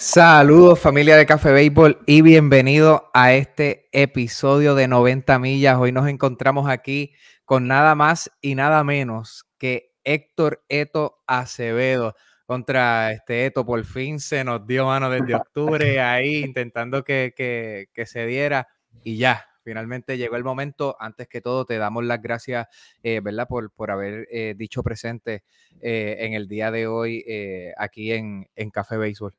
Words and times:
Saludos 0.00 0.80
familia 0.80 1.14
de 1.18 1.26
Café 1.26 1.52
Béisbol 1.52 1.98
y 2.06 2.22
bienvenido 2.22 3.10
a 3.12 3.34
este 3.34 3.90
episodio 3.92 4.74
de 4.74 4.88
90 4.88 5.38
millas. 5.38 5.76
Hoy 5.76 5.92
nos 5.92 6.08
encontramos 6.08 6.70
aquí 6.70 7.12
con 7.44 7.68
nada 7.68 7.94
más 7.94 8.30
y 8.40 8.54
nada 8.54 8.82
menos 8.82 9.44
que 9.58 9.92
Héctor 10.02 10.64
Eto 10.70 11.20
Acevedo. 11.26 12.14
Contra 12.46 13.12
este 13.12 13.44
Eto, 13.44 13.66
por 13.66 13.84
fin 13.84 14.20
se 14.20 14.42
nos 14.42 14.66
dio 14.66 14.86
mano 14.86 15.10
desde 15.10 15.34
octubre 15.34 16.00
ahí 16.00 16.44
intentando 16.44 17.04
que, 17.04 17.34
se 18.06 18.24
diera 18.24 18.68
y 19.04 19.18
ya, 19.18 19.48
finalmente 19.62 20.16
llegó 20.16 20.36
el 20.36 20.44
momento. 20.44 20.96
Antes 20.98 21.28
que 21.28 21.42
todo, 21.42 21.66
te 21.66 21.76
damos 21.76 22.06
las 22.06 22.22
gracias, 22.22 22.68
eh, 23.02 23.20
¿verdad? 23.22 23.46
Por, 23.46 23.70
por 23.70 23.90
haber 23.90 24.26
eh, 24.30 24.54
dicho 24.56 24.82
presente 24.82 25.44
eh, 25.82 26.16
en 26.20 26.32
el 26.32 26.48
día 26.48 26.70
de 26.70 26.86
hoy 26.86 27.22
aquí 27.76 28.12
en, 28.12 28.48
en 28.56 28.70
Café 28.70 28.96
Béisbol. 28.96 29.34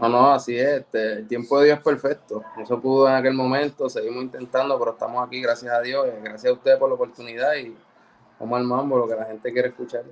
No, 0.00 0.08
no, 0.08 0.32
así 0.32 0.56
es. 0.56 0.80
Este, 0.80 1.12
el 1.14 1.28
tiempo 1.28 1.58
de 1.58 1.66
Dios 1.66 1.78
es 1.78 1.84
perfecto. 1.84 2.42
No 2.56 2.66
se 2.66 2.76
pudo 2.76 3.08
en 3.08 3.14
aquel 3.14 3.34
momento, 3.34 3.88
seguimos 3.88 4.24
intentando, 4.24 4.78
pero 4.78 4.92
estamos 4.92 5.26
aquí, 5.26 5.40
gracias 5.40 5.72
a 5.72 5.80
Dios. 5.80 6.06
Gracias 6.22 6.50
a 6.50 6.54
ustedes 6.54 6.78
por 6.78 6.88
la 6.88 6.94
oportunidad 6.94 7.54
y 7.56 7.74
vamos 8.38 8.58
al 8.58 8.64
mambo, 8.64 8.98
lo 8.98 9.08
que 9.08 9.14
la 9.14 9.26
gente 9.26 9.52
quiere 9.52 9.68
escuchar. 9.68 10.02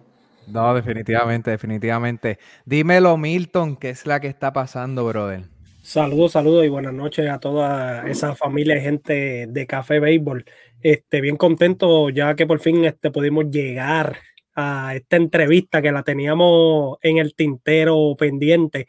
No, 0.47 0.75
definitivamente, 0.75 1.51
definitivamente. 1.51 2.39
Dímelo, 2.65 3.17
Milton, 3.17 3.77
¿qué 3.77 3.91
es 3.91 4.07
la 4.07 4.21
que 4.21 4.29
está 4.29 4.53
pasando, 4.53 5.07
brother? 5.07 5.45
Saludos, 5.83 6.33
saludos 6.33 6.65
y 6.65 6.69
buenas 6.69 6.95
noches 6.95 7.29
a 7.29 7.39
toda 7.41 8.07
esa 8.09 8.37
familia 8.37 8.77
de 8.77 8.81
gente 8.81 9.47
de 9.49 9.67
Café 9.67 9.99
Béisbol. 9.99 10.45
Este, 10.81 11.21
bien 11.21 11.37
contento 11.37 12.09
ya 12.11 12.35
que 12.35 12.47
por 12.47 12.61
fin 12.61 12.85
este, 12.85 13.11
pudimos 13.11 13.47
llegar 13.51 14.17
a 14.55 14.95
esta 14.95 15.17
entrevista 15.17 15.81
que 15.81 15.93
la 15.93 16.03
teníamos 16.03 16.99
en 17.03 17.19
el 17.19 17.35
tintero 17.35 18.15
pendiente 18.19 18.87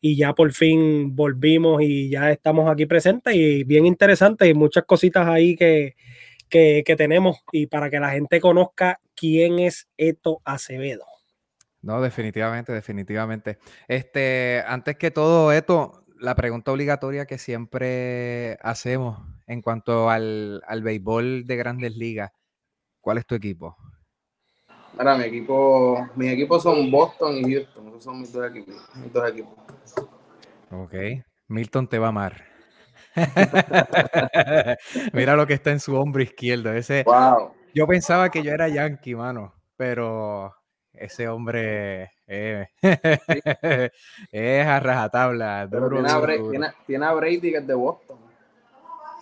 y 0.00 0.16
ya 0.16 0.34
por 0.34 0.52
fin 0.52 1.14
volvimos 1.14 1.82
y 1.82 2.10
ya 2.10 2.30
estamos 2.30 2.70
aquí 2.70 2.86
presentes 2.86 3.34
y 3.34 3.64
bien 3.64 3.86
interesante 3.86 4.48
y 4.48 4.54
muchas 4.54 4.84
cositas 4.84 5.28
ahí 5.28 5.56
que, 5.56 5.94
que, 6.48 6.94
tenemos 6.96 7.42
y 7.52 7.66
para 7.66 7.88
que 7.88 8.00
la 8.00 8.10
gente 8.10 8.40
conozca 8.40 9.00
quién 9.14 9.58
es 9.58 9.88
Eto 9.96 10.40
Acevedo. 10.44 11.04
No, 11.80 12.00
definitivamente, 12.00 12.72
definitivamente. 12.72 13.58
Este, 13.88 14.62
antes 14.66 14.96
que 14.96 15.10
todo, 15.10 15.52
Eto, 15.52 16.04
la 16.20 16.34
pregunta 16.34 16.72
obligatoria 16.72 17.26
que 17.26 17.38
siempre 17.38 18.56
hacemos 18.62 19.20
en 19.46 19.62
cuanto 19.62 20.08
al, 20.08 20.62
al 20.66 20.82
béisbol 20.82 21.44
de 21.44 21.56
grandes 21.56 21.96
ligas, 21.96 22.30
¿cuál 23.00 23.18
es 23.18 23.26
tu 23.26 23.34
equipo? 23.34 23.76
Mira, 24.98 25.16
mi 25.16 25.24
equipo, 25.24 26.08
mis 26.14 26.32
equipos 26.32 26.62
son 26.62 26.90
Boston 26.90 27.36
y 27.36 27.54
Houston, 27.54 27.88
esos 27.88 28.04
son 28.04 28.20
mis 28.20 28.32
dos 28.32 28.50
equipos. 28.50 28.74
Mis 28.94 29.12
dos 29.12 29.28
equipos. 29.28 29.52
Ok, 30.70 30.94
Milton 31.48 31.88
te 31.88 31.98
va 31.98 32.06
a 32.06 32.10
amar. 32.10 32.44
Mira 35.12 35.36
lo 35.36 35.46
que 35.46 35.54
está 35.54 35.70
en 35.70 35.80
su 35.80 35.94
hombro 35.96 36.22
izquierdo. 36.22 36.72
Ese, 36.72 37.02
wow. 37.04 37.52
Yo 37.74 37.86
pensaba 37.86 38.30
que 38.30 38.42
yo 38.42 38.52
era 38.52 38.68
yankee, 38.68 39.14
mano, 39.14 39.54
pero 39.76 40.54
ese 40.92 41.28
hombre 41.28 42.10
es 42.26 42.68
a 44.66 44.80
rajatabla. 44.80 45.68
tiene, 45.70 46.10
a 47.06 47.12
Brady, 47.12 47.50
que 47.50 47.58
es 47.58 47.66
de 47.66 47.74
Boston. 47.74 48.18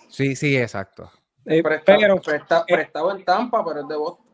Sí, 0.08 0.34
sí, 0.34 0.56
exacto. 0.56 1.10
Eh, 1.44 1.62
pero, 1.62 1.76
eh, 1.76 1.82
prestado 2.66 3.16
en 3.16 3.24
Tampa, 3.24 3.64
pero 3.64 3.82
es 3.82 3.88
de 3.88 3.96
Boston. 3.96 4.26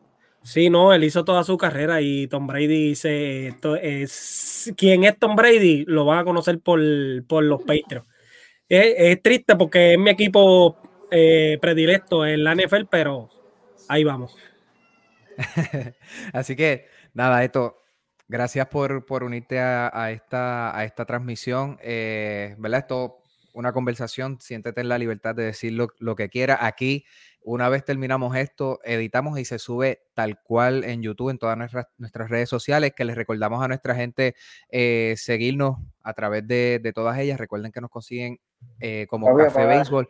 Sí, 0.47 0.69
no, 0.69 0.93
él 0.93 1.03
hizo 1.03 1.25
toda 1.25 1.43
su 1.43 1.57
carrera 1.57 1.99
y 1.99 2.27
Tom 2.27 2.47
Brady 2.47 2.67
dice, 2.67 3.53
es, 3.81 4.73
¿quién 4.77 5.03
es 5.03 5.19
Tom 5.19 5.35
Brady? 5.35 5.83
Lo 5.85 6.05
van 6.05 6.19
a 6.19 6.23
conocer 6.23 6.61
por, 6.61 6.79
los 6.79 7.61
Patriots. 7.63 8.07
Es, 8.69 9.21
triste 9.21 9.57
porque 9.57 9.91
es 9.91 9.99
mi 9.99 10.09
equipo 10.09 10.77
eh, 11.11 11.57
predilecto 11.59 12.25
en 12.25 12.45
la 12.45 12.55
NFL, 12.55 12.85
pero 12.89 13.29
ahí 13.89 14.05
vamos. 14.05 14.37
Así 16.31 16.55
que, 16.55 16.85
nada, 17.13 17.43
esto, 17.43 17.83
gracias 18.29 18.67
por, 18.67 19.03
unirte 19.23 19.59
a, 19.59 20.11
esta, 20.11 20.77
a 20.77 20.85
esta 20.85 21.03
transmisión. 21.03 21.77
Eh, 21.81 22.55
¿Verdad? 22.57 22.79
Esto, 22.79 23.21
una 23.51 23.73
conversación, 23.73 24.39
siéntete 24.39 24.79
en 24.79 24.87
la 24.87 24.97
libertad 24.97 25.35
de 25.35 25.43
decir 25.43 25.73
lo, 25.73 25.89
lo 25.99 26.15
que 26.15 26.29
quiera. 26.29 26.65
Aquí 26.65 27.03
una 27.47 27.69
vez 27.69 27.85
terminamos 27.85 28.35
esto, 28.35 28.81
editamos 28.83 29.39
y 29.39 29.45
se 29.45 29.57
sube 29.57 30.01
tal 30.13 30.37
cual 30.43 30.83
en 30.83 31.01
YouTube, 31.01 31.29
en 31.29 31.37
todas 31.37 31.57
nuestras, 31.57 31.87
nuestras 31.97 32.29
redes 32.29 32.49
sociales, 32.49 32.91
que 32.93 33.05
les 33.05 33.15
recordamos 33.15 33.63
a 33.63 33.69
nuestra 33.69 33.95
gente 33.95 34.35
eh, 34.69 35.13
seguirnos 35.15 35.77
a 36.03 36.11
través 36.11 36.45
de, 36.45 36.91
todas 36.93 37.17
ellas. 37.17 37.39
Recuerden 37.39 37.71
que 37.71 37.79
nos 37.79 37.89
consiguen 37.89 38.41
eh, 38.81 39.07
como 39.09 39.33
Café 39.33 39.65
Béisbol 39.65 40.09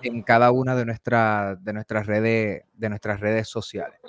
en 0.00 0.22
cada 0.22 0.50
una 0.50 0.74
de, 0.74 0.86
nuestras 0.86 1.62
de, 1.62 1.74
nuestras 1.74 2.06
redes, 2.06 2.62
de 2.72 2.88
nuestras 2.88 3.20
redes 3.20 3.48
sociales. 3.48 4.00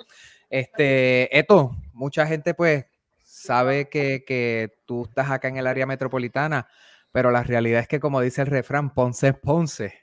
Este, 0.48 1.38
esto, 1.38 1.76
mucha 1.92 2.26
gente 2.26 2.54
pues 2.54 2.86
sabe 3.22 3.90
que, 3.90 4.24
que 4.26 4.72
tú 4.86 5.04
estás 5.04 5.30
acá 5.30 5.48
en 5.48 5.58
el 5.58 5.66
área 5.66 5.84
metropolitana, 5.84 6.66
pero 7.12 7.30
la 7.30 7.42
realidad 7.42 7.82
es 7.82 7.88
que 7.88 8.00
como 8.00 8.22
dice 8.22 8.40
el 8.40 8.46
refrán, 8.46 8.94
Ponce 8.94 9.28
es 9.28 9.34
Ponce. 9.34 9.94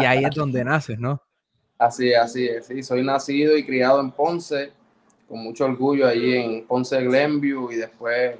Y 0.00 0.04
ahí 0.04 0.24
es 0.24 0.34
donde 0.34 0.64
naces, 0.64 0.98
¿no? 0.98 1.22
Así 1.78 2.12
así 2.12 2.44
es. 2.44 2.66
Sí, 2.66 2.82
soy 2.82 3.04
nacido 3.04 3.56
y 3.56 3.64
criado 3.64 4.00
en 4.00 4.10
Ponce, 4.10 4.72
con 5.28 5.38
mucho 5.38 5.64
orgullo 5.64 6.08
allí 6.08 6.34
en 6.34 6.66
Ponce 6.66 7.00
Glenview 7.00 7.70
y 7.70 7.76
después 7.76 8.36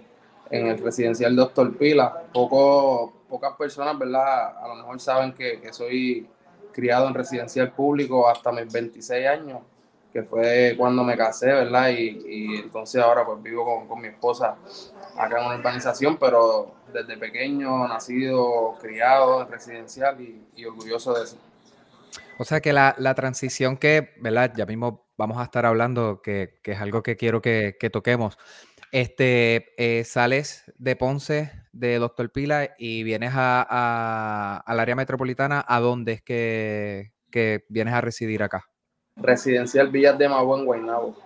en 0.51 0.67
el 0.67 0.79
residencial 0.79 1.37
Doctor 1.37 1.77
Pila. 1.77 2.25
Poco, 2.33 3.13
pocas 3.29 3.53
personas, 3.55 3.97
¿verdad? 3.97 4.59
A 4.59 4.67
lo 4.67 4.75
mejor 4.75 4.99
saben 4.99 5.33
que, 5.35 5.61
soy 5.73 6.27
criado 6.73 7.07
en 7.07 7.15
residencial 7.15 7.71
público 7.73 8.29
hasta 8.29 8.51
mis 8.51 8.73
26 8.73 9.29
años, 9.29 9.61
que 10.13 10.25
fue 10.25 10.75
cuando 10.77 11.05
me 11.05 11.17
casé, 11.17 11.47
¿verdad? 11.47 11.91
Y, 11.91 12.57
entonces 12.57 13.01
ahora 13.01 13.25
pues 13.25 13.41
vivo 13.41 13.87
con, 13.87 14.01
mi 14.01 14.09
esposa 14.09 14.57
acá 15.17 15.39
en 15.41 15.47
una 15.47 15.57
urbanización, 15.57 16.17
pero 16.17 16.73
desde 16.93 17.17
pequeño, 17.17 17.87
nacido, 17.87 18.75
criado 18.81 19.43
en 19.43 19.49
residencial 19.49 20.21
y, 20.21 20.45
y 20.57 20.65
orgulloso 20.65 21.15
de 21.15 21.23
eso. 21.23 21.37
O 22.39 22.45
sea 22.45 22.61
que 22.61 22.73
la, 22.73 22.95
transición 23.17 23.77
que, 23.77 24.15
¿verdad? 24.21 24.53
Ya 24.57 24.65
mismo 24.65 25.09
vamos 25.17 25.39
a 25.39 25.43
estar 25.43 25.67
hablando, 25.67 26.23
que, 26.23 26.61
es 26.63 26.81
algo 26.81 27.03
que 27.03 27.17
quiero 27.17 27.43
que, 27.43 27.75
toquemos. 27.93 28.39
Este, 28.93 29.75
eh, 29.77 30.05
sales 30.05 30.65
de 30.79 30.95
Ponce, 30.95 31.51
de 31.73 31.99
Doctor 31.99 32.31
Pila, 32.31 32.77
y 32.79 33.03
vienes 33.03 33.33
a, 33.35 34.63
al 34.65 34.81
área 34.81 34.95
metropolitana. 34.95 35.65
¿A 35.67 35.81
dónde 35.81 36.13
es 36.13 36.23
que, 36.23 37.13
vienes 37.69 37.95
a 37.95 38.01
residir 38.01 38.45
acá? 38.45 38.65
Residencial 39.17 39.89
Villas 39.89 40.17
de 40.17 40.29
Mabo 40.29 40.57
en 40.57 40.65
Guaynabo. 40.65 41.17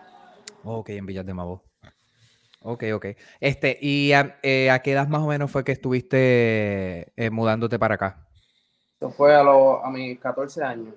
Ok, 0.64 0.88
en 0.90 1.04
Villas 1.04 1.26
de 1.26 1.34
Mabo. 1.34 1.62
Ok, 2.62 2.84
ok. 2.94 3.06
Este, 3.38 3.76
¿y 3.82 4.12
a, 4.12 4.38
eh, 4.42 4.70
qué 4.82 4.92
edad 4.92 5.08
más 5.08 5.20
o 5.20 5.26
menos 5.26 5.50
fue 5.50 5.62
que 5.62 5.72
estuviste 5.72 7.12
eh, 7.16 7.30
mudándote 7.30 7.78
para 7.78 7.96
acá? 7.96 8.26
Eso 8.96 9.10
fue 9.10 9.34
a, 9.34 9.40
a 9.40 9.90
mis 9.90 10.18
14 10.18 10.62
años. 10.62 10.94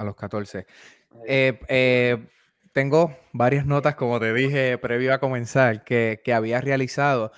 A 0.00 0.04
los 0.04 0.16
14. 0.16 0.66
Eh, 1.26 1.60
eh, 1.68 2.26
tengo 2.72 3.14
varias 3.34 3.66
notas, 3.66 3.96
como 3.96 4.18
te 4.18 4.32
dije 4.32 4.78
previo 4.78 5.12
a 5.12 5.18
comenzar, 5.18 5.84
que, 5.84 6.22
había 6.34 6.62
realizado. 6.62 7.32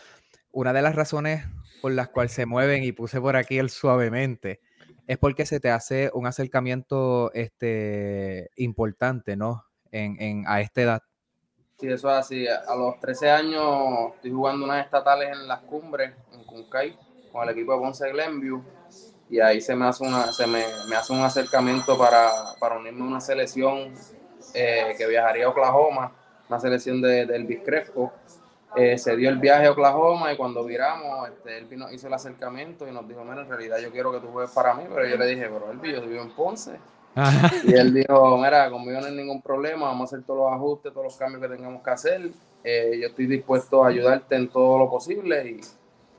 Una 0.53 0.73
de 0.73 0.81
las 0.81 0.95
razones 0.95 1.45
por 1.81 1.91
las 1.91 2.11
cuales 2.11 2.31
se 2.31 2.47
mueven, 2.47 2.85
y 2.85 2.93
puse 2.93 3.21
por 3.21 3.35
aquí 3.35 3.59
el 3.59 3.69
suavemente, 3.69 4.61
es 5.09 5.19
porque 5.19 5.45
se 5.45 5.59
te 5.59 5.71
hace 5.71 6.13
un 6.15 6.29
acercamiento 6.29 7.33
este, 7.35 8.51
importante, 8.55 9.35
¿no? 9.37 9.65
En, 9.91 10.45
a 10.47 10.61
esta 10.61 10.83
edad. 10.83 11.03
Sí, 11.81 11.89
eso 11.89 12.09
es 12.11 12.17
así. 12.17 12.47
A 12.47 12.77
los 12.77 13.01
13 13.01 13.29
años 13.29 14.15
estoy 14.15 14.31
jugando 14.31 14.67
unas 14.67 14.85
estatales 14.85 15.31
en 15.33 15.49
las 15.49 15.63
cumbres, 15.63 16.13
en 16.33 16.45
Cuncay, 16.45 16.97
con 17.33 17.43
el 17.43 17.49
equipo 17.57 17.73
de 17.73 17.79
Ponce 17.81 18.09
Glenview 18.13 18.63
y 19.33 19.41
ahí 19.41 19.63
se 19.63 19.75
me 19.75 19.87
hace, 19.87 20.05
una, 20.05 20.31
se 20.31 20.47
me, 20.47 20.63
hace 20.95 21.11
un 21.11 21.21
acercamiento 21.21 21.97
para, 21.97 22.31
unirme 22.79 23.01
a 23.01 23.05
una 23.05 23.21
selección 23.23 23.91
eh, 24.53 24.95
que 24.99 25.07
viajaría 25.07 25.47
a 25.47 25.49
Oklahoma. 25.49 26.13
una 26.51 26.61
selección 26.61 27.01
de, 27.01 27.25
del 27.25 27.47
Biscrespo. 27.47 28.13
Eh, 28.77 28.99
se 28.99 29.17
dio 29.17 29.31
el 29.31 29.39
viaje 29.39 29.65
a 29.65 29.71
Oklahoma 29.71 30.35
y 30.35 30.37
cuando 30.37 30.63
viramos, 30.67 31.31
este, 31.31 31.57
él 31.57 31.65
vino, 31.65 31.91
hizo 31.91 32.09
el 32.09 32.13
acercamiento 32.13 32.87
y 32.87 32.93
nos 32.93 33.09
dijo, 33.09 33.25
mira, 33.25 33.41
en 33.41 33.49
realidad 33.49 33.79
yo 33.79 33.91
quiero 33.91 34.13
que 34.13 34.21
tú 34.21 34.27
juegues 34.27 34.51
para 34.51 34.75
mí, 34.75 34.85
pero 34.87 35.09
yo 35.09 35.17
le 35.17 35.27
dije, 35.27 35.49
pero 35.49 35.73
Elvi, 35.73 35.93
yo 35.93 36.03
vivo 36.03 36.21
en 36.21 36.31
Ponce. 36.33 36.73
Y 37.65 37.73
él 37.73 37.95
dijo, 37.95 38.37
mira, 38.37 38.71
conmigo 38.71 39.01
no 39.01 39.07
hay 39.07 39.15
ningún 39.15 39.41
problema, 39.41 39.87
vamos 39.87 40.13
a 40.13 40.15
hacer 40.15 40.27
todos 40.27 40.41
los 40.41 40.53
ajustes, 40.53 40.93
todos 40.93 41.07
los 41.07 41.17
cambios 41.17 41.41
que 41.41 41.49
tengamos 41.49 41.83
que 41.83 41.91
hacer. 41.91 42.31
Eh, 42.63 42.99
yo 43.01 43.09
estoy 43.09 43.27
dispuesto 43.27 43.83
a 43.83 43.89
ayudarte 43.89 44.37
en 44.37 44.51
todo 44.51 44.79
lo 44.79 44.91
posible 44.91 45.53
y 45.53 45.61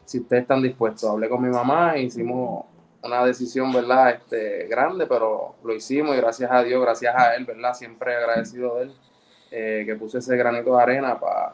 si 0.03 0.19
ustedes 0.19 0.41
están 0.41 0.63
dispuestos, 0.63 1.07
hablé 1.07 1.29
con 1.29 1.43
mi 1.43 1.49
mamá, 1.49 1.95
hicimos 1.95 2.72
una 3.03 3.25
decisión, 3.25 3.71
¿verdad? 3.73 4.11
Este, 4.11 4.67
grande, 4.67 5.05
pero 5.05 5.55
lo 5.63 5.73
hicimos 5.73 6.15
y 6.15 6.19
gracias 6.19 6.49
a 6.51 6.63
Dios, 6.63 6.81
gracias 6.81 7.13
a 7.15 7.35
él, 7.35 7.45
¿verdad? 7.45 7.73
Siempre 7.73 8.15
agradecido 8.15 8.77
de 8.77 8.83
él, 8.83 8.95
eh, 9.51 9.83
que 9.85 9.95
puse 9.95 10.19
ese 10.19 10.37
granito 10.37 10.75
de 10.75 10.81
arena 10.81 11.19
para 11.19 11.53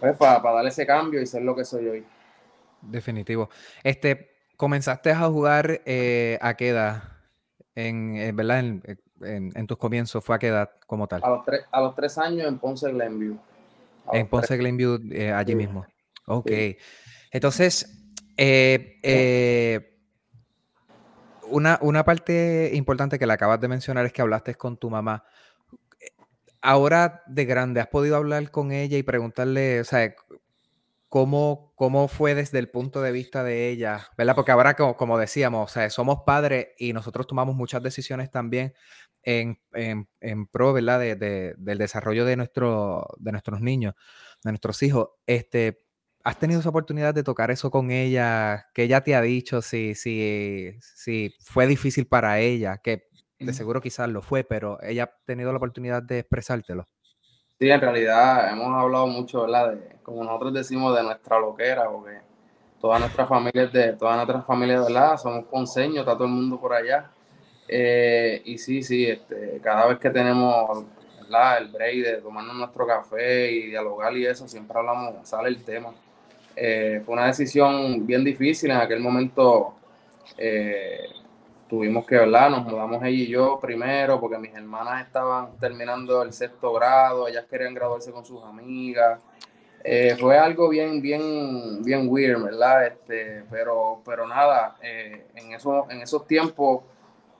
pues, 0.00 0.16
para 0.16 0.40
darle 0.40 0.70
ese 0.70 0.86
cambio 0.86 1.20
y 1.20 1.26
ser 1.26 1.42
lo 1.42 1.54
que 1.54 1.64
soy 1.64 1.86
hoy. 1.86 2.06
Definitivo. 2.80 3.50
Este, 3.84 4.30
comenzaste 4.56 5.10
a 5.10 5.28
jugar 5.28 5.82
eh, 5.84 6.38
a 6.40 6.54
qué 6.54 6.70
edad, 6.70 7.02
en, 7.74 8.16
eh, 8.16 8.32
¿verdad? 8.32 8.64
En, 9.20 9.66
tus 9.68 9.76
comienzos, 9.76 10.24
¿fue 10.24 10.34
a 10.34 10.38
qué 10.38 10.48
edad 10.48 10.70
como 10.86 11.06
tal? 11.06 11.20
A 11.22 11.28
los, 11.28 11.44
tres, 11.44 11.60
a 11.70 11.80
los 11.80 11.94
tres 11.94 12.18
años 12.18 12.48
en 12.48 12.58
Ponce 12.58 12.90
Glenview. 12.90 13.38
en 14.12 14.26
Ponce 14.26 14.56
Glenview, 14.56 14.98
allí 15.34 15.54
mismo. 15.54 15.86
Ok. 16.26 16.50
Entonces, 17.30 18.02
eh, 18.36 19.91
una, 21.52 21.78
una, 21.82 22.04
parte 22.04 22.70
importante 22.74 23.18
que 23.18 23.26
le 23.26 23.32
acabas 23.32 23.60
de 23.60 23.68
mencionar 23.68 24.06
es 24.06 24.12
que 24.12 24.22
hablaste 24.22 24.54
con 24.54 24.76
tu 24.76 24.90
mamá. 24.90 25.24
Ahora 26.60 27.22
de 27.26 27.44
grande, 27.44 27.80
¿has 27.80 27.88
podido 27.88 28.16
hablar 28.16 28.50
con 28.50 28.72
ella 28.72 28.96
y 28.96 29.02
preguntarle, 29.02 29.80
o 29.80 29.84
sea, 29.84 30.14
cómo, 31.08 31.72
cómo 31.74 32.08
fue 32.08 32.34
desde 32.34 32.58
el 32.58 32.70
punto 32.70 33.02
de 33.02 33.12
vista 33.12 33.44
de 33.44 33.68
ella? 33.68 34.08
¿Verdad? 34.16 34.34
Porque 34.34 34.52
ahora, 34.52 34.74
como, 34.74 34.96
como 34.96 35.18
decíamos, 35.18 35.70
o 35.70 35.74
sea, 35.74 35.90
somos 35.90 36.20
padres 36.24 36.68
y 36.78 36.92
nosotros 36.92 37.26
tomamos 37.26 37.54
muchas 37.56 37.82
decisiones 37.82 38.30
también 38.30 38.74
en, 39.22 39.58
en, 39.72 40.08
en 40.20 40.46
pro, 40.46 40.72
¿verdad? 40.72 41.00
De, 41.00 41.16
de, 41.16 41.54
del 41.58 41.78
desarrollo 41.78 42.24
de, 42.24 42.36
nuestro, 42.36 43.06
de 43.18 43.32
nuestros 43.32 43.60
niños, 43.60 43.94
de 44.44 44.52
nuestros 44.52 44.82
hijos. 44.82 45.10
Este, 45.26 45.82
¿Has 46.24 46.38
tenido 46.38 46.60
esa 46.60 46.68
oportunidad 46.68 47.14
de 47.14 47.24
tocar 47.24 47.50
eso 47.50 47.70
con 47.70 47.90
ella? 47.90 48.66
Que 48.74 48.84
ella 48.84 49.02
te 49.02 49.16
ha 49.16 49.20
dicho 49.20 49.60
si, 49.60 49.94
si, 49.94 50.72
si 50.80 51.34
fue 51.40 51.66
difícil 51.66 52.06
para 52.06 52.38
ella, 52.38 52.78
que 52.78 53.08
de 53.40 53.52
seguro 53.52 53.80
quizás 53.80 54.08
lo 54.08 54.22
fue, 54.22 54.44
pero 54.44 54.80
ella 54.82 55.04
ha 55.04 55.12
tenido 55.24 55.50
la 55.50 55.56
oportunidad 55.56 56.02
de 56.02 56.20
expresártelo. 56.20 56.86
Sí, 57.58 57.70
en 57.70 57.80
realidad 57.80 58.52
hemos 58.52 58.68
hablado 58.68 59.06
mucho, 59.06 59.42
¿verdad? 59.42 59.72
De, 59.72 59.96
como 60.02 60.22
nosotros 60.22 60.54
decimos, 60.54 60.96
de 60.96 61.02
nuestra 61.02 61.40
loquera, 61.40 61.90
porque 61.90 62.18
toda 62.80 62.98
nuestra 62.98 63.26
familia 63.26 63.66
de 63.66 63.92
toda 63.94 64.16
nuestra 64.16 64.42
familia, 64.42 64.80
¿verdad? 64.80 65.16
Somos 65.16 65.44
ponceños, 65.44 65.98
está 65.98 66.14
todo 66.14 66.24
el 66.24 66.32
mundo 66.32 66.60
por 66.60 66.72
allá. 66.72 67.10
Eh, 67.68 68.42
y 68.44 68.58
sí, 68.58 68.82
sí, 68.82 69.06
este, 69.06 69.60
cada 69.62 69.86
vez 69.86 69.98
que 69.98 70.10
tenemos 70.10 70.84
¿verdad? 71.20 71.58
el 71.58 71.68
break 71.68 72.04
de 72.04 72.16
tomarnos 72.18 72.56
nuestro 72.56 72.86
café 72.86 73.50
y 73.50 73.68
dialogar 73.68 74.16
y 74.16 74.26
eso, 74.26 74.46
siempre 74.46 74.78
hablamos, 74.78 75.28
sale 75.28 75.48
el 75.48 75.64
tema. 75.64 75.92
Eh, 76.54 77.02
fue 77.04 77.14
una 77.14 77.26
decisión 77.26 78.06
bien 78.06 78.24
difícil. 78.24 78.70
En 78.70 78.78
aquel 78.78 79.00
momento 79.00 79.74
eh, 80.36 81.06
tuvimos 81.68 82.06
que, 82.06 82.16
¿verdad? 82.16 82.50
Nos 82.50 82.64
mudamos 82.64 83.02
ella 83.02 83.08
y 83.10 83.28
yo 83.28 83.58
primero 83.60 84.20
porque 84.20 84.38
mis 84.38 84.54
hermanas 84.54 85.06
estaban 85.06 85.56
terminando 85.58 86.22
el 86.22 86.32
sexto 86.32 86.72
grado, 86.72 87.28
ellas 87.28 87.46
querían 87.48 87.74
graduarse 87.74 88.12
con 88.12 88.24
sus 88.24 88.42
amigas. 88.44 89.20
Eh, 89.84 90.16
fue 90.20 90.38
algo 90.38 90.68
bien, 90.68 91.02
bien, 91.02 91.82
bien 91.82 92.06
weird, 92.08 92.40
¿verdad? 92.42 92.86
Este, 92.86 93.42
pero, 93.50 94.00
pero 94.04 94.28
nada, 94.28 94.76
en, 94.80 95.52
eso, 95.52 95.86
en 95.90 96.02
esos 96.02 96.26
tiempos 96.26 96.84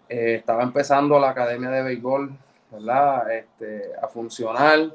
estaba 0.08 0.62
empezando 0.62 1.18
la 1.20 1.30
academia 1.30 1.70
de 1.70 1.82
béisbol, 1.82 2.36
¿verdad? 2.70 3.30
Este, 3.32 3.92
a 4.02 4.08
funcionar. 4.08 4.92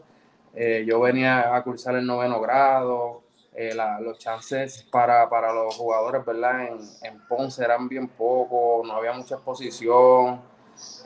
yo 0.86 1.00
venía 1.00 1.56
a 1.56 1.64
cursar 1.64 1.96
el 1.96 2.06
noveno 2.06 2.42
grado, 2.42 3.24
eh, 3.60 3.74
los 4.02 4.20
chances 4.20 4.84
para, 4.92 5.26
los 5.52 5.76
jugadores, 5.76 6.24
¿verdad? 6.24 6.68
En, 7.02 7.20
Ponce 7.28 7.64
eran 7.64 7.90
bien 7.90 8.08
pocos, 8.08 8.86
no 8.88 8.94
había 8.94 9.14
mucha 9.14 9.34
exposición. 9.34 10.40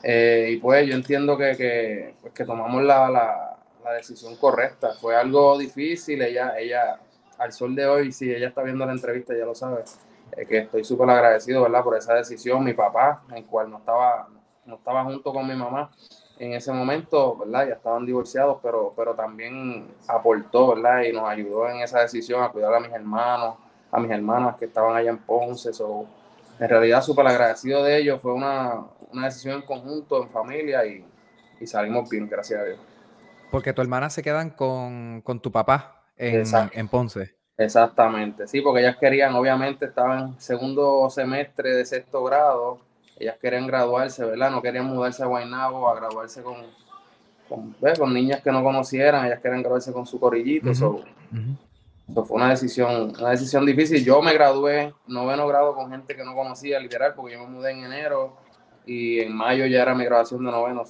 Eh, 0.03 0.49
y 0.51 0.57
pues 0.57 0.85
yo 0.85 0.95
entiendo 0.95 1.37
que, 1.37 1.55
que, 1.55 2.15
pues, 2.21 2.33
tomamos 2.45 2.83
la, 2.83 3.57
decisión 3.95 4.35
correcta. 4.35 4.93
Fue 4.99 5.15
algo 5.15 5.57
difícil, 5.57 6.21
ella, 6.21 6.59
ella, 6.59 6.99
al 7.37 7.53
sol 7.53 7.73
de 7.73 7.85
hoy, 7.85 8.11
si 8.11 8.29
ella 8.29 8.49
está 8.49 8.63
viendo 8.63 8.85
la 8.85 8.91
entrevista, 8.91 9.33
ya 9.33 9.45
lo 9.45 9.55
sabe, 9.55 9.85
eh, 10.35 10.45
que 10.45 10.57
estoy 10.57 10.83
súper 10.83 11.09
agradecido, 11.09 11.61
¿verdad? 11.61 11.85
Por 11.85 11.95
esa 11.95 12.15
decisión. 12.15 12.65
Mi 12.65 12.73
papá, 12.73 13.23
en 13.29 13.37
el 13.37 13.45
cual 13.45 13.69
no 13.69 13.77
estaba, 13.77 14.27
no 14.65 14.75
estaba 14.75 15.05
junto 15.05 15.31
con 15.31 15.47
mi 15.47 15.55
mamá, 15.55 15.89
en 16.41 16.53
ese 16.53 16.71
momento, 16.71 17.37
¿verdad? 17.37 17.67
Ya 17.67 17.73
estaban 17.75 18.03
divorciados, 18.03 18.57
pero, 18.63 18.93
pero 18.97 19.13
también 19.13 19.87
aportó, 20.07 20.73
¿verdad? 20.73 21.03
Y 21.03 21.13
nos 21.13 21.29
ayudó 21.29 21.69
en 21.69 21.81
esa 21.81 21.99
decisión 21.99 22.41
a 22.43 22.49
cuidar 22.49 22.73
a 22.73 22.79
mis 22.79 22.91
hermanos, 22.91 23.57
a 23.91 23.99
mis 23.99 24.09
hermanas 24.09 24.55
que 24.55 24.65
estaban 24.65 24.95
allá 24.95 25.11
en 25.11 25.19
Ponce. 25.19 25.71
So, 25.71 26.07
en 26.59 26.67
realidad, 26.67 27.03
súper 27.03 27.27
agradecido 27.27 27.83
de 27.83 27.95
ellos. 27.95 28.19
Fue 28.19 28.33
una, 28.33 28.87
decisión 29.23 29.57
en 29.57 29.61
conjunto, 29.61 30.23
en 30.23 30.29
familia 30.31 30.83
y, 30.83 31.05
salimos 31.67 32.09
bien, 32.09 32.27
gracias 32.27 32.59
a 32.59 32.63
Dios. 32.63 32.79
Porque 33.51 33.71
tu 33.71 33.83
hermana 33.83 34.09
se 34.09 34.23
quedan 34.23 34.49
con, 34.49 35.21
tu 35.43 35.51
papá 35.51 36.05
en, 36.17 36.43
en 36.73 36.87
Ponce. 36.87 37.35
Exactamente, 37.55 38.47
sí, 38.47 38.61
porque 38.61 38.79
ellas 38.79 38.97
querían, 38.99 39.35
obviamente, 39.35 39.85
estaban 39.85 40.29
en 40.29 40.41
segundo 40.41 41.07
semestre 41.11 41.75
de 41.75 41.85
sexto 41.85 42.23
grado 42.23 42.79
ellas 43.17 43.37
querían 43.41 43.67
graduarse, 43.67 44.25
¿verdad? 44.25 44.51
No 44.51 44.61
querían 44.61 44.85
mudarse 44.85 45.23
a 45.23 45.27
Guaynabo 45.27 45.89
a 45.89 45.95
graduarse 45.95 46.41
con, 46.41 46.57
con, 47.47 48.13
niñas 48.13 48.41
que 48.41 48.51
no 48.51 48.63
conocieran, 48.63 49.25
ellas 49.25 49.39
querían 49.39 49.61
graduarse 49.61 49.91
con 49.93 50.05
su 50.05 50.19
corillito. 50.19 50.71
Eso 50.71 51.03
fue 52.25 52.37
una 52.37 52.49
decisión, 52.49 53.13
una 53.17 53.29
decisión 53.31 53.65
difícil. 53.65 54.03
Yo 54.03 54.21
me 54.21 54.33
gradué 54.33 54.93
noveno 55.07 55.47
grado 55.47 55.73
con 55.75 55.91
gente 55.91 56.15
que 56.15 56.23
no 56.23 56.35
conocía, 56.35 56.79
literal, 56.79 57.13
porque 57.15 57.33
yo 57.33 57.39
me 57.41 57.47
mudé 57.47 57.71
en 57.71 57.85
enero 57.85 58.37
y 58.85 59.19
en 59.19 59.33
mayo 59.33 59.65
ya 59.65 59.81
era 59.81 59.95
mi 59.95 60.03
graduación 60.03 60.43
de 60.43 60.51
noveno. 60.51 60.83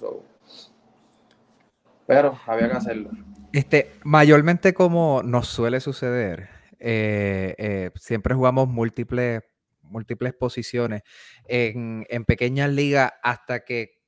Pero 2.07 2.39
había 2.47 2.69
que 2.69 2.77
hacerlo. 2.77 3.09
Este, 3.53 3.91
mayormente 4.03 4.74
como 4.74 5.22
nos 5.24 5.48
suele 5.48 5.79
suceder, 5.79 6.50
eh, 6.79 7.53
eh, 7.57 7.91
siempre 7.96 8.34
jugamos 8.34 8.67
múltiples 8.67 9.43
múltiples 9.91 10.33
posiciones 10.33 11.03
en, 11.45 12.05
pequeñas 12.25 12.69
ligas 12.69 13.13
hasta 13.21 13.63
que 13.63 14.00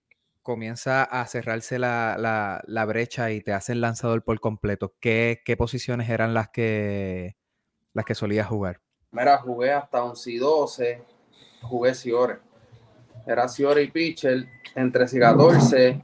comienza 0.42 1.04
a 1.04 1.26
cerrarse 1.28 1.80
la, 1.80 2.86
brecha 2.88 3.32
y 3.32 3.42
te 3.42 3.54
hacen 3.54 3.82
lanzador 3.82 4.24
por 4.24 4.40
completo. 4.40 4.96
¿Qué, 5.00 5.56
posiciones 5.58 6.10
eran 6.10 6.34
las 6.34 6.50
que, 6.50 7.38
las 7.94 8.06
que 8.06 8.16
solías 8.16 8.48
jugar? 8.48 8.82
Mira, 9.12 9.38
jugué 9.38 9.72
hasta 9.72 10.04
11 10.04 10.32
y 10.32 10.38
12, 10.38 11.04
jugué 11.62 11.94
Ciore. 11.94 12.40
Era 13.26 13.48
Ciore 13.48 13.84
y 13.84 13.92
pitcher, 13.92 14.48
entre 14.76 15.06
13 15.06 15.18
y 15.18 15.20
14. 15.20 16.02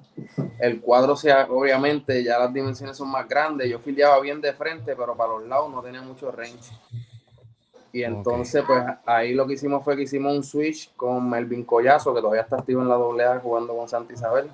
El 0.59 0.79
cuadro, 0.79 1.15
sea, 1.15 1.47
obviamente, 1.49 2.23
ya 2.23 2.39
las 2.39 2.53
dimensiones 2.53 2.95
son 2.95 3.09
más 3.09 3.27
grandes. 3.27 3.69
Yo 3.69 3.79
filiaba 3.79 4.19
bien 4.21 4.39
de 4.39 4.53
frente, 4.53 4.95
pero 4.95 5.17
para 5.17 5.33
los 5.33 5.47
lados 5.47 5.71
no 5.71 5.81
tenía 5.81 6.01
mucho 6.01 6.31
range. 6.31 6.71
Y 7.91 8.03
entonces, 8.03 8.63
pues 8.65 8.83
ahí 9.05 9.33
lo 9.33 9.47
que 9.47 9.53
hicimos 9.53 9.83
fue 9.83 9.95
que 9.95 10.03
hicimos 10.03 10.35
un 10.35 10.43
switch 10.43 10.93
con 10.95 11.27
Melvin 11.29 11.63
Collazo, 11.63 12.13
que 12.13 12.21
todavía 12.21 12.43
está 12.43 12.57
activo 12.57 12.81
en 12.81 12.89
la 12.89 12.95
AA 12.95 13.39
jugando 13.39 13.75
con 13.75 13.89
Santa 13.89 14.13
Isabel. 14.13 14.49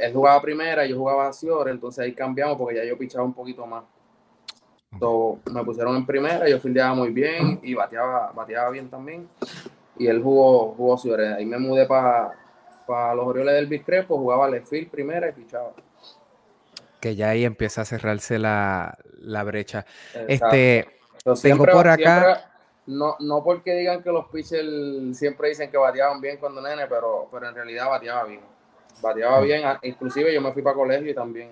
Él, 0.00 0.12
jugaba 0.12 0.40
primera, 0.40 0.86
yo 0.86 0.96
jugaba 0.96 1.28
a 1.28 1.32
Ciore, 1.32 1.72
entonces 1.72 2.04
ahí 2.04 2.14
cambiamos 2.14 2.56
porque 2.56 2.76
ya 2.76 2.84
yo 2.84 2.96
pichaba 2.96 3.24
un 3.24 3.34
poquito 3.34 3.66
más. 3.66 3.82
Me 5.52 5.64
pusieron 5.64 5.96
en 5.96 6.06
primera, 6.06 6.48
yo 6.48 6.60
fildeaba 6.60 6.94
muy 6.94 7.10
bien 7.10 7.58
y 7.62 7.74
bateaba, 7.74 8.32
bateaba 8.32 8.70
bien 8.70 8.88
también. 8.88 9.28
Y 9.98 10.06
él 10.06 10.22
jugó, 10.22 10.74
jugó. 10.74 10.96
Ahí 11.36 11.44
me 11.44 11.58
mudé 11.58 11.86
para 11.86 12.32
los 13.14 13.26
Orioles 13.26 13.54
del 13.54 13.66
Biscrepo, 13.66 14.16
jugaba 14.16 14.48
left 14.48 14.68
field 14.68 14.88
primera 14.88 15.28
y 15.28 15.32
pichaba. 15.32 15.72
Que 17.00 17.16
ya 17.16 17.30
ahí 17.30 17.44
empieza 17.44 17.82
a 17.82 17.84
cerrarse 17.84 18.38
la, 18.38 18.96
la 19.18 19.42
brecha. 19.42 19.84
Este 20.28 20.95
tengo 21.34 21.64
por 21.64 21.88
acá. 21.88 22.50
no, 22.86 23.16
no 23.18 23.42
porque 23.42 23.74
digan 23.74 24.02
que 24.02 24.10
los 24.10 24.26
pitchers 24.26 25.18
siempre 25.18 25.48
dicen 25.48 25.70
que 25.70 25.76
bateaban 25.76 26.20
bien 26.20 26.38
cuando 26.38 26.60
nene, 26.60 26.86
pero, 26.86 27.28
pero 27.30 27.48
en 27.48 27.54
realidad 27.54 27.88
bateaba 27.88 28.24
bien. 28.24 28.40
Bateaba 29.02 29.40
bien, 29.40 29.62
inclusive 29.82 30.32
yo 30.32 30.40
me 30.40 30.52
fui 30.52 30.62
para 30.62 30.76
colegio 30.76 31.10
y 31.10 31.14
también 31.14 31.50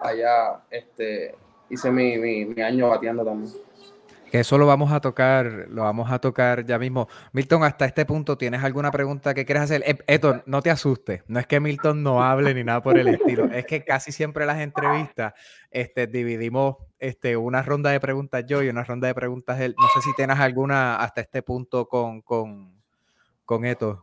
allá 0.00 0.60
este, 0.70 1.34
hice 1.68 1.90
mi, 1.90 2.18
mi, 2.18 2.60
año 2.62 2.88
bateando 2.88 3.24
también. 3.24 3.52
Eso 4.34 4.58
lo 4.58 4.66
vamos 4.66 4.90
a 4.90 5.00
tocar, 5.00 5.66
lo 5.68 5.82
vamos 5.82 6.10
a 6.10 6.18
tocar 6.18 6.66
ya 6.66 6.76
mismo. 6.76 7.06
Milton, 7.30 7.62
hasta 7.62 7.84
este 7.84 8.04
punto, 8.04 8.36
¿tienes 8.36 8.64
alguna 8.64 8.90
pregunta 8.90 9.32
que 9.32 9.44
quieras 9.44 9.62
hacer? 9.64 9.84
Eh, 9.86 9.96
Esto, 10.08 10.42
no 10.46 10.60
te 10.60 10.70
asustes. 10.72 11.22
No 11.28 11.38
es 11.38 11.46
que 11.46 11.60
Milton 11.60 12.02
no 12.02 12.20
hable 12.20 12.52
ni 12.52 12.64
nada 12.64 12.82
por 12.82 12.98
el 12.98 13.06
estilo. 13.06 13.44
Es 13.44 13.64
que 13.64 13.84
casi 13.84 14.10
siempre 14.10 14.44
las 14.44 14.58
entrevistas 14.58 15.34
este, 15.70 16.08
dividimos 16.08 16.78
este, 16.98 17.36
una 17.36 17.62
ronda 17.62 17.90
de 17.90 18.00
preguntas 18.00 18.44
yo 18.44 18.60
y 18.60 18.68
una 18.68 18.82
ronda 18.82 19.06
de 19.06 19.14
preguntas 19.14 19.60
él. 19.60 19.76
No 19.78 19.86
sé 19.94 20.00
si 20.00 20.12
tienes 20.16 20.40
alguna 20.40 20.96
hasta 20.96 21.20
este 21.20 21.44
punto 21.44 21.86
con, 21.86 22.20
con, 22.22 22.82
con 23.44 23.64
esto. 23.64 24.02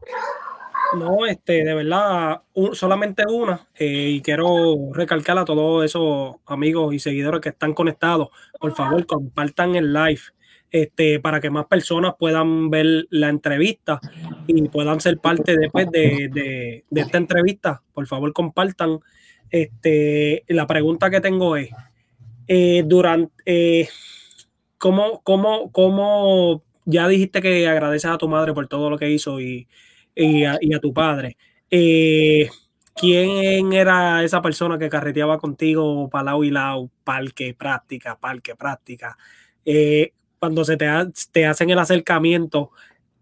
No, 0.97 1.25
este, 1.25 1.63
de 1.63 1.73
verdad, 1.73 2.41
solamente 2.73 3.23
una. 3.29 3.67
Eh, 3.75 4.09
y 4.15 4.21
quiero 4.21 4.91
recalcar 4.93 5.37
a 5.37 5.45
todos 5.45 5.85
esos 5.85 6.35
amigos 6.45 6.93
y 6.93 6.99
seguidores 6.99 7.41
que 7.41 7.49
están 7.49 7.73
conectados. 7.73 8.29
Por 8.59 8.75
favor, 8.75 9.05
compartan 9.05 9.75
el 9.75 9.93
live. 9.93 10.21
Este, 10.69 11.19
para 11.19 11.41
que 11.41 11.49
más 11.49 11.65
personas 11.65 12.13
puedan 12.17 12.69
ver 12.69 13.05
la 13.09 13.27
entrevista 13.27 13.99
y 14.47 14.69
puedan 14.69 15.01
ser 15.01 15.17
parte 15.17 15.57
después 15.57 15.91
de, 15.91 16.85
esta 16.89 17.17
entrevista. 17.17 17.83
Por 17.93 18.07
favor, 18.07 18.31
compartan. 18.33 18.99
Este, 19.49 20.45
la 20.47 20.65
pregunta 20.67 21.09
que 21.09 21.19
tengo 21.19 21.57
es, 21.57 21.71
eh, 22.47 22.83
durante, 22.85 23.33
eh, 23.45 23.89
¿cómo, 24.77 25.21
cómo, 25.23 25.73
cómo, 25.73 26.63
ya 26.85 27.09
dijiste 27.09 27.41
que 27.41 27.67
agradeces 27.67 28.09
a 28.09 28.17
tu 28.17 28.29
madre 28.29 28.53
por 28.53 28.67
todo 28.67 28.89
lo 28.89 28.97
que 28.97 29.09
hizo 29.11 29.41
y, 29.41 29.67
y 30.15 30.43
a, 30.45 30.79
tu 30.79 30.93
padre. 30.93 31.37
Eh, 31.69 32.49
¿Quién 32.95 33.73
era 33.73 34.23
esa 34.23 34.41
persona 34.41 34.77
que 34.77 34.89
carreteaba 34.89 35.39
contigo 35.39 36.09
para 36.09 36.25
lado 36.25 36.43
y 36.43 36.51
lado, 36.51 36.89
parque, 37.03 37.53
práctica, 37.53 38.17
parque, 38.19 38.55
práctica? 38.55 39.17
Eh, 39.65 40.13
cuando 40.39 40.65
se 40.65 40.77
te, 40.77 40.87
te, 41.31 41.45
hacen 41.45 41.69
el 41.69 41.79
acercamiento 41.79 42.71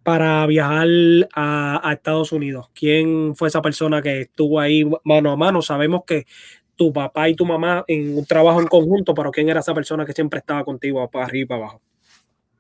para 0.04 0.46
viajar 0.48 0.88
a, 1.36 1.92
Estados 1.94 2.32
Unidos, 2.32 2.70
¿quién 2.74 3.36
fue 3.36 3.50
esa 3.50 3.62
persona 3.62 4.02
que 4.02 4.22
estuvo 4.22 4.60
ahí 4.60 4.90
mano 5.04 5.32
a 5.32 5.36
mano? 5.36 5.62
Sabemos 5.62 6.04
que 6.06 6.26
tu 6.76 6.92
papá 6.92 7.30
y 7.30 7.36
tu 7.36 7.46
mamá 7.46 7.84
en 7.88 8.18
un 8.18 8.26
trabajo 8.26 8.62
en 8.62 8.68
conjunto, 8.68 9.14
pero 9.14 9.32
¿quién 9.32 9.50
era 9.50 9.60
esa 9.60 9.74
persona 9.74 10.06
que 10.06 10.14
siempre 10.14 10.40
estaba 10.40 10.64
contigo 10.64 11.08
para 11.12 11.26
arriba 11.26 11.44
y 11.44 11.46
para 11.46 11.62
abajo? 11.62 11.82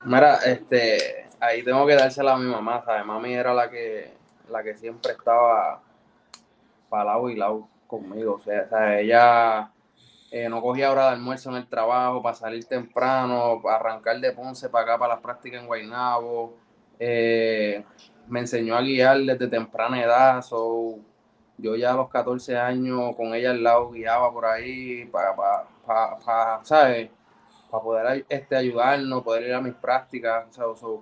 Mira, 0.05 0.35
este, 0.45 1.27
ahí 1.39 1.63
tengo 1.63 1.87
que 1.87 1.95
dársela 1.95 2.33
a 2.33 2.37
mi 2.37 2.49
mamá, 2.49 2.83
¿sabes? 2.85 3.05
Mami 3.05 3.33
era 3.33 3.53
la 3.53 3.69
que 3.69 4.18
la 4.49 4.63
que 4.63 4.75
siempre 4.77 5.13
estaba 5.13 5.81
para 6.89 7.03
lado 7.05 7.29
y 7.29 7.35
lado 7.35 7.67
conmigo. 7.87 8.35
O 8.35 8.39
sea, 8.39 8.99
ella 8.99 9.71
eh, 10.31 10.47
no 10.47 10.61
cogía 10.61 10.91
hora 10.91 11.07
de 11.07 11.13
almuerzo 11.13 11.49
en 11.49 11.57
el 11.57 11.67
trabajo 11.67 12.21
para 12.21 12.35
salir 12.35 12.65
temprano, 12.65 13.59
para 13.63 13.77
arrancar 13.77 14.19
de 14.19 14.31
Ponce 14.31 14.69
para 14.69 14.83
acá, 14.83 14.99
para 14.99 15.15
las 15.15 15.23
prácticas 15.23 15.61
en 15.61 15.67
Guaynabo. 15.67 16.55
Eh, 16.99 17.83
me 18.27 18.41
enseñó 18.41 18.75
a 18.75 18.81
guiar 18.81 19.17
desde 19.19 19.47
temprana 19.47 20.01
edad. 20.01 20.43
yo 21.57 21.75
ya 21.75 21.91
a 21.91 21.95
los 21.95 22.09
14 22.09 22.57
años 22.57 23.15
con 23.15 23.33
ella 23.33 23.51
al 23.51 23.63
lado 23.63 23.91
guiaba 23.91 24.31
por 24.31 24.45
ahí 24.45 25.05
para, 25.05 25.35
para, 25.35 26.59
¿sabes? 26.63 27.09
Para 27.71 27.83
poder 27.83 28.25
este, 28.29 28.55
ayudarnos, 28.55 29.23
poder 29.23 29.43
ir 29.43 29.53
a 29.53 29.61
mis 29.61 29.73
prácticas. 29.73 30.45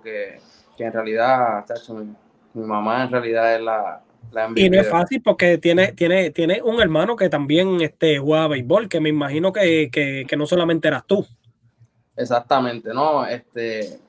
que, 0.02 0.40
que 0.76 0.84
en 0.84 0.92
realidad, 0.92 1.64
chacho, 1.66 2.02
mi 2.54 2.64
mamá 2.64 3.04
en 3.04 3.10
realidad 3.10 3.54
es 3.54 3.60
la, 3.60 4.02
la 4.32 4.50
Y 4.54 4.70
no 4.70 4.80
es 4.80 4.88
fácil 4.88 5.22
porque 5.22 5.58
tiene, 5.58 5.92
tiene, 5.92 6.30
tiene 6.30 6.60
un 6.62 6.80
hermano 6.80 7.16
que 7.16 7.28
también 7.28 7.80
este, 7.80 8.18
juega 8.18 8.48
béisbol, 8.48 8.88
que 8.88 9.00
me 9.00 9.08
imagino 9.08 9.52
que, 9.52 10.26
no 10.36 10.46
solamente 10.46 10.88
eras 10.88 11.04
tú. 11.06 11.26
Exactamente, 12.16 12.92
no, 12.92 13.24
este 13.24 14.00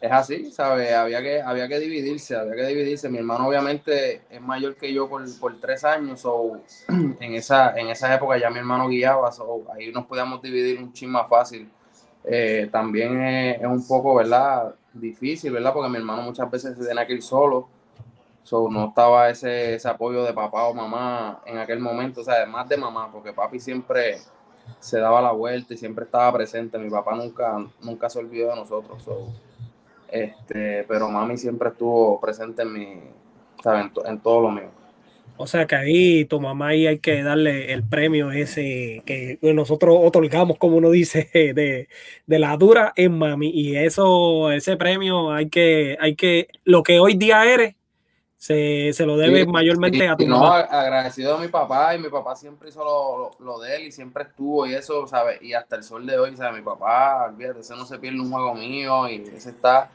es 0.00 0.12
así, 0.12 0.52
¿sabes? 0.52 0.92
Había 0.92 1.20
que, 1.22 1.40
había 1.40 1.66
que 1.66 1.80
dividirse, 1.80 2.36
había 2.36 2.54
que 2.54 2.66
dividirse. 2.66 3.08
Mi 3.08 3.18
hermano 3.18 3.48
obviamente 3.48 4.22
es 4.30 4.40
mayor 4.40 4.76
que 4.76 4.92
yo 4.92 5.08
por, 5.08 5.60
tres 5.60 5.84
años, 5.84 6.22
o 6.24 6.60
en 6.88 7.34
esa, 7.34 7.76
en 7.76 7.88
esa 7.88 8.14
época 8.14 8.38
ya 8.38 8.50
mi 8.50 8.58
hermano 8.58 8.88
guiaba, 8.88 9.30
ahí 9.74 9.90
nos 9.90 10.06
podíamos 10.06 10.40
dividir 10.40 10.78
un 10.78 10.92
chin 10.92 11.10
más 11.10 11.28
fácil. 11.28 11.68
Eh, 12.24 12.68
también 12.70 13.20
es, 13.22 13.60
es, 13.60 13.66
un 13.66 13.86
poco, 13.86 14.16
¿verdad? 14.16 14.74
Difícil, 15.00 15.52
¿verdad? 15.52 15.72
Porque 15.72 15.88
mi 15.88 15.96
hermano 15.96 16.22
muchas 16.22 16.50
veces 16.50 16.76
se 16.76 16.86
tenía 16.86 17.06
que 17.06 17.14
ir 17.14 17.22
solo. 17.22 17.68
So, 18.42 18.68
no 18.70 18.88
estaba 18.88 19.28
ese, 19.28 19.74
ese 19.74 19.88
apoyo 19.88 20.22
de 20.22 20.32
papá 20.32 20.66
o 20.68 20.74
mamá 20.74 21.40
en 21.46 21.58
aquel 21.58 21.80
momento, 21.80 22.20
o 22.20 22.24
sea, 22.24 22.46
más 22.46 22.68
de 22.68 22.76
mamá, 22.76 23.10
porque 23.10 23.32
papi 23.32 23.58
siempre 23.58 24.18
se 24.78 25.00
daba 25.00 25.20
la 25.20 25.32
vuelta 25.32 25.74
y 25.74 25.76
siempre 25.76 26.04
estaba 26.04 26.32
presente. 26.32 26.78
Mi 26.78 26.90
papá 26.90 27.14
nunca, 27.14 27.58
nunca 27.80 28.08
se 28.08 28.18
olvidó 28.18 28.50
de 28.50 28.56
nosotros. 28.56 29.04
este, 30.08 30.84
pero 30.84 31.08
mami 31.08 31.36
siempre 31.36 31.70
estuvo 31.70 32.20
presente 32.20 32.62
en 32.62 32.72
mi, 32.72 32.92
En, 33.64 33.92
en 34.04 34.20
todo 34.20 34.42
lo 34.42 34.50
mío. 34.50 34.70
O 35.38 35.46
sea 35.46 35.66
que 35.66 35.76
ahí 35.76 36.24
tu 36.24 36.40
mamá 36.40 36.68
ahí 36.68 36.86
hay 36.86 36.98
que 36.98 37.22
darle 37.22 37.72
el 37.72 37.82
premio 37.86 38.30
ese 38.30 39.02
que 39.04 39.38
nosotros 39.42 39.96
otorgamos, 40.00 40.58
como 40.58 40.76
uno 40.76 40.90
dice, 40.90 41.28
de, 41.54 41.88
la 42.38 42.56
dura 42.56 42.92
en 42.96 43.18
mami. 43.18 43.50
Y 43.50 43.76
eso, 43.76 44.50
ese 44.50 44.76
premio 44.76 45.32
hay 45.32 45.48
que, 45.48 45.96
hay 46.00 46.14
que, 46.16 46.48
lo 46.64 46.82
que 46.82 47.00
hoy 47.00 47.14
día 47.14 47.44
eres, 47.44 47.74
se, 48.36 49.06
lo 49.06 49.16
debe 49.16 49.46
mayormente 49.46 50.08
a 50.08 50.16
tu 50.16 50.26
no, 50.26 50.46
agradecido 50.52 51.36
a 51.36 51.40
mi 51.40 51.48
papá 51.48 51.94
y 51.94 51.98
mi 51.98 52.08
papá 52.08 52.36
siempre 52.36 52.68
hizo 52.68 53.32
lo, 53.38 53.58
de 53.58 53.76
él 53.76 53.86
y 53.86 53.92
siempre 53.92 54.24
estuvo 54.24 54.66
y 54.66 54.74
eso, 54.74 55.06
¿sabes? 55.06 55.42
Y 55.42 55.54
hasta 55.54 55.76
el 55.76 55.82
sol 55.82 56.06
de 56.06 56.18
hoy, 56.18 56.36
¿sabes? 56.36 56.58
Mi 56.58 56.64
papá, 56.64 57.26
olvídate, 57.28 57.60
ese 57.60 57.74
no 57.74 57.84
se 57.86 57.98
pierde 57.98 58.20
un 58.20 58.30
juego 58.30 58.54
mío 58.54 59.08
y 59.08 59.24
ese 59.34 59.50
está 59.50 59.90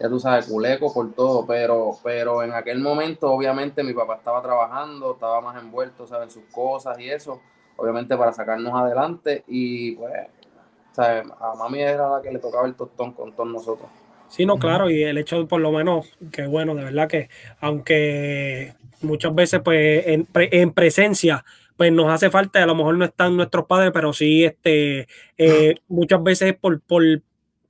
ya 0.00 0.08
tú 0.08 0.18
sabes, 0.18 0.46
culeco 0.46 0.92
por 0.92 1.12
todo, 1.14 1.46
pero, 1.46 1.92
pero 2.02 2.42
en 2.42 2.52
aquel 2.52 2.80
momento 2.80 3.30
obviamente 3.30 3.82
mi 3.82 3.92
papá 3.92 4.16
estaba 4.16 4.42
trabajando, 4.42 5.14
estaba 5.14 5.40
más 5.40 5.62
envuelto, 5.62 6.06
¿sabes? 6.06 6.28
En 6.28 6.42
sus 6.42 6.52
cosas 6.52 6.98
y 6.98 7.08
eso, 7.08 7.40
obviamente 7.76 8.16
para 8.16 8.32
sacarnos 8.32 8.74
adelante 8.74 9.44
y 9.46 9.92
pues, 9.92 10.12
¿sabes? 10.92 11.24
A 11.40 11.54
mami 11.54 11.80
era 11.80 12.08
la 12.08 12.22
que 12.22 12.32
le 12.32 12.38
tocaba 12.38 12.66
el 12.66 12.74
tostón 12.74 13.12
con 13.12 13.32
todos 13.32 13.48
nosotros. 13.48 13.88
Sí, 14.28 14.46
no, 14.46 14.58
claro, 14.58 14.88
y 14.88 15.02
el 15.02 15.18
hecho 15.18 15.46
por 15.46 15.60
lo 15.60 15.70
menos, 15.72 16.10
que 16.32 16.46
bueno, 16.46 16.74
de 16.74 16.84
verdad 16.84 17.06
que 17.06 17.28
aunque 17.60 18.72
muchas 19.02 19.34
veces 19.34 19.60
pues 19.62 20.06
en, 20.06 20.26
en 20.34 20.72
presencia 20.72 21.44
pues 21.76 21.92
nos 21.92 22.10
hace 22.10 22.30
falta, 22.30 22.62
a 22.62 22.66
lo 22.66 22.74
mejor 22.74 22.96
no 22.96 23.04
están 23.04 23.36
nuestros 23.36 23.66
padres, 23.66 23.90
pero 23.92 24.12
sí 24.12 24.44
este, 24.44 25.06
eh, 25.36 25.74
muchas 25.88 26.22
veces 26.22 26.54
por, 26.54 26.80
por, 26.80 27.02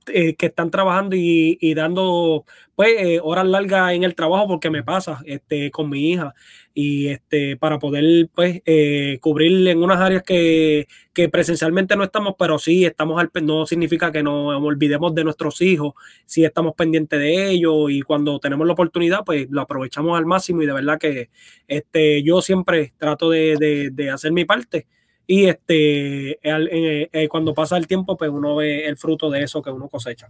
eh, 0.07 0.35
que 0.35 0.47
están 0.47 0.71
trabajando 0.71 1.15
y, 1.15 1.73
dando 1.75 2.45
pues 2.75 2.91
eh, 2.97 3.19
horas 3.23 3.45
largas 3.45 3.93
en 3.93 4.03
el 4.03 4.15
trabajo 4.15 4.47
porque 4.47 4.69
me 4.69 4.83
pasa 4.83 5.21
este 5.25 5.71
con 5.71 5.89
mi 5.89 6.11
hija. 6.11 6.33
Y 6.73 7.07
este 7.07 7.55
para 7.57 7.79
poder 7.79 8.29
pues 8.33 8.61
eh, 8.65 9.19
cubrir 9.21 9.67
en 9.67 9.83
unas 9.83 9.99
áreas 9.99 10.23
que, 10.23 10.87
presencialmente 11.31 11.95
no 11.95 12.03
estamos 12.03 12.33
pero 12.39 12.57
sí 12.57 12.85
estamos 12.85 13.19
al 13.21 13.29
no 13.43 13.67
significa 13.67 14.11
que 14.11 14.23
nos 14.23 14.55
olvidemos 14.61 15.13
de 15.13 15.23
nuestros 15.23 15.61
hijos 15.61 15.93
sí 16.25 16.43
estamos 16.43 16.73
pendientes 16.75 17.19
de 17.19 17.51
ellos 17.51 17.91
y 17.91 18.01
cuando 18.01 18.39
tenemos 18.39 18.65
la 18.65 18.73
oportunidad 18.73 19.23
pues 19.23 19.47
lo 19.51 19.61
aprovechamos 19.61 20.17
al 20.17 20.25
máximo 20.25 20.63
y 20.63 20.65
de 20.65 20.73
verdad 20.73 20.97
que 20.99 21.29
este 21.67 22.23
yo 22.23 22.41
siempre 22.41 22.93
trato 22.97 23.29
de, 23.29 23.91
de 23.93 24.09
hacer 24.09 24.31
mi 24.31 24.43
parte 24.45 24.87
y 25.25 25.45
este, 25.45 26.31
eh, 26.31 27.09
eh, 27.11 27.27
cuando 27.29 27.53
pasa 27.53 27.77
el 27.77 27.87
tiempo, 27.87 28.17
pues 28.17 28.29
uno 28.29 28.57
ve 28.57 28.85
el 28.85 28.97
fruto 28.97 29.29
de 29.29 29.43
eso 29.43 29.61
que 29.61 29.69
uno 29.69 29.87
cosecha. 29.87 30.27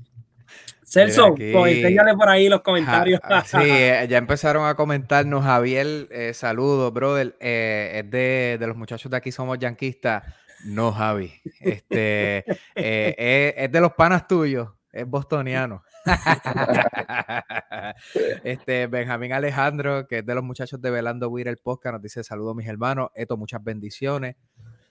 Celso, 0.86 1.34
pues 1.34 1.78
enséñale 1.78 2.14
por 2.14 2.30
ahí 2.30 2.48
los 2.48 2.62
comentarios. 2.62 3.20
sí, 3.46 3.58
eh, 3.62 4.06
ya 4.08 4.20
empezaron 4.20 4.68
a 4.68 4.76
comentarnos. 4.76 5.44
Javier, 5.44 6.08
saludos, 6.34 6.94
brother. 6.94 7.36
es 7.40 8.12
de, 8.12 8.60
los 8.62 8.78
muchachos 8.78 9.10
de 9.10 9.18
aquí 9.18 9.32
somos 9.32 9.58
yanquistas. 9.58 10.24
No, 10.66 10.92
Javi. 10.92 11.34
Este, 11.60 12.46
es, 12.76 13.72
de 13.72 13.82
los 13.82 13.94
panas 13.94 14.28
tuyos. 14.28 14.70
Es 14.92 15.08
bostoniano. 15.08 15.84
este 18.44 18.86
Benjamín 18.86 19.34
Alejandro, 19.34 20.08
que 20.08 20.20
es 20.20 20.26
de 20.26 20.36
los 20.36 20.44
muchachos 20.44 20.80
de 20.80 20.92
Velando 20.92 21.28
Weir 21.30 21.48
el 21.48 21.58
podcast, 21.58 21.94
nos 21.94 22.04
dice 22.04 22.24
saludos 22.24 22.56
mis 22.56 22.68
hermanos. 22.68 23.10
Esto, 23.16 23.36
muchas 23.36 23.64
bendiciones. 23.64 24.36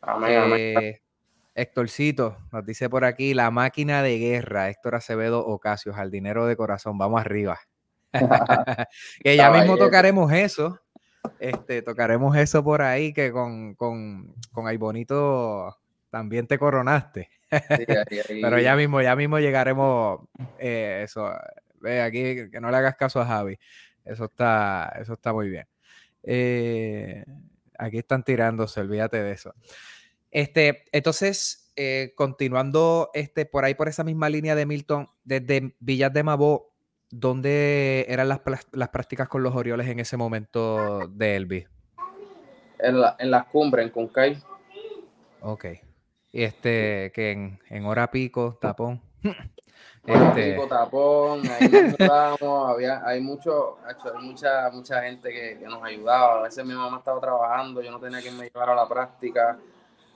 Amén, 0.02 0.52
eh, 0.56 1.00
Héctorcito 1.54 2.36
nos 2.50 2.66
dice 2.66 2.90
por 2.90 3.04
aquí 3.04 3.34
la 3.34 3.50
máquina 3.50 4.02
de 4.02 4.18
guerra, 4.18 4.68
Héctor 4.68 4.96
Acevedo 4.96 5.46
Ocasio, 5.46 5.94
dinero 6.10 6.46
de 6.46 6.56
corazón, 6.56 6.98
vamos 6.98 7.20
arriba. 7.20 7.60
que 9.22 9.36
ya 9.36 9.50
mismo 9.50 9.76
tocaremos 9.76 10.32
eso. 10.32 10.80
Este, 11.38 11.82
tocaremos 11.82 12.36
eso 12.36 12.64
por 12.64 12.82
ahí, 12.82 13.12
que 13.12 13.30
con, 13.30 13.74
con, 13.74 14.34
con 14.50 14.78
Bonito 14.78 15.78
también 16.10 16.46
te 16.46 16.58
coronaste. 16.58 17.30
Pero 18.28 18.58
ya 18.58 18.74
mismo, 18.74 19.00
ya 19.00 19.14
mismo 19.14 19.38
llegaremos 19.38 20.20
eh, 20.58 21.02
eso. 21.04 21.30
Ve 21.80 22.02
aquí, 22.02 22.50
que 22.50 22.60
no 22.60 22.70
le 22.70 22.76
hagas 22.76 22.96
caso 22.96 23.20
a 23.20 23.26
Javi. 23.26 23.58
Eso 24.04 24.24
está, 24.24 24.92
eso 25.00 25.12
está 25.12 25.32
muy 25.32 25.48
bien. 25.48 25.66
Eh, 26.24 27.24
aquí 27.82 27.98
están 27.98 28.22
tirándose, 28.24 28.80
olvídate 28.80 29.22
de 29.22 29.32
eso. 29.32 29.54
Este, 30.30 30.84
entonces, 30.92 31.72
eh, 31.76 32.12
continuando 32.16 33.10
este, 33.12 33.44
por 33.44 33.64
ahí, 33.64 33.74
por 33.74 33.88
esa 33.88 34.04
misma 34.04 34.28
línea 34.28 34.54
de 34.54 34.66
Milton, 34.66 35.10
desde 35.24 35.74
Villas 35.80 36.12
de 36.12 36.22
Mabó, 36.22 36.72
¿dónde 37.10 38.06
eran 38.08 38.28
las, 38.28 38.40
prácticas 38.40 39.28
con 39.28 39.42
los 39.42 39.54
Orioles 39.54 39.88
en 39.88 40.00
ese 40.00 40.16
momento 40.16 41.08
de 41.08 41.36
Elvis? 41.36 41.66
En, 42.78 43.00
la, 43.00 43.16
en 43.18 43.30
las 43.30 43.46
cumbres, 43.46 43.86
en 43.86 43.92
Concay. 43.92 44.42
Ok. 45.40 45.66
Y 46.32 46.42
este, 46.44 47.12
que 47.14 47.32
en, 47.32 47.60
en 47.68 47.84
hora 47.84 48.10
pico, 48.10 48.58
tapón. 48.60 49.02
Este... 50.04 50.58
tapón, 50.68 51.42
ahí 51.48 51.68
nos 51.70 52.40
había, 52.70 53.06
hay 53.06 53.20
mucho, 53.20 53.78
hay 53.86 53.94
mucha, 54.20 54.68
mucha 54.70 55.02
gente 55.02 55.30
que, 55.30 55.58
que, 55.58 55.66
nos 55.66 55.82
ayudaba. 55.84 56.40
A 56.40 56.42
veces 56.42 56.64
mi 56.64 56.74
mamá 56.74 56.98
estaba 56.98 57.20
trabajando, 57.20 57.80
yo 57.82 57.92
no 57.92 58.00
tenía 58.00 58.20
quien 58.20 58.36
me 58.36 58.44
llevara 58.44 58.72
a 58.72 58.76
la 58.76 58.88
práctica. 58.88 59.58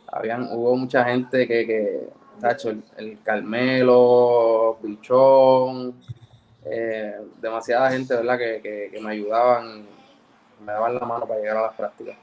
Habían, 0.08 0.48
hubo 0.52 0.76
mucha 0.76 1.04
gente 1.04 1.46
que, 1.46 1.66
que 1.66 2.08
tacho, 2.40 2.70
el, 2.96 3.18
Carmelo, 3.22 4.76
Pichón, 4.82 5.94
eh, 6.64 7.20
demasiada 7.40 7.90
gente, 7.90 8.14
¿verdad? 8.16 8.38
Que, 8.38 8.90
que, 8.92 9.00
me 9.00 9.12
ayudaban, 9.12 9.86
me 10.64 10.72
daban 10.72 10.94
la 10.94 11.06
mano 11.06 11.26
para 11.26 11.40
llegar 11.40 11.58
a 11.58 11.62
las 11.62 11.74
prácticas. 11.74 12.16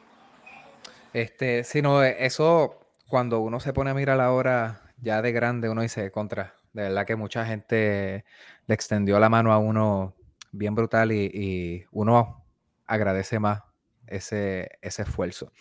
Este, 1.14 1.64
si 1.64 1.82
no, 1.82 2.04
eso 2.04 2.80
cuando 3.08 3.40
uno 3.40 3.62
se 3.62 3.72
pone 3.72 3.92
a 3.92 3.94
mirar 3.94 4.18
la 4.18 4.32
hora 4.32 4.82
ya 5.02 5.22
de 5.22 5.32
grande, 5.32 5.70
uno 5.70 5.82
dice 5.82 6.12
contra 6.12 6.56
de 6.74 6.84
verdad 6.84 7.06
que 7.06 7.16
mucha 7.16 7.46
gente 7.46 8.26
le 8.66 8.76
extendió 8.76 9.20
la 9.20 9.30
mano 9.30 9.54
a 9.54 9.60
uno 9.60 10.16
bien 10.52 10.76
brutal 10.76 11.12
y, 11.12 11.86
uno 11.92 12.46
agradece 12.86 13.40
más 13.40 13.62
ese, 14.08 14.70
ese 14.82 15.04
esfuerzo. 15.04 15.52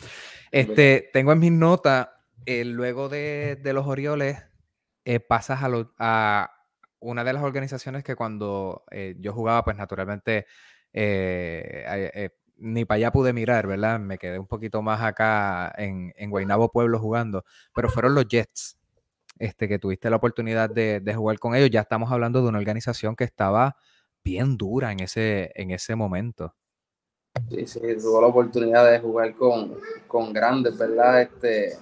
Este, 0.51 1.11
tengo 1.13 1.33
en 1.33 1.39
mis 1.39 1.53
notas, 1.53 2.09
eh, 2.47 2.65
luego 2.65 3.09
de, 3.09 3.59
los 3.63 3.87
Orioles, 3.87 4.39
eh, 5.05 5.21
pasas 5.21 5.63
a, 5.63 5.71
a, 5.99 6.51
una 6.99 7.25
de 7.25 7.33
las 7.33 7.43
organizaciones 7.43 8.05
que 8.05 8.17
cuando 8.17 8.85
eh, 8.91 9.17
yo 9.19 9.33
jugaba, 9.33 9.65
pues 9.65 9.77
naturalmente 9.77 10.47
ni 12.59 12.85
para 12.85 12.97
allá 12.97 13.13
pude 13.13 13.33
mirar, 13.33 13.67
¿verdad? 13.67 13.99
Me 13.99 14.19
quedé 14.19 14.39
un 14.39 14.47
poquito 14.47 14.83
más 14.83 15.03
acá 15.03 15.73
en, 15.77 16.13
en 16.17 16.31
Guaynabo 16.31 16.71
Pueblo 16.71 16.99
jugando, 17.01 17.45
pero 17.75 17.89
fueron 17.89 18.15
los 18.15 18.29
Jets 18.29 18.79
este, 19.39 19.69
que 19.69 19.79
tuviste 19.79 20.11
la 20.11 20.17
oportunidad 20.17 20.71
de, 20.71 21.15
jugar 21.15 21.39
con 21.39 21.55
ellos, 21.55 21.71
ya 21.71 21.81
estamos 21.81 22.11
hablando 22.11 22.43
de 22.43 22.49
una 22.49 22.59
organización 22.59 23.17
que 23.17 23.25
estaba 23.25 23.77
bien 24.25 24.57
dura 24.57 24.93
en 24.93 25.01
ese, 25.01 25.51
en 25.55 25.71
ese 25.71 25.97
momento. 25.97 26.55
Sí, 27.49 27.67
sí, 27.67 27.81
tuvo 28.01 28.21
la 28.21 28.27
oportunidad 28.27 28.91
de 28.91 28.99
jugar 28.99 29.35
con, 29.35 29.75
con 30.07 30.33
grandes, 30.33 30.77
¿verdad? 30.77 31.23
Este 31.23 31.79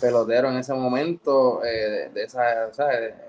pelotero 0.00 0.50
en 0.50 0.56
ese 0.56 0.72
momento, 0.72 1.62
eh, 1.64 2.10
de 2.12 2.24
esa, 2.24 2.70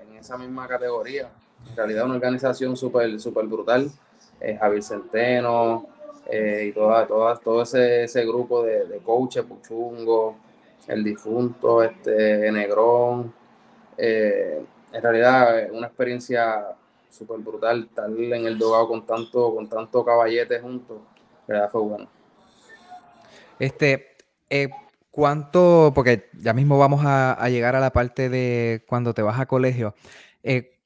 en 0.02 0.16
esa 0.16 0.38
misma 0.38 0.66
categoría. 0.66 1.30
En 1.68 1.76
realidad 1.76 2.06
una 2.06 2.14
organización 2.14 2.76
súper 2.76 3.20
super 3.20 3.46
brutal. 3.46 3.90
Eh, 4.40 4.56
Javier 4.58 4.82
Centeno 4.82 5.86
eh, 6.28 6.66
y 6.68 6.72
toda, 6.72 7.06
toda, 7.06 7.36
todo 7.36 7.62
ese, 7.62 8.04
ese 8.04 8.24
grupo 8.24 8.64
de, 8.64 8.86
de 8.86 8.98
coaches, 8.98 9.44
Puchungo, 9.44 10.36
el 10.88 11.04
difunto, 11.04 11.82
este, 11.82 12.50
Negrón, 12.50 13.32
eh, 13.98 14.64
en 14.92 15.02
realidad 15.02 15.58
es 15.58 15.70
una 15.70 15.86
experiencia 15.86 16.76
súper 17.10 17.38
brutal 17.38 17.84
estar 17.88 18.10
en 18.10 18.46
el 18.46 18.58
dogado 18.58 18.88
con 18.88 19.06
tanto, 19.06 19.54
con 19.54 19.68
tanto 19.68 20.04
caballete 20.04 20.60
juntos. 20.60 20.98
En 21.48 21.68
fue 21.70 21.82
bueno. 21.82 22.08
Este, 23.58 24.16
eh, 24.48 24.70
¿cuánto? 25.10 25.92
Porque 25.94 26.30
ya 26.32 26.52
mismo 26.52 26.78
vamos 26.78 27.02
a, 27.04 27.36
llegar 27.48 27.76
a 27.76 27.80
la 27.80 27.92
parte 27.92 28.28
de 28.28 28.84
cuando 28.88 29.14
te 29.14 29.22
vas 29.22 29.38
a 29.38 29.46
colegio. 29.46 29.94
Eh, 30.42 30.78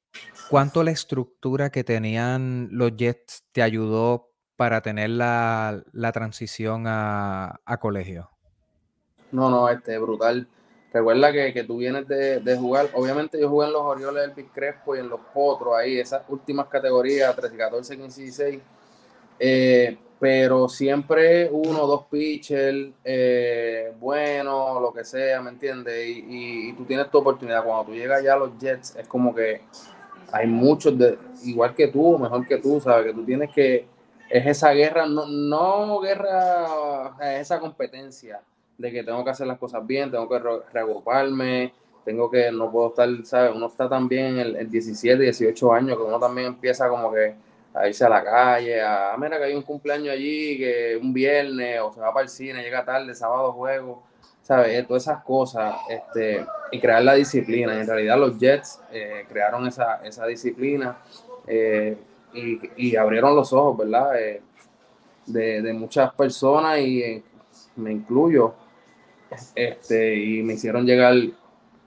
¿Cuánto 0.50 0.84
la 0.84 0.92
estructura 0.92 1.70
que 1.70 1.84
tenían 1.84 2.68
los 2.70 2.96
Jets 2.96 3.44
te 3.52 3.62
ayudó 3.62 4.30
para 4.56 4.80
tener 4.80 5.10
la, 5.10 5.82
transición 6.12 6.86
a, 6.86 7.60
a, 7.64 7.78
colegio? 7.78 8.30
No, 9.32 9.50
no, 9.50 9.68
este, 9.68 9.98
brutal. 9.98 10.48
Recuerda 10.96 11.30
que, 11.30 11.52
que 11.52 11.62
tú 11.62 11.76
vienes 11.76 12.08
de, 12.08 12.40
de, 12.40 12.56
jugar, 12.56 12.88
obviamente 12.94 13.38
yo 13.38 13.50
jugué 13.50 13.66
en 13.66 13.74
los 13.74 13.82
Orioles 13.82 14.22
del 14.22 14.30
Big 14.30 14.50
Crespo 14.50 14.96
y 14.96 15.00
en 15.00 15.10
los 15.10 15.20
Potros, 15.34 15.76
ahí, 15.76 15.98
esas 15.98 16.22
últimas 16.30 16.68
categorías, 16.68 17.36
13, 17.36 17.54
14, 17.54 17.96
15 17.98 18.22
16. 18.22 18.60
Eh, 19.38 19.98
pero 20.18 20.70
siempre 20.70 21.50
uno 21.52 21.86
dos 21.86 22.06
pitchers, 22.10 22.94
eh, 23.04 23.92
bueno, 24.00 24.80
lo 24.80 24.90
que 24.90 25.04
sea, 25.04 25.42
¿me 25.42 25.50
entiendes? 25.50 26.08
Y, 26.08 26.70
y, 26.70 26.72
tú 26.72 26.86
tienes 26.86 27.10
tu 27.10 27.18
oportunidad. 27.18 27.62
Cuando 27.62 27.84
tú 27.84 27.92
llegas 27.92 28.24
ya 28.24 28.32
a 28.32 28.38
los 28.38 28.58
Jets, 28.58 28.96
es 28.96 29.06
como 29.06 29.34
que 29.34 29.60
hay 30.32 30.46
muchos, 30.46 30.96
de, 30.96 31.18
igual 31.44 31.74
que 31.74 31.88
tú, 31.88 32.18
mejor 32.18 32.46
que 32.46 32.56
tú, 32.56 32.80
¿sabes? 32.80 33.04
Que 33.04 33.12
tú 33.12 33.22
tienes 33.22 33.50
que, 33.52 33.86
es 34.30 34.46
esa 34.46 34.70
guerra, 34.70 35.04
no, 35.04 35.26
no 35.26 36.00
guerra, 36.00 37.18
es 37.20 37.42
esa 37.42 37.60
competencia 37.60 38.40
de 38.78 38.92
que 38.92 39.02
tengo 39.02 39.24
que 39.24 39.30
hacer 39.30 39.46
las 39.46 39.58
cosas 39.58 39.86
bien, 39.86 40.10
tengo 40.10 40.28
que 40.28 40.38
reagruparme, 40.72 41.72
tengo 42.04 42.30
que, 42.30 42.52
no 42.52 42.70
puedo 42.70 42.88
estar, 42.88 43.08
¿sabes? 43.24 43.52
Uno 43.54 43.66
está 43.66 43.88
también 43.88 44.38
en 44.38 44.56
el 44.56 44.70
17, 44.70 45.20
18 45.22 45.72
años, 45.72 45.96
que 45.96 46.04
uno 46.04 46.20
también 46.20 46.48
empieza 46.48 46.88
como 46.88 47.12
que 47.12 47.34
a 47.74 47.88
irse 47.88 48.04
a 48.04 48.08
la 48.08 48.24
calle, 48.24 48.80
a, 48.80 49.12
ah, 49.12 49.16
mira 49.18 49.38
que 49.38 49.44
hay 49.44 49.54
un 49.54 49.62
cumpleaños 49.62 50.14
allí, 50.14 50.56
que 50.56 50.98
un 51.00 51.12
viernes, 51.12 51.80
o 51.80 51.92
se 51.92 52.00
va 52.00 52.12
para 52.12 52.24
el 52.24 52.30
cine, 52.30 52.62
llega 52.62 52.84
tarde, 52.84 53.14
sábado 53.14 53.52
juego, 53.52 54.02
¿sabes? 54.42 54.86
Todas 54.86 55.02
esas 55.02 55.22
cosas, 55.24 55.74
este, 55.90 56.46
y 56.70 56.80
crear 56.80 57.02
la 57.02 57.14
disciplina. 57.14 57.78
En 57.78 57.86
realidad 57.86 58.18
los 58.18 58.38
Jets 58.38 58.80
eh, 58.92 59.26
crearon 59.28 59.66
esa, 59.66 60.00
esa 60.06 60.26
disciplina 60.26 60.96
eh, 61.46 61.98
y, 62.32 62.60
y, 62.76 62.96
abrieron 62.96 63.34
los 63.34 63.52
ojos, 63.52 63.76
¿verdad? 63.76 64.18
Eh, 64.20 64.42
de, 65.26 65.60
de, 65.60 65.72
muchas 65.72 66.14
personas 66.14 66.78
y 66.78 67.22
me 67.74 67.92
incluyo, 67.92 68.54
este, 69.54 70.16
y 70.16 70.42
me 70.42 70.54
hicieron 70.54 70.86
llegar 70.86 71.14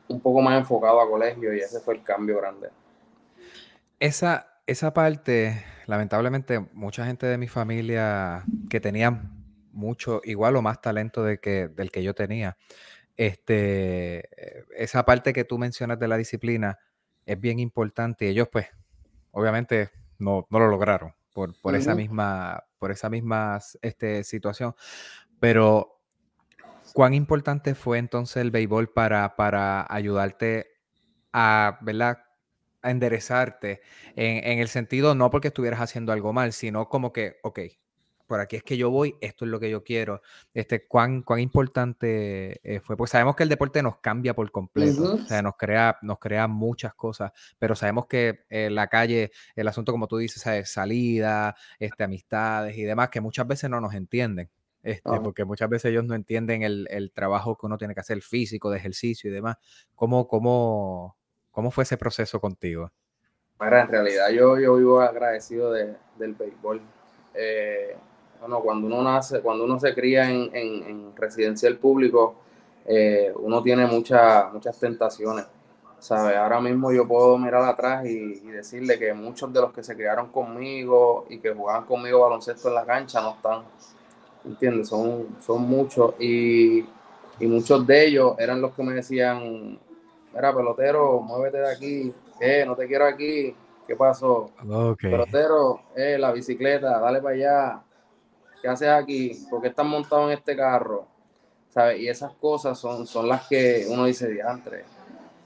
un 0.08 0.20
poco 0.22 0.42
más 0.42 0.58
enfocado 0.60 1.00
a 1.00 1.10
colegio 1.10 1.54
y 1.54 1.60
ese 1.60 1.80
fue 1.80 1.96
el 1.96 2.04
cambio 2.04 2.38
grande. 2.38 2.70
Esa, 4.00 4.62
esa 4.66 4.94
parte, 4.94 5.64
lamentablemente, 5.86 6.60
mucha 6.74 7.06
gente 7.06 7.26
de 7.28 7.38
mi 7.38 7.48
familia 7.48 8.44
que 8.70 8.80
tenía 8.80 9.22
mucho, 9.72 10.22
igual 10.24 10.56
o 10.56 10.62
más 10.62 10.82
talento 10.82 11.24
de 11.24 11.40
que, 11.40 11.68
del 11.68 11.92
que 11.92 12.04
yo 12.04 12.14
tenía, 12.14 12.58
este, 13.18 14.30
esa 14.82 15.04
parte 15.06 15.34
que 15.34 15.44
tú 15.44 15.58
mencionas 15.58 16.00
de 16.00 16.08
la 16.08 16.18
disciplina 16.18 16.80
es 17.26 17.40
bien 17.40 17.60
importante 17.60 18.26
y 18.26 18.30
ellos 18.30 18.48
pues 18.50 18.68
obviamente 19.32 19.90
no, 20.18 20.48
lo 20.50 20.68
lograron 20.68 21.14
por, 21.34 21.54
por 21.62 21.76
esa 21.76 21.96
misma, 21.96 22.64
por 22.78 22.92
esa 22.92 23.10
misma 23.10 23.60
este, 23.82 24.24
situación. 24.24 24.74
Pero 25.40 25.99
¿Cuán 26.94 27.14
importante 27.14 27.76
fue 27.76 27.98
entonces 27.98 28.38
el 28.38 28.52
béisbol 28.52 28.92
para, 28.92 29.36
para 29.36 29.86
ayudarte 29.90 30.68
a, 31.34 31.78
¿verdad? 31.82 32.20
a 32.82 32.92
enderezarte 32.92 33.82
en, 34.16 34.60
el 34.60 34.68
sentido 34.70 35.16
no 35.16 35.30
porque 35.30 35.50
estuvieras 35.50 35.82
haciendo 35.82 36.12
algo 36.12 36.34
mal, 36.34 36.54
sino 36.54 36.88
como 36.88 37.12
que, 37.12 37.38
ok, 37.44 37.60
por 38.28 38.40
aquí 38.40 38.58
es 38.58 38.64
que 38.64 38.78
yo 38.78 38.92
voy, 38.92 39.16
esto 39.22 39.44
es 39.44 39.52
lo 39.52 39.60
que 39.60 39.72
yo 39.72 39.84
quiero. 39.84 40.22
Este, 40.54 40.86
¿cuán, 40.88 41.24
cuán 41.24 41.40
importante 41.40 42.60
eh, 42.64 42.80
fue? 42.80 42.96
Porque 42.96 43.12
sabemos 43.12 43.36
que 43.36 43.42
el 43.42 43.50
deporte 43.50 43.82
nos 43.82 43.98
cambia 43.98 44.36
por 44.36 44.52
completo, 44.52 45.16
o 45.16 45.18
sea, 45.18 45.42
nos 45.42 45.56
crea, 45.58 45.98
nos 46.04 46.20
crea 46.20 46.48
muchas 46.48 46.94
cosas, 46.94 47.32
pero 47.58 47.76
sabemos 47.76 48.06
que 48.06 48.46
en 48.50 48.76
la 48.76 48.88
calle, 48.88 49.32
el 49.56 49.68
asunto, 49.68 49.92
como 49.92 50.08
tú 50.08 50.18
dices, 50.18 50.46
es 50.46 50.72
salida, 50.72 51.56
este, 51.80 52.04
amistades 52.04 52.78
y 52.78 52.84
demás, 52.84 53.10
que 53.10 53.20
muchas 53.20 53.48
veces 53.48 53.70
no 53.70 53.82
nos 53.82 53.96
entienden. 53.96 54.52
Este, 54.82 55.20
porque 55.22 55.44
muchas 55.44 55.70
veces 55.70 55.92
ellos 55.92 56.06
no 56.06 56.16
entienden 56.16 56.64
el, 56.64 57.12
trabajo 57.14 57.58
que 57.58 57.66
uno 57.66 57.78
tiene 57.78 57.94
que 57.94 58.00
hacer 58.00 58.22
físico, 58.22 58.70
de 58.70 58.78
ejercicio 58.78 59.30
y 59.30 59.34
demás. 59.34 59.58
¿Cómo, 59.96 60.28
cómo, 60.28 61.18
cómo 61.52 61.72
fue 61.72 61.84
ese 61.84 61.98
proceso 61.98 62.40
contigo? 62.40 62.92
Bueno, 63.58 63.78
en 63.78 63.88
realidad 63.90 64.30
yo, 64.30 64.58
yo 64.58 64.76
vivo 64.78 65.02
agradecido 65.02 65.72
de, 65.72 65.96
del 66.18 66.34
béisbol. 66.34 66.82
Eh, 67.34 67.98
bueno, 68.40 68.62
cuando 68.62 68.88
uno 68.88 69.04
nace, 69.04 69.42
cuando 69.42 69.66
uno 69.66 69.78
se 69.80 69.94
cría 69.94 70.30
en, 70.32 70.56
en, 70.56 71.16
residencial 71.18 71.76
público, 71.76 72.36
eh, 72.86 73.34
uno 73.36 73.62
tiene 73.62 73.86
muchas 73.86 74.52
muchas 74.54 74.80
tentaciones. 74.80 75.46
¿sabe? 76.00 76.38
Ahora 76.38 76.62
mismo 76.62 76.94
yo 76.94 77.06
puedo 77.06 77.38
mirar 77.38 77.64
atrás 77.64 78.06
y, 78.06 78.42
y, 78.42 78.48
decirle 78.52 78.98
que 78.98 79.14
muchos 79.14 79.52
de 79.52 79.60
los 79.60 79.74
que 79.74 79.84
se 79.84 79.96
criaron 79.96 80.32
conmigo 80.32 81.26
y 81.30 81.40
que 81.40 81.54
jugaban 81.54 81.84
conmigo 81.84 82.22
baloncesto 82.22 82.70
en 82.70 82.76
la 82.76 82.86
cancha 82.86 83.20
no 83.20 83.32
están 83.32 83.64
¿entiendes? 84.46 84.90
Son, 84.90 85.28
son 85.40 85.62
muchos 85.64 86.14
y, 86.20 86.86
muchos 87.42 87.88
de 87.88 88.08
ellos 88.08 88.36
eran 88.38 88.62
los 88.62 88.74
que 88.74 88.84
me 88.84 88.94
decían, 88.94 89.80
mira, 90.34 90.54
pelotero, 90.54 91.22
muévete 91.22 91.60
de 91.60 91.72
aquí, 91.72 92.14
eh, 92.42 92.64
no 92.66 92.76
te 92.76 92.86
quiero 92.86 93.06
aquí, 93.06 93.56
¿qué 93.88 93.96
pasó? 93.96 94.52
Pelotero, 95.00 95.82
eh, 95.96 96.18
la 96.20 96.32
bicicleta, 96.32 97.00
dale 97.00 97.22
para 97.22 97.36
allá, 97.36 97.82
¿qué 98.62 98.68
haces 98.68 98.90
aquí? 98.90 99.46
¿Por 99.50 99.62
qué 99.62 99.70
estás 99.70 99.86
montado 99.86 100.30
en 100.30 100.38
este 100.38 100.56
carro? 100.56 101.08
¿Sabes? 101.70 102.00
Y 102.00 102.10
esas 102.10 102.34
cosas 102.34 102.78
son, 102.78 103.08
son 103.08 103.28
las 103.28 103.48
que 103.48 103.86
uno 103.90 104.06
dice, 104.06 104.28
diantre, 104.28 104.84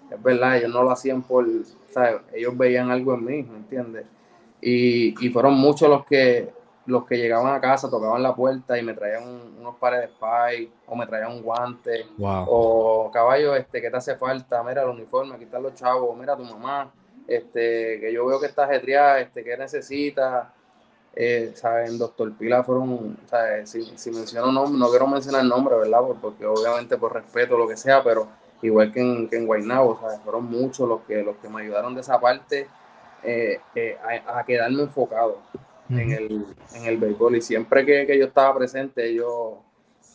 es 0.09 0.23
verdad, 0.23 0.57
ellos 0.57 0.71
no 0.71 0.83
lo 0.83 0.91
hacían 0.91 1.21
por, 1.21 1.45
¿sabes? 1.91 2.21
Ellos 2.33 2.57
veían 2.57 2.89
algo 2.89 3.13
en 3.13 3.25
mí, 3.25 3.43
¿me 3.43 3.57
entiendes? 3.57 4.05
Y, 4.61 5.13
y, 5.25 5.29
fueron 5.29 5.55
muchos 5.55 5.89
los 5.89 6.05
que 6.05 6.53
los 6.85 7.05
que 7.05 7.17
llegaban 7.17 7.53
a 7.53 7.61
casa, 7.61 7.89
tocaban 7.89 8.21
la 8.21 8.35
puerta 8.35 8.77
y 8.77 8.83
me 8.83 8.93
traían 8.93 9.23
unos 9.59 9.75
pares 9.75 10.01
de 10.01 10.07
spy 10.07 10.71
o 10.87 10.95
me 10.95 11.05
traían 11.05 11.31
un 11.31 11.41
guante 11.41 12.05
o 12.19 13.09
caballo, 13.11 13.55
este, 13.55 13.81
¿qué 13.81 13.89
te 13.89 13.97
hace 13.97 14.15
falta? 14.15 14.61
Mira 14.63 14.83
el 14.83 14.89
uniforme, 14.89 15.35
aquí 15.35 15.45
están 15.45 15.63
los 15.63 15.75
chavos, 15.75 16.17
mira 16.17 16.35
tu 16.35 16.43
mamá, 16.43 16.91
este, 17.27 17.99
que 17.99 18.11
yo 18.13 18.25
veo 18.25 18.39
que 18.39 18.47
estás 18.47 18.69
ajetreada, 18.69 19.19
este, 19.19 19.43
¿qué 19.43 19.57
necesitas? 19.57 20.47
Eh, 21.15 21.51
¿saben? 21.55 21.97
Doctor 21.99 22.33
Pila 22.33 22.63
fueron, 22.63 23.17
¿sabes? 23.27 23.69
Si, 23.69 23.83
si 23.97 24.11
menciono 24.11 24.51
nombre, 24.51 24.79
no 24.79 24.89
quiero 24.89 25.07
mencionar 25.07 25.41
el 25.41 25.49
nombre, 25.49 25.75
¿verdad? 25.75 25.99
Porque 26.19 26.45
obviamente 26.45 26.97
por 26.97 27.13
respeto, 27.13 27.57
lo 27.57 27.67
que 27.67 27.77
sea, 27.77 28.03
pero 28.03 28.27
igual 28.63 28.91
que 28.91 28.99
en, 28.99 29.29
que 29.29 29.37
en 29.37 29.45
Guaynabo, 29.45 29.99
¿sabes? 30.01 30.19
Fueron 30.23 30.45
muchos 30.45 30.89
los 30.89 31.01
que, 31.01 31.21
los 31.21 31.37
que 31.37 31.49
me 31.49 31.61
ayudaron 31.61 31.93
de 31.93 32.01
esa 32.01 32.19
parte 32.19 32.67
eh, 33.23 33.61
eh, 33.75 33.97
a, 34.27 34.43
quedarme 34.43 34.83
enfocado 34.83 35.37
en, 35.99 36.11
el, 36.11 36.45
en 36.75 36.85
el 36.85 36.97
béisbol. 36.97 37.35
Y 37.37 37.41
siempre 37.41 37.85
que, 37.85 38.05
que 38.05 38.17
yo 38.17 38.25
estaba 38.25 38.55
presente, 38.55 39.09
ellos 39.09 39.55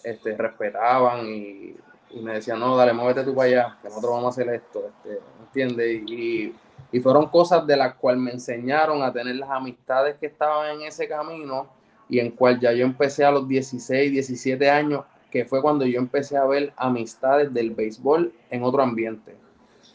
este, 0.04 0.36
respetaban 0.36 1.26
y, 1.26 1.74
y, 2.10 2.20
me 2.20 2.34
decían, 2.34 2.60
no, 2.60 2.76
dale, 2.76 2.92
muévete 2.92 3.24
tú 3.24 3.34
para 3.34 3.48
allá, 3.48 3.78
que 3.82 3.88
nosotros 3.88 4.12
vamos 4.12 4.26
a 4.26 4.40
hacer 4.40 4.54
esto, 4.54 4.84
este, 4.86 5.20
¿entiendes? 5.40 6.02
y 6.06 6.54
y 6.90 7.00
fueron 7.00 7.28
cosas 7.28 7.66
de 7.66 7.76
las 7.76 7.94
cuales 7.94 8.20
me 8.20 8.30
enseñaron 8.30 9.02
a 9.02 9.12
tener 9.12 9.36
las 9.36 9.50
amistades 9.50 10.16
que 10.18 10.26
estaban 10.26 10.76
en 10.76 10.86
ese 10.86 11.06
camino 11.06 11.68
y 12.08 12.18
en 12.18 12.30
cual 12.30 12.58
ya 12.58 12.72
yo 12.72 12.84
empecé 12.84 13.24
a 13.24 13.30
los 13.30 13.46
16, 13.46 14.10
17 14.10 14.70
años, 14.70 15.04
que 15.30 15.44
fue 15.44 15.60
cuando 15.60 15.84
yo 15.84 15.98
empecé 15.98 16.38
a 16.38 16.46
ver 16.46 16.72
amistades 16.76 17.52
del 17.52 17.72
béisbol 17.72 18.32
en 18.48 18.62
otro 18.62 18.82
ambiente. 18.82 19.36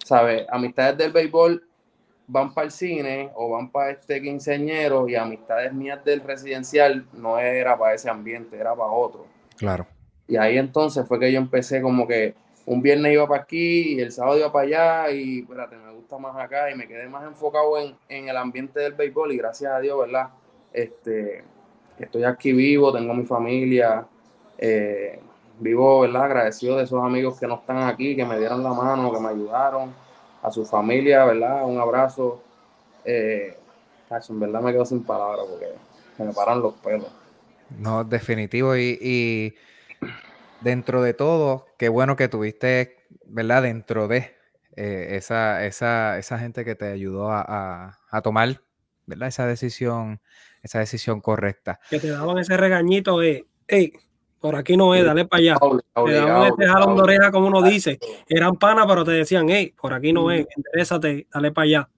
¿Sabes? 0.06 0.46
Amistades 0.50 0.98
del 0.98 1.12
béisbol 1.12 1.64
van 2.28 2.54
para 2.54 2.66
el 2.66 2.72
cine 2.72 3.32
o 3.36 3.50
van 3.50 3.72
para 3.72 3.92
este 3.92 4.22
quinceañero 4.22 5.08
y 5.08 5.16
amistades 5.16 5.74
mías 5.74 6.04
del 6.04 6.22
residencial 6.22 7.06
no 7.14 7.38
era 7.38 7.78
para 7.78 7.94
ese 7.94 8.10
ambiente, 8.10 8.58
era 8.58 8.76
para 8.76 8.92
otro. 8.92 9.26
Claro. 9.58 9.86
Y 10.28 10.38
ahí 10.38 10.58
entonces 10.58 11.08
fue 11.08 11.20
que 11.20 11.32
yo 11.32 11.38
empecé 11.38 11.82
como 11.82 12.08
que 12.08 12.36
un 12.66 12.82
viernes 12.82 13.14
iba 13.14 13.28
para 13.28 13.44
aquí 13.44 13.96
y 13.96 14.00
el 14.00 14.12
sábado 14.12 14.40
iba 14.40 14.52
para 14.52 14.66
allá 14.66 15.12
y 15.12 15.40
espérate, 15.42 15.76
me 15.76 15.92
gusta 15.92 16.18
más 16.18 16.36
acá 16.38 16.72
y 16.72 16.76
me 16.76 16.88
quedé 16.88 17.10
más 17.10 17.26
enfocado 17.26 17.78
en, 17.78 17.96
en 18.08 18.30
el 18.30 18.38
ambiente 18.38 18.80
del 18.80 18.94
béisbol 18.94 19.34
y 19.34 19.38
gracias 19.38 19.74
a 19.74 19.80
Dios, 19.80 20.00
¿verdad? 20.00 20.30
Este, 20.72 21.44
estoy 21.98 22.24
aquí 22.24 22.54
vivo, 22.54 22.94
tengo 22.94 23.14
mi 23.14 23.26
familia, 23.26 24.06
eh, 24.58 25.20
vivo, 25.60 26.02
¿verdad? 26.02 26.24
Agradecido 26.24 26.78
de 26.78 26.86
esos 26.86 27.04
amigos 27.04 27.38
que 27.40 27.48
no 27.48 27.56
están 27.56 27.84
aquí, 27.84 28.16
que 28.16 28.26
me 28.26 28.40
dieron 28.40 28.64
la 28.64 28.74
mano, 28.74 29.12
que 29.12 29.20
me 29.20 29.30
ayudaron, 29.30 29.94
a 30.44 30.52
su 30.52 30.66
familia, 30.66 31.26
¿verdad? 31.26 31.66
Un 31.66 31.80
abrazo. 31.80 32.44
Eh, 33.06 33.58
en 34.30 34.40
verdad 34.40 34.62
me 34.62 34.72
quedo 34.72 34.86
sin 34.86 35.04
palabras 35.04 35.48
porque 35.50 35.70
me 36.20 36.34
paran 36.34 36.62
los 36.62 36.76
pelos. 36.76 37.08
No, 37.80 38.04
definitivo 38.04 38.78
y 38.78 39.56
dentro 40.62 41.02
de 41.02 41.14
todo, 41.14 41.66
qué 41.78 41.90
bueno 41.90 42.16
que 42.16 42.28
tuviste, 42.28 42.98
¿verdad? 43.26 43.64
Dentro 43.64 44.08
de 44.08 44.36
eh, 44.76 45.18
esa, 45.18 45.66
esa, 45.66 46.18
esa, 46.18 46.40
gente 46.40 46.66
que 46.66 46.76
te 46.76 46.88
ayudó 46.88 47.30
a, 47.32 48.00
a, 48.10 48.22
tomar, 48.22 48.62
¿verdad? 49.06 49.28
Esa 49.28 49.46
decisión, 49.46 50.22
esa 50.64 50.80
decisión 50.80 51.22
correcta. 51.22 51.80
Que 51.90 52.00
te 52.00 52.10
daban 52.10 52.40
ese 52.40 52.58
regañito 52.58 53.20
de, 53.20 53.46
hey, 53.68 53.94
por 54.44 54.58
aquí 54.58 54.76
no 54.76 54.94
es, 54.94 55.06
dale 55.06 55.24
para 55.24 55.40
allá. 55.40 55.58
te 56.06 56.12
daban 56.12 56.52
ese 56.52 56.70
jalón 56.70 56.98
de 56.98 57.02
oreja, 57.02 57.32
como 57.32 57.48
uno 57.48 57.62
dice. 57.62 57.98
Eran 58.28 58.58
panas, 58.58 58.86
pero 58.86 59.06
te 59.06 59.12
decían, 59.12 59.48
hey, 59.50 59.74
por 59.82 59.94
aquí 59.94 60.12
no 60.12 60.32
es, 60.32 60.46
interésate, 60.58 61.28
dale 61.34 61.54
para 61.54 61.64
allá. 61.64 61.90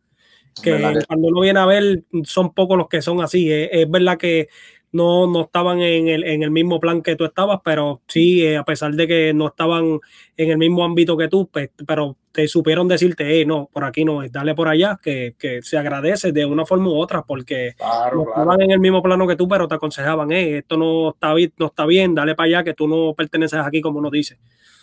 Que 0.61 0.99
cuando 1.07 1.29
uno 1.29 1.41
viene 1.41 1.59
a 1.59 1.65
ver, 1.65 2.03
son 2.23 2.53
pocos 2.53 2.77
los 2.77 2.87
que 2.87 3.01
son 3.01 3.19
así. 3.19 3.51
es 3.51 3.89
verdad 3.89 4.19
que 4.19 4.49
no, 4.91 5.25
no 5.25 5.41
estaban 5.41 5.81
en 5.81 6.07
el, 6.07 6.23
en 6.23 6.43
el 6.43 6.51
mismo 6.51 6.79
plan 6.79 7.01
que 7.01 7.15
tú 7.15 7.25
estabas, 7.25 7.61
pero 7.65 8.03
sí, 8.07 8.45
eh, 8.45 8.57
a 8.57 8.63
pesar 8.63 8.93
de 8.93 9.07
que 9.07 9.33
no 9.33 9.47
estaban 9.47 9.99
en 10.37 10.51
el 10.51 10.59
mismo 10.59 10.85
ámbito 10.85 11.17
que 11.17 11.27
tú, 11.27 11.49
pues, 11.51 11.71
pero 11.87 12.15
te 12.35 12.49
supieron 12.49 12.89
decirte, 12.89 13.39
eh, 13.39 13.45
no, 13.45 13.69
por 13.71 13.85
aquí 13.85 14.03
no 14.03 14.21
es, 14.21 14.29
dale 14.29 14.53
por 14.53 14.67
allá, 14.67 14.99
que, 15.01 15.35
que 15.39 15.61
se 15.61 15.77
agradece 15.77 16.33
de 16.33 16.45
una 16.45 16.65
forma 16.65 16.89
u 16.89 16.97
otra, 16.97 17.21
porque 17.21 17.75
no 18.13 18.23
estaban 18.27 18.61
en 18.61 18.71
el 18.71 18.79
mismo 18.79 19.01
plano 19.01 19.25
que 19.25 19.37
tú, 19.37 19.47
pero 19.47 19.69
te 19.69 19.75
aconsejaban, 19.75 20.29
eh, 20.33 20.57
esto 20.57 20.75
no 20.75 21.11
está, 21.11 21.33
bien, 21.33 21.53
no 21.57 21.67
está 21.67 21.85
bien, 21.85 22.13
dale 22.13 22.35
para 22.35 22.47
allá, 22.47 22.63
que 22.65 22.73
tú 22.73 22.89
no 22.89 23.13
perteneces 23.13 23.61
aquí, 23.61 23.79
como 23.79 23.99
uno 23.99 24.11
dice. 24.11 24.37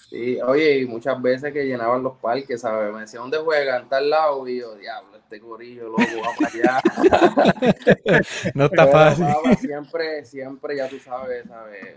Sí, 0.08 0.40
oye, 0.40 0.78
y 0.78 0.86
muchas 0.86 1.20
veces 1.20 1.52
que 1.52 1.66
llenaban 1.66 2.02
los 2.02 2.16
parques, 2.16 2.62
¿sabes? 2.62 2.90
Me 2.92 3.00
decían, 3.00 3.24
¿dónde 3.24 3.38
juegan? 3.38 3.86
Tal 3.86 4.08
lado, 4.08 4.48
y 4.48 4.58
yo, 4.60 4.74
diablo 4.76 5.18
este 5.18 5.38
gorillo, 5.38 5.88
loco, 5.88 6.02
va 6.24 6.30
para 6.38 6.80
allá. 6.80 8.22
no 8.54 8.64
está 8.64 8.86
fácil. 8.86 9.26
siempre, 9.58 10.24
siempre, 10.24 10.76
ya 10.76 10.88
tú 10.88 10.98
sabes, 10.98 11.46
sabes, 11.46 11.96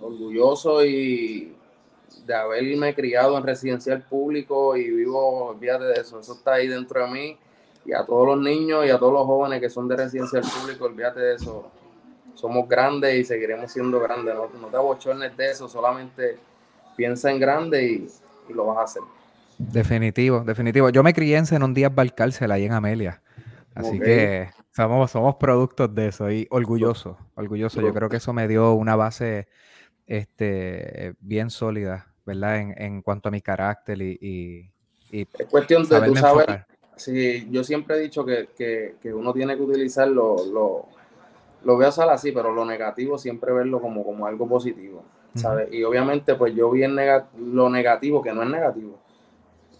orgulloso 0.00 0.84
y 0.84 1.56
de 2.26 2.34
haberme 2.34 2.94
criado 2.94 3.36
en 3.36 3.44
residencial 3.44 4.02
público 4.02 4.76
y 4.76 4.90
vivo, 4.90 5.46
olvídate 5.46 5.84
de 5.84 5.94
eso, 5.94 6.20
eso 6.20 6.34
está 6.34 6.54
ahí 6.54 6.68
dentro 6.68 7.04
de 7.04 7.10
mí. 7.10 7.38
Y 7.84 7.92
a 7.92 8.04
todos 8.04 8.26
los 8.26 8.38
niños 8.38 8.86
y 8.86 8.90
a 8.90 8.98
todos 8.98 9.12
los 9.12 9.26
jóvenes 9.26 9.60
que 9.60 9.68
son 9.68 9.88
de 9.88 9.96
residencial 9.96 10.42
público, 10.42 10.84
olvídate 10.84 11.20
de 11.20 11.34
eso. 11.34 11.70
Somos 12.34 12.68
grandes 12.68 13.14
y 13.14 13.24
seguiremos 13.24 13.72
siendo 13.72 13.98
grandes. 13.98 14.34
No, 14.34 14.48
no 14.60 14.68
te 14.68 14.76
abochornes 14.76 15.36
de 15.36 15.50
eso, 15.50 15.68
solamente 15.68 16.38
piensa 16.96 17.30
en 17.30 17.40
grande 17.40 17.84
y, 17.84 18.08
y 18.48 18.52
lo 18.52 18.66
vas 18.66 18.78
a 18.78 18.82
hacer. 18.82 19.02
Definitivo, 19.58 20.40
definitivo. 20.40 20.90
Yo 20.90 21.02
me 21.02 21.12
crié 21.12 21.36
en 21.36 21.46
Zenón 21.46 21.74
Díaz 21.74 21.94
Balcárcel 21.94 22.50
ahí 22.52 22.64
en 22.64 22.72
Amelia. 22.72 23.22
Así 23.74 23.98
que 23.98 24.50
somos, 24.74 25.10
somos 25.10 25.36
productos 25.36 25.94
de 25.94 26.08
eso 26.08 26.30
y 26.30 26.46
orgulloso, 26.50 27.16
orgulloso. 27.34 27.80
Yo 27.80 27.92
creo 27.94 28.08
que 28.08 28.16
eso 28.16 28.32
me 28.32 28.48
dio 28.48 28.72
una 28.72 28.96
base 28.96 29.48
este, 30.12 31.14
bien 31.20 31.48
sólida, 31.48 32.12
¿verdad? 32.26 32.58
En, 32.58 32.74
en 32.76 33.02
cuanto 33.02 33.28
a 33.28 33.32
mi 33.32 33.40
carácter 33.40 34.02
y... 34.02 34.18
y, 34.20 34.70
es 35.10 35.46
cuestión 35.50 35.88
de 35.88 36.00
tú 36.02 36.14
saber. 36.16 36.66
Sí, 36.96 37.48
yo 37.50 37.64
siempre 37.64 37.96
he 37.96 38.00
dicho 38.00 38.24
que, 38.24 38.48
que, 38.56 38.96
que 39.00 39.12
uno 39.12 39.32
tiene 39.32 39.56
que 39.56 39.62
utilizar 39.62 40.08
lo, 40.08 40.36
lo, 40.46 40.86
lo 41.64 41.74
voy 41.76 41.86
a 41.86 41.88
usar 41.88 42.10
así, 42.10 42.30
pero 42.30 42.52
lo 42.52 42.64
negativo 42.66 43.16
siempre 43.16 43.52
verlo 43.52 43.80
como, 43.80 44.04
como 44.04 44.26
algo 44.26 44.46
positivo, 44.46 45.02
¿sabes? 45.34 45.72
Y 45.72 45.82
obviamente 45.82 46.34
pues 46.34 46.54
yo 46.54 46.70
vi 46.70 46.82
lo 47.38 47.70
negativo, 47.70 48.22
que 48.22 48.32
no 48.34 48.42
es 48.42 48.50
negativo, 48.50 48.98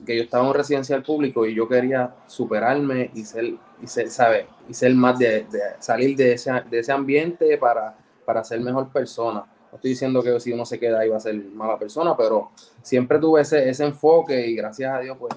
que 0.05 0.17
yo 0.17 0.23
estaba 0.23 0.45
en 0.45 0.49
un 0.49 0.55
residencial 0.55 1.03
público 1.03 1.45
y 1.47 1.55
yo 1.55 1.69
quería 1.69 2.15
superarme 2.27 3.11
y 3.15 3.25
ser, 3.25 3.55
y 3.83 3.87
ser, 3.87 4.09
¿sabes? 4.09 4.47
Y 4.69 4.73
ser 4.73 4.95
más 4.95 5.19
de, 5.19 5.47
salir 5.79 6.17
de 6.17 6.33
ese, 6.33 6.53
de 6.71 6.79
ese 6.79 6.93
ambiente 6.93 7.59
para, 7.59 7.97
para 8.25 8.43
ser 8.43 8.61
mejor 8.61 8.89
persona. 8.91 9.45
No 9.73 9.77
estoy 9.77 9.93
diciendo 9.93 10.23
que 10.23 10.39
si 10.39 10.53
uno 10.53 10.67
se 10.67 10.79
queda 10.79 11.01
ahí 11.01 11.09
va 11.09 11.17
a 11.17 11.21
ser 11.21 11.35
mala 11.35 11.79
persona, 11.79 12.15
pero 12.15 12.51
siempre 12.83 13.19
tuve 13.19 13.41
ese, 13.41 13.71
ese 13.71 13.85
enfoque 13.85 14.47
y 14.47 14.55
gracias 14.55 14.95
a 14.95 15.01
Dios 15.01 15.17
pues, 15.19 15.35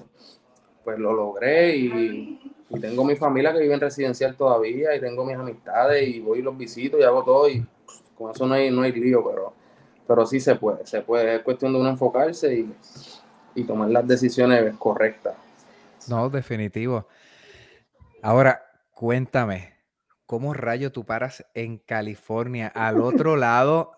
pues 0.84 0.98
lo 0.98 1.14
logré 1.14 1.74
y, 1.74 2.38
y, 2.68 2.78
tengo 2.78 3.02
mi 3.02 3.16
familia 3.16 3.54
que 3.54 3.60
vive 3.60 3.72
en 3.72 3.80
residencial 3.80 4.36
todavía 4.36 4.94
y 4.94 5.00
tengo 5.00 5.24
mis 5.24 5.36
amistades 5.36 6.06
y 6.06 6.20
voy 6.20 6.40
y 6.40 6.42
los 6.42 6.56
visito 6.58 6.98
y 6.98 7.02
hago 7.02 7.24
todo 7.24 7.48
y 7.48 7.66
con 8.14 8.30
eso 8.30 8.46
no 8.46 8.52
hay, 8.52 8.70
no 8.70 8.82
hay 8.82 8.92
lío, 8.92 9.24
pero, 9.26 9.54
pero 10.06 10.26
sí 10.26 10.38
se 10.38 10.54
puede, 10.56 10.86
se 10.86 11.00
puede, 11.00 11.36
es 11.36 11.42
cuestión 11.42 11.72
de 11.72 11.80
uno 11.80 11.88
enfocarse 11.88 12.54
y, 12.54 12.74
y 13.54 13.64
tomar 13.64 13.88
las 13.88 14.06
decisiones 14.06 14.74
correctas. 14.78 15.34
No, 16.08 16.28
definitivo. 16.28 17.08
Ahora, 18.20 18.62
cuéntame, 18.90 19.74
¿cómo 20.26 20.52
rayo 20.52 20.92
tú 20.92 21.04
paras 21.04 21.46
en 21.54 21.78
California, 21.78 22.68
al 22.68 23.00
otro 23.00 23.36
lado 23.36 23.92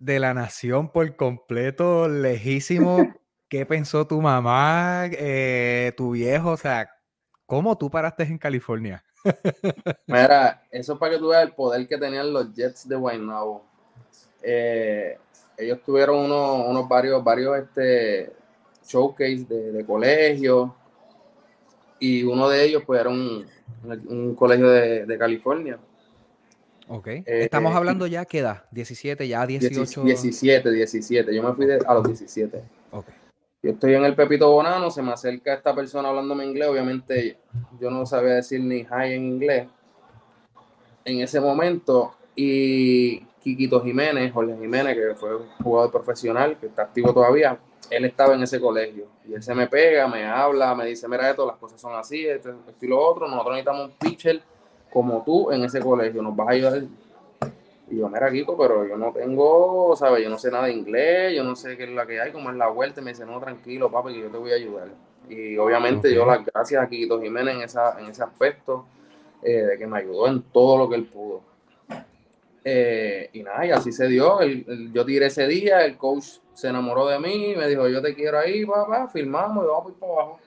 de 0.00 0.18
la 0.18 0.34
nación 0.34 0.90
por 0.90 1.14
completo, 1.14 2.08
lejísimo? 2.08 2.98
¿Qué 3.48 3.64
pensó 3.66 4.06
tu 4.06 4.20
mamá, 4.20 5.04
eh, 5.12 5.92
tu 5.96 6.12
viejo? 6.12 6.50
O 6.50 6.56
sea, 6.56 6.90
¿cómo 7.46 7.78
tú 7.78 7.90
paraste 7.90 8.24
en 8.24 8.38
California? 8.38 9.04
Mira, 10.06 10.62
eso 10.70 10.94
es 10.94 10.98
para 10.98 11.12
que 11.12 11.18
tú 11.18 11.28
veas 11.28 11.44
el 11.44 11.52
poder 11.52 11.86
que 11.86 11.98
tenían 11.98 12.32
los 12.32 12.52
Jets 12.54 12.88
de 12.88 12.96
Guaynabo. 12.96 13.64
Eh, 14.42 15.18
ellos 15.56 15.80
tuvieron 15.84 16.16
unos, 16.16 16.66
unos 16.66 16.88
varios, 16.88 17.22
varios 17.22 17.58
este, 17.58 18.32
showcase 18.86 19.44
de, 19.48 19.72
de 19.72 19.84
colegio 19.84 20.74
y 21.98 22.22
uno 22.22 22.48
de 22.48 22.64
ellos 22.64 22.82
pues 22.86 23.00
era 23.00 23.10
un, 23.10 23.46
un 24.08 24.34
colegio 24.34 24.68
de, 24.70 25.04
de, 25.04 25.18
California. 25.18 25.78
Ok. 26.92 27.06
Eh, 27.06 27.24
Estamos 27.26 27.74
hablando 27.74 28.08
ya, 28.08 28.24
¿qué 28.24 28.40
edad? 28.40 28.64
¿17, 28.72 29.26
ya 29.28 29.46
18? 29.46 30.02
17, 30.02 30.70
17. 30.72 31.34
Yo 31.34 31.42
me 31.42 31.54
fui 31.54 31.66
a 31.70 31.94
los 31.94 32.04
17. 32.04 32.64
Ok. 32.90 33.06
Yo 33.62 33.70
estoy 33.70 33.94
en 33.94 34.04
el 34.04 34.16
Pepito 34.16 34.50
Bonano, 34.50 34.90
se 34.90 35.00
me 35.00 35.12
acerca 35.12 35.54
esta 35.54 35.72
persona 35.72 36.08
hablándome 36.08 36.44
inglés. 36.44 36.68
Obviamente 36.68 37.38
yo 37.80 37.90
no 37.90 38.04
sabía 38.06 38.34
decir 38.34 38.60
ni 38.60 38.78
hi 38.80 39.12
en 39.12 39.24
inglés 39.24 39.68
en 41.04 41.20
ese 41.20 41.40
momento. 41.40 42.16
Y 42.34 43.20
Quiquito 43.40 43.80
Jiménez, 43.80 44.32
Jorge 44.32 44.56
Jiménez, 44.56 44.96
que 44.96 45.14
fue 45.14 45.36
un 45.36 45.48
jugador 45.62 45.92
profesional, 45.92 46.58
que 46.58 46.66
está 46.66 46.82
activo 46.82 47.14
todavía, 47.14 47.56
él 47.88 48.04
estaba 48.04 48.34
en 48.34 48.42
ese 48.42 48.60
colegio 48.60 49.06
y 49.28 49.34
él 49.34 49.42
se 49.42 49.54
me 49.54 49.68
pega, 49.68 50.08
me 50.08 50.24
habla, 50.24 50.74
me 50.74 50.86
dice, 50.86 51.06
mira 51.06 51.30
esto, 51.30 51.46
las 51.46 51.56
cosas 51.56 51.80
son 51.80 51.94
así, 51.94 52.26
esto, 52.26 52.50
esto 52.68 52.84
y 52.84 52.88
lo 52.88 53.00
otro, 53.00 53.28
nosotros 53.28 53.54
necesitamos 53.54 53.86
un 53.86 53.92
pitcher 53.92 54.42
como 54.92 55.22
tú 55.24 55.50
en 55.52 55.64
ese 55.64 55.80
colegio, 55.80 56.22
nos 56.22 56.34
vas 56.36 56.48
a 56.48 56.52
ayudar. 56.52 56.82
Y 57.88 57.96
yo, 57.96 58.08
mira, 58.08 58.30
Kiko, 58.30 58.56
pero 58.56 58.86
yo 58.86 58.96
no 58.96 59.12
tengo, 59.12 59.96
¿sabes? 59.96 60.22
Yo 60.22 60.30
no 60.30 60.38
sé 60.38 60.50
nada 60.50 60.66
de 60.66 60.72
inglés, 60.72 61.34
yo 61.34 61.42
no 61.42 61.56
sé 61.56 61.76
qué 61.76 61.84
es 61.84 61.90
la 61.90 62.06
que 62.06 62.20
hay, 62.20 62.32
como 62.32 62.50
es 62.50 62.56
la 62.56 62.68
vuelta. 62.68 63.00
Y 63.00 63.04
me 63.04 63.10
dice, 63.10 63.26
no, 63.26 63.40
tranquilo, 63.40 63.90
papi, 63.90 64.12
que 64.12 64.20
yo 64.20 64.28
te 64.28 64.38
voy 64.38 64.52
a 64.52 64.56
ayudar. 64.56 64.88
Y 65.28 65.56
obviamente 65.58 66.12
yo 66.14 66.24
las 66.24 66.44
gracias 66.44 66.82
a 66.82 66.88
Kiko 66.88 67.20
Jiménez 67.20 67.54
en, 67.54 67.62
esa, 67.62 67.98
en 68.00 68.06
ese 68.06 68.22
aspecto, 68.22 68.86
eh, 69.42 69.62
de 69.62 69.78
que 69.78 69.86
me 69.86 69.98
ayudó 69.98 70.28
en 70.28 70.42
todo 70.42 70.78
lo 70.78 70.88
que 70.88 70.96
él 70.96 71.06
pudo. 71.06 71.42
Eh, 72.64 73.30
y 73.32 73.42
nada, 73.42 73.66
y 73.66 73.70
así 73.70 73.90
se 73.90 74.06
dio. 74.06 74.38
yo 74.92 75.04
tiré 75.04 75.26
ese 75.26 75.46
día, 75.46 75.84
el 75.84 75.96
coach 75.96 76.26
se 76.52 76.68
enamoró 76.68 77.06
de 77.08 77.18
mí, 77.18 77.54
me 77.56 77.66
dijo, 77.68 77.88
yo 77.88 78.02
te 78.02 78.14
quiero 78.14 78.38
ahí, 78.38 78.66
papá, 78.66 79.08
filmamos 79.08 79.64
y 79.64 79.68
vamos 79.68 79.84
por 79.84 79.94
para 79.94 80.12
abajo. 80.12 80.40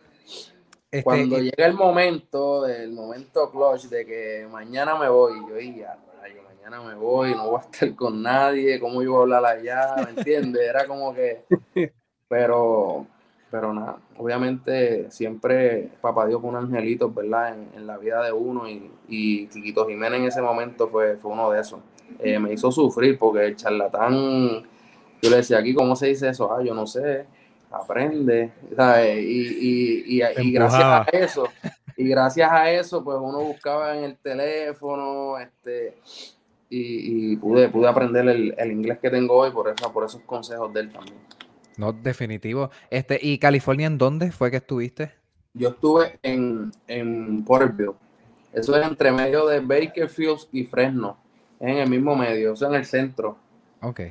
Este, 0.94 1.04
Cuando 1.06 1.40
llega 1.40 1.66
el 1.66 1.74
momento, 1.74 2.68
el 2.68 2.92
momento 2.92 3.50
clutch 3.50 3.86
de 3.86 4.06
que 4.06 4.48
mañana 4.52 4.96
me 4.96 5.10
voy, 5.10 5.40
yo 5.50 5.60
ya, 5.60 5.98
yo 6.28 6.44
mañana 6.44 6.84
me 6.84 6.94
voy, 6.94 7.32
no 7.32 7.50
voy 7.50 7.62
a 7.62 7.62
estar 7.62 7.96
con 7.96 8.22
nadie, 8.22 8.80
¿cómo 8.80 9.02
yo 9.02 9.14
voy 9.14 9.22
a 9.22 9.24
hablar 9.24 9.58
allá? 9.58 9.96
¿Me 9.96 10.12
entiendes? 10.12 10.62
Era 10.62 10.86
como 10.86 11.12
que, 11.16 11.46
pero, 12.28 13.08
pero 13.50 13.74
nada, 13.74 13.98
obviamente 14.20 15.10
siempre 15.10 15.90
papá 16.00 16.28
Dios 16.28 16.40
fue 16.40 16.52
un 16.52 16.58
angelito, 16.58 17.12
¿verdad? 17.12 17.58
En, 17.76 17.88
la 17.88 17.98
vida 17.98 18.22
de 18.24 18.32
uno 18.32 18.70
y, 18.70 18.92
y 19.08 19.48
Quiquito 19.48 19.88
Jiménez 19.88 20.20
en 20.20 20.28
ese 20.28 20.44
momento 20.44 20.90
fue, 20.90 21.18
fue 21.18 21.32
uno 21.32 21.50
de 21.50 21.60
esos. 21.60 21.80
Eh, 22.20 22.38
me 22.38 22.54
hizo 22.54 22.72
sufrir 22.72 23.18
porque 23.18 23.48
el 23.48 23.56
charlatán, 23.56 24.62
yo 25.24 25.30
le 25.32 25.38
decía 25.38 25.58
aquí, 25.58 25.74
¿cómo 25.74 25.96
se 25.96 26.10
dice 26.10 26.30
eso? 26.30 26.54
Ah, 26.54 26.62
yo 26.62 26.76
no 26.76 26.86
sé 26.86 27.26
aprende, 27.74 28.52
Y, 29.20 30.20
gracias 30.52 30.84
a 30.84 31.06
eso, 31.12 31.50
y 31.98 32.08
gracias 32.08 32.52
a 32.52 32.72
eso, 32.72 33.04
pues 33.04 33.18
uno 33.20 33.40
buscaba 33.40 33.98
en 33.98 34.04
el 34.04 34.18
teléfono, 34.18 35.38
este, 35.40 35.98
y, 36.70 37.36
pude, 37.38 37.70
pude 37.70 37.88
aprender 37.88 38.28
el, 38.28 38.72
inglés 38.72 39.00
que 39.00 39.10
tengo 39.10 39.36
hoy 39.36 39.52
por, 39.52 39.70
eso, 39.70 39.92
por 39.92 40.06
esos 40.06 40.22
consejos 40.22 40.74
de 40.74 40.82
él 40.82 40.92
también. 40.92 41.18
No, 41.78 41.92
definitivo. 41.92 42.70
Este, 42.90 43.20
¿Y 43.22 43.40
California 43.40 43.88
en 43.88 43.98
dónde 43.98 44.32
fue 44.32 44.52
que 44.52 44.58
estuviste? 44.58 45.12
Yo 45.54 45.70
estuve 45.70 46.20
en, 46.24 46.72
en 46.88 47.44
Porterville. 47.44 47.96
Eso 48.52 48.76
es 48.76 48.88
entre 48.88 49.12
medio 49.12 49.48
de 49.48 49.60
Bakerfield 49.60 50.48
y 50.52 50.64
Fresno. 50.64 51.18
en 51.60 51.78
el 51.78 51.90
mismo 51.90 52.16
medio, 52.16 52.54
eso 52.54 52.68
en 52.68 52.76
el 52.76 52.86
centro. 52.86 53.38
Ok. 53.82 54.02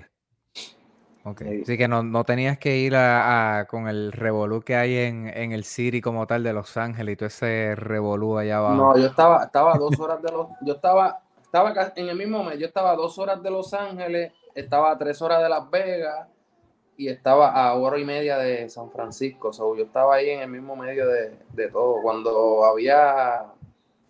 Ok. 1.25 1.43
Así 1.63 1.79
que 1.79 1.87
no, 1.87 2.25
tenías 2.25 2.59
que 2.59 2.79
ir 2.79 2.97
a, 2.97 3.67
con 3.69 3.89
el 3.89 4.13
revolú 4.13 4.63
que 4.63 4.75
hay 4.75 4.97
en, 4.97 5.53
el 5.53 5.65
City 5.65 6.01
como 6.01 6.27
tal 6.27 6.43
de 6.43 6.53
Los 6.53 6.77
Ángeles 6.77 7.13
y 7.13 7.17
todo 7.17 7.27
ese 7.29 7.75
revolú 7.77 8.39
allá 8.39 8.59
abajo. 8.59 8.75
No, 8.75 8.99
yo 8.99 9.07
estaba, 9.07 9.45
estaba 9.45 9.75
dos 9.75 9.99
horas 10.01 10.21
de 10.21 10.33
los, 10.33 10.49
yo 10.63 10.75
estaba, 10.75 11.21
estaba 11.41 11.73
en 11.95 12.09
el 12.09 12.17
mismo 12.17 12.43
mes, 12.43 12.59
yo 12.59 12.67
estaba 12.67 12.97
dos 12.97 13.19
horas 13.19 13.41
de 13.41 13.51
Los 13.51 13.73
Ángeles, 13.73 14.33
estaba 14.55 14.91
a 14.91 14.99
tres 14.99 15.23
horas 15.23 15.43
de 15.43 15.49
Las 15.49 15.71
Vegas 15.71 16.27
y 16.97 17.09
estaba 17.09 17.51
a 17.51 17.75
hora 17.75 17.99
y 17.99 18.05
media 18.05 18.39
de 18.39 18.69
San 18.69 18.91
Francisco. 18.91 19.53
So, 19.53 19.77
yo 19.77 19.85
estaba 19.85 20.17
ahí 20.17 20.31
en 20.31 20.41
el 20.41 20.49
mismo 20.49 20.75
medio 20.75 21.07
de, 21.07 21.39
de 21.53 21.69
todo. 21.69 22.03
Cuando 22.03 22.65
había 22.65 23.45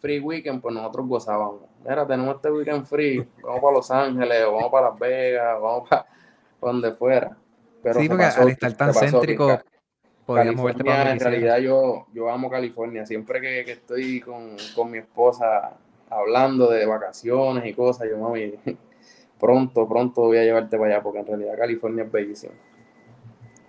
free 0.01 0.19
weekend, 0.19 0.63
pues 0.63 0.75
nosotros 0.75 1.07
gozábamos. 1.07 1.61
Mira, 1.85 2.07
tenemos 2.07 2.37
este 2.37 2.51
weekend 2.51 2.85
free, 2.85 3.29
vamos 3.43 3.61
para 3.61 3.73
Los 3.75 3.91
Ángeles, 3.91 4.47
vamos 4.47 4.71
para 4.71 4.91
Las 4.91 4.99
Vegas, 4.99 5.61
vamos 5.61 5.89
para 5.89 6.07
donde 6.67 6.93
fuera. 6.93 7.37
Pero 7.83 8.01
sí, 8.01 8.09
porque 8.09 8.25
al 8.25 8.49
estar 8.49 8.77
tan 8.77 8.95
céntrico, 8.95 9.61
California, 10.27 11.13
en 11.13 11.21
realidad 11.21 11.59
yo, 11.59 12.07
yo 12.13 12.31
amo 12.31 12.51
California. 12.51 13.05
Siempre 13.05 13.41
que, 13.41 13.73
estoy 13.73 14.21
con, 14.21 14.57
mi 14.91 14.99
esposa 14.99 15.77
hablando 16.09 16.71
de 16.71 16.87
vacaciones 16.87 17.67
y 17.67 17.75
cosas, 17.75 18.09
yo 18.09 18.19
mami, 18.19 18.55
pronto, 19.41 19.89
pronto 19.89 20.23
voy 20.23 20.39
a 20.39 20.45
llevarte 20.45 20.79
para 20.79 20.95
allá, 20.95 21.03
porque 21.03 21.21
en 21.21 21.27
realidad 21.27 21.59
California 21.59 22.05
es 22.05 22.13
bellísimo. 22.13 22.53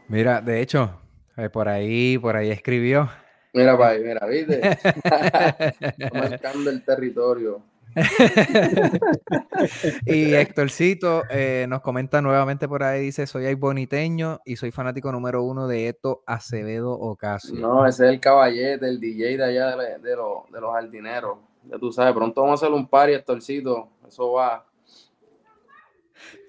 Mira, 0.08 0.41
de 0.41 0.62
hecho, 0.62 1.01
eh, 1.38 1.49
por 1.49 1.67
ahí, 1.67 2.17
por 2.17 2.36
ahí 2.36 2.51
escribió. 2.51 3.10
Mira, 3.53 3.77
para 3.77 3.97
mira, 3.97 4.25
¿viste? 4.27 4.62
marcando 6.13 6.69
el 6.69 6.84
territorio. 6.84 7.62
y 10.06 10.34
Héctorcito 10.34 11.23
eh, 11.29 11.65
nos 11.69 11.82
comenta 11.82 12.21
nuevamente 12.21 12.67
por 12.67 12.84
ahí, 12.84 13.01
dice, 13.01 13.27
soy 13.27 13.45
ahí 13.45 13.56
boniteño 13.56 14.39
y 14.45 14.56
soy 14.56 14.71
fanático 14.71 15.12
número 15.12 15.43
uno 15.43 15.67
de 15.67 15.89
Eto 15.89 16.23
Acevedo 16.25 16.91
Ocasio. 16.91 17.56
No, 17.56 17.86
ese 17.86 18.06
es 18.06 18.13
el 18.13 18.19
caballete, 18.19 18.88
el 18.88 18.99
DJ 18.99 19.38
de 19.38 19.43
allá 19.43 19.75
de, 19.75 20.15
los 20.15 20.73
jardineros. 20.73 21.38
Ya 21.69 21.77
tú 21.77 21.91
sabes, 21.91 22.13
pronto 22.13 22.41
vamos 22.41 22.62
a 22.62 22.65
hacer 22.65 22.75
un 22.75 22.88
par 22.88 23.10
y 23.10 23.13
Héctorcito, 23.13 23.89
eso 24.08 24.34
va. 24.34 24.65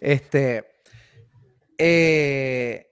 Este, 0.01 0.65
eh, 1.79 2.91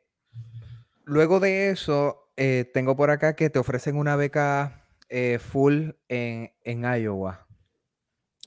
luego 1.04 1.40
de 1.40 1.70
eso, 1.70 2.28
eh, 2.36 2.70
tengo 2.72 2.96
por 2.96 3.10
acá 3.10 3.34
que 3.34 3.50
te 3.50 3.58
ofrecen 3.58 3.96
una 3.96 4.16
beca 4.16 4.78
full 5.38 5.90
en, 6.08 6.50
en 6.64 6.84
Iowa. 6.84 7.46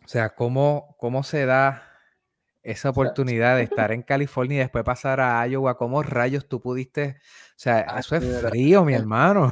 O 0.06 0.08
sea, 0.08 0.36
¿cómo, 0.36 0.96
cómo 1.00 1.24
se 1.24 1.48
da 1.48 1.82
esa 2.62 2.92
oportunidad 2.92 3.56
de 3.56 3.64
estar 3.64 3.92
en 3.92 4.04
California 4.04 4.58
y 4.58 4.60
después 4.60 4.84
pasar 4.84 5.20
a 5.20 5.48
Iowa? 5.48 5.78
¿Cómo 5.78 6.04
rayos 6.04 6.48
tú 6.48 6.62
pudiste? 6.62 7.18
O 7.20 7.58
sea, 7.58 7.86
ah, 7.90 8.00
eso 8.00 8.16
es 8.16 8.42
frío, 8.42 8.86
mi 8.86 8.94
hermano. 8.94 9.52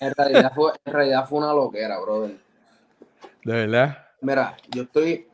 En 0.00 0.14
realidad, 0.14 0.52
fue, 0.54 0.72
en 0.84 0.92
realidad 0.92 1.26
fue 1.26 1.38
una 1.38 1.54
loquera, 1.54 1.98
brother. 2.00 2.38
¿De 3.44 3.52
verdad? 3.52 4.06
Mira, 4.20 4.56
yo 4.68 4.82
estoy, 4.82 5.26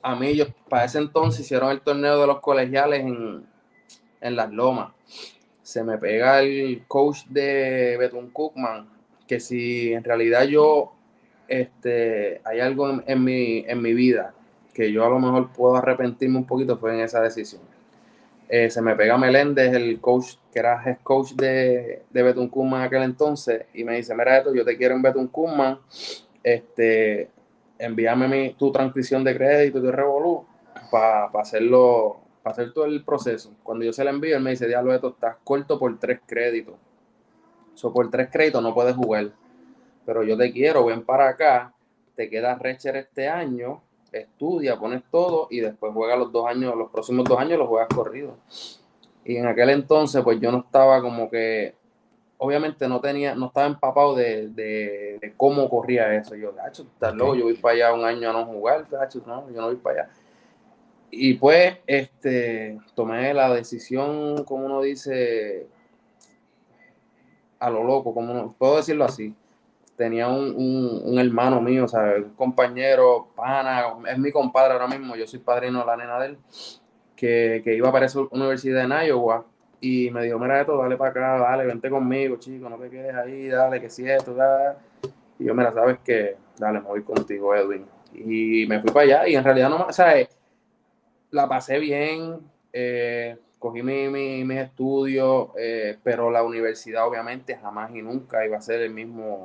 a 0.00 0.16
mí, 0.16 0.36
yo, 0.36 0.46
para 0.70 0.84
ese 0.84 0.98
entonces 0.98 1.42
hicieron 1.42 1.70
el 1.70 1.82
torneo 1.82 2.18
de 2.18 2.26
los 2.26 2.40
colegiales 2.40 3.00
en, 3.00 3.46
en 4.22 4.36
Las 4.36 4.50
Lomas. 4.50 4.92
Se 5.62 5.84
me 5.84 5.98
pega 5.98 6.40
el 6.40 6.86
coach 6.88 7.26
de 7.26 7.96
Betún 7.98 8.30
Cookman, 8.30 8.88
que 9.28 9.38
si 9.38 9.92
en 9.92 10.02
realidad 10.02 10.44
yo 10.44 10.94
este, 11.48 12.40
hay 12.44 12.60
algo 12.60 13.02
en, 13.06 13.24
mi, 13.24 13.64
en 13.66 13.82
mi 13.82 13.94
vida 13.94 14.34
que 14.72 14.90
yo 14.90 15.04
a 15.04 15.10
lo 15.10 15.18
mejor 15.18 15.52
puedo 15.52 15.76
arrepentirme 15.76 16.38
un 16.38 16.46
poquito, 16.46 16.78
fue 16.78 16.94
en 16.94 17.00
esa 17.00 17.20
decisión. 17.20 17.62
Eh, 18.48 18.70
se 18.70 18.82
me 18.82 18.94
pega 18.96 19.16
Meléndez, 19.16 19.72
el 19.72 20.00
coach, 20.00 20.34
que 20.52 20.58
era 20.58 20.82
head 20.84 20.98
coach 21.02 21.32
de, 21.32 22.02
de 22.10 22.22
Betún 22.22 22.48
Kuma 22.48 22.78
en 22.78 22.82
aquel 22.84 23.02
entonces, 23.02 23.66
y 23.74 23.84
me 23.84 23.96
dice, 23.96 24.14
mira 24.14 24.38
esto, 24.38 24.54
yo 24.54 24.64
te 24.64 24.76
quiero 24.76 24.94
en 24.94 25.02
Betún 25.02 25.28
Kuma, 25.28 25.80
este, 26.42 27.30
envíame 27.78 28.28
mi, 28.28 28.54
tu 28.54 28.70
transcripción 28.70 29.24
de 29.24 29.36
crédito 29.36 29.78
y 29.78 29.82
tu 29.82 29.90
revolú 29.90 30.44
para 30.90 31.26
hacerlo, 31.34 32.20
para 32.42 32.52
hacer 32.52 32.72
todo 32.72 32.84
el 32.84 33.04
proceso. 33.04 33.54
Cuando 33.62 33.84
yo 33.84 33.92
se 33.92 34.04
la 34.04 34.10
envío, 34.10 34.36
él 34.36 34.42
me 34.42 34.50
dice, 34.50 34.66
diablo, 34.66 34.94
esto 34.94 35.08
estás 35.10 35.36
corto 35.44 35.78
por 35.78 35.98
tres 35.98 36.20
créditos. 36.26 36.74
So, 37.74 37.92
por 37.92 38.10
tres 38.10 38.28
créditos 38.30 38.62
no 38.62 38.74
puedes 38.74 38.94
jugar 38.94 39.32
pero 40.04 40.22
yo 40.22 40.36
te 40.36 40.52
quiero, 40.52 40.84
ven 40.84 41.04
para 41.04 41.28
acá, 41.28 41.72
te 42.14 42.28
quedas 42.28 42.58
Recher 42.58 42.96
este 42.96 43.28
año, 43.28 43.82
estudia, 44.12 44.78
pones 44.78 45.02
todo 45.10 45.48
y 45.50 45.60
después 45.60 45.92
juega 45.94 46.16
los 46.16 46.32
dos 46.32 46.46
años, 46.46 46.74
los 46.76 46.90
próximos 46.90 47.24
dos 47.24 47.38
años 47.38 47.58
los 47.58 47.68
juegas 47.68 47.88
corrido. 47.94 48.36
Y 49.24 49.36
en 49.36 49.46
aquel 49.46 49.70
entonces, 49.70 50.22
pues 50.22 50.40
yo 50.40 50.50
no 50.50 50.58
estaba 50.58 51.00
como 51.00 51.30
que, 51.30 51.74
obviamente 52.38 52.88
no 52.88 53.00
tenía, 53.00 53.34
no 53.34 53.46
estaba 53.46 53.66
empapado 53.66 54.14
de, 54.14 55.34
cómo 55.36 55.68
corría 55.68 56.14
eso. 56.14 56.34
Yo, 56.34 56.52
gacho, 56.52 56.82
estás 56.82 57.14
loco, 57.14 57.36
yo 57.36 57.44
voy 57.44 57.54
para 57.54 57.74
allá 57.74 57.94
un 57.94 58.04
año 58.04 58.30
a 58.30 58.32
no 58.32 58.46
jugar, 58.46 58.86
gacho, 58.90 59.22
no, 59.26 59.48
yo 59.50 59.60
no 59.60 59.68
voy 59.68 59.76
para 59.76 60.02
allá. 60.02 60.12
Y 61.10 61.34
pues, 61.34 61.76
este, 61.86 62.80
tomé 62.94 63.32
la 63.34 63.52
decisión, 63.54 64.44
como 64.44 64.66
uno 64.66 64.80
dice, 64.82 65.68
a 67.58 67.70
lo 67.70 67.84
loco, 67.84 68.12
como 68.12 68.32
uno, 68.32 68.54
puedo 68.58 68.76
decirlo 68.76 69.04
así 69.04 69.34
tenía 69.96 70.28
un, 70.28 71.18
hermano 71.18 71.60
mío, 71.60 71.84
o 71.84 71.88
sea, 71.88 72.14
un 72.16 72.34
compañero, 72.34 73.28
pana, 73.34 73.84
es 74.10 74.18
mi 74.18 74.32
compadre 74.32 74.74
ahora 74.74 74.88
mismo, 74.88 75.16
yo 75.16 75.26
soy 75.26 75.40
padrino 75.40 75.80
de 75.80 75.86
la 75.86 75.96
nena 75.96 76.18
de 76.20 76.26
él, 76.26 76.38
que, 77.16 77.62
iba 77.66 77.92
para 77.92 78.06
esa 78.06 78.20
universidad 78.30 78.84
en 78.84 79.08
Iowa 79.08 79.46
y 79.80 80.10
me 80.10 80.22
dijo, 80.24 80.38
mira 80.38 80.60
esto, 80.60 80.76
dale 80.76 80.96
para 80.96 81.10
acá, 81.10 81.38
dale, 81.38 81.66
vente 81.66 81.90
conmigo, 81.90 82.36
chico, 82.36 82.68
no 82.68 82.76
te 82.78 82.88
quedes 82.88 83.14
ahí, 83.14 83.48
dale, 83.48 83.80
que 83.80 83.90
si 83.90 84.08
esto, 84.08 84.34
dale. 84.34 84.76
Y 85.38 85.44
yo, 85.44 85.54
mira, 85.54 85.72
sabes 85.72 85.98
que, 86.04 86.36
dale, 86.58 86.80
me 86.80 86.86
voy 86.86 87.02
contigo, 87.02 87.54
Edwin. 87.54 87.86
Y 88.12 88.66
me 88.66 88.80
fui 88.80 88.90
para 88.90 89.04
allá 89.04 89.28
y 89.28 89.34
en 89.34 89.44
realidad 89.44 89.70
no, 89.70 89.86
o 89.86 89.92
sea, 89.92 90.14
la 91.30 91.48
pasé 91.48 91.78
bien, 91.78 92.40
eh, 92.72 93.36
cogí 93.58 93.82
mi, 93.82 94.08
mis 94.08 94.58
estudios, 94.58 95.48
eh, 95.56 95.96
pero 96.02 96.30
la 96.30 96.42
universidad 96.42 97.06
obviamente 97.06 97.56
jamás 97.56 97.94
y 97.94 98.02
nunca 98.02 98.44
iba 98.44 98.56
a 98.56 98.60
ser 98.60 98.82
el 98.82 98.90
mismo 98.90 99.42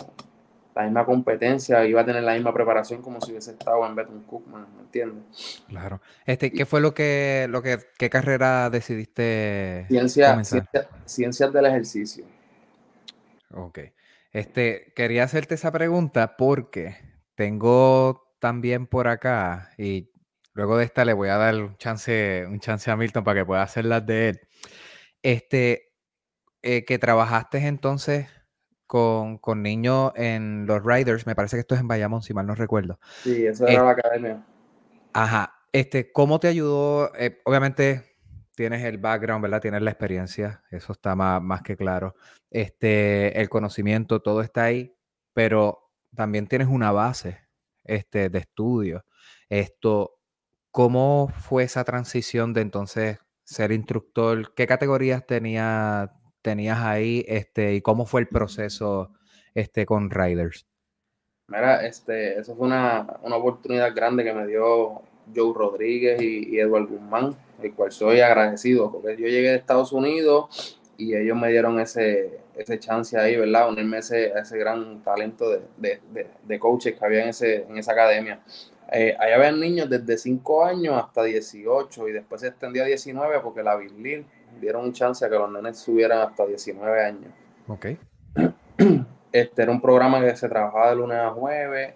la 0.77 0.83
misma 0.83 1.05
competencia, 1.05 1.83
iba 1.87 2.01
a 2.01 2.05
tener 2.05 2.21
la 2.21 2.35
misma 2.35 2.53
preparación 2.53 3.01
como 3.01 3.19
si 3.19 3.31
hubiese 3.31 3.51
estado 3.51 3.83
en 3.83 3.95
Beton 3.95 4.21
Cookman, 4.23 4.67
¿me 4.75 4.81
entiendes? 4.83 5.63
Claro. 5.67 6.01
Este, 6.23 6.51
¿Qué 6.51 6.67
fue 6.67 6.81
lo 6.81 6.93
que, 6.93 7.47
lo 7.49 7.63
que, 7.63 7.79
qué 7.97 8.11
carrera 8.11 8.69
decidiste 8.69 9.87
ciencia, 9.89 10.39
ciencias 11.05 11.51
del 11.51 11.65
ejercicio. 11.65 12.25
Ok. 13.55 13.79
Este, 14.31 14.93
quería 14.95 15.23
hacerte 15.23 15.55
esa 15.55 15.71
pregunta 15.71 16.37
porque 16.37 16.95
tengo 17.33 18.35
también 18.39 18.85
por 18.85 19.07
acá, 19.07 19.71
y 19.79 20.11
luego 20.53 20.77
de 20.77 20.85
esta 20.85 21.05
le 21.05 21.13
voy 21.13 21.29
a 21.29 21.37
dar 21.37 21.55
un 21.55 21.75
chance, 21.77 22.45
un 22.47 22.59
chance 22.59 22.91
a 22.91 22.95
Milton 22.95 23.23
para 23.23 23.39
que 23.39 23.45
pueda 23.45 23.63
hacer 23.63 23.85
las 23.85 24.05
de 24.05 24.29
él. 24.29 24.41
Este, 25.23 25.95
eh, 26.61 26.85
que 26.85 26.99
trabajaste 26.99 27.65
entonces 27.65 28.27
con, 28.87 29.39
niños 29.61 30.13
en 30.15 30.65
los 30.65 30.83
Riders, 30.83 31.27
me 31.27 31.35
parece 31.35 31.57
que 31.57 31.61
esto 31.61 31.75
es 31.75 31.81
en 31.81 31.87
Bayamón, 31.87 32.21
si 32.21 32.33
mal 32.33 32.47
no 32.47 32.55
recuerdo. 32.55 32.99
Sí, 33.23 33.45
eso 33.45 33.67
era 33.67 33.83
la 33.83 33.91
academia. 33.91 34.43
Ajá. 35.13 35.53
Este, 35.73 36.11
¿cómo 36.11 36.39
te 36.39 36.47
ayudó? 36.47 37.11
Eh, 37.15 37.41
obviamente 37.43 38.17
tienes 38.55 38.83
el 38.83 38.97
background, 38.97 39.43
¿verdad? 39.43 39.61
Tienes 39.61 39.81
la 39.81 39.91
experiencia, 39.91 40.63
eso 40.71 40.93
está 40.93 41.15
más, 41.15 41.41
más 41.41 41.61
que 41.61 41.77
claro. 41.77 42.15
Este, 42.49 43.39
el 43.39 43.49
conocimiento, 43.49 44.21
todo 44.21 44.41
está 44.41 44.63
ahí, 44.63 44.95
pero 45.33 45.91
también 46.15 46.47
tienes 46.47 46.67
una 46.67 46.91
base 46.91 47.41
este, 47.83 48.29
de 48.29 48.39
estudio. 48.39 49.05
Esto, 49.49 50.19
¿cómo 50.71 51.31
fue 51.37 51.63
esa 51.63 51.83
transición 51.83 52.53
de 52.53 52.61
entonces 52.61 53.19
ser 53.43 53.71
instructor? 53.71 54.53
¿Qué 54.55 54.65
categorías 54.65 55.25
tenía, 55.27 56.16
tenías 56.47 56.79
ahí 56.79 57.25
este, 57.27 57.73
y 57.73 57.81
cómo 57.81 58.05
fue 58.05 58.21
el 58.21 58.27
proceso 58.29 59.11
este, 59.53 59.85
con 59.85 60.09
Riders? 60.09 60.65
Mira, 61.49 61.85
este, 61.85 62.39
eso 62.39 62.55
fue 62.55 62.67
una, 62.67 63.05
oportunidad 63.21 63.93
grande 63.93 64.23
que 64.23 64.33
me 64.33 64.47
dio 64.47 65.01
Joe 65.35 65.53
Rodríguez 65.53 66.21
y, 66.21 66.55
y 66.55 66.59
Edward 66.61 66.87
Guzmán, 66.87 67.35
el 67.61 67.73
cual 67.73 67.91
soy 67.91 68.21
agradecido, 68.21 68.89
porque 68.89 69.17
yo 69.17 69.27
llegué 69.27 69.49
de 69.49 69.55
Estados 69.55 69.91
Unidos 69.91 70.79
y 70.95 71.17
ellos 71.17 71.35
me 71.35 71.51
dieron 71.51 71.81
ese, 71.81 72.39
ese 72.55 72.79
chance 72.79 73.17
ahí, 73.17 73.35
¿verdad? 73.35 73.67
Unirme 73.67 73.97
a 73.97 73.99
ese, 73.99 74.31
ese 74.31 74.57
gran 74.57 75.03
talento 75.03 75.49
de, 75.49 75.59
de, 75.75 76.27
de, 76.43 76.59
coaches 76.59 76.97
que 76.97 77.05
había 77.05 77.23
en, 77.23 77.29
ese, 77.29 77.63
en 77.63 77.77
esa 77.77 77.91
academia. 77.91 78.39
Eh, 78.89 79.17
ahí 79.19 79.33
había 79.33 79.51
niños 79.51 79.89
desde 79.89 80.17
5 80.17 80.63
años 80.63 80.95
hasta 80.95 81.23
18 81.23 82.07
y 82.07 82.13
después 82.13 82.39
se 82.39 82.47
extendió 82.47 82.83
a 82.83 82.85
19 82.85 83.41
porque 83.41 83.63
la 83.63 83.75
Birlil 83.75 84.25
dieron 84.59 84.85
un 84.85 84.93
chance 84.93 85.25
a 85.25 85.29
que 85.29 85.35
los 85.35 85.51
nenes 85.51 85.77
subieran 85.77 86.19
hasta 86.19 86.45
19 86.45 87.03
años. 87.03 87.31
Ok. 87.67 87.87
Este 89.31 89.61
era 89.61 89.71
un 89.71 89.81
programa 89.81 90.21
que 90.21 90.35
se 90.35 90.47
trabajaba 90.47 90.89
de 90.89 90.95
lunes 90.95 91.17
a 91.17 91.29
jueves, 91.31 91.93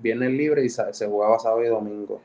viernes 0.00 0.30
libre 0.30 0.64
y 0.64 0.68
se 0.68 1.06
jugaba 1.06 1.38
sábado 1.38 1.64
y 1.64 1.68
domingo. 1.68 2.20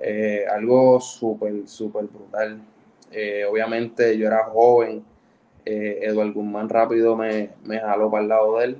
Eh, 0.00 0.44
algo 0.50 1.00
súper, 1.00 1.66
súper 1.68 2.04
brutal. 2.04 2.60
Eh, 3.10 3.44
obviamente 3.44 4.18
yo 4.18 4.26
era 4.26 4.44
joven, 4.44 5.04
eh, 5.64 6.00
Eduardo 6.02 6.34
Guzmán 6.34 6.68
rápido 6.68 7.16
me, 7.16 7.50
me, 7.62 7.78
jaló 7.78 8.10
para 8.10 8.22
el 8.22 8.28
lado 8.28 8.58
de 8.58 8.64
él 8.64 8.78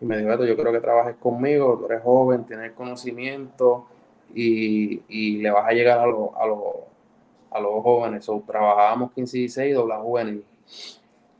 y 0.00 0.04
me 0.04 0.18
dijo, 0.18 0.44
yo 0.44 0.56
creo 0.56 0.72
que 0.72 0.80
trabajes 0.80 1.16
conmigo, 1.16 1.78
tú 1.78 1.86
eres 1.86 2.02
joven, 2.02 2.44
tienes 2.44 2.72
conocimiento 2.72 3.86
y, 4.34 5.02
y 5.08 5.38
le 5.38 5.50
vas 5.50 5.68
a 5.68 5.72
llegar 5.72 6.00
a, 6.00 6.02
a, 6.02 6.46
a 7.56 7.60
los 7.60 7.82
jóvenes. 7.82 8.24
So, 8.24 8.42
trabajábamos 8.46 9.12
15 9.12 9.36
y 9.36 9.40
16, 9.42 9.74
dobla 9.74 9.98
juvenil. 9.98 10.44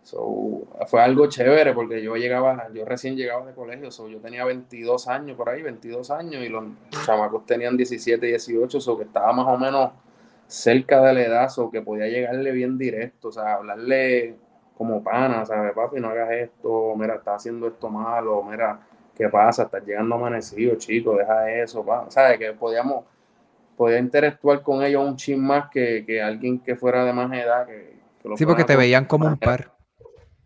So, 0.03 0.63
fue 0.87 1.03
algo 1.03 1.27
chévere 1.27 1.73
porque 1.73 2.01
yo 2.03 2.15
llegaba, 2.17 2.69
yo 2.73 2.85
recién 2.85 3.17
llegaba 3.17 3.45
de 3.45 3.55
colegio, 3.55 3.91
so, 3.91 4.09
yo 4.09 4.19
tenía 4.19 4.45
22 4.45 5.09
años 5.09 5.37
por 5.37 5.49
ahí, 5.49 5.63
22 5.63 6.11
años 6.13 6.45
y 6.45 6.49
los 6.49 6.65
chamacos 7.05 7.45
tenían 7.45 7.77
17, 7.77 8.25
18, 8.25 8.81
so, 8.81 8.97
que 8.97 9.05
estaba 9.05 9.33
más 9.33 9.49
o 9.49 9.59
menos 9.59 9.91
cerca 10.47 11.03
de 11.03 11.13
la 11.13 11.23
edad, 11.23 11.59
o 11.59 11.71
que 11.71 11.83
podía 11.83 12.07
llegarle 12.07 12.53
bien 12.53 12.79
directo, 12.79 13.29
o 13.29 13.33
sea, 13.33 13.55
hablarle 13.55 14.37
como 14.77 15.03
pana, 15.03 15.45
¿sabes, 15.45 15.73
papi? 15.73 16.01
No 16.01 16.09
hagas 16.09 16.31
esto, 16.33 16.95
mira, 16.97 17.17
estás 17.17 17.37
haciendo 17.37 17.67
esto 17.67 17.89
malo, 17.89 18.43
mira, 18.43 18.79
¿qué 19.15 19.29
pasa? 19.29 19.65
Estás 19.65 19.85
llegando 19.85 20.17
amanecido, 20.17 20.77
chico, 20.77 21.17
deja 21.17 21.51
eso, 21.51 21.85
pa. 21.85 22.07
¿sabes? 22.11 22.39
Que 22.39 22.53
podíamos, 22.53 23.05
podía 23.77 23.99
interactuar 23.99 24.63
con 24.63 24.83
ellos 24.83 25.07
un 25.07 25.17
chin 25.17 25.41
más 25.41 25.71
que, 25.71 26.05
que 26.07 26.23
alguien 26.23 26.59
que 26.61 26.77
fuera 26.77 27.05
de 27.05 27.13
más 27.13 27.33
edad. 27.33 27.67
Que, 27.67 27.97
sí, 28.37 28.47
porque 28.47 28.65
te 28.65 28.77
veían 28.77 29.05
como 29.05 29.27
un 29.27 29.37
par. 29.37 29.73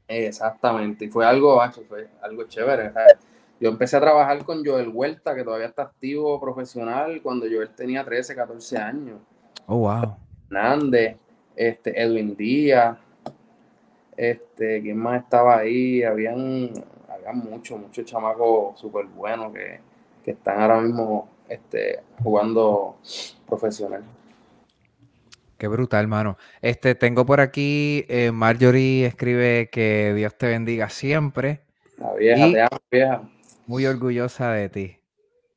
Exactamente, 0.09 1.05
y 1.05 1.09
fue 1.09 1.25
algo, 1.25 1.61
fue 1.89 2.09
algo 2.21 2.45
chévere. 2.45 2.93
Yo 3.61 3.69
empecé 3.69 3.97
a 3.97 4.01
trabajar 4.01 4.43
con 4.45 4.65
Joel 4.65 4.89
Huerta, 4.89 5.35
que 5.35 5.45
todavía 5.45 5.67
está 5.67 5.83
activo 5.83 6.41
profesional, 6.41 7.21
cuando 7.23 7.47
Joel 7.47 7.71
tenía 7.71 8.05
13, 8.05 8.35
14 8.35 8.79
años. 8.79 9.19
Oh, 9.67 9.79
wow. 9.79 10.17
Hernández, 10.51 11.17
este, 11.55 12.01
Edwin 12.01 12.35
Díaz, 12.37 12.97
este, 14.17 14.81
¿quién 14.83 14.97
más 14.97 15.23
estaba 15.23 15.59
ahí? 15.59 16.03
Habían, 16.03 16.73
habían 17.09 17.39
muchos, 17.39 17.79
muchos 17.79 18.05
chamacos 18.05 18.81
súper 18.81 19.07
buenos 19.07 19.53
que, 19.53 19.81
que, 20.25 20.33
están 20.33 20.61
ahora 20.61 20.81
mismo 20.81 21.29
este, 21.51 22.01
jugando 22.23 22.97
profesional. 23.47 24.05
Qué 25.59 25.69
brutal, 25.69 26.01
hermano. 26.01 26.39
Este, 26.63 26.95
tengo 26.95 27.27
por 27.27 27.41
aquí, 27.41 28.07
eh, 28.09 28.31
Marjorie 28.33 29.05
escribe 29.05 29.69
que 29.71 30.15
Dios 30.15 30.39
te 30.39 30.47
bendiga 30.47 30.89
siempre. 30.89 31.61
La 31.99 32.15
vieja, 32.15 32.51
te 32.51 32.61
amo, 32.63 32.79
vieja. 32.91 33.23
Muy 33.67 33.85
orgullosa 33.85 34.53
de 34.53 34.69
ti. 34.71 34.97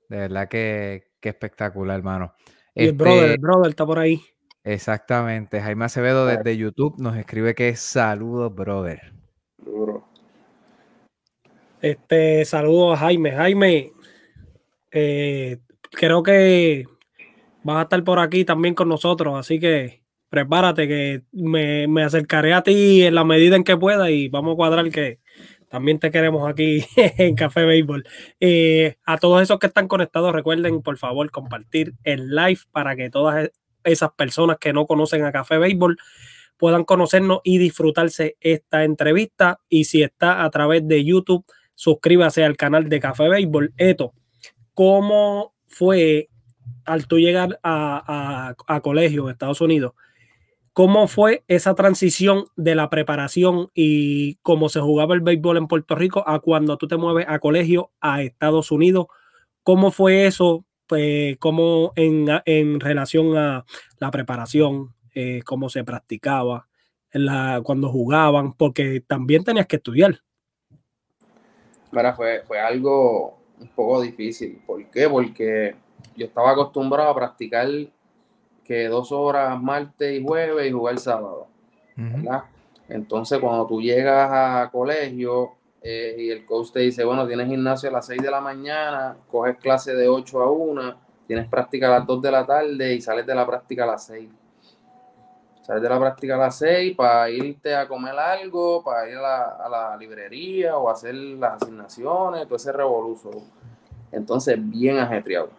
De 0.10 0.18
verdad 0.18 0.50
que, 0.50 1.06
espectacular, 1.22 1.98
hermano. 1.98 2.34
Y 2.76 2.88
el 2.88 2.94
brother, 2.94 3.24
este 3.24 3.34
el 3.36 3.40
brother 3.40 3.70
está 3.70 3.86
por 3.86 4.00
ahí. 4.00 4.22
Exactamente. 4.66 5.62
Jaime 5.62 5.86
Acevedo 5.86 6.26
desde 6.26 6.58
YouTube 6.58 6.96
nos 6.98 7.16
escribe 7.16 7.56
que 7.56 7.70
es 7.70 7.80
saludos, 7.80 8.54
brother. 8.54 9.14
Este, 11.82 12.44
saludos 12.46 12.96
a 12.96 12.98
Jaime. 12.98 13.32
Jaime, 13.32 13.94
eh, 14.92 15.60
creo 15.94 16.24
que 16.24 16.86
vas 17.64 17.78
a 17.78 17.82
estar 17.84 18.04
por 18.04 18.20
aquí 18.20 18.46
también 18.46 18.76
con 18.76 18.90
nosotros, 18.90 19.38
así 19.38 19.60
que 19.60 20.04
prepárate 20.30 20.88
que 20.88 21.22
me, 21.32 22.04
acercaré 22.04 22.54
a 22.54 22.64
ti 22.64 23.04
en 23.04 23.16
la 23.16 23.24
medida 23.24 23.56
en 23.56 23.64
que 23.64 23.78
pueda 23.78 24.10
y 24.10 24.30
vamos 24.30 24.54
a 24.54 24.56
cuadrar 24.56 24.90
que 24.90 25.20
también 25.70 26.00
te 26.00 26.12
queremos 26.12 26.50
aquí 26.50 26.84
en 26.96 27.36
Café 27.36 27.66
Béisbol. 27.66 28.04
Eh, 28.40 28.96
a 29.06 29.18
todos 29.18 29.42
esos 29.42 29.60
que 29.60 29.68
están 29.68 29.88
conectados, 29.88 30.34
recuerden 30.34 30.82
por 30.82 30.98
favor 30.98 31.30
compartir 31.32 31.94
el 32.04 32.36
live 32.36 32.60
para 32.72 32.96
que 32.96 33.10
todas 33.10 33.52
esas 33.84 34.12
personas 34.14 34.58
que 34.58 34.74
no 34.74 34.86
conocen 34.86 35.24
a 35.24 35.32
Café 35.32 35.58
Béisbol 35.58 35.98
puedan 36.58 36.84
conocernos 36.84 37.42
y 37.44 37.58
disfrutarse 37.58 38.38
esta 38.40 38.84
entrevista. 38.84 39.60
Y 39.70 39.86
si 39.86 40.02
está 40.02 40.44
a 40.44 40.50
través 40.50 40.88
de 40.88 41.04
YouTube, 41.04 41.46
suscríbase 41.76 42.44
al 42.44 42.58
canal 42.58 42.90
de 42.90 43.00
Café 43.00 43.30
Béisbol. 43.30 43.74
Esto, 43.78 44.14
¿cómo 44.74 45.53
fue 45.74 46.30
al 46.86 47.08
tú 47.08 47.18
llegar 47.18 47.60
a, 47.64 48.56
colegio 48.82 49.24
en 49.24 49.32
Estados 49.32 49.62
Unidos, 49.62 49.94
¿cómo 50.74 51.08
fue 51.08 51.44
esa 51.48 51.76
transición 51.76 52.46
de 52.56 52.76
la 52.76 52.90
preparación 52.90 53.70
y 53.74 54.36
cómo 54.36 54.70
se 54.70 54.80
jugaba 54.80 55.14
el 55.14 55.22
béisbol 55.22 55.58
en 55.58 55.68
Puerto 55.68 55.96
Rico 55.96 56.24
a 56.28 56.40
cuando 56.40 56.78
tú 56.78 56.88
te 56.88 56.98
mueves 56.98 57.26
a 57.28 57.40
colegio 57.40 57.92
a 58.02 58.22
Estados 58.22 58.72
Unidos? 58.72 59.08
¿Cómo 59.64 59.92
fue 59.92 60.26
eso? 60.26 60.66
Pues, 60.88 61.38
¿Cómo 61.38 61.94
en, 61.96 62.80
relación 62.80 63.38
a 63.38 63.66
la 64.00 64.12
preparación, 64.12 64.94
eh, 65.16 65.42
cómo 65.46 65.70
se 65.70 65.84
practicaba, 65.84 66.68
cuando 67.64 67.90
jugaban? 67.90 68.54
Porque 68.54 69.02
también 69.02 69.44
tenías 69.44 69.68
que 69.68 69.78
estudiar. 69.78 70.20
Mira, 71.92 72.14
fue, 72.14 72.42
fue 72.48 72.60
algo 72.60 73.43
un 73.60 73.68
poco 73.70 74.02
difícil. 74.02 74.62
¿Por 74.66 74.86
qué? 74.90 75.10
Porque 75.10 75.76
yo 76.16 76.26
estaba 76.26 76.52
acostumbrado 76.52 77.10
a 77.10 77.16
practicar 77.16 77.68
que 78.64 78.88
dos 78.88 79.12
horas 79.12 79.62
martes 79.62 80.20
y 80.20 80.24
jueves 80.24 80.68
y 80.68 80.72
jugar 80.72 80.98
sábado. 81.00 81.48
¿verdad? 81.96 82.44
Entonces, 82.90 83.40
cuando 83.40 83.66
tú 83.68 83.82
llegas 83.82 84.30
a 84.32 84.70
colegio 84.72 85.54
eh, 85.82 86.16
y 86.18 86.30
el 86.30 86.46
coach 86.46 86.72
te 86.72 86.80
dice, 86.80 87.04
bueno, 87.04 87.28
tienes 87.28 87.48
gimnasio 87.48 87.90
a 87.90 87.94
las 87.94 88.06
6 88.08 88.22
de 88.22 88.32
la 88.32 88.42
mañana, 88.42 89.18
coges 89.30 89.58
clase 89.58 89.94
de 89.94 90.08
8 90.08 90.42
a 90.42 90.52
1, 90.52 90.96
tienes 91.28 91.48
práctica 91.48 91.88
a 91.88 92.00
las 92.00 92.08
2 92.08 92.22
de 92.22 92.32
la 92.32 92.46
tarde 92.46 92.94
y 92.94 93.02
sales 93.02 93.26
de 93.26 93.36
la 93.36 93.46
práctica 93.46 93.84
a 93.84 93.88
las 93.88 94.06
6. 94.06 94.30
Sales 95.64 95.82
de 95.82 95.90
la 95.90 96.00
práctica 96.00 96.36
a 96.36 96.38
las 96.38 96.58
6 96.58 96.96
para 96.96 97.30
irte 97.30 97.76
a 97.76 97.88
comer 97.88 98.14
algo, 98.20 98.84
para 98.84 99.10
ir 99.10 99.18
a 99.18 99.22
la, 99.22 99.44
a 99.44 99.70
la 99.70 99.98
librería 99.98 100.78
o 100.78 100.90
hacer 100.90 101.16
las 101.16 101.62
asignaciones, 101.62 102.44
todo 102.46 102.56
ese 102.56 102.72
revoluzo. 102.72 103.32
Entonces, 104.12 104.58
bien 104.60 105.00
ajetreado 105.00 105.50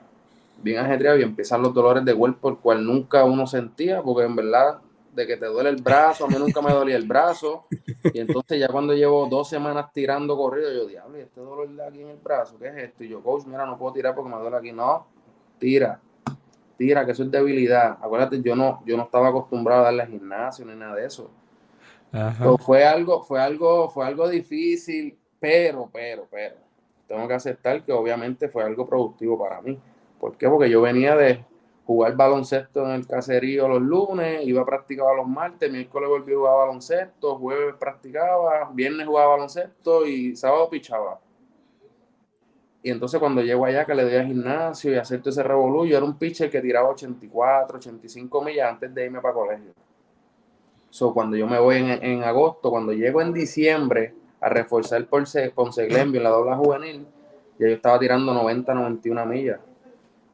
bien 0.65 0.79
ajetreado 0.79 1.19
y 1.19 1.23
empiezan 1.23 1.63
los 1.63 1.75
dolores 1.75 2.05
de 2.05 2.15
cuerpo, 2.15 2.49
el 2.49 2.57
cual 2.57 2.85
nunca 2.85 3.25
uno 3.25 3.47
sentía, 3.47 4.03
porque 4.03 4.25
en 4.25 4.35
verdad 4.35 4.79
de 5.15 5.27
que 5.27 5.37
te 5.37 5.47
duele 5.47 5.69
el 5.69 5.81
brazo, 5.81 6.25
a 6.25 6.29
mí 6.29 6.37
nunca 6.39 6.61
me 6.61 6.73
dolía 6.73 6.97
el 6.97 7.07
brazo. 7.07 7.67
Y 8.13 8.19
entonces 8.19 8.59
ya 8.59 8.69
cuando 8.69 8.95
llevo 8.95 9.27
dos 9.27 9.49
semanas 9.49 9.93
tirando 9.93 10.37
corrido, 10.37 10.73
yo, 10.73 10.87
diablo, 10.87 11.19
este 11.19 11.41
dolor 11.41 11.69
de 11.69 11.87
aquí 11.87 12.01
en 12.01 12.09
el 12.09 12.17
brazo? 12.17 12.59
¿Qué 12.59 12.69
es 12.69 12.77
esto? 12.77 13.05
Y 13.05 13.11
yo, 13.11 13.23
coach, 13.23 13.45
mira, 13.45 13.67
no 13.67 13.79
puedo 13.79 13.93
tirar 13.93 14.15
porque 14.15 14.31
me 14.31 14.41
duele 14.41 14.57
aquí. 14.57 14.73
No, 14.73 15.07
tira, 15.59 16.01
tira, 16.77 17.05
que 17.05 17.13
eso 17.13 17.23
es 17.23 17.31
debilidad. 17.31 17.99
Acuérdate, 18.01 18.41
yo 18.43 18.55
no, 18.57 18.83
yo 18.85 18.97
no 18.97 19.05
estaba 19.05 19.29
acostumbrado 19.29 19.83
a 19.83 19.85
darle 19.85 20.03
al 20.03 20.09
gimnasio 20.09 20.65
ni 20.65 20.75
nada 20.75 20.95
de 20.97 21.07
eso. 21.07 21.31
fue 22.59 22.85
algo, 22.85 23.23
fue 23.23 23.41
algo, 23.41 23.89
fue 23.91 24.07
algo 24.07 24.29
difícil, 24.29 25.17
pero, 25.41 25.89
pero, 25.93 26.27
pero, 26.31 26.57
tengo 27.07 27.27
que 27.29 27.35
aceptar 27.35 27.85
que 27.85 27.93
obviamente 27.93 28.49
fue 28.49 28.65
algo 28.65 28.87
productivo 28.87 29.39
para 29.39 29.61
mí. 29.61 29.79
¿Por 30.21 30.37
qué? 30.37 30.49
Porque 30.49 30.71
yo 30.71 30.81
venía 30.81 31.17
de 31.17 31.45
jugar 31.87 32.17
baloncesto 32.17 32.85
en 32.85 32.93
el 32.93 33.07
caserío 33.07 33.69
los 33.69 33.83
lunes, 33.83 34.47
iba 34.47 34.63
a 34.63 34.65
practicar 34.65 35.15
los 35.15 35.27
martes, 35.27 35.71
miércoles 35.71 36.09
volví 36.09 36.33
a 36.33 36.37
jugar 36.37 36.57
baloncesto, 36.57 37.37
jueves 37.37 37.75
practicaba, 37.79 38.71
viernes 38.73 39.07
jugaba 39.07 39.35
baloncesto 39.35 40.07
y 40.07 40.35
sábado 40.35 40.71
pichaba. 40.71 41.21
Y 42.85 42.91
entonces 42.91 43.19
cuando 43.19 43.41
llego 43.41 43.65
allá 43.65 43.87
que 43.87 43.95
le 43.95 44.03
doy 44.03 44.17
al 44.17 44.27
gimnasio 44.27 44.93
y 44.93 44.97
acepto 44.97 45.31
ese 45.31 45.43
revolú, 45.43 45.87
yo 45.87 45.97
era 45.97 46.05
un 46.05 46.19
pitcher 46.19 46.51
que 46.51 46.61
tiraba 46.61 46.91
84, 46.91 47.79
85 47.79 48.43
millas 48.45 48.73
antes 48.73 48.95
de 48.95 49.07
irme 49.07 49.23
para 49.23 49.33
colegio. 49.33 49.73
So, 50.91 51.15
cuando 51.15 51.35
yo 51.35 51.47
me 51.47 51.59
voy 51.59 51.77
en, 51.79 52.23
agosto, 52.23 52.71
cuando 52.71 52.93
llego 52.93 53.23
en 53.23 53.33
diciembre 53.33 54.15
a 54.39 54.51
reforzar 54.51 55.03
Ponce, 55.07 55.51
Ponce 55.51 55.87
Glenville 55.87 56.19
en 56.19 56.25
la 56.25 56.29
dobla 56.29 56.57
juvenil, 56.57 57.07
ya 57.59 57.69
yo 57.69 57.75
estaba 57.75 57.99
tirando 57.99 58.35
90, 58.35 58.75
91 58.75 59.25
millas. 59.25 59.61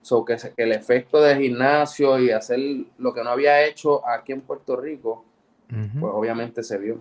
So, 0.02 0.24
que, 0.24 0.36
que, 0.36 0.64
el 0.64 0.72
efecto 0.72 1.22
de 1.22 1.36
gimnasio 1.36 2.18
y 2.18 2.32
hacer 2.32 2.58
lo 2.98 3.14
que 3.14 3.22
no 3.22 3.30
había 3.30 3.64
hecho 3.64 4.04
aquí 4.04 4.32
en 4.32 4.40
Puerto 4.40 4.74
Rico, 4.74 5.24
pues 5.68 6.12
obviamente 6.12 6.64
se 6.64 6.78
vio. 6.78 6.98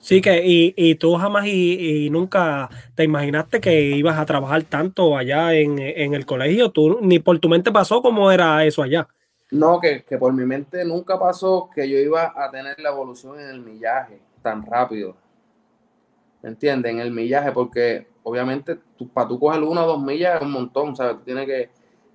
Sí, 0.00 0.20
que 0.20 0.44
y, 0.44 0.74
y 0.76 0.94
tú 0.96 1.14
jamás 1.14 1.46
y, 1.46 2.08
nunca 2.10 2.68
te 2.94 3.04
imaginaste 3.04 3.60
que 3.60 3.82
ibas 3.82 4.18
a 4.18 4.26
trabajar 4.26 4.62
tanto 4.64 5.16
allá 5.16 5.54
en, 5.54 5.78
el 5.78 6.26
colegio, 6.26 6.70
tú 6.70 6.98
ni 7.02 7.18
por 7.18 7.38
tu 7.38 7.48
mente 7.48 7.70
pasó 7.70 8.02
cómo 8.02 8.32
era 8.32 8.64
eso 8.64 8.82
allá. 8.82 9.06
No, 9.50 9.80
que, 9.80 10.04
que, 10.04 10.16
por 10.16 10.32
mi 10.32 10.46
mente 10.46 10.84
nunca 10.84 11.18
pasó 11.18 11.68
que 11.74 11.88
yo 11.88 11.98
iba 11.98 12.32
a 12.34 12.50
tener 12.50 12.78
la 12.80 12.90
evolución 12.90 13.38
en 13.38 13.48
el 13.48 13.60
millaje 13.60 14.20
tan 14.42 14.64
rápido. 14.64 15.16
¿Me 16.42 16.50
entiendes? 16.50 16.92
En 16.92 17.00
el 17.00 17.10
millaje, 17.10 17.52
porque 17.52 18.06
obviamente 18.22 18.78
para 19.12 19.28
tú 19.28 19.38
coger 19.38 19.62
una 19.62 19.84
o 19.84 19.88
dos 19.88 20.02
millas 20.02 20.36
es 20.36 20.42
un 20.42 20.52
montón, 20.52 20.96
¿sabes? 20.96 21.18
Tú 21.18 21.24
tienes 21.24 21.46
que 21.46 21.70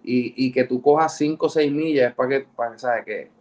y, 0.05 0.51
que 0.51 0.63
tú 0.65 0.81
cojas 0.81 1.17
5 1.17 1.45
o 1.45 1.49
6 1.49 1.71
millas 1.71 2.13
para 2.13 2.29
que, 2.29 2.47
para, 2.55 2.77
¿sabes? 2.77 3.05
que 3.05 3.31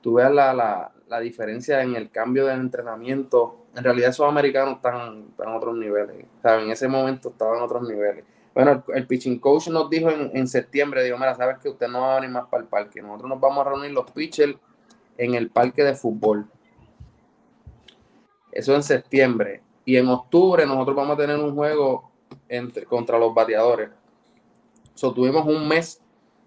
tú 0.00 0.14
veas 0.14 0.32
la, 0.32 0.90
diferencia 1.20 1.80
en 1.82 1.94
el 1.94 2.10
cambio 2.10 2.46
del 2.46 2.58
entrenamiento. 2.58 3.63
En 3.76 3.82
realidad 3.82 4.10
esos 4.10 4.28
americanos 4.28 4.76
están, 4.76 5.26
en 5.38 5.48
otros 5.48 5.76
niveles, 5.76 6.26
¿sabes? 6.42 6.64
En 6.64 6.70
ese 6.70 6.86
momento 6.86 7.30
estaban 7.30 7.58
en 7.58 7.62
otros 7.62 7.82
niveles. 7.82 8.24
Bueno, 8.54 8.84
el, 8.94 9.06
pitching 9.06 9.40
coach 9.40 9.66
nos 9.68 9.90
dijo 9.90 10.10
en, 10.10 10.46
septiembre, 10.46 11.02
dijo, 11.02 11.18
mira, 11.18 11.34
sabes 11.34 11.58
que 11.58 11.68
usted 11.68 11.88
no 11.88 12.02
va 12.02 12.12
a 12.12 12.20
venir 12.20 12.30
más 12.30 12.46
para 12.46 12.62
el 12.62 12.68
parque, 12.68 13.02
nosotros 13.02 13.28
nos 13.28 13.40
vamos 13.40 13.66
a 13.66 13.70
reunir 13.70 13.90
los 13.90 14.08
pitchers 14.12 14.54
en 15.18 15.34
el 15.34 15.50
parque 15.50 15.82
de 15.82 15.94
fútbol. 15.94 16.46
Eso 18.52 18.74
en 18.76 18.84
septiembre. 18.84 19.62
Y 19.84 19.96
en 19.96 20.08
octubre 20.08 20.64
nosotros 20.64 20.96
vamos 20.96 21.14
a 21.14 21.20
tener 21.20 21.36
un 21.36 21.54
juego 21.54 22.12
entre, 22.48 22.86
contra 22.86 23.18
los 23.18 23.34
bateadores. 23.34 23.90
So, 24.94 25.12
tuvimos 25.12 25.44
un 25.46 25.66
mes 25.66 26.00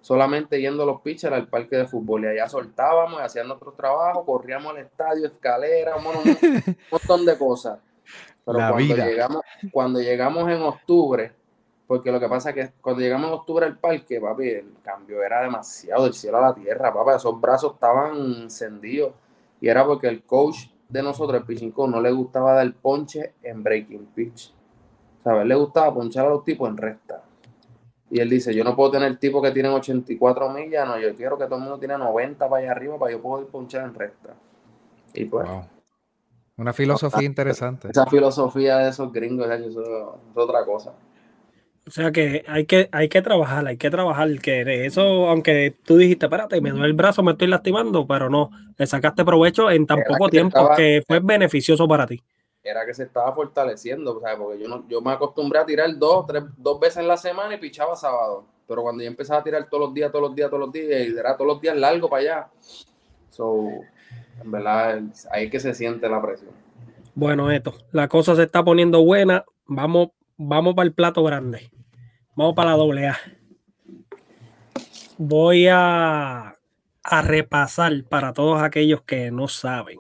solamente 0.07 0.61
yendo 0.61 0.85
los 0.85 1.01
pitchers 1.01 1.33
al 1.33 1.49
parque 1.49 1.75
de 1.75 1.85
fútbol 1.85 2.23
y 2.23 2.27
allá 2.27 2.47
soltábamos 2.47 3.19
y 3.19 3.23
hacíamos 3.25 3.49
nuestro 3.49 3.73
trabajo, 3.73 4.25
corríamos 4.25 4.71
al 4.71 4.77
estadio, 4.77 5.27
escalera, 5.27 5.97
un, 5.97 6.03
montón 6.91 7.25
de 7.25 7.37
cosas. 7.37 7.79
Pero 8.45 8.57
cuando 8.57 8.95
llegamos, 8.95 9.41
cuando 9.69 9.99
llegamos 9.99 10.49
en 10.49 10.61
octubre, 10.61 11.33
porque 11.85 12.09
lo 12.09 12.21
que 12.21 12.29
pasa 12.29 12.51
es 12.51 12.55
que 12.55 12.73
cuando 12.79 13.01
llegamos 13.01 13.27
en 13.27 13.33
octubre 13.33 13.65
al 13.65 13.77
parque, 13.77 14.21
papi, 14.21 14.47
el 14.47 14.75
cambio 14.81 15.21
era 15.21 15.41
demasiado 15.41 16.05
del 16.05 16.13
cielo 16.13 16.37
a 16.37 16.41
la 16.41 16.55
tierra, 16.55 16.93
papi, 16.93 17.17
esos 17.17 17.41
brazos 17.41 17.73
estaban 17.73 18.15
encendidos 18.43 19.11
y 19.59 19.67
era 19.67 19.85
porque 19.85 20.07
el 20.07 20.23
coach 20.23 20.67
de 20.87 21.03
nosotros, 21.03 21.41
el 21.41 21.45
pitching 21.45 21.71
coach, 21.73 21.89
no 21.89 21.99
le 21.99 22.11
gustaba 22.11 22.53
dar 22.53 22.73
ponche 22.75 23.33
en 23.43 23.61
breaking 23.61 24.05
pitch. 24.15 24.53
O 25.19 25.23
sea, 25.23 25.33
a 25.33 25.41
él 25.41 25.49
le 25.49 25.55
gustaba 25.55 25.93
ponchar 25.93 26.27
a 26.27 26.29
los 26.29 26.45
tipos 26.45 26.69
en 26.69 26.77
recta. 26.77 27.26
Y 28.09 28.19
él 28.19 28.29
dice, 28.29 28.55
yo 28.55 28.63
no 28.63 28.75
puedo 28.75 28.91
tener 28.91 29.17
tipos 29.17 29.43
que 29.43 29.51
tienen 29.51 29.73
84 29.73 30.49
millas, 30.49 30.87
no, 30.87 30.97
yo 30.99 31.13
quiero 31.15 31.37
que 31.37 31.45
todo 31.45 31.55
el 31.55 31.61
mundo 31.61 31.77
tiene 31.77 31.97
90 31.97 32.47
para 32.47 32.61
allá 32.61 32.71
arriba 32.71 32.97
para 32.97 33.11
yo 33.11 33.21
poder 33.21 33.47
ponchar 33.47 33.83
en 33.83 33.93
recta. 33.93 34.33
Y 35.13 35.25
pues... 35.25 35.47
Una 36.55 36.73
filosofía 36.73 37.23
interesante. 37.23 37.89
Esa 37.91 38.05
filosofía 38.07 38.77
de 38.77 38.89
esos 38.89 39.11
gringos, 39.11 39.47
eso 39.47 39.81
es 39.81 40.37
otra 40.37 40.65
cosa. 40.65 40.93
O 41.85 41.91
sea 41.91 42.11
que 42.11 42.43
hay 42.47 42.65
que, 42.65 42.89
hay 42.91 43.09
que 43.09 43.21
trabajar, 43.21 43.67
hay 43.67 43.77
que 43.77 43.89
trabajar, 43.89 44.27
que 44.39 44.85
eso, 44.85 45.29
aunque 45.29 45.75
tú 45.85 45.97
dijiste, 45.97 46.25
espérate, 46.25 46.59
me 46.59 46.71
duele 46.71 46.87
el 46.87 46.93
brazo, 46.93 47.23
me 47.23 47.33
estoy 47.33 47.47
lastimando, 47.47 48.07
pero 48.07 48.29
no, 48.29 48.49
le 48.77 48.87
sacaste 48.87 49.23
provecho 49.23 49.69
en 49.69 49.85
tan 49.85 49.99
poco 50.07 50.29
tiempo 50.29 50.71
que 50.75 51.03
fue 51.07 51.19
beneficioso 51.19 51.87
para 51.87 52.07
ti 52.07 52.23
era 52.67 52.85
que 52.85 52.93
se 52.93 53.03
estaba 53.03 53.33
fortaleciendo, 53.33 54.19
¿sabes? 54.19 54.37
porque 54.37 54.59
yo, 54.59 54.67
no, 54.67 54.87
yo 54.87 55.01
me 55.01 55.11
acostumbré 55.11 55.59
a 55.59 55.65
tirar 55.65 55.97
dos, 55.97 56.25
tres, 56.25 56.43
dos 56.57 56.79
veces 56.79 56.97
en 56.97 57.07
la 57.07 57.17
semana 57.17 57.55
y 57.55 57.57
pichaba 57.57 57.95
sábado. 57.95 58.45
Pero 58.67 58.81
cuando 58.81 59.01
yo 59.01 59.07
empezaba 59.07 59.39
a 59.39 59.43
tirar 59.43 59.69
todos 59.69 59.85
los 59.85 59.93
días, 59.93 60.11
todos 60.11 60.27
los 60.27 60.35
días, 60.35 60.49
todos 60.49 60.61
los 60.61 60.71
días, 60.71 61.07
y 61.07 61.17
era 61.17 61.37
todos 61.37 61.47
los 61.47 61.61
días 61.61 61.77
largo 61.77 62.09
para 62.09 62.21
allá. 62.21 62.47
So, 63.29 63.69
en 64.41 64.51
verdad, 64.51 65.01
ahí 65.31 65.45
es 65.45 65.51
que 65.51 65.59
se 65.59 65.73
siente 65.73 66.09
la 66.09 66.21
presión. 66.21 66.51
Bueno, 67.15 67.49
esto, 67.51 67.73
la 67.91 68.07
cosa 68.07 68.35
se 68.35 68.43
está 68.43 68.63
poniendo 68.63 69.03
buena. 69.03 69.45
Vamos, 69.65 70.09
vamos 70.37 70.75
para 70.75 70.87
el 70.87 70.93
plato 70.93 71.23
grande. 71.23 71.71
Vamos 72.35 72.53
para 72.55 72.71
la 72.71 72.77
doble 72.77 73.07
A. 73.07 73.17
Voy 75.17 75.67
a, 75.67 76.55
a 77.03 77.21
repasar 77.21 78.03
para 78.03 78.33
todos 78.33 78.61
aquellos 78.61 79.01
que 79.01 79.31
no 79.31 79.47
saben. 79.47 79.97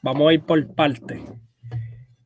Vamos 0.00 0.30
a 0.30 0.32
ir 0.32 0.42
por 0.42 0.66
parte. 0.74 1.22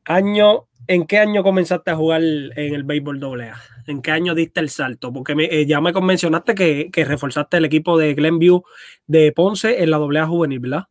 Año, 0.05 0.67
¿En 0.87 1.05
qué 1.05 1.17
año 1.17 1.43
comenzaste 1.43 1.91
a 1.91 1.95
jugar 1.95 2.21
en 2.21 2.75
el 2.75 2.83
béisbol 2.83 3.23
AA? 3.23 3.55
¿En 3.87 4.01
qué 4.01 4.11
año 4.11 4.35
diste 4.35 4.59
el 4.59 4.69
salto? 4.69 5.13
Porque 5.13 5.33
eh, 5.37 5.65
ya 5.65 5.79
me 5.79 5.93
mencionaste 5.93 6.55
que, 6.55 7.05
reforzaste 7.05 7.57
el 7.57 7.65
equipo 7.65 7.97
de 7.97 8.13
Glenview 8.13 8.63
de 9.07 9.31
Ponce 9.31 9.81
en 9.81 9.91
la 9.91 9.97
AA 9.97 10.27
juvenil, 10.27 10.59
¿verdad? 10.59 10.83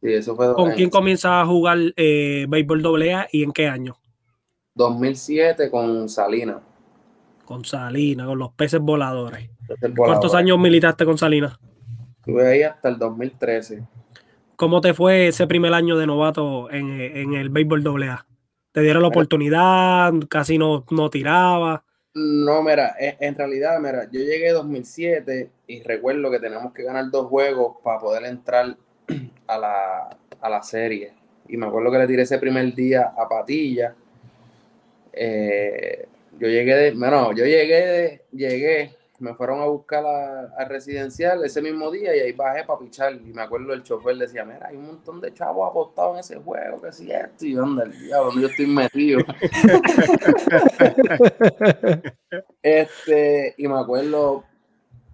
Sí, 0.00 0.14
eso 0.14 0.34
fue. 0.34 0.54
¿Con 0.54 0.72
quién 0.72 0.88
comienzas 0.88 1.32
a 1.32 1.46
jugar 1.46 1.78
eh, 1.96 2.46
béisbol 2.48 3.02
AA 3.12 3.28
y 3.30 3.42
en 3.42 3.52
qué 3.52 3.68
año? 3.68 3.96
2007 4.74 5.70
con 5.70 6.08
Salina. 6.08 6.60
Con 7.44 7.64
Salina, 7.64 8.24
con 8.24 8.38
los 8.38 8.52
peces 8.52 8.80
voladores. 8.80 9.50
¿Cuántos 9.96 10.34
años 10.34 10.58
militaste 10.58 11.04
con 11.04 11.18
Salina? 11.18 11.58
Estuve 12.16 12.48
ahí 12.48 12.62
hasta 12.62 12.88
el 12.88 12.98
2013. 12.98 13.86
¿Cómo 14.56 14.80
te 14.80 14.94
fue 14.94 15.28
ese 15.28 15.46
primer 15.46 15.74
año 15.74 15.98
de 15.98 16.06
novato 16.06 16.70
en, 16.70 17.34
el 17.34 17.50
béisbol 17.50 17.86
AA? 18.02 18.26
¿Te 18.72 18.80
dieron 18.82 19.02
la 19.02 19.08
oportunidad? 19.08 20.12
¿Casi 20.28 20.56
no, 20.56 20.84
no 20.90 21.10
tiraba? 21.10 21.84
No, 22.14 22.62
mira, 22.62 22.94
en 22.98 23.34
realidad, 23.34 23.78
mira, 23.80 24.04
yo 24.10 24.20
llegué 24.20 24.48
en 24.48 24.54
2007 24.54 25.50
y 25.66 25.82
recuerdo 25.82 26.30
que 26.30 26.38
tenemos 26.40 26.72
que 26.72 26.82
ganar 26.82 27.10
dos 27.10 27.26
juegos 27.26 27.76
para 27.82 28.00
poder 28.00 28.24
entrar 28.24 28.76
a 29.46 29.58
la, 29.58 30.18
a 30.40 30.50
la 30.50 30.62
serie. 30.62 31.14
Y 31.48 31.56
me 31.56 31.66
acuerdo 31.66 31.90
que 31.90 31.98
le 31.98 32.06
tiré 32.06 32.22
ese 32.22 32.38
primer 32.38 32.72
día 32.74 33.12
a 33.16 33.28
Patilla. 33.28 33.94
Eh, 35.12 36.06
yo 36.38 36.48
llegué 36.48 36.74
de, 36.74 36.90
bueno, 36.92 37.32
yo 37.32 37.44
llegué 37.44 37.86
de, 37.86 38.24
llegué 38.32 38.96
me 39.20 39.34
fueron 39.34 39.60
a 39.60 39.66
buscar 39.66 40.04
al 40.04 40.68
residencial 40.68 41.44
ese 41.44 41.60
mismo 41.60 41.90
día 41.90 42.16
y 42.16 42.20
ahí 42.20 42.32
bajé 42.32 42.64
para 42.64 42.78
pichar. 42.78 43.12
Y 43.12 43.32
me 43.34 43.42
acuerdo 43.42 43.74
el 43.74 43.82
chofer 43.82 44.16
decía, 44.16 44.44
mira, 44.44 44.66
hay 44.66 44.76
un 44.76 44.86
montón 44.86 45.20
de 45.20 45.34
chavos 45.34 45.68
apostados 45.68 46.14
en 46.14 46.20
ese 46.20 46.36
juego, 46.36 46.80
que 46.80 46.90
si 46.90 47.12
esto, 47.12 47.44
y 47.44 47.52
dónde 47.52 47.84
el 47.84 48.00
diablo, 48.00 48.32
yo 48.40 48.48
estoy 48.48 48.66
metido. 48.66 49.20
este, 52.62 53.54
y 53.58 53.68
me 53.68 53.78
acuerdo, 53.78 54.44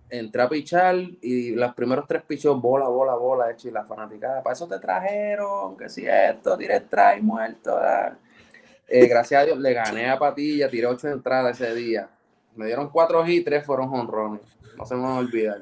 entré 0.09 0.43
a 0.43 0.49
pichar 0.49 0.95
y 1.21 1.57
los 1.57 1.75
primeros 1.75 2.07
tres 2.07 2.23
pichos, 2.23 2.61
bola, 2.61 2.87
bola, 2.87 3.15
bola, 3.15 3.51
hecho, 3.51 3.69
y 3.69 3.73
la 3.73 3.85
fanaticada, 3.85 4.41
para 4.41 4.55
eso 4.55 4.69
te 4.69 4.79
trajeron, 4.79 5.77
que 5.77 5.89
si 5.89 6.07
esto, 6.07 6.57
tiré 6.57 6.79
try 6.81 7.21
muerto. 7.21 7.77
Eh, 8.87 9.09
gracias 9.09 9.43
a 9.43 9.47
Dios 9.47 9.59
le 9.59 9.73
gané 9.73 10.09
a 10.09 10.17
Patilla, 10.17 10.71
tiré 10.71 10.87
ocho 10.87 11.09
entradas 11.09 11.61
ese 11.61 11.75
día 11.75 12.09
me 12.57 12.67
dieron 12.67 12.89
cuatro 12.89 13.27
y 13.27 13.43
tres 13.43 13.65
fueron 13.65 13.93
honrones. 13.93 14.41
No 14.77 14.85
se 14.85 14.95
me 14.95 15.03
va 15.03 15.17
a 15.17 15.19
olvidar. 15.19 15.61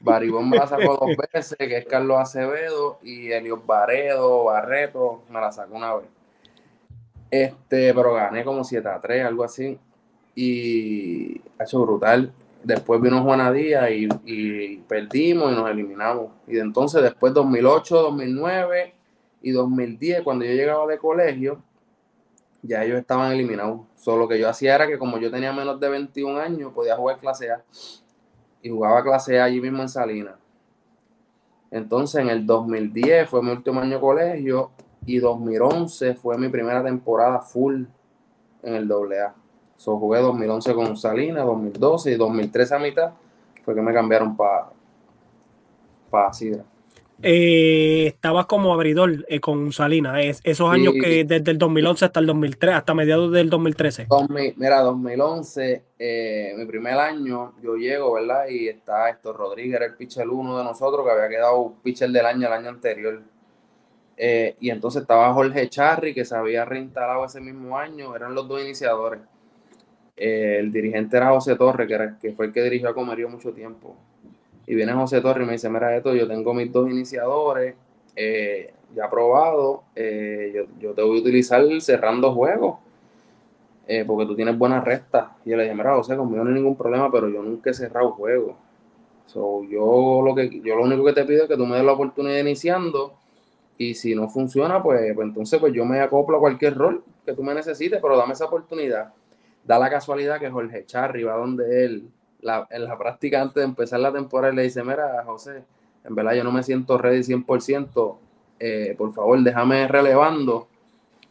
Baribón 0.00 0.48
me 0.48 0.58
la 0.58 0.66
sacó 0.66 0.96
dos 0.96 1.16
veces, 1.32 1.56
que 1.58 1.76
es 1.76 1.86
Carlos 1.86 2.18
Acevedo, 2.18 2.98
y 3.02 3.30
Elios 3.32 3.64
Baredo, 3.64 4.44
Barreto, 4.44 5.22
me 5.28 5.40
la 5.40 5.52
sacó 5.52 5.76
una 5.76 5.94
vez. 5.94 6.06
Este, 7.30 7.92
pero 7.92 8.14
gané 8.14 8.44
como 8.44 8.64
7 8.64 8.88
a 8.88 9.00
3, 9.00 9.24
algo 9.24 9.44
así. 9.44 9.78
Y 10.34 11.40
ha 11.58 11.64
hecho 11.64 11.80
brutal. 11.82 12.32
después 12.62 13.00
vino 13.00 13.22
Juana 13.22 13.50
Díaz 13.52 13.90
y, 13.90 14.08
y, 14.24 14.76
perdimos 14.78 15.52
y 15.52 15.56
nos 15.56 15.70
eliminamos. 15.70 16.30
Y 16.46 16.54
de 16.54 16.60
entonces, 16.60 17.02
después 17.02 17.32
2008, 17.34 18.02
2009 18.02 18.94
y 19.42 19.50
2010, 19.50 20.22
cuando 20.22 20.44
yo 20.44 20.52
llegaba 20.52 20.86
de 20.86 20.98
colegio, 20.98 21.62
ya 22.66 22.84
ellos 22.84 22.98
estaban 22.98 23.32
eliminados. 23.32 23.80
Solo 23.96 24.28
que 24.28 24.38
yo 24.38 24.48
hacía 24.48 24.74
era 24.74 24.86
que 24.86 24.98
como 24.98 25.18
yo 25.18 25.30
tenía 25.30 25.52
menos 25.52 25.78
de 25.80 25.88
21 25.88 26.38
años, 26.38 26.72
podía 26.72 26.96
jugar 26.96 27.18
clase 27.18 27.50
A. 27.50 27.62
Y 28.62 28.70
jugaba 28.70 29.02
clase 29.02 29.40
A 29.40 29.44
allí 29.44 29.60
mismo 29.60 29.82
en 29.82 29.88
Salinas. 29.88 30.34
Entonces 31.70 32.20
en 32.20 32.30
el 32.30 32.46
2010 32.46 33.28
fue 33.28 33.42
mi 33.42 33.50
último 33.50 33.80
año 33.80 33.96
de 33.96 34.00
colegio 34.00 34.70
y 35.04 35.18
2011 35.18 36.14
fue 36.14 36.38
mi 36.38 36.48
primera 36.48 36.82
temporada 36.82 37.40
full 37.40 37.84
en 38.62 38.74
el 38.74 38.90
AA. 38.90 39.34
So, 39.76 39.98
jugué 39.98 40.20
2011 40.20 40.74
con 40.74 40.96
Salinas, 40.96 41.44
2012 41.44 42.12
y 42.12 42.14
2013 42.16 42.74
a 42.74 42.78
mitad 42.78 43.12
fue 43.64 43.74
que 43.74 43.82
me 43.82 43.92
cambiaron 43.92 44.36
para 44.36 44.70
pa 46.08 46.32
Sidra. 46.32 46.64
Eh, 47.22 48.08
estabas 48.08 48.46
como 48.46 48.74
abridor 48.74 49.24
eh, 49.28 49.40
con 49.40 49.72
Salinas, 49.72 50.40
esos 50.44 50.70
años 50.70 50.92
que 51.00 51.24
desde 51.24 51.50
el 51.50 51.58
2011 51.58 52.04
hasta 52.04 52.20
el 52.20 52.26
2003, 52.26 52.74
hasta 52.74 52.94
mediados 52.94 53.32
del 53.32 53.48
2013. 53.48 54.06
mira, 54.56 54.80
2011, 54.82 55.84
eh, 55.98 56.54
mi 56.58 56.66
primer 56.66 56.94
año, 56.98 57.54
yo 57.62 57.76
llego, 57.76 58.12
¿verdad? 58.12 58.48
Y 58.48 58.68
está 58.68 59.08
esto, 59.08 59.32
Rodríguez, 59.32 59.76
era 59.76 59.86
el 59.86 59.94
pitcher 59.94 60.28
uno 60.28 60.58
de 60.58 60.64
nosotros 60.64 61.06
que 61.06 61.12
había 61.12 61.28
quedado 61.28 61.74
pitcher 61.82 62.10
del 62.10 62.26
año 62.26 62.46
el 62.48 62.52
año 62.52 62.68
anterior. 62.68 63.22
y 64.18 64.70
entonces 64.70 65.02
estaba 65.02 65.32
Jorge 65.32 65.68
Charri, 65.68 66.14
que 66.14 66.24
se 66.24 66.36
había 66.36 66.64
reinstalado 66.64 67.24
ese 67.24 67.40
mismo 67.40 67.78
año, 67.78 68.14
eran 68.14 68.34
los 68.34 68.46
dos 68.48 68.62
iniciadores. 68.62 69.20
el 70.16 70.72
dirigente 70.72 71.16
era 71.16 71.30
José 71.30 71.56
Torres, 71.56 71.86
que, 71.88 71.94
era, 71.94 72.18
que 72.18 72.32
fue 72.32 72.46
el 72.46 72.52
que 72.52 72.62
dirigió 72.62 72.88
a 72.90 72.94
Comerío 72.94 73.28
mucho 73.28 73.52
tiempo. 73.52 73.96
Y 74.66 74.74
viene 74.74 74.92
José 74.92 75.20
Torres 75.20 75.44
y 75.44 75.46
me 75.46 75.52
dice, 75.52 75.68
mira 75.68 75.96
esto, 75.96 76.14
yo 76.14 76.26
tengo 76.26 76.52
mis 76.52 76.72
dos 76.72 76.90
iniciadores 76.90 77.74
eh, 78.16 78.72
ya 78.94 79.10
probado, 79.10 79.84
eh, 79.94 80.66
yo, 80.80 80.94
te 80.94 81.02
voy 81.02 81.18
a 81.18 81.20
utilizar 81.20 81.62
cerrando 81.80 82.32
juegos, 82.32 82.78
eh, 83.86 84.04
porque 84.06 84.26
tú 84.26 84.34
tienes 84.34 84.56
buenas 84.56 84.82
restas. 84.84 85.28
Y 85.44 85.50
yo 85.50 85.56
le 85.56 85.64
dije, 85.64 85.74
mira 85.74 85.94
José, 85.94 86.16
conmigo 86.16 86.42
no 86.42 86.48
hay 86.48 86.56
ningún 86.56 86.76
problema, 86.76 87.10
pero 87.10 87.28
yo 87.28 87.42
nunca 87.42 87.70
he 87.70 87.74
cerrado 87.74 88.12
juegos. 88.12 88.56
So, 89.26 89.64
yo, 89.64 90.22
lo 90.24 90.34
que, 90.34 90.60
yo 90.62 90.76
lo 90.76 90.84
único 90.84 91.04
que 91.04 91.12
te 91.12 91.24
pido 91.24 91.42
es 91.42 91.48
que 91.48 91.56
tú 91.56 91.66
me 91.66 91.76
des 91.76 91.84
la 91.84 91.92
oportunidad 91.92 92.38
iniciando 92.38 93.14
y 93.76 93.94
si 93.94 94.14
no 94.14 94.28
funciona, 94.28 94.82
pues, 94.82 95.12
pues 95.14 95.26
entonces 95.26 95.60
pues 95.60 95.72
yo 95.74 95.84
me 95.84 96.00
acoplo 96.00 96.38
a 96.38 96.40
cualquier 96.40 96.74
rol 96.74 97.04
que 97.24 97.34
tú 97.34 97.42
me 97.42 97.52
necesites, 97.52 98.00
pero 98.00 98.16
dame 98.16 98.32
esa 98.32 98.46
oportunidad. 98.46 99.12
Da 99.64 99.78
la 99.78 99.90
casualidad 99.90 100.40
que 100.40 100.48
Jorge 100.48 100.86
Charri 100.86 101.24
va 101.24 101.36
donde 101.36 101.84
él 101.84 102.08
en 102.42 102.84
la 102.84 102.98
práctica 102.98 103.40
antes 103.40 103.56
de 103.56 103.64
empezar 103.64 104.00
la 104.00 104.12
temporada 104.12 104.52
le 104.52 104.62
dice, 104.62 104.82
mira, 104.82 105.22
José, 105.24 105.64
en 106.04 106.14
verdad 106.14 106.34
yo 106.34 106.44
no 106.44 106.52
me 106.52 106.62
siento 106.62 106.98
ready 106.98 107.20
100%, 107.20 108.16
eh, 108.58 108.94
por 108.96 109.12
favor 109.12 109.38
déjame 109.42 109.86
relevando 109.88 110.68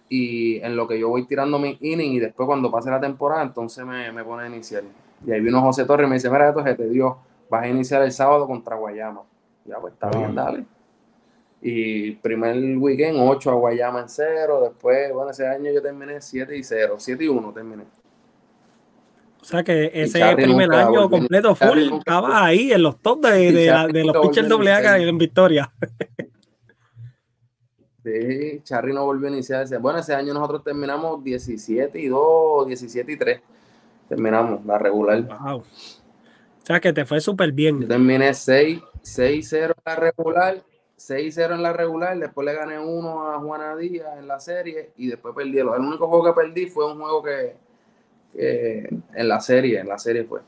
y 0.10 0.58
en 0.58 0.76
lo 0.76 0.88
que 0.88 0.99
yo 0.99 1.10
voy 1.10 1.26
tirando 1.26 1.58
mi 1.58 1.78
inning 1.82 2.14
y 2.14 2.20
después 2.20 2.45
cuando 2.45 2.70
pase 2.70 2.89
la 2.91 2.99
temporada 2.99 3.41
entonces 3.41 3.86
me, 3.86 4.12
me 4.12 4.24
pone 4.24 4.43
a 4.43 4.47
iniciar. 4.47 4.84
Y 5.26 5.32
ahí 5.32 5.41
vino 5.41 5.62
José 5.62 5.86
Torres 5.86 6.06
y 6.06 6.10
me 6.10 6.16
dice, 6.16 6.30
mira, 6.30 6.49
esto 6.49 6.64
se 6.64 6.76
te 6.76 6.89
dio, 6.89 7.18
vas 7.49 7.64
a 7.64 7.68
iniciar 7.68 8.01
el 8.03 8.12
sábado 8.12 8.45
contra 8.47 8.76
Guayama. 8.76 9.22
Ya, 9.66 9.80
pues 9.80 9.93
está 9.93 10.10
bien, 10.10 10.36
dale. 10.36 10.66
Y 11.62 12.12
primer 12.12 12.78
weekend, 12.78 13.18
8 13.20 13.49
a 13.49 13.53
Guayama 13.56 14.01
en 14.01 14.10
0. 14.10 14.62
Después, 14.62 15.12
bueno, 15.12 15.32
ese 15.32 15.47
año 15.47 15.72
yo 15.72 15.82
terminé 15.82 16.22
7 16.22 16.56
y 16.56 16.64
0. 16.64 16.95
7 16.99 17.24
y 17.24 17.28
1 17.28 17.51
terminé. 17.53 17.86
O 19.46 19.48
sea 19.48 19.64
que 19.64 19.91
ese 19.93 20.36
primer 20.36 20.74
año 20.74 21.08
completo 21.08 21.54
full 21.54 21.78
estaba 21.78 22.46
ahí 22.46 22.72
en 22.72 22.82
los 22.82 23.00
tops 23.00 23.30
de, 23.30 23.52
de, 23.52 24.04
los 24.04 24.18
pitchers 24.18 24.50
doble 24.50 24.72
A 24.72 24.98
en 24.98 25.18
Victoria. 25.18 25.72
Sí, 28.04 28.62
Charry 28.64 28.93
no 28.93 29.04
volvió 29.04 29.28
a 29.28 29.32
iniciar 29.32 29.66
Bueno, 29.80 29.98
ese 29.98 30.14
año 30.14 30.32
nosotros 30.32 30.64
terminamos 30.64 31.24
17 31.24 32.00
y 32.00 32.08
2, 32.08 32.68
17 32.68 33.12
y 33.12 33.18
3. 33.18 33.41
Terminamos 34.08 34.64
la 34.64 34.78
regular. 34.78 35.24
Wow. 35.24 35.58
O 35.58 35.64
sea 36.62 36.80
que 36.80 36.93
te 36.93 37.04
fue 37.04 37.20
súper 37.20 37.52
bien. 37.52 37.82
Yo 37.82 37.88
terminé 37.88 38.32
6, 38.32 38.80
6-0 39.02 39.64
en 39.64 39.74
la 39.84 39.96
regular, 39.96 40.64
6-0 41.00 41.56
en 41.56 41.64
la 41.64 41.74
regular, 41.74 42.20
después 42.20 42.46
le 42.46 42.54
gané 42.54 42.78
uno 42.78 43.28
a 43.28 43.39
Juana 43.39 43.76
Díaz 43.76 44.20
en 44.20 44.28
la 44.28 44.39
serie 44.39 44.91
y 44.98 45.08
después 45.08 45.34
perdí. 45.34 45.58
El 45.58 45.70
único 45.70 46.08
juego 46.08 46.26
que 46.26 46.34
perdí 46.34 46.68
fue 46.68 46.91
un 46.91 47.00
juego 47.00 47.24
que, 47.24 47.56
en 48.38 49.28
la 49.28 49.40
serie, 49.40 49.80
en 49.80 49.88
la 49.88 49.98
serie 49.98 50.24
fue 50.24 50.42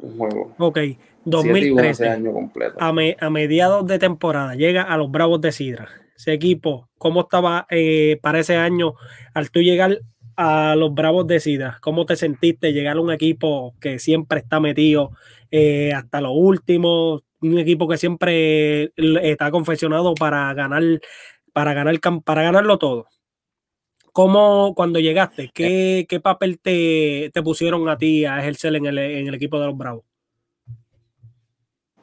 un 0.00 0.16
juego. 0.16 0.54
Ok, 0.58 0.78
2013. 1.24 2.08
Año 2.08 2.32
completo. 2.32 2.76
A, 2.78 2.88
a, 2.88 3.30
mediados 3.30 3.86
de 3.86 3.98
temporada 3.98 4.54
llega 4.54 4.82
a 4.82 4.96
los 4.96 5.10
Bravos 5.10 5.40
de 5.40 5.52
Sidra. 5.52 5.88
Ese 6.16 6.32
equipo, 6.32 6.88
¿cómo 6.98 7.22
estaba 7.22 7.66
eh, 7.70 8.18
para 8.22 8.40
ese 8.40 8.56
año 8.56 8.94
al 9.34 9.50
tú 9.50 9.60
llegar 9.60 10.00
a 10.36 10.74
los 10.76 10.94
Bravos 10.94 11.26
de 11.26 11.40
Sidra? 11.40 11.78
¿Cómo 11.80 12.06
te 12.06 12.16
sentiste 12.16 12.72
llegar 12.72 12.96
a 12.96 13.00
un 13.00 13.12
equipo 13.12 13.74
que 13.80 13.98
siempre 13.98 14.40
está 14.40 14.60
metido 14.60 15.10
eh, 15.50 15.92
hasta 15.92 16.20
lo 16.20 16.32
último? 16.32 17.20
Un 17.42 17.58
equipo 17.58 17.86
que 17.86 17.98
siempre 17.98 18.92
está 18.96 19.50
confeccionado 19.50 20.14
para 20.14 20.54
ganar, 20.54 20.82
para 21.52 21.74
ganar, 21.74 22.00
para 22.24 22.42
ganarlo 22.42 22.78
todo. 22.78 23.06
¿Cómo 24.16 24.72
cuando 24.74 24.98
llegaste, 24.98 25.50
qué, 25.52 26.06
qué 26.08 26.20
papel 26.20 26.58
te, 26.58 27.30
te, 27.34 27.42
pusieron 27.42 27.86
a 27.90 27.98
ti 27.98 28.24
a 28.24 28.38
ejercer 28.38 28.74
en 28.74 28.86
el, 28.86 28.96
en 28.96 29.26
el, 29.26 29.34
equipo 29.34 29.60
de 29.60 29.66
los 29.66 29.76
Bravos? 29.76 30.04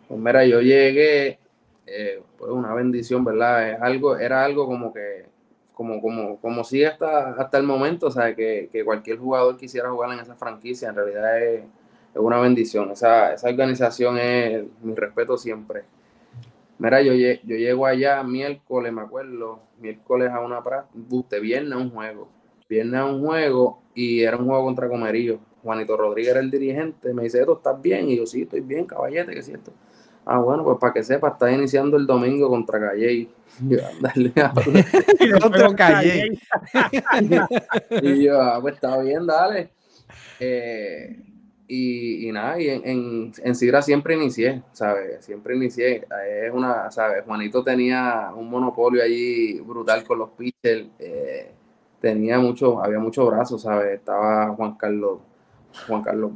Pues 0.07 0.19
mira, 0.19 0.45
yo 0.45 0.61
llegué, 0.61 1.39
eh, 1.87 2.21
pues 2.37 2.51
una 2.51 2.71
bendición, 2.75 3.25
¿verdad? 3.25 3.71
Es 3.71 3.81
algo, 3.81 4.15
era 4.15 4.45
algo 4.45 4.67
como 4.67 4.93
que, 4.93 5.25
como, 5.73 5.99
como, 5.99 6.39
como 6.39 6.63
si 6.63 6.85
hasta, 6.85 7.31
hasta 7.31 7.57
el 7.57 7.63
momento, 7.63 8.05
o 8.05 8.11
sea, 8.11 8.35
que, 8.35 8.69
que 8.71 8.85
cualquier 8.85 9.17
jugador 9.17 9.57
quisiera 9.57 9.89
jugar 9.89 10.13
en 10.13 10.19
esa 10.19 10.35
franquicia, 10.35 10.89
en 10.89 10.95
realidad 10.95 11.41
es, 11.41 11.61
es 11.61 12.21
una 12.21 12.39
bendición. 12.39 12.91
Esa, 12.91 13.33
esa 13.33 13.49
organización 13.49 14.19
es 14.19 14.65
mi 14.83 14.93
respeto 14.93 15.35
siempre. 15.35 15.81
Mira, 16.79 17.01
yo, 17.01 17.13
yo 17.13 17.55
llego 17.55 17.85
allá 17.85 18.23
miércoles, 18.23 18.91
me 18.91 19.01
acuerdo, 19.01 19.61
miércoles 19.79 20.31
a 20.31 20.39
una 20.39 20.63
práctica, 20.63 21.39
viernes 21.39 21.73
a 21.73 21.77
un 21.77 21.91
juego, 21.91 22.29
viernes 22.67 22.99
a 22.99 23.05
un 23.05 23.23
juego 23.23 23.83
y 23.93 24.21
era 24.21 24.37
un 24.37 24.45
juego 24.47 24.63
contra 24.65 24.89
Comerío. 24.89 25.39
Juanito 25.61 25.95
Rodríguez 25.95 26.31
era 26.31 26.39
el 26.41 26.51
dirigente, 26.51 27.13
me 27.13 27.23
dice, 27.23 27.39
¿esto 27.39 27.55
estás 27.55 27.81
bien? 27.81 28.09
Y 28.09 28.17
yo, 28.17 28.25
sí, 28.25 28.41
estoy 28.41 28.59
bien, 28.59 28.85
caballete, 28.85 29.31
¿qué 29.31 29.39
es 29.39 29.45
cierto? 29.45 29.71
Ah, 30.25 30.39
bueno, 30.39 30.63
pues 30.63 30.77
para 30.79 30.93
que 30.93 31.03
sepa, 31.03 31.29
está 31.29 31.51
iniciando 31.51 31.95
el 31.97 32.05
domingo 32.05 32.49
contra 32.49 32.79
Calle. 32.79 33.29
Y 33.61 33.69
yo, 33.69 33.77
dale, 34.01 34.33
contra 35.39 35.75
Calle. 35.75 36.39
y 38.01 38.23
yo, 38.23 38.41
ah, 38.41 38.59
pues 38.59 38.75
está 38.75 38.97
bien, 38.99 39.27
dale. 39.27 39.69
Eh, 40.39 41.32
y, 41.67 42.31
nada, 42.31 42.59
y 42.59 42.69
en, 42.69 42.81
en, 42.85 43.33
en 43.43 43.81
siempre 43.81 44.15
inicié, 44.15 44.61
¿sabes? 44.73 45.23
Siempre 45.25 45.55
inicié. 45.55 46.05
Es 46.43 46.51
una, 46.53 46.91
¿sabes? 46.91 47.23
Juanito 47.25 47.63
tenía 47.63 48.31
un 48.35 48.49
monopolio 48.49 49.01
allí 49.01 49.59
brutal 49.61 50.03
con 50.03 50.19
los 50.19 50.29
pitchers. 50.31 50.87
Eh, 50.99 51.51
tenía 52.01 52.37
mucho, 52.39 52.83
había 52.83 52.99
muchos 52.99 53.25
brazos, 53.27 53.61
¿sabes? 53.61 53.93
Estaba 53.99 54.49
Juan 54.55 54.75
Carlos, 54.75 55.19
Juan 55.87 56.03
Carlos 56.03 56.31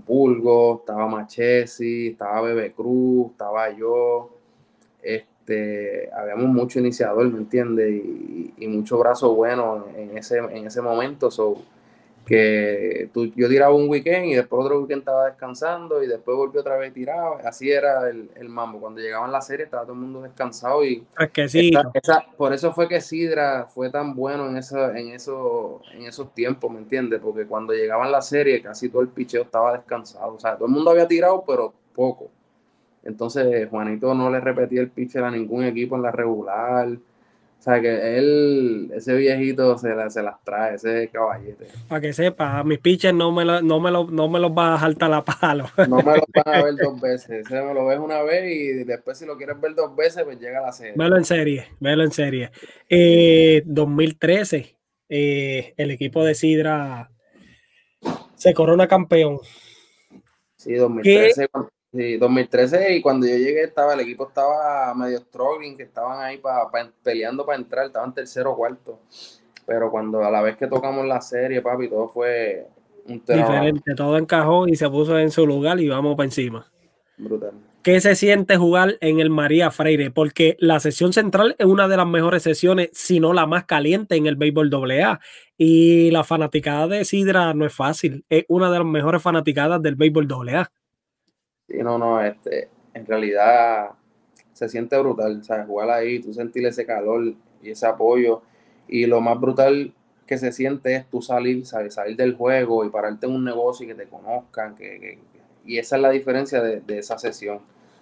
estaba 0.80 1.08
Machesi, 1.08 2.08
estaba 2.08 2.42
Bebe 2.42 2.72
Cruz, 2.72 3.32
estaba 3.32 3.70
yo. 3.72 4.30
Este, 5.02 6.10
habíamos 6.14 6.48
mucho 6.48 6.80
iniciador, 6.80 7.30
¿me 7.30 7.40
entiendes? 7.40 7.90
Y, 7.90 8.54
y, 8.58 8.68
mucho 8.68 8.98
brazo 8.98 9.36
bueno 9.36 9.86
en 9.96 10.18
ese, 10.18 10.38
en 10.38 10.68
ese 10.68 10.82
momento. 10.82 11.30
So, 11.32 11.62
que 12.28 13.10
tú, 13.14 13.32
yo 13.36 13.48
tiraba 13.48 13.74
un 13.74 13.88
weekend 13.88 14.26
y 14.26 14.36
después 14.36 14.66
otro 14.66 14.82
weekend 14.82 15.00
estaba 15.00 15.28
descansando 15.28 16.04
y 16.04 16.08
después 16.08 16.36
volví 16.36 16.58
otra 16.58 16.76
vez 16.76 16.94
tirado. 16.94 17.38
Así 17.46 17.72
era 17.72 18.10
el, 18.10 18.30
el 18.36 18.50
mambo. 18.50 18.82
Cuando 18.82 19.00
llegaban 19.00 19.32
la 19.32 19.40
serie 19.40 19.64
estaba 19.64 19.84
todo 19.84 19.94
el 19.94 20.00
mundo 20.00 20.22
descansado 20.22 20.84
y 20.84 21.06
es 21.18 21.32
que 21.32 21.48
sí. 21.48 21.72
por 22.36 22.52
eso 22.52 22.74
fue 22.74 22.90
que 22.90 23.00
Sidra 23.00 23.68
fue 23.68 23.90
tan 23.90 24.14
bueno 24.14 24.50
en, 24.50 24.58
esa, 24.58 25.00
en, 25.00 25.14
eso, 25.14 25.82
en 25.94 26.02
esos 26.02 26.34
tiempos, 26.34 26.70
¿me 26.70 26.80
entiendes? 26.80 27.22
Porque 27.24 27.46
cuando 27.46 27.72
llegaban 27.74 28.12
la 28.12 28.22
serie 28.22 28.62
casi 28.62 28.90
todo 28.90 29.02
el 29.02 29.08
picheo 29.08 29.44
estaba 29.44 29.72
descansado. 29.72 30.34
O 30.34 30.40
sea, 30.40 30.56
todo 30.56 30.68
el 30.68 30.74
mundo 30.74 30.92
había 30.92 31.08
tirado, 31.08 31.46
pero 31.48 31.74
poco. 31.96 32.30
Entonces 33.04 33.70
Juanito 33.70 34.14
no 34.14 34.30
le 34.30 34.42
repetía 34.42 34.82
el 34.82 34.90
pitcher 34.90 35.24
a 35.24 35.32
ningún 35.32 35.64
equipo 35.64 35.96
en 35.96 36.02
la 36.02 36.12
regular 36.12 36.90
o 37.60 37.62
sea, 37.62 37.82
que 37.82 38.18
él, 38.18 38.92
ese 38.94 39.16
viejito 39.16 39.78
se, 39.78 39.90
se 40.10 40.24
las 40.24 40.42
trae, 40.44 40.76
ese 40.76 41.10
caballete. 41.12 41.68
Para 41.88 42.00
que 42.00 42.14
sepa, 42.14 42.64
mis 42.64 42.80
pitchers 42.80 43.16
no 43.16 43.32
me, 43.32 43.44
lo, 43.44 43.62
no, 43.62 43.80
me 43.80 43.92
lo, 43.92 44.06
no 44.06 44.30
me 44.30 44.40
los 44.40 44.52
va 44.52 44.76
a 44.76 44.80
saltar 44.80 45.10
la 45.10 45.26
palo. 45.26 45.66
No 45.90 45.98
me 45.98 46.16
los 46.18 46.26
van 46.34 46.56
a 46.56 46.64
ver 46.64 46.76
dos 46.82 47.02
veces. 47.02 47.46
Ese 47.46 47.62
me 47.62 47.74
lo 47.74 47.86
ves 47.88 48.00
una 48.00 48.22
vez 48.22 48.52
y 48.52 48.84
después 48.84 49.18
si 49.18 49.26
lo 49.26 49.38
quieres 49.38 49.60
ver 49.60 49.74
dos 49.76 49.96
veces, 49.96 50.24
pues 50.24 50.40
llega 50.40 50.60
a 50.60 50.68
la 50.68 50.72
serie. 50.72 50.94
Velo 50.96 51.18
en 51.18 51.26
serie, 51.26 51.68
velo 51.80 52.04
en 52.04 52.12
serie. 52.12 52.52
Eh, 52.88 53.64
2013, 53.66 54.78
eh, 55.10 55.74
el 55.76 55.92
equipo 55.92 56.24
de 56.24 56.36
Sidra 56.36 57.10
se 58.36 58.54
corona 58.54 58.88
campeón. 58.88 59.40
Sí, 60.56 60.76
2013, 60.76 61.50
sí, 61.92 62.18
2013 62.18 62.96
y 62.96 63.02
cuando 63.02 63.28
yo 63.28 63.36
llegué 63.36 63.64
estaba 63.64 63.94
el 63.94 64.00
equipo 64.02 64.28
estaba 64.28 64.94
medio 64.94 65.20
struggling, 65.20 65.78
que 65.78 65.84
estaban 65.84 66.20
ahí 66.24 66.38
pa, 66.38 66.70
peleando 67.04 67.46
para 67.46 67.58
entrar, 67.58 67.86
estaban 67.88 68.14
tercero 68.14 68.52
o 68.52 68.56
cuarto. 68.58 69.00
Pero 69.66 69.92
cuando 69.92 70.24
a 70.24 70.32
la 70.32 70.42
vez 70.42 70.56
que 70.56 70.68
tocamos 70.68 71.06
la 71.06 71.20
serie, 71.20 71.62
papi, 71.62 71.90
todo 71.90 72.08
fue 72.08 72.68
un 73.06 73.24
Diferente, 73.26 73.96
todo 73.96 74.18
encajó 74.18 74.68
y 74.68 74.76
se 74.76 74.90
puso 74.90 75.18
en 75.18 75.32
su 75.32 75.46
lugar 75.46 75.80
y 75.80 75.90
vamos 75.90 76.16
para 76.16 76.26
encima. 76.26 76.66
Brutal. 77.18 77.54
¿Qué 77.88 78.02
se 78.02 78.16
siente 78.16 78.58
jugar 78.58 78.98
en 79.00 79.22
el 79.22 79.30
María 79.30 79.72
Freire? 79.72 80.12
Porque 80.12 80.58
la 80.60 80.82
sesión 80.82 81.14
central 81.14 81.56
es 81.58 81.66
una 81.66 81.88
de 81.88 81.96
las 81.96 82.06
mejores 82.06 82.44
sesiones, 82.44 82.90
si 82.92 83.22
no 83.22 83.32
la 83.32 83.46
más 83.46 83.64
caliente 83.64 84.18
en 84.18 84.28
el 84.28 84.36
béisbol 84.36 84.70
AA. 84.74 85.22
Y 85.58 86.12
la 86.12 86.26
fanaticada 86.26 86.88
de 86.88 87.06
Sidra 87.06 87.54
no 87.54 87.66
es 87.66 87.74
fácil, 87.74 88.26
es 88.28 88.44
una 88.50 88.70
de 88.72 88.80
las 88.80 88.88
mejores 88.88 89.22
fanaticadas 89.22 89.82
del 89.82 89.96
béisbol 89.96 90.28
AA. 90.30 90.70
Sí, 91.68 91.78
no, 91.78 91.98
no, 91.98 92.22
este, 92.24 92.70
en 92.94 93.06
realidad 93.06 93.92
se 94.54 94.70
siente 94.70 94.98
brutal, 94.98 95.44
¿sabes? 95.44 95.68
Jugar 95.68 95.90
ahí, 95.90 96.20
tú 96.20 96.34
sentir 96.34 96.66
ese 96.66 96.86
calor 96.86 97.34
y 97.62 97.72
ese 97.72 97.86
apoyo. 97.86 98.42
Y 98.88 99.06
lo 99.06 99.22
más 99.22 99.40
brutal 99.40 99.94
que 100.26 100.38
se 100.38 100.52
siente 100.52 100.96
es 100.96 101.06
tú 101.10 101.22
salir, 101.22 101.66
¿sabes? 101.66 101.96
Salir 101.96 102.16
del 102.18 102.36
juego 102.36 102.86
y 102.86 102.90
pararte 102.90 103.28
en 103.28 103.34
un 103.34 103.44
negocio 103.44 103.86
y 103.86 103.90
que 103.90 103.96
te 103.96 104.08
conozcan, 104.08 104.76
que, 104.76 105.20
y 105.66 105.78
esa 105.78 105.98
es 105.98 106.02
la 106.02 106.10
diferencia 106.12 106.62
de, 106.62 106.82
esa 106.98 107.18
sesión 107.18 107.60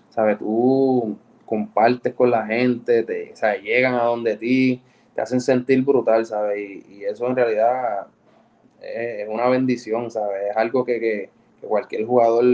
¿sabes? 0.09 0.38
Tú 0.38 1.18
compartes 1.45 2.13
con 2.13 2.32
la 2.32 2.45
gente, 2.45 3.03
te, 3.03 3.34
llegan 3.61 3.95
a 3.95 4.03
donde 4.03 4.38
ti, 4.38 4.82
te 5.13 5.22
hacen 5.22 5.41
sentir 5.41 5.84
brutal, 5.84 6.26
¿sabes? 6.26 6.57
Y, 6.57 7.03
eso 7.03 7.28
en 7.28 7.36
realidad 7.36 8.07
es, 8.82 9.28
una 9.28 9.47
bendición, 9.49 10.09
¿sabes? 10.09 10.51
Es 10.51 10.57
algo 10.57 10.86
que, 10.86 11.30
cualquier 11.61 12.05
jugador 12.05 12.45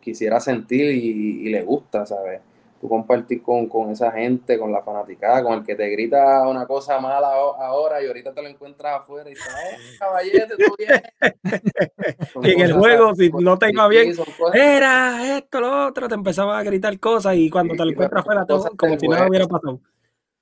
quisiera 0.00 0.40
sentir 0.40 0.90
y, 0.90 1.46
y 1.46 1.48
le 1.50 1.62
gusta, 1.62 2.06
¿sabes? 2.06 2.40
tú 2.80 2.88
compartir 2.88 3.42
con, 3.42 3.66
con, 3.68 3.90
esa 3.90 4.10
gente, 4.10 4.58
con 4.58 4.72
la 4.72 4.82
fanaticada, 4.82 5.42
con 5.42 5.58
el 5.58 5.64
que 5.64 5.74
te 5.74 5.86
grita 5.90 6.48
una 6.48 6.66
cosa 6.66 6.98
mala 6.98 7.28
ahora 7.28 8.02
y 8.02 8.06
ahorita 8.06 8.32
te 8.32 8.40
lo 8.42 8.48
encuentras 8.48 9.00
afuera 9.00 9.28
y 9.28 9.34
dices, 9.34 9.52
eh, 9.52 9.76
caballete, 9.98 10.54
tú 10.56 10.74
bien. 10.78 11.02
y 12.42 12.52
en 12.52 12.60
el 12.60 12.72
juego, 12.72 13.14
si 13.14 13.30
no 13.30 13.58
te 13.58 13.70
iba 13.70 13.86
bien, 13.86 14.14
era 14.54 15.36
esto, 15.36 15.60
lo 15.60 15.88
otro, 15.88 16.08
te 16.08 16.14
empezaba 16.14 16.58
a 16.58 16.62
gritar 16.62 16.98
cosas 16.98 17.36
y 17.36 17.50
cuando 17.50 17.74
te 17.74 17.84
lo 17.84 17.90
encuentras 17.90 18.22
afuera, 18.22 18.46
todo 18.46 18.70
como 18.76 18.98
si 18.98 19.08
nada 19.08 19.28
hubiera 19.28 19.46
pasado. 19.46 19.80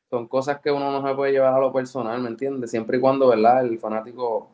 Son 0.09 0.26
cosas 0.28 0.61
que 0.61 0.70
uno 0.70 0.90
no 0.90 1.06
se 1.06 1.14
puede 1.14 1.32
llevar 1.32 1.54
a 1.54 1.59
lo 1.59 1.72
personal, 1.72 2.20
¿me 2.22 2.28
entiendes? 2.28 2.70
Siempre 2.70 2.98
y 2.98 3.00
cuando, 3.00 3.28
¿verdad? 3.28 3.66
El 3.66 3.78
fanático 3.78 4.48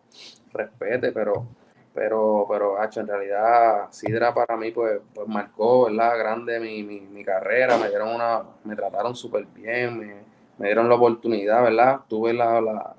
respete, 0.52 1.12
pero 1.12 1.46
pero, 1.94 2.46
pero, 2.48 2.80
hacho, 2.80 3.00
en 3.00 3.06
realidad, 3.06 3.86
Sidra 3.90 4.34
para 4.34 4.56
mí, 4.56 4.72
pues, 4.72 5.00
pues 5.14 5.28
marcó, 5.28 5.84
¿verdad? 5.84 6.18
Grande 6.18 6.58
mi, 6.58 6.82
mi, 6.82 7.00
mi 7.00 7.24
carrera, 7.24 7.78
me 7.78 7.88
dieron 7.88 8.08
una, 8.14 8.42
me 8.64 8.74
trataron 8.74 9.14
súper 9.14 9.46
bien, 9.46 9.98
me, 9.98 10.14
me, 10.58 10.66
dieron 10.66 10.88
la 10.88 10.96
oportunidad, 10.96 11.62
¿verdad? 11.62 12.00
Tuve 12.08 12.32
la, 12.34 12.60
la, 12.60 12.96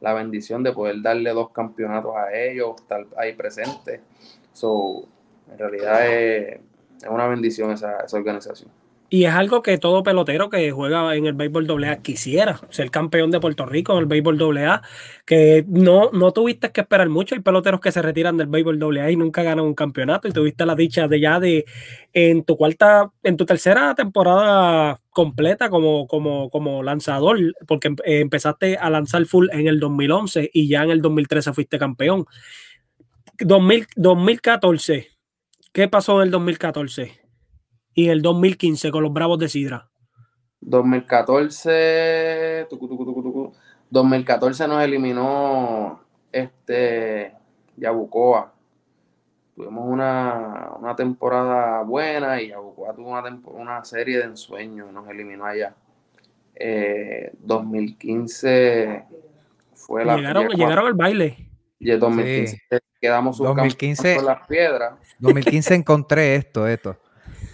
la, 0.00 0.14
bendición 0.14 0.62
de 0.62 0.72
poder 0.72 1.02
darle 1.02 1.30
dos 1.30 1.50
campeonatos 1.50 2.16
a 2.16 2.32
ellos, 2.34 2.76
estar 2.80 3.06
ahí 3.18 3.34
presente. 3.34 4.00
So, 4.54 5.04
en 5.52 5.58
realidad 5.58 6.06
es, 6.06 6.60
es 7.02 7.08
una 7.08 7.26
bendición 7.26 7.70
esa, 7.72 8.00
esa 8.00 8.16
organización. 8.16 8.70
Y 9.10 9.24
es 9.24 9.32
algo 9.32 9.62
que 9.62 9.78
todo 9.78 10.02
pelotero 10.02 10.50
que 10.50 10.70
juega 10.70 11.16
en 11.16 11.24
el 11.24 11.32
béisbol 11.32 11.66
AA 11.82 12.02
quisiera, 12.02 12.60
ser 12.68 12.90
campeón 12.90 13.30
de 13.30 13.40
Puerto 13.40 13.64
Rico 13.64 13.94
en 13.94 14.00
el 14.00 14.06
béisbol 14.06 14.58
AA, 14.58 14.82
que 15.24 15.64
no, 15.66 16.10
no 16.12 16.32
tuviste 16.32 16.72
que 16.72 16.82
esperar 16.82 17.08
mucho. 17.08 17.34
Hay 17.34 17.40
peloteros 17.40 17.80
que 17.80 17.90
se 17.90 18.02
retiran 18.02 18.36
del 18.36 18.48
béisbol 18.48 18.98
AA 18.98 19.12
y 19.12 19.16
nunca 19.16 19.42
ganan 19.42 19.64
un 19.64 19.74
campeonato 19.74 20.28
y 20.28 20.32
tuviste 20.32 20.66
la 20.66 20.74
dicha 20.74 21.08
de 21.08 21.20
ya 21.20 21.40
de 21.40 21.64
en 22.12 22.44
tu 22.44 22.58
cuarta, 22.58 23.10
en 23.22 23.38
tu 23.38 23.46
tercera 23.46 23.94
temporada 23.94 25.00
completa 25.08 25.70
como, 25.70 26.06
como, 26.06 26.50
como 26.50 26.82
lanzador, 26.82 27.38
porque 27.66 27.88
eh, 28.04 28.20
empezaste 28.20 28.76
a 28.76 28.90
lanzar 28.90 29.24
full 29.24 29.48
en 29.52 29.68
el 29.68 29.80
2011 29.80 30.50
y 30.52 30.68
ya 30.68 30.82
en 30.82 30.90
el 30.90 31.00
2013 31.00 31.54
fuiste 31.54 31.78
campeón. 31.78 32.26
2014, 33.38 35.08
¿qué 35.72 35.88
pasó 35.88 36.20
en 36.20 36.26
el 36.26 36.30
2014? 36.30 37.27
Y 37.98 38.08
el 38.10 38.22
2015 38.22 38.92
con 38.92 39.02
los 39.02 39.12
Bravos 39.12 39.40
de 39.40 39.48
Sidra? 39.48 39.88
2014, 40.60 42.68
2014 43.90 44.68
nos 44.68 44.84
eliminó 44.84 46.00
este 46.30 47.32
Yabucoa. 47.76 48.52
Tuvimos 49.56 49.84
una, 49.84 50.94
temporada 50.96 51.82
buena 51.82 52.40
y 52.40 52.50
Yabucoa 52.50 52.94
tuvo 52.94 53.18
una, 53.18 53.40
una 53.46 53.84
serie 53.84 54.18
de 54.18 54.24
ensueños, 54.26 54.92
nos 54.92 55.08
eliminó 55.08 55.46
allá. 55.46 55.74
2015 57.40 58.84
eh, 58.84 59.04
fue 59.74 60.04
la 60.04 60.16
llegaron, 60.16 60.46
llegaron 60.50 60.86
al 60.86 60.94
baile. 60.94 61.48
Y 61.80 61.90
el 61.90 61.98
2015 61.98 62.60
quedamos 63.00 63.38
2015 63.38 64.14
con 64.14 64.24
las 64.24 64.46
piedras. 64.46 64.94
2015 65.18 65.74
encontré 65.74 66.36
esto, 66.36 66.68
esto 66.68 66.96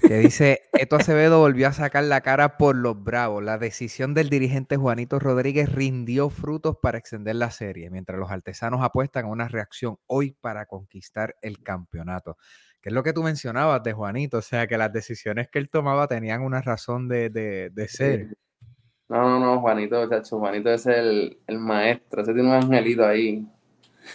que 0.06 0.18
dice, 0.18 0.62
Eto 0.72 0.96
Acevedo 0.96 1.38
volvió 1.38 1.68
a 1.68 1.72
sacar 1.72 2.04
la 2.04 2.20
cara 2.20 2.56
por 2.56 2.76
los 2.76 3.02
bravos. 3.02 3.42
La 3.42 3.58
decisión 3.58 4.14
del 4.14 4.28
dirigente 4.28 4.76
Juanito 4.76 5.18
Rodríguez 5.18 5.72
rindió 5.72 6.30
frutos 6.30 6.76
para 6.80 6.98
extender 6.98 7.36
la 7.36 7.50
serie, 7.50 7.90
mientras 7.90 8.18
los 8.18 8.30
artesanos 8.30 8.82
apuestan 8.82 9.24
a 9.24 9.28
una 9.28 9.48
reacción 9.48 9.96
hoy 10.06 10.36
para 10.40 10.66
conquistar 10.66 11.36
el 11.42 11.62
campeonato. 11.62 12.36
Que 12.80 12.90
es 12.90 12.94
lo 12.94 13.02
que 13.02 13.14
tú 13.14 13.22
mencionabas 13.22 13.82
de 13.82 13.94
Juanito, 13.94 14.38
o 14.38 14.42
sea, 14.42 14.66
que 14.66 14.76
las 14.76 14.92
decisiones 14.92 15.48
que 15.48 15.58
él 15.58 15.70
tomaba 15.70 16.06
tenían 16.06 16.42
una 16.42 16.60
razón 16.60 17.08
de, 17.08 17.30
de, 17.30 17.88
ser. 17.88 18.36
No, 19.08 19.22
no, 19.22 19.40
no, 19.40 19.60
Juanito, 19.60 20.08
chacho, 20.08 20.38
Juanito 20.38 20.70
es 20.70 20.86
el, 20.86 21.38
maestro, 21.48 22.22
ese 22.22 22.34
tiene 22.34 22.48
un 22.48 22.54
angelito 22.54 23.06
ahí 23.06 23.46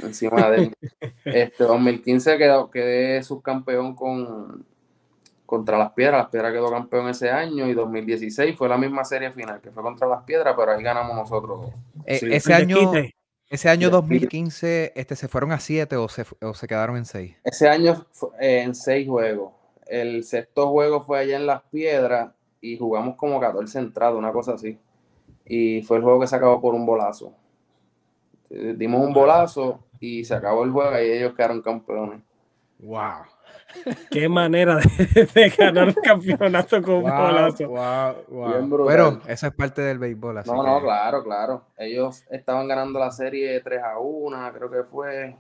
encima 0.04 0.52
de 0.52 0.58
él. 0.58 0.74
Este 1.26 1.64
2015 1.64 2.38
quedó, 2.38 2.70
quedé 2.70 3.24
subcampeón 3.24 3.96
con, 3.96 4.66
contra 5.50 5.80
las 5.80 5.92
Piedras. 5.94 6.22
Las 6.22 6.30
Piedras 6.30 6.54
quedó 6.54 6.70
campeón 6.70 7.10
ese 7.10 7.32
año 7.32 7.68
y 7.68 7.74
2016 7.74 8.56
fue 8.56 8.70
la 8.70 8.78
misma 8.78 9.04
serie 9.04 9.32
final 9.32 9.60
que 9.60 9.72
fue 9.72 9.82
contra 9.82 10.08
las 10.08 10.24
Piedras, 10.24 10.54
pero 10.56 10.72
ahí 10.72 10.84
ganamos 10.84 11.16
nosotros. 11.16 11.72
Eh, 12.06 12.20
ese 12.32 12.54
año, 12.54 12.92
ese 13.50 13.68
año 13.68 13.90
2015, 13.90 14.94
este, 14.96 15.16
¿se 15.16 15.28
fueron 15.28 15.52
a 15.52 15.60
7 15.60 15.96
o 15.96 16.08
se, 16.08 16.24
o 16.42 16.54
se 16.54 16.68
quedaron 16.68 16.98
en 16.98 17.06
6? 17.06 17.38
Ese 17.44 17.68
año 17.68 18.06
eh, 18.40 18.62
en 18.62 18.76
6 18.76 19.08
juegos. 19.08 19.54
El 19.88 20.24
sexto 20.24 20.70
juego 20.70 21.02
fue 21.02 21.18
allá 21.18 21.38
en 21.38 21.48
las 21.48 21.64
Piedras 21.64 22.32
y 22.62 22.78
jugamos 22.78 23.16
como 23.16 23.40
14 23.40 23.80
entradas, 23.80 24.16
una 24.16 24.32
cosa 24.32 24.54
así. 24.54 24.78
Y 25.46 25.82
fue 25.82 25.98
el 25.98 26.04
juego 26.04 26.20
que 26.20 26.28
se 26.28 26.36
acabó 26.36 26.62
por 26.62 26.76
un 26.76 26.86
bolazo. 26.86 27.34
Dimos 28.52 29.04
un 29.04 29.14
bolazo 29.14 29.84
y 30.00 30.24
se 30.26 30.36
acabó 30.36 30.64
el 30.64 30.72
juego 30.72 30.92
y 31.00 31.12
ellos 31.12 31.34
quedaron 31.34 31.64
campeones. 31.64 32.22
Wow. 32.78 33.24
Qué 34.10 34.28
manera 34.28 34.78
de, 35.36 35.50
ganar 35.50 35.90
un 35.90 35.94
campeonato 35.94 36.82
con 36.82 36.96
un 36.96 37.04
bolazo. 37.04 37.74
Pero 38.88 39.22
eso 39.28 39.48
es 39.48 39.54
parte 39.54 39.82
del 39.82 40.00
béisbol. 40.00 40.42
no, 40.46 40.64
no, 40.64 40.82
claro, 40.82 41.24
claro. 41.24 41.64
Ellos 41.78 42.24
estaban 42.30 42.68
ganando 42.68 43.00
la 43.00 43.12
serie 43.12 43.60
3 43.62 43.82
a 43.84 44.00
1, 44.00 44.54
creo 44.54 44.72
que 44.72 44.84
fue. 44.84 45.36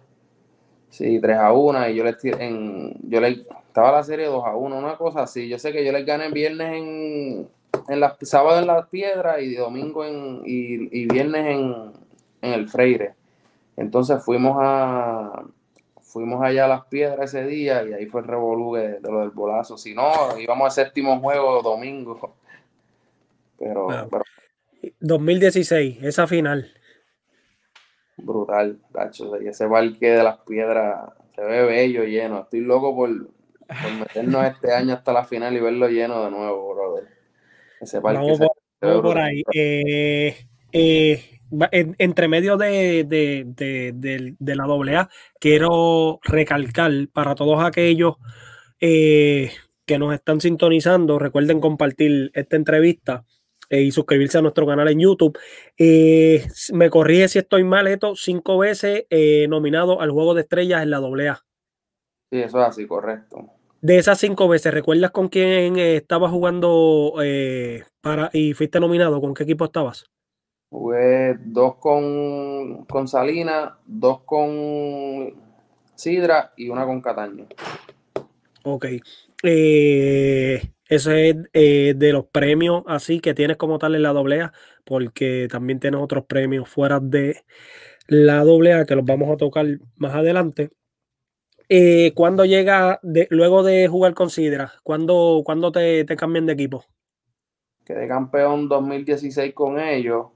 Sí, 0.89 1.19
3 1.19 1.38
a 1.38 1.53
1. 1.53 1.89
Y 1.89 1.95
yo 1.95 2.03
les 2.03 2.23
en, 2.25 2.95
yo 3.03 3.19
les 3.19 3.39
estaba 3.67 3.91
la 3.91 4.03
serie 4.03 4.27
2 4.27 4.45
a 4.45 4.55
1, 4.55 4.77
una 4.77 4.97
cosa 4.97 5.23
así. 5.23 5.47
Yo 5.49 5.59
sé 5.59 5.71
que 5.71 5.86
yo 5.86 5.91
les 5.91 6.05
gané 6.05 6.30
viernes 6.30 6.73
en, 6.73 7.49
en 7.88 7.99
las 7.99 8.15
sábado 8.21 8.59
en 8.59 8.67
las 8.67 8.88
piedras 8.88 9.41
y 9.41 9.55
domingo 9.55 10.05
en, 10.05 10.41
y, 10.45 11.01
y 11.01 11.07
viernes 11.07 11.45
en, 11.47 11.93
en 12.41 12.53
el 12.53 12.69
Freire. 12.69 13.15
Entonces 13.75 14.23
fuimos 14.23 14.57
a, 14.59 15.43
fuimos 16.10 16.43
allá 16.43 16.66
a 16.66 16.68
las 16.68 16.86
piedras 16.86 17.34
ese 17.34 17.45
día 17.45 17.84
y 17.84 17.93
ahí 17.93 18.05
fue 18.07 18.22
el 18.22 18.28
revolú 18.28 18.76
de, 18.76 18.99
lo 19.01 19.20
del 19.22 19.30
bolazo. 19.30 19.78
Si 19.78 19.93
no, 19.93 20.38
íbamos 20.39 20.66
al 20.66 20.72
séptimo 20.72 21.20
juego 21.20 21.62
domingo. 21.62 22.36
Pero, 23.57 23.88
2016, 24.99 26.03
esa 26.03 26.28
final. 26.28 26.72
Brutal, 28.18 28.80
tacho. 28.91 29.36
ese 29.36 29.68
parque 29.68 30.12
de 30.12 30.24
las 30.24 30.39
piedras 30.39 31.14
se 31.36 31.41
ve 31.41 31.64
bello, 31.64 32.03
lleno. 32.03 32.41
Estoy 32.41 32.62
loco 32.62 32.95
por, 32.95 33.10
meternos 33.99 34.45
este 34.45 34.74
año 34.74 34.95
hasta 34.95 35.14
la 35.14 35.24
final 35.24 35.55
y 35.55 35.60
verlo 35.60 35.88
lleno 35.89 36.26
de 36.26 36.32
nuevo, 36.32 36.74
brother. 36.74 37.07
Ese 37.80 38.01
parque 38.01 38.20
vamos 38.82 39.01
por, 39.01 39.18
ahí. 39.18 39.43
Eh, 39.53 40.36
eh, 40.72 41.38
entre 41.71 42.27
medio 42.27 42.57
de, 42.57 44.35
la 44.39 44.63
AA, 44.63 45.09
quiero 45.39 46.19
recalcar 46.23 46.91
para 47.11 47.35
todos 47.35 47.63
aquellos 47.63 48.15
eh, 48.79 49.51
que 49.85 49.97
nos 49.97 50.13
están 50.13 50.39
sintonizando, 50.39 51.17
recuerden 51.17 51.59
compartir 51.59 52.31
esta 52.33 52.55
entrevista 52.55 53.25
eh, 53.69 53.81
y 53.81 53.91
suscribirse 53.91 54.37
a 54.37 54.41
nuestro 54.41 54.67
canal 54.67 54.87
en 54.89 54.99
YouTube. 54.99 55.37
Eh, 55.77 56.47
me 56.73 56.89
corrige 56.89 57.27
si 57.27 57.39
estoy 57.39 57.63
mal, 57.63 57.87
esto 57.87 58.15
cinco 58.15 58.59
veces 58.59 59.05
nominado 59.49 60.01
al 60.01 60.11
Juego 60.11 60.33
de 60.33 60.41
Estrellas 60.41 60.83
en 60.83 60.91
la 60.91 60.97
AA. 60.97 61.43
Sí, 62.31 62.41
eso 62.41 62.61
es 62.61 62.67
así, 62.67 62.85
correcto. 62.85 63.53
De 63.81 63.97
esas 63.97 64.19
cinco 64.19 64.47
veces, 64.47 64.73
¿recuerdas 64.73 65.11
con 65.11 65.29
quién 65.29 65.77
estabas 65.77 66.31
jugando 66.31 67.15
para 68.01 68.29
y 68.33 68.53
fuiste 68.53 68.79
nominado? 68.79 69.21
¿Con 69.21 69.33
qué 69.33 69.43
equipo 69.43 69.65
estabas? 69.65 70.05
Jugué 70.70 71.38
dos 71.45 71.76
con, 71.76 72.86
con 72.86 73.07
Salina, 73.07 73.78
dos 73.86 74.22
con 74.22 75.34
Sidra 75.95 76.53
y 76.55 76.70
una 76.70 76.86
con 76.86 77.01
Cataño. 77.01 77.47
Ok. 78.63 78.86
Eh, 79.43 80.61
ese 80.86 81.30
es 81.53 81.99
de 81.99 82.13
los 82.13 82.26
premios 82.26 82.84
así 82.88 83.20
que 83.20 83.34
tienes 83.34 83.57
como 83.57 83.80
tal 83.80 83.95
en 83.95 84.03
la 84.03 84.13
doblea, 84.13 84.53
porque 84.84 85.47
también 85.49 85.80
tienes 85.80 86.01
otros 86.01 86.26
premios 86.26 86.70
fuera 86.70 86.99
de 86.99 87.43
la 88.07 88.43
doblea 88.43 88.86
que 88.86 88.95
los 88.95 89.05
vamos 89.05 89.30
a 89.32 89.38
tocar 89.38 89.65
más 89.95 90.15
adelante. 90.15 90.70
Eh, 91.72 92.13
¿Cuándo 92.15 92.45
llega, 92.45 92.99
luego 93.30 93.61
de 93.61 93.88
jugar 93.88 94.15
con 94.15 94.32
Sidra, 94.32 94.74
cuándo, 94.84 95.43
te, 95.72 96.03
te 96.03 96.15
cambian 96.15 96.47
de 96.47 96.53
equipo? 96.53 96.84
Quedé 97.86 98.07
campeón 98.07 98.67
2016 98.67 99.53
con 99.53 99.80
ellos, 99.80 100.28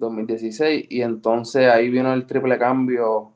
2016, 0.00 0.86
y 0.88 1.02
entonces 1.02 1.68
ahí 1.68 1.88
vino 1.90 2.12
el 2.12 2.26
triple 2.26 2.58
cambio. 2.58 3.32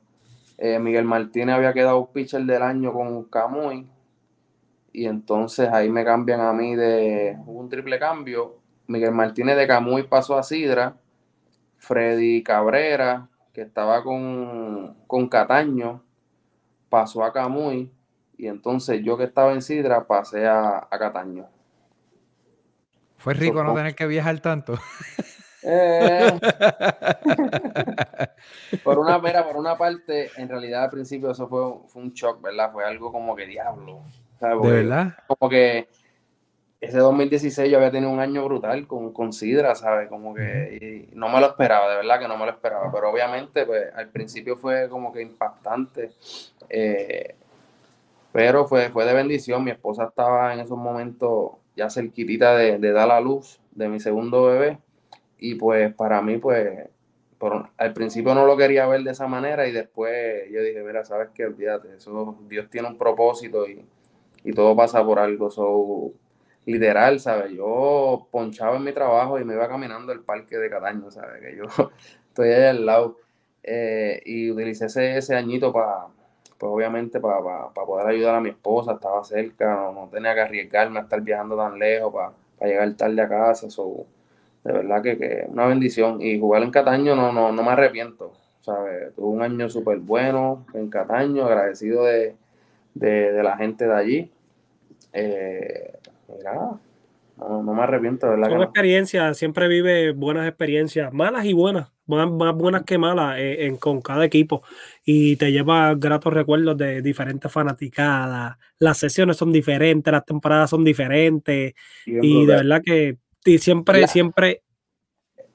Eh, 0.58 0.80
Miguel 0.80 1.04
Martínez 1.04 1.54
había 1.54 1.72
quedado 1.72 2.10
pitcher 2.12 2.42
del 2.42 2.62
año 2.62 2.92
con 2.92 3.24
Camuy, 3.24 3.86
y 4.92 5.06
entonces 5.06 5.68
ahí 5.72 5.88
me 5.90 6.04
cambian 6.04 6.40
a 6.40 6.52
mí 6.52 6.74
de 6.74 7.38
un 7.46 7.68
triple 7.68 7.98
cambio. 7.98 8.58
Miguel 8.86 9.12
Martínez 9.12 9.56
de 9.56 9.66
Camuy 9.66 10.02
pasó 10.04 10.36
a 10.36 10.42
Sidra, 10.42 10.96
Freddy 11.78 12.42
Cabrera, 12.42 13.28
que 13.52 13.62
estaba 13.62 14.02
con, 14.02 14.96
con 15.06 15.28
Cataño, 15.28 16.02
pasó 16.88 17.24
a 17.24 17.32
Camuy 17.32 17.92
y 18.36 18.46
entonces 18.48 19.00
yo 19.02 19.16
que 19.16 19.24
estaba 19.24 19.52
en 19.52 19.62
Sidra 19.62 20.06
pasé 20.06 20.46
a, 20.46 20.86
Cataño. 20.90 21.48
Fue 23.16 23.34
rico 23.34 23.64
no 23.64 23.74
tener 23.74 23.94
que 23.94 24.06
viajar 24.06 24.40
tanto. 24.40 24.74
Eh. 25.64 26.38
por 28.84 28.98
una 28.98 29.18
mera, 29.18 29.46
por 29.46 29.56
una 29.56 29.76
parte, 29.78 30.30
en 30.36 30.48
realidad 30.48 30.84
al 30.84 30.90
principio 30.90 31.30
eso 31.30 31.48
fue, 31.48 31.60
fue 31.88 32.02
un 32.02 32.12
shock, 32.12 32.42
¿verdad? 32.42 32.70
Fue 32.72 32.84
algo 32.84 33.10
como 33.10 33.34
que 33.34 33.46
diablo. 33.46 34.02
¿De 34.40 34.70
verdad? 34.70 35.14
Como 35.26 35.48
que 35.48 35.88
ese 36.80 36.98
2016 36.98 37.70
yo 37.70 37.78
había 37.78 37.90
tenido 37.90 38.12
un 38.12 38.20
año 38.20 38.44
brutal 38.44 38.86
con, 38.86 39.12
con 39.12 39.32
Sidra, 39.32 39.74
¿sabes? 39.74 40.08
Como 40.08 40.34
que 40.34 41.08
no 41.14 41.28
me 41.28 41.40
lo 41.40 41.46
esperaba, 41.46 41.88
de 41.88 41.96
verdad 41.96 42.18
que 42.20 42.28
no 42.28 42.36
me 42.36 42.44
lo 42.44 42.52
esperaba. 42.52 42.90
Pero 42.92 43.10
obviamente, 43.10 43.64
pues 43.64 43.86
al 43.94 44.08
principio 44.08 44.56
fue 44.56 44.88
como 44.88 45.12
que 45.12 45.22
impactante. 45.22 46.12
Eh, 46.68 47.34
pero 48.32 48.66
fue, 48.66 48.90
fue 48.90 49.06
de 49.06 49.14
bendición. 49.14 49.64
Mi 49.64 49.70
esposa 49.70 50.04
estaba 50.04 50.52
en 50.52 50.60
esos 50.60 50.76
momentos 50.76 51.52
ya 51.76 51.88
cerquitita 51.88 52.54
de, 52.56 52.78
de 52.78 52.92
dar 52.92 53.08
la 53.08 53.20
luz 53.20 53.60
de 53.70 53.88
mi 53.88 54.00
segundo 54.00 54.44
bebé. 54.44 54.78
Y 55.45 55.57
pues 55.57 55.95
para 55.95 56.22
mí, 56.22 56.38
pues, 56.38 56.88
al 57.76 57.92
principio 57.92 58.34
no 58.34 58.47
lo 58.47 58.57
quería 58.57 58.86
ver 58.86 59.03
de 59.03 59.11
esa 59.11 59.26
manera 59.26 59.66
y 59.66 59.72
después 59.72 60.51
yo 60.51 60.62
dije, 60.62 60.82
mira, 60.82 61.05
sabes 61.05 61.28
que 61.34 61.45
olvídate, 61.45 61.95
eso, 61.97 62.38
Dios 62.49 62.70
tiene 62.70 62.88
un 62.88 62.97
propósito 62.97 63.66
y, 63.68 63.84
todo 64.55 64.74
pasa 64.74 65.05
por 65.05 65.18
algo. 65.18 65.51
So, 65.51 66.12
literal, 66.64 67.20
¿sabes? 67.20 67.53
Yo 67.53 68.26
ponchaba 68.30 68.76
en 68.76 68.84
mi 68.84 68.92
trabajo 68.92 69.38
y 69.38 69.45
me 69.45 69.53
iba 69.53 69.68
caminando 69.68 70.12
el 70.12 70.20
parque 70.20 70.57
de 70.57 70.70
Cataño, 70.70 71.11
¿sabes? 71.11 71.42
Que 71.42 71.57
yo 71.57 71.64
estoy 72.28 72.49
ahí 72.49 72.64
al 72.64 72.86
lado. 72.86 73.18
Eh, 73.62 74.22
y 74.24 74.51
utilicé 74.51 74.86
ese, 74.86 75.18
ese 75.18 75.34
añito 75.36 75.74
para, 75.74 76.07
pues 76.59 76.72
obviamente, 76.72 77.20
para, 77.20 77.68
poder 77.74 78.07
ayudar 78.07 78.36
a 78.36 78.40
mi 78.40 78.49
esposa, 78.49 78.92
estaba 78.92 79.22
cerca, 79.24 79.92
no, 79.92 80.09
tenía 80.11 80.34
que 80.34 80.40
arriesgarme 80.40 81.01
a 81.01 81.03
estar 81.03 81.20
viajando 81.20 81.55
tan 81.57 81.78
lejos 81.78 82.12
para, 82.14 82.32
llegar 82.66 82.95
tarde 82.95 83.20
a 83.20 83.28
casa. 83.28 83.68
So, 83.68 84.07
de 84.64 84.72
verdad 84.72 85.02
que, 85.02 85.18
que 85.18 85.44
una 85.48 85.66
bendición. 85.66 86.20
Y 86.20 86.40
jugar 86.40 86.62
en 86.62 86.70
Cataño 86.70 87.14
no, 87.14 87.32
no, 87.32 87.52
no 87.52 87.62
me 87.62 87.70
arrepiento, 87.70 88.32
¿sabes? 88.60 89.14
Tuve 89.14 89.26
un 89.26 89.42
año 89.42 89.68
súper 89.68 89.98
bueno 89.98 90.66
en 90.72 90.88
Cataño, 90.88 91.44
agradecido 91.44 92.04
de, 92.04 92.34
de, 92.94 93.42
la 93.42 93.56
gente 93.56 93.86
de 93.86 93.94
allí. 93.94 94.30
Eh, 95.12 95.92
no, 97.38 97.62
me 97.62 97.82
arrepiento, 97.82 98.28
¿verdad? 98.30 98.48
Son 98.48 98.62
experiencias, 98.62 99.36
siempre 99.36 99.68
vive 99.68 100.12
buenas 100.12 100.48
experiencias, 100.48 101.12
malas 101.12 101.44
y 101.44 101.52
buenas, 101.52 101.92
más, 102.06 102.54
buenas 102.54 102.84
que 102.84 102.96
malas 102.96 103.38
eh, 103.38 103.66
en, 103.66 103.76
con 103.76 104.00
cada 104.00 104.24
equipo. 104.24 104.62
Y 105.04 105.36
te 105.36 105.52
lleva 105.52 105.94
gratos 105.94 106.32
recuerdos 106.32 106.78
de 106.78 107.02
diferentes 107.02 107.52
fanaticadas. 107.52 108.56
Las 108.78 108.96
sesiones 108.96 109.36
son 109.36 109.52
diferentes, 109.52 110.10
las 110.10 110.24
temporadas 110.24 110.70
son 110.70 110.84
diferentes. 110.84 111.74
y 112.06 112.46
de 112.46 112.54
verdad 112.54 112.80
que 112.82 113.18
siempre, 113.59 114.07
siempre. 114.09 114.62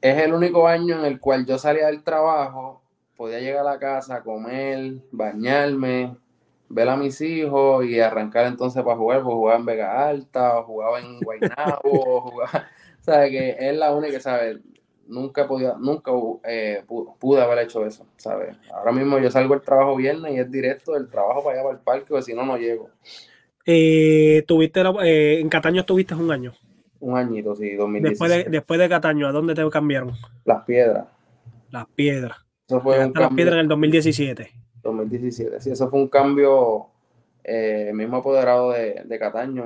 Es 0.02 0.18
el 0.18 0.34
único 0.34 0.68
año 0.68 0.98
en 1.00 1.06
el 1.06 1.20
cual 1.20 1.46
yo 1.46 1.58
salía 1.58 1.88
del 1.88 2.04
trabajo, 2.04 2.82
podía 3.18 3.40
llegar 3.40 3.68
a 3.68 3.72
la 3.72 3.80
casa, 3.80 4.24
comer, 4.24 4.94
bañarme, 5.12 6.16
ver 6.70 6.88
a 6.88 6.96
mis 6.96 7.20
hijos 7.20 7.86
y 7.86 8.00
arrancar 8.00 8.46
entonces 8.46 8.82
para 8.84 8.96
jugar, 8.96 9.24
pues 9.24 9.34
jugaba 9.34 9.60
en 9.60 9.66
Vega 9.66 10.08
Alta, 10.08 10.60
o 10.60 10.64
jugaba 10.64 11.00
en 11.00 11.20
Guaynabo, 11.20 12.22
jugaba, 12.22 12.70
sabe 13.02 13.32
que 13.32 13.58
es 13.60 13.76
la 13.76 13.94
única, 13.94 14.20
¿sabes? 14.20 14.60
Nunca 15.08 15.48
podía, 15.48 15.74
nunca 15.80 16.12
eh, 16.44 16.84
pude 17.20 17.42
haber 17.42 17.60
hecho 17.60 17.84
eso, 17.86 18.06
¿sabes? 18.16 18.56
Ahora 18.72 18.92
mismo 18.92 19.18
yo 19.18 19.32
salgo 19.32 19.56
del 19.56 19.64
trabajo 19.64 19.96
viernes 19.96 20.34
y 20.36 20.40
es 20.40 20.52
directo 20.52 20.94
del 20.94 21.10
trabajo 21.10 21.44
para 21.44 21.56
allá 21.56 21.64
para 21.64 21.78
el 21.78 21.84
parque, 21.84 22.06
porque 22.10 22.24
si 22.24 22.34
no, 22.34 22.46
no 22.46 22.58
llego. 22.58 22.90
Eh, 23.66 24.44
tuviste 24.48 24.82
eh, 25.04 25.40
en 25.40 25.50
Cataño 25.50 25.82
estuviste 25.82 26.14
un 26.14 26.32
año. 26.32 26.54
Un 27.02 27.18
añito, 27.18 27.56
sí, 27.56 27.76
2017. 27.76 28.10
Después 28.10 28.32
de, 28.32 28.52
después 28.52 28.80
de 28.80 28.90
Cataño, 28.90 29.28
¿a 29.28 29.32
dónde 29.32 29.56
te 29.56 29.68
cambiaron? 29.70 30.12
Las 30.44 30.64
piedras. 30.64 31.06
Las 31.70 31.88
piedras. 31.88 32.38
Eso 32.68 32.82
fue 32.82 33.06
un 33.06 33.14
las 33.16 33.34
piedras 33.34 33.56
en 33.56 33.62
el 33.62 33.68
2017. 33.68 34.52
2017. 34.84 35.60
Sí, 35.60 35.72
eso 35.72 35.90
fue 35.90 36.00
un 36.00 36.08
cambio. 36.08 36.88
Eh, 37.44 37.92
mismo 37.94 38.18
apoderado 38.18 38.72
de, 38.72 39.02
de 39.06 39.20
Cataño 39.20 39.66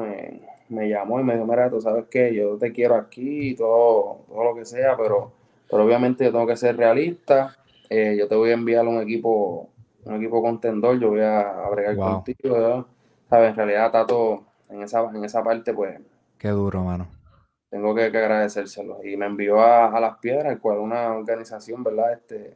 me, 0.70 0.90
llamó 0.90 1.20
y 1.20 1.24
me 1.24 1.34
dijo: 1.34 1.46
Mira, 1.46 1.70
tú 1.70 1.82
sabes 1.82 2.06
que 2.10 2.34
yo 2.34 2.58
te 2.58 2.72
quiero 2.72 2.96
aquí 2.96 3.50
y 3.50 3.56
todo, 3.56 4.20
todo 4.28 4.44
lo 4.44 4.56
que 4.56 4.64
sea, 4.64 4.96
pero, 4.96 5.32
pero 5.70 5.84
obviamente 5.84 6.24
yo 6.24 6.32
tengo 6.32 6.48
que 6.48 6.56
ser 6.56 6.78
realista. 6.78 7.56
Eh, 7.90 8.16
yo 8.18 8.28
te 8.28 8.36
voy 8.36 8.52
a 8.52 8.54
enviar 8.54 8.88
un 8.88 9.02
equipo, 9.02 9.70
un 10.06 10.16
equipo 10.16 10.42
contendor, 10.42 11.00
yo 11.00 11.10
voy 11.10 11.22
a, 11.22 11.68
bregar 11.72 11.98
contigo. 11.98 12.88
¿Sabes? 13.30 13.50
En 13.50 13.56
realidad, 13.56 13.92
Tato, 13.92 14.44
en 14.70 14.84
esa, 14.84 15.02
en 15.14 15.24
esa 15.26 15.44
parte, 15.44 15.74
pues. 15.74 16.00
Qué 16.38 16.50
duro, 16.50 16.84
mano. 16.84 17.08
Tengo 17.74 17.96
que, 17.96 18.04
agradecérselo. 18.04 19.04
Y 19.04 19.18
me 19.18 19.26
envió 19.26 19.60
a, 19.60 19.88
a 19.88 20.00
Las 20.00 20.20
Piedras, 20.20 20.54
el 20.54 20.60
cual 20.60 20.78
una 20.78 21.12
organización, 21.12 21.84
¿verdad? 21.84 22.14
Este, 22.14 22.54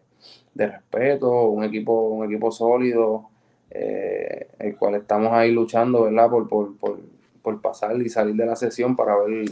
de 0.53 0.67
respeto, 0.67 1.47
un 1.47 1.63
equipo, 1.63 2.09
un 2.09 2.25
equipo 2.25 2.51
sólido, 2.51 3.27
eh, 3.71 4.45
el 4.59 4.75
cual 4.75 4.93
estamos 4.93 5.33
ahí 5.33 5.51
luchando, 5.51 6.03
¿verdad? 6.03 6.29
Por, 6.29 6.77
por, 6.77 7.61
pasar 7.63 7.99
y 7.99 8.09
salir 8.09 8.35
de 8.35 8.45
la 8.45 8.55
sesión 8.55 8.95
para 8.95 9.17
ver 9.17 9.49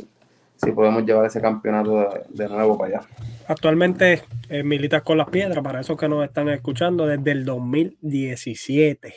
si 0.56 0.72
podemos 0.72 1.04
llevar 1.04 1.26
ese 1.26 1.42
campeonato 1.42 2.10
de, 2.30 2.48
nuevo 2.48 2.78
para 2.78 2.98
allá. 2.98 3.08
Actualmente 3.48 4.22
eh, 4.50 4.62
militas 4.62 5.02
con 5.02 5.18
las 5.18 5.30
piedras, 5.30 5.64
para 5.64 5.82
esos 5.82 5.98
que 5.98 6.08
nos 6.08 6.24
están 6.24 6.48
escuchando, 6.50 7.08
desde 7.08 7.32
el 7.32 7.44
2017. 7.44 9.16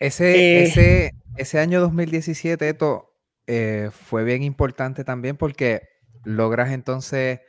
Ese, 0.00 0.34
eh, 0.34 0.62
ese, 0.64 1.14
ese 1.36 1.58
año 1.60 1.80
2017, 1.80 2.68
esto 2.68 3.07
fue 3.92 4.24
bien 4.24 4.42
importante 4.42 5.04
también 5.04 5.36
porque 5.36 5.82
logras 6.24 6.72
entonces 6.72 7.40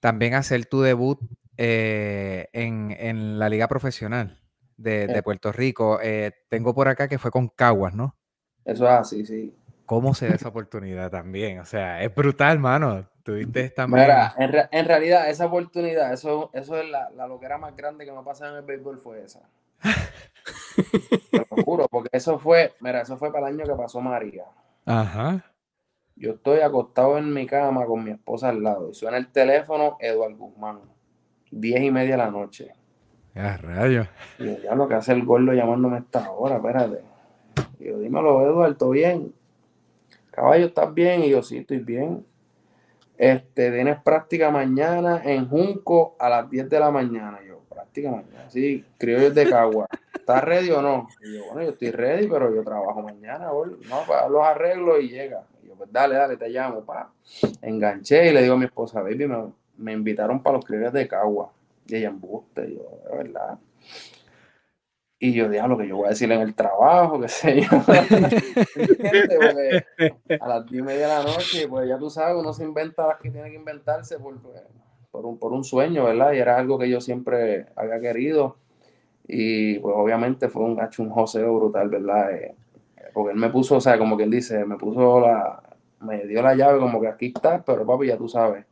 también 0.00 0.34
hacer 0.34 0.66
tu 0.66 0.80
debut 0.80 1.20
eh, 1.56 2.48
en, 2.52 3.38
la 3.38 3.48
liga 3.48 3.68
profesional 3.68 4.40
de, 4.76 5.04
eh. 5.04 5.22
Puerto 5.22 5.52
Rico. 5.52 6.00
Eh, 6.02 6.32
tengo 6.48 6.74
por 6.74 6.88
acá 6.88 7.06
que 7.06 7.18
fue 7.18 7.30
con 7.30 7.48
Caguas, 7.48 7.94
¿no? 7.94 8.16
Eso 8.64 8.86
es 8.86 8.90
así, 8.90 9.26
sí. 9.26 9.54
¿Cómo 9.84 10.14
se 10.14 10.28
da 10.28 10.36
esa 10.36 10.48
oportunidad 10.48 11.10
también? 11.10 11.58
O 11.58 11.66
sea, 11.66 12.02
es 12.02 12.14
brutal, 12.14 12.58
mano. 12.58 13.06
Tuviste 13.22 13.68
también. 13.70 14.04
Mira, 14.04 14.34
en, 14.38 14.86
realidad, 14.86 15.28
esa 15.28 15.46
oportunidad, 15.46 16.12
eso, 16.12 16.50
eso 16.54 16.80
es 16.80 16.88
la, 16.88 17.10
la 17.10 17.26
loquera 17.26 17.58
más 17.58 17.76
grande 17.76 18.06
que 18.06 18.12
me 18.12 18.18
ha 18.18 18.22
pasado 18.22 18.52
en 18.52 18.58
el 18.60 18.64
béisbol, 18.64 18.98
fue 18.98 19.22
esa. 19.22 19.40
Te 21.30 21.38
lo 21.38 21.62
juro, 21.62 21.86
porque 21.88 22.08
eso 22.12 22.38
fue, 22.38 22.72
mira, 22.80 23.02
eso 23.02 23.18
fue 23.18 23.30
para 23.30 23.48
el 23.48 23.60
año 23.60 23.66
que 23.66 23.78
pasó 23.78 24.00
María. 24.00 24.44
Ajá. 24.90 25.44
Yo 26.16 26.32
estoy 26.32 26.60
acostado 26.60 27.16
en 27.16 27.32
mi 27.32 27.46
cama 27.46 27.86
con 27.86 28.04
mi 28.04 28.10
esposa 28.10 28.50
al 28.50 28.62
lado 28.62 28.90
y 28.90 28.94
suena 28.94 29.16
el 29.16 29.28
teléfono 29.28 29.96
Eduardo 30.00 30.36
Guzmán 30.36 30.80
diez 31.50 31.82
y 31.82 31.90
media 31.90 32.12
de 32.12 32.16
la 32.18 32.30
noche. 32.30 32.72
Ya, 33.34 33.56
rayo. 33.56 34.06
Y 34.38 34.46
yo, 34.46 34.58
ya 34.58 34.74
lo 34.74 34.88
que 34.88 34.94
hace 34.94 35.12
el 35.12 35.24
gordo 35.24 35.52
llamándome 35.52 35.96
a 35.96 36.00
esta 36.00 36.30
hora, 36.30 36.56
espérate. 36.56 37.02
Y 37.78 37.86
yo, 37.86 37.98
dímelo, 37.98 38.44
Eduardo, 38.44 38.90
bien? 38.90 39.32
Caballo, 40.30 40.66
¿estás 40.66 40.92
bien? 40.92 41.22
Y 41.22 41.30
yo, 41.30 41.42
sí, 41.42 41.58
estoy 41.58 41.78
bien. 41.78 42.24
Este, 43.16 43.70
tienes 43.70 44.00
práctica 44.02 44.50
mañana 44.50 45.22
en 45.24 45.48
Junco 45.48 46.16
a 46.18 46.28
las 46.28 46.50
10 46.50 46.68
de 46.68 46.80
la 46.80 46.90
mañana. 46.90 47.38
yo, 47.46 47.60
práctica 47.68 48.10
mañana. 48.10 48.48
Sí, 48.48 48.84
criollos 48.98 49.34
de 49.34 49.48
Cagua. 49.48 49.86
¿Estás 50.34 50.44
ready 50.44 50.70
o 50.70 50.82
no? 50.82 51.08
Y 51.22 51.36
yo, 51.36 51.46
bueno, 51.46 51.62
yo 51.62 51.70
estoy 51.70 51.90
ready, 51.90 52.26
pero 52.26 52.54
yo 52.54 52.62
trabajo 52.62 53.02
mañana, 53.02 53.46
no, 53.46 54.06
para 54.06 54.28
los 54.28 54.44
arreglos 54.44 55.02
y 55.02 55.08
llega. 55.08 55.44
Y 55.62 55.68
yo, 55.68 55.74
pues 55.74 55.90
dale, 55.92 56.14
dale, 56.14 56.36
te 56.36 56.48
llamo, 56.48 56.84
pa. 56.84 57.12
Enganché 57.62 58.30
y 58.30 58.32
le 58.32 58.42
digo 58.42 58.54
a 58.54 58.58
mi 58.58 58.66
esposa, 58.66 59.02
baby, 59.02 59.26
me, 59.26 59.52
me 59.78 59.92
invitaron 59.92 60.42
para 60.42 60.56
los 60.56 60.64
clientes 60.64 60.92
de 60.92 61.08
Cagua. 61.08 61.52
Y 61.86 61.96
ella 61.96 62.08
embuste, 62.08 62.68
y 62.68 62.76
yo, 62.76 63.00
de 63.10 63.16
verdad. 63.16 63.58
Y 65.22 65.34
yo, 65.34 65.48
lo 65.48 65.76
que 65.76 65.86
yo 65.86 65.98
voy 65.98 66.06
a 66.06 66.10
decir 66.10 66.32
en 66.32 66.40
el 66.40 66.54
trabajo, 66.54 67.20
qué 67.20 67.28
sé 67.28 67.60
yo. 67.60 67.68
a 70.40 70.48
las 70.48 70.64
10 70.64 70.80
y 70.80 70.82
media 70.82 71.08
de 71.08 71.14
la 71.14 71.22
noche, 71.24 71.68
pues 71.68 71.86
ya 71.86 71.98
tú 71.98 72.08
sabes, 72.08 72.38
uno 72.38 72.54
se 72.54 72.64
inventa 72.64 73.06
las 73.06 73.18
que 73.18 73.30
tiene 73.30 73.50
que 73.50 73.56
inventarse 73.56 74.18
por, 74.18 74.38
por, 75.10 75.26
un, 75.26 75.38
por 75.38 75.52
un 75.52 75.62
sueño, 75.62 76.04
¿verdad? 76.04 76.32
Y 76.32 76.38
era 76.38 76.56
algo 76.56 76.78
que 76.78 76.88
yo 76.88 77.02
siempre 77.02 77.66
había 77.76 78.00
querido. 78.00 78.56
Y 79.32 79.78
pues 79.78 79.94
obviamente 79.96 80.48
fue 80.48 80.64
un, 80.64 80.80
un 80.98 81.10
joseo 81.10 81.54
brutal, 81.56 81.88
¿verdad? 81.88 82.32
Eh, 82.32 82.54
porque 83.12 83.32
él 83.32 83.38
me 83.38 83.50
puso, 83.50 83.76
o 83.76 83.80
sea, 83.80 83.98
como 83.98 84.16
quien 84.16 84.30
dice, 84.30 84.64
me 84.64 84.76
puso 84.76 85.20
la, 85.20 85.62
me 86.00 86.26
dio 86.26 86.42
la 86.42 86.54
llave 86.54 86.78
como 86.78 87.00
que 87.00 87.08
aquí 87.08 87.32
está, 87.34 87.62
pero 87.62 87.86
papi, 87.86 88.06
ya 88.06 88.16
tú 88.16 88.28
sabes 88.28 88.64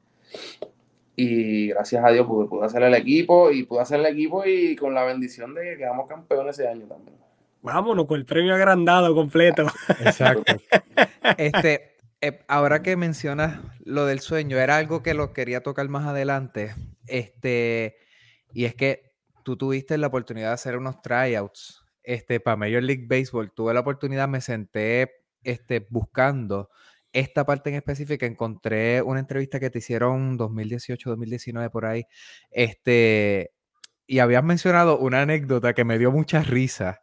y 1.20 1.66
gracias 1.70 2.04
a 2.04 2.12
Dios 2.12 2.28
pude, 2.28 2.64
hacer 2.64 2.80
el 2.84 2.94
equipo 2.94 3.50
y 3.50 3.64
pude 3.64 3.80
hacer 3.80 3.98
el 3.98 4.06
equipo 4.06 4.44
y 4.46 4.76
con 4.76 4.94
la 4.94 5.02
bendición 5.02 5.52
de 5.52 5.62
que 5.62 5.78
quedamos 5.78 6.06
campeones 6.08 6.56
ese 6.56 6.68
año 6.68 6.86
también. 6.86 7.16
Vámonos 7.60 8.06
con 8.06 8.20
el 8.20 8.24
premio 8.24 8.54
agrandado 8.54 9.12
completo. 9.16 9.66
Exacto. 9.98 10.44
este, 11.38 11.96
eh, 12.20 12.38
ahora 12.46 12.82
que 12.82 12.96
mencionas 12.96 13.58
lo 13.84 14.06
del 14.06 14.20
sueño, 14.20 14.58
era 14.58 14.76
algo 14.76 15.02
que 15.02 15.12
lo 15.12 15.32
quería 15.32 15.60
tocar 15.60 15.88
más 15.88 16.06
adelante. 16.06 16.72
Este, 17.08 17.96
y 18.52 18.66
es 18.66 18.76
que 18.76 19.07
tú 19.48 19.56
tuviste 19.56 19.96
la 19.96 20.08
oportunidad 20.08 20.48
de 20.48 20.52
hacer 20.52 20.76
unos 20.76 21.00
tryouts 21.00 21.82
este, 22.02 22.38
para 22.38 22.58
Major 22.58 22.82
League 22.82 23.06
Baseball. 23.08 23.50
Tuve 23.50 23.72
la 23.72 23.80
oportunidad, 23.80 24.28
me 24.28 24.42
senté 24.42 25.10
este, 25.42 25.86
buscando 25.88 26.68
esta 27.14 27.46
parte 27.46 27.70
en 27.70 27.76
específica, 27.76 28.26
encontré 28.26 29.00
una 29.00 29.20
entrevista 29.20 29.58
que 29.58 29.70
te 29.70 29.78
hicieron 29.78 30.36
2018, 30.36 31.08
2019 31.08 31.70
por 31.70 31.86
ahí, 31.86 32.04
este, 32.50 33.54
y 34.06 34.18
habías 34.18 34.44
mencionado 34.44 34.98
una 34.98 35.22
anécdota 35.22 35.72
que 35.72 35.84
me 35.84 35.98
dio 35.98 36.12
mucha 36.12 36.42
risa. 36.42 37.00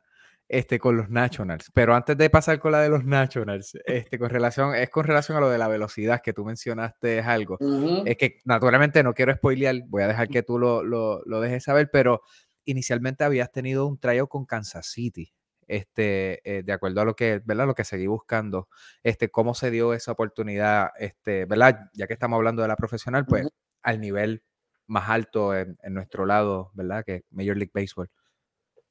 Este, 0.47 0.77
con 0.77 0.95
los 0.95 1.09
Nationals. 1.09 1.71
Pero 1.73 1.95
antes 1.95 2.15
de 2.17 2.29
pasar 2.29 2.59
con 2.59 2.71
la 2.71 2.79
de 2.79 2.89
los 2.89 3.03
Nationals, 3.03 3.77
este, 3.85 4.19
con 4.19 4.29
relación, 4.29 4.75
es 4.75 4.91
con 4.91 5.03
relación 5.03 5.37
a 5.37 5.41
lo 5.41 5.49
de 5.49 5.57
la 5.57 5.67
velocidad 5.67 6.21
que 6.21 6.33
tú 6.33 6.45
mencionaste 6.45 7.17
es 7.19 7.25
algo. 7.25 7.57
Es 8.05 8.15
que 8.15 8.37
naturalmente 8.45 9.01
no 9.01 9.15
quiero 9.15 9.33
spoilear, 9.33 9.75
voy 9.87 10.03
a 10.03 10.07
dejar 10.07 10.27
que 10.27 10.43
tú 10.43 10.59
lo, 10.59 10.83
lo, 10.83 11.23
lo 11.25 11.41
dejes 11.41 11.63
saber, 11.63 11.89
pero 11.91 12.21
inicialmente 12.63 13.23
habías 13.23 13.51
tenido 13.51 13.87
un 13.87 13.97
tryout 13.99 14.29
con 14.29 14.45
Kansas 14.45 14.85
City 14.85 15.33
este, 15.67 16.41
eh, 16.57 16.63
de 16.63 16.73
acuerdo 16.73 17.01
a 17.01 17.05
lo 17.05 17.15
que, 17.15 17.41
¿verdad? 17.43 17.67
Lo 17.67 17.75
que 17.75 17.83
seguí 17.83 18.07
buscando, 18.07 18.69
este, 19.03 19.29
cómo 19.29 19.53
se 19.53 19.71
dio 19.71 19.93
esa 19.93 20.11
oportunidad, 20.11 20.89
este, 20.99 21.45
¿verdad? 21.45 21.89
Ya 21.93 22.07
que 22.07 22.13
estamos 22.13 22.37
hablando 22.37 22.61
de 22.61 22.67
la 22.67 22.75
profesional, 22.75 23.25
pues 23.25 23.47
al 23.81 23.99
nivel 23.99 24.43
más 24.87 25.09
alto 25.09 25.55
en, 25.55 25.77
nuestro 25.89 26.25
lado, 26.25 26.71
¿verdad? 26.73 27.03
Que 27.05 27.23
Major 27.31 27.57
League 27.57 27.71
Baseball. 27.73 28.09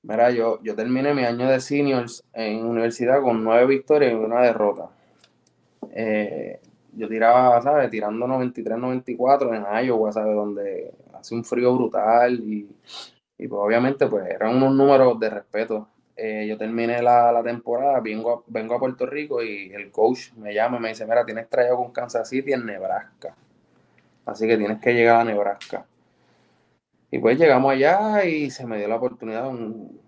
Mira, 0.05 0.31
yo, 0.31 0.63
yo 0.63 0.75
terminé 0.75 1.15
mi 1.15 1.25
año 1.25 1.49
de 1.49 1.61
seniors 1.61 2.25
en 2.33 2.65
universidad 2.65 3.23
con 3.23 3.43
nueve 3.43 3.67
victorias 3.67 4.13
y 4.13 4.15
una 4.15 4.43
derrota. 4.43 4.91
Eh, 5.93 6.61
yo 6.93 7.09
tiraba, 7.09 7.61
¿sabes? 7.63 7.91
Tirando 7.91 8.27
93, 8.27 8.79
94 8.79 9.55
en 9.55 9.65
Iowa, 9.87 10.13
¿sabes? 10.13 10.35
Donde 10.35 10.93
hace 11.15 11.35
un 11.35 11.45
frío 11.45 11.75
brutal 11.75 12.39
y, 12.41 12.69
y 13.39 13.49
pues 13.49 13.61
obviamente 13.61 14.07
pues 14.07 14.27
eran 14.29 14.57
unos 14.57 14.75
números 14.75 15.19
de 15.19 15.31
respeto 15.31 15.89
eh, 16.17 16.47
yo 16.47 16.57
terminé 16.57 17.03
la, 17.03 17.43
temporada, 17.43 17.99
vengo 18.01 18.33
a, 18.33 18.43
vengo 18.47 18.75
a 18.75 18.79
Puerto 18.79 19.05
Rico 19.05 19.43
y 19.43 19.73
el 19.73 19.91
coach 19.91 20.33
me 20.37 20.55
llama 20.55 20.77
y 20.77 20.81
me 20.81 20.89
dice, 20.91 21.07
mira, 21.07 21.25
tienes 21.25 21.49
traído 21.49 21.77
con 21.77 21.93
Kansas 21.93 22.29
City 22.29 22.53
en 22.53 22.65
Nebraska. 22.67 23.35
Así 24.25 24.47
que 24.47 24.57
tienes 24.57 24.81
que 24.81 24.95
llegar 24.95 25.21
a 25.21 25.25
Nebraska. 25.25 25.85
Y 27.15 27.19
pues 27.19 27.39
llegamos 27.39 27.73
allá 27.73 28.25
y 28.25 28.51
se 28.51 28.67
me 28.67 28.77
dio 28.77 28.89
la 28.89 28.97
oportunidad 28.97 29.49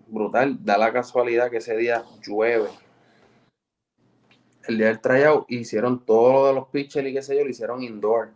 brutal. 0.07 0.57
Da 0.65 0.77
la 0.77 0.91
casualidad 0.91 1.49
que 1.49 1.57
ese 1.57 1.77
día 1.77 2.03
llueve. 2.21 2.69
El 4.67 4.77
día 4.77 4.87
del 4.87 4.99
tryout 4.99 5.49
hicieron 5.49 6.05
todo 6.05 6.33
lo 6.33 6.47
de 6.47 6.53
los 6.53 6.67
pitchers 6.67 7.07
y 7.07 7.13
qué 7.13 7.21
sé 7.21 7.37
yo, 7.37 7.45
lo 7.45 7.49
hicieron 7.49 7.81
indoor. 7.81 8.31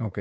Ok 0.00 0.18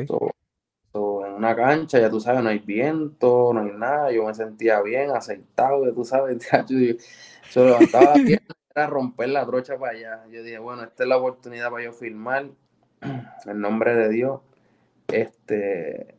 una 1.38 1.56
cancha, 1.56 2.00
ya 2.00 2.10
tú 2.10 2.20
sabes, 2.20 2.42
no 2.42 2.50
hay 2.50 2.58
viento, 2.60 3.52
no 3.54 3.62
hay 3.62 3.72
nada, 3.72 4.12
yo 4.12 4.26
me 4.26 4.34
sentía 4.34 4.82
bien, 4.82 5.12
aceitado, 5.12 5.86
ya 5.86 5.94
tú 5.94 6.04
sabes, 6.04 6.40
yo, 7.54 7.64
levantaba 7.64 8.06
la 8.06 8.14
pierna 8.16 8.56
para 8.74 8.88
romper 8.88 9.30
la 9.30 9.46
brocha 9.46 9.78
para 9.78 9.92
allá. 9.92 10.26
Yo 10.32 10.42
dije, 10.42 10.58
bueno, 10.58 10.84
esta 10.84 11.04
es 11.04 11.10
la 11.10 11.18
oportunidad 11.18 11.70
para 11.70 11.84
yo 11.84 11.94
filmar, 11.94 12.48
en 13.02 13.62
nombre 13.62 13.96
de 13.96 14.10
Dios, 14.10 14.42
este, 15.08 16.17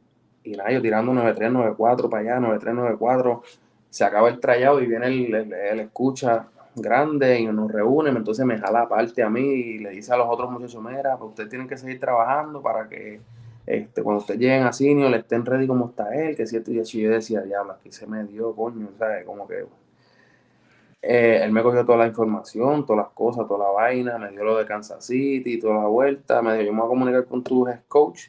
y 0.53 0.57
nada, 0.57 0.71
yo 0.71 0.81
tirando 0.83 1.13
93, 1.13 1.53
94 1.53 2.11
para 2.11 2.23
allá, 2.23 2.41
93, 2.41 2.75
94, 2.75 3.43
se 3.91 4.05
acaba 4.05 4.29
el 4.29 4.41
trayado 4.41 4.81
y 4.81 4.87
viene 4.87 5.07
el, 5.07 5.81
escucha 5.81 6.49
grande 6.75 7.41
y 7.41 7.47
nos 7.47 7.71
reúne, 7.71 8.11
entonces 8.11 8.45
me 8.47 8.59
jala 8.59 8.83
aparte 8.83 9.23
a 9.23 9.31
mí 9.31 9.41
y 9.41 9.79
le 9.79 9.91
dice 9.91 10.13
a 10.13 10.17
los 10.17 10.29
otros 10.29 10.51
muchachos, 10.51 10.83
mira, 10.83 11.17
pues 11.17 11.31
ustedes 11.31 11.51
tienen 11.51 11.69
que 11.69 11.77
seguir 11.77 11.99
trabajando 11.99 12.63
para 12.63 12.89
que 12.89 13.21
este, 13.67 14.03
cuando 14.03 14.21
ustedes 14.21 14.41
lleguen 14.41 14.63
a 14.63 14.73
senior, 14.73 15.13
estén 15.15 15.45
ready 15.45 15.67
como 15.67 15.89
está 15.89 16.15
él, 16.15 16.37
que 16.37 16.47
cierto, 16.47 16.71
y 16.71 16.83
yo 16.83 17.11
decía, 17.11 17.43
diablo, 17.43 17.73
aquí 17.73 17.93
se 17.93 18.07
me 18.07 18.25
dio, 18.25 18.55
coño, 18.55 18.89
¿sabes? 18.99 19.27
Como 19.27 19.47
que 19.47 19.67
eh, 21.03 21.41
él 21.43 21.53
me 21.53 21.63
cogió 21.63 21.85
toda 21.85 21.99
la 21.99 22.07
información, 22.07 22.87
todas 22.87 23.05
las 23.05 23.13
cosas, 23.13 23.47
toda 23.47 23.67
la 23.67 23.71
vaina, 23.71 24.19
me 24.19 24.31
dio 24.31 24.43
lo 24.43 24.57
de 24.57 24.65
Kansas 24.65 25.05
City, 25.05 25.59
toda 25.59 25.83
la 25.83 25.87
vuelta, 25.87 26.41
me 26.41 26.55
dijo, 26.55 26.67
yo 26.67 26.73
me 26.73 26.81
voy 26.81 26.87
a 26.87 26.89
comunicar 26.89 27.25
con 27.27 27.43
tu 27.43 27.69
head 27.69 27.81
coach 27.89 28.29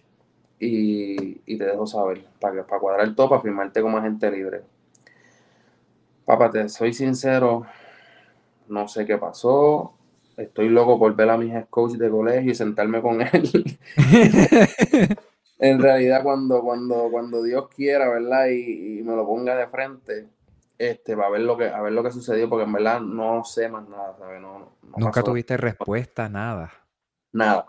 y, 0.59 1.57
te 1.57 1.65
dejo 1.65 1.87
saber, 1.87 2.25
para, 2.39 2.65
para 2.65 2.79
cuadrar 2.79 3.15
todo, 3.15 3.29
para 3.29 3.41
firmarte 3.41 3.81
como 3.81 3.97
agente 3.97 4.29
libre. 4.31 4.61
Papá, 6.25 6.51
te 6.51 6.69
soy 6.69 6.93
sincero, 6.93 7.65
no 8.67 8.87
sé 8.87 9.05
qué 9.05 9.17
pasó, 9.17 9.93
estoy 10.37 10.69
loco 10.69 10.99
por 10.99 11.15
ver 11.15 11.29
a 11.29 11.37
mis 11.37 11.53
coach 11.69 11.93
de 11.93 12.09
colegio 12.09 12.51
y 12.51 12.55
sentarme 12.55 13.01
con 13.01 13.21
él. 13.21 13.79
en 15.59 15.81
realidad 15.81 16.23
cuando, 16.23 16.61
cuando, 16.61 17.09
cuando 17.11 17.43
Dios 17.43 17.67
quiera, 17.69 18.09
¿verdad? 18.09 18.47
Y, 18.47 19.01
me 19.03 19.15
lo 19.15 19.25
ponga 19.25 19.55
de 19.55 19.67
frente, 19.67 20.29
este, 20.77 21.15
va 21.15 21.25
a 21.25 21.29
ver 21.29 21.41
lo 21.41 21.57
que, 21.57 21.67
a 21.67 21.81
ver 21.81 21.93
lo 21.93 22.03
que 22.03 22.11
sucedió, 22.11 22.49
porque 22.49 22.65
en 22.65 22.73
verdad 22.73 23.01
no 23.01 23.43
sé 23.43 23.67
más 23.69 23.87
nada, 23.87 24.15
¿sabes? 24.17 24.41
No, 24.41 24.73
Nunca 24.97 25.23
tuviste 25.23 25.57
respuesta, 25.57 26.29
nada. 26.29 26.71
Nada. 27.31 27.65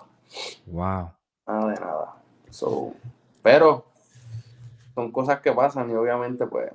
Wow. 0.67 1.13
Nada 1.47 1.73
de 1.73 1.81
nada. 1.81 2.20
Pero 3.43 3.87
son 4.95 5.13
cosas 5.13 5.41
que 5.41 5.53
pasan 5.53 5.91
y 5.91 5.95
obviamente, 5.95 6.47
pues. 6.47 6.71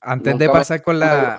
Antes 0.00 0.38
de 0.38 0.48
pasar 0.48 0.82
con 0.82 0.98
la. 0.98 1.38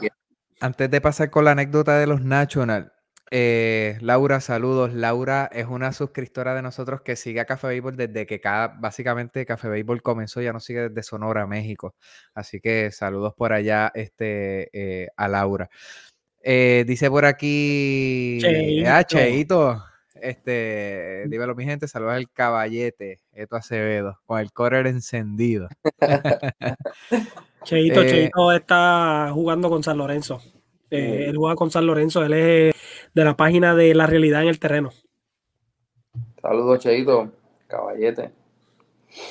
Antes 0.62 0.90
de 0.90 1.02
pasar 1.02 1.30
con 1.30 1.46
la 1.46 1.52
anécdota 1.52 1.98
de 1.98 2.08
los 2.08 2.22
National, 2.22 2.94
eh, 3.32 3.98
Laura, 4.02 4.40
saludos. 4.40 4.94
Laura 4.94 5.50
es 5.52 5.66
una 5.66 5.92
suscriptora 5.92 6.54
de 6.54 6.62
nosotros 6.62 7.02
que 7.02 7.16
sigue 7.16 7.40
a 7.40 7.46
Café 7.46 7.68
Béisbol 7.68 7.98
desde 7.98 8.26
que 8.26 8.40
cada, 8.40 8.68
básicamente 8.68 9.46
Café 9.46 9.68
Béisbol 9.68 10.02
comenzó, 10.02 10.42
ya 10.42 10.54
nos 10.54 10.64
sigue 10.64 10.90
desde 10.90 11.04
Sonora, 11.04 11.48
México. 11.48 11.96
Así 12.34 12.60
que 12.62 12.92
saludos 12.92 13.34
por 13.36 13.52
allá 13.52 13.92
este, 13.96 14.70
eh, 14.74 15.08
a 15.18 15.28
Laura. 15.28 15.70
Eh, 16.44 16.86
dice 16.88 17.10
por 17.10 17.26
aquí, 17.26 18.40
ah, 18.86 19.04
Cheito. 19.04 19.84
Este, 20.22 21.26
dímelo 21.28 21.56
mi 21.56 21.66
gente, 21.66 21.88
saludos 21.88 22.14
al 22.14 22.32
caballete, 22.32 23.22
Eto 23.34 23.56
Acevedo, 23.56 24.20
con 24.26 24.40
el 24.40 24.52
correr 24.52 24.88
encendido. 24.88 25.68
Cheito, 27.64 28.04
Cheito 28.04 28.52
está 28.52 29.30
jugando 29.34 29.70
con 29.70 29.84
San 29.84 29.98
Lorenzo. 29.98 30.42
él 30.90 31.36
juega 31.36 31.56
con 31.56 31.72
San 31.72 31.86
Lorenzo, 31.86 32.24
él 32.24 32.34
es 32.34 32.76
de 33.14 33.26
la 33.26 33.36
página 33.36 33.76
de 33.76 33.94
la 33.94 34.08
realidad 34.08 34.44
en 34.44 34.48
el 34.50 34.60
terreno. 34.60 34.92
Saludos, 36.42 36.80
Cheito, 36.80 37.32
caballete. 37.68 38.32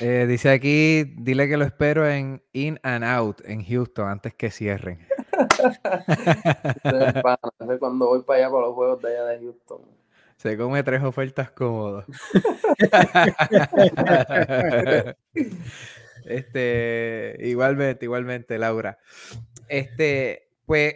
Eh, 0.01 0.26
dice 0.28 0.51
aquí, 0.51 1.05
dile 1.05 1.49
que 1.49 1.57
lo 1.57 1.64
espero 1.64 2.09
en 2.09 2.43
In 2.53 2.78
and 2.82 3.05
Out 3.05 3.43
en 3.45 3.64
Houston 3.64 4.09
antes 4.09 4.35
que 4.35 4.51
cierren. 4.51 5.07
es 6.85 7.78
cuando 7.78 8.07
voy 8.07 8.22
para 8.22 8.39
allá 8.41 8.51
para 8.51 8.66
los 8.66 8.74
juegos 8.74 9.03
de 9.03 9.09
allá 9.09 9.24
de 9.26 9.39
Houston. 9.41 10.04
Se 10.37 10.57
come 10.57 10.82
tres 10.82 11.03
ofertas 11.03 11.51
cómodas. 11.51 12.07
este, 16.24 17.37
igualmente, 17.41 18.05
igualmente, 18.05 18.59
Laura. 18.59 18.99
Este, 19.68 20.49
pues 20.66 20.95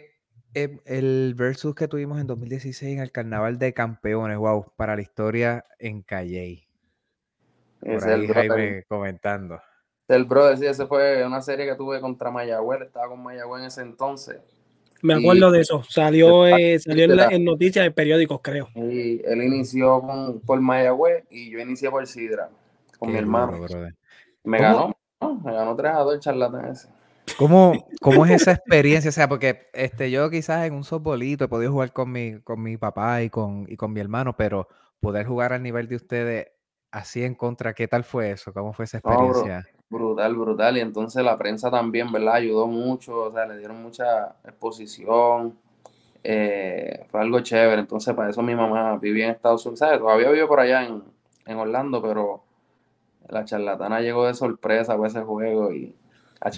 Em, 0.55 0.79
el 0.85 1.35
versus 1.35 1.75
que 1.75 1.87
tuvimos 1.87 2.19
en 2.19 2.25
2016 2.25 2.93
en 2.93 2.99
el 2.99 3.11
Carnaval 3.11 3.59
de 3.59 3.73
Campeones, 3.73 4.37
wow, 4.37 4.65
para 4.75 4.95
la 4.95 5.01
historia 5.01 5.63
en 5.77 6.01
Calle. 6.01 6.67
Por 7.79 8.03
ahí 8.03 8.27
Jaime 8.27 8.83
comentando. 8.87 9.61
El 10.07 10.25
brother, 10.25 10.57
sí, 10.57 10.65
ese 10.65 10.87
fue 10.87 11.23
una 11.23 11.41
serie 11.41 11.67
que 11.67 11.75
tuve 11.75 12.01
contra 12.01 12.31
Mayagüez, 12.31 12.81
estaba 12.81 13.09
con 13.09 13.21
Mayagüez 13.21 13.61
en 13.61 13.67
ese 13.67 13.81
entonces. 13.81 14.41
Me 15.01 15.13
acuerdo 15.13 15.51
de 15.51 15.61
eso. 15.61 15.83
Salió, 15.87 16.45
eh, 16.47 16.79
salió 16.79 17.05
en, 17.29 17.45
noticias 17.45 17.85
de 17.85 17.91
periódicos, 17.91 18.39
creo. 18.41 18.69
Y 18.75 19.21
él 19.25 19.43
inició 19.43 20.01
con, 20.01 20.39
por 20.41 20.59
Mayagüez 20.61 21.23
y 21.29 21.51
yo 21.51 21.59
inicié 21.59 21.89
por 21.89 22.05
Sidra, 22.07 22.49
con 22.97 23.11
mi 23.11 23.17
hermano. 23.17 23.65
me 24.43 24.59
ganó, 24.59 24.95
me 25.43 25.53
ganó 25.53 25.75
3 25.75 25.91
a 25.93 25.99
2 25.99 26.13
el 26.13 26.19
charlatán 26.19 26.71
ese. 26.71 26.89
¿Cómo, 27.37 27.87
¿Cómo, 28.01 28.25
es 28.25 28.41
esa 28.41 28.53
experiencia? 28.53 29.09
O 29.09 29.13
sea, 29.13 29.29
porque 29.29 29.67
este, 29.73 30.11
yo 30.11 30.29
quizás 30.29 30.65
en 30.65 30.73
un 30.73 30.83
softbolito 30.83 31.45
he 31.45 31.47
podido 31.47 31.71
jugar 31.71 31.93
con 31.93 32.11
mi, 32.11 32.39
con 32.41 32.61
mi 32.61 32.77
papá 32.77 33.21
y 33.21 33.29
con, 33.29 33.65
y 33.69 33.77
con 33.77 33.93
mi 33.93 33.99
hermano, 33.99 34.35
pero 34.35 34.67
poder 34.99 35.25
jugar 35.25 35.53
al 35.53 35.63
nivel 35.63 35.87
de 35.87 35.95
ustedes 35.95 36.47
así 36.91 37.23
en 37.23 37.35
contra, 37.35 37.73
¿qué 37.73 37.87
tal 37.87 38.03
fue 38.03 38.31
eso? 38.31 38.53
¿Cómo 38.53 38.73
fue 38.73 38.85
esa 38.85 38.97
experiencia? 38.97 39.65
brutal, 39.89 40.35
brutal. 40.35 40.77
Y 40.77 40.81
entonces 40.81 41.23
la 41.23 41.37
prensa 41.37 41.71
también, 41.71 42.11
¿verdad? 42.11 42.35
Ayudó 42.35 42.67
mucho, 42.67 43.23
o 43.23 43.31
sea, 43.31 43.45
le 43.45 43.57
dieron 43.57 43.81
mucha 43.81 44.35
exposición. 44.43 45.57
Eh, 46.23 47.05
fue 47.09 47.21
algo 47.21 47.39
chévere. 47.39 47.81
Entonces, 47.81 48.13
para 48.13 48.29
eso 48.29 48.41
mi 48.41 48.55
mamá 48.55 48.97
vivía 48.97 49.25
en 49.25 49.31
Estados 49.31 49.65
Unidos, 49.65 49.79
¿sabes? 49.79 49.99
Todavía 49.99 50.29
vive 50.29 50.47
por 50.47 50.59
allá 50.59 50.85
en, 50.85 51.03
en 51.45 51.57
Orlando, 51.57 52.01
pero 52.01 52.43
la 53.29 53.45
charlatana 53.45 54.01
llegó 54.01 54.27
de 54.27 54.33
sorpresa 54.33 54.95
por 54.95 55.07
ese 55.07 55.21
juego 55.21 55.71
y 55.71 55.95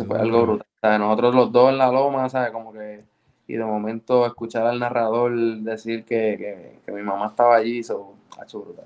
fue 0.08 0.20
algo 0.20 0.42
brutal. 0.44 1.00
nosotros 1.00 1.36
los 1.36 1.52
dos 1.52 1.70
en 1.72 1.78
la 1.78 1.92
loma, 1.92 2.30
¿sabes? 2.30 2.52
Como 2.52 2.72
que, 2.74 3.04
y 3.48 3.54
de 3.54 3.66
momento 3.66 4.26
escuchar 4.26 4.66
al 4.68 4.80
narrador 4.80 5.34
decir 5.60 6.06
que, 6.06 6.80
mi 6.88 7.02
mamá 7.02 7.28
estaba 7.28 7.56
allí, 7.56 7.80
eso, 7.80 8.14
hecho 8.42 8.62
brutal. 8.62 8.86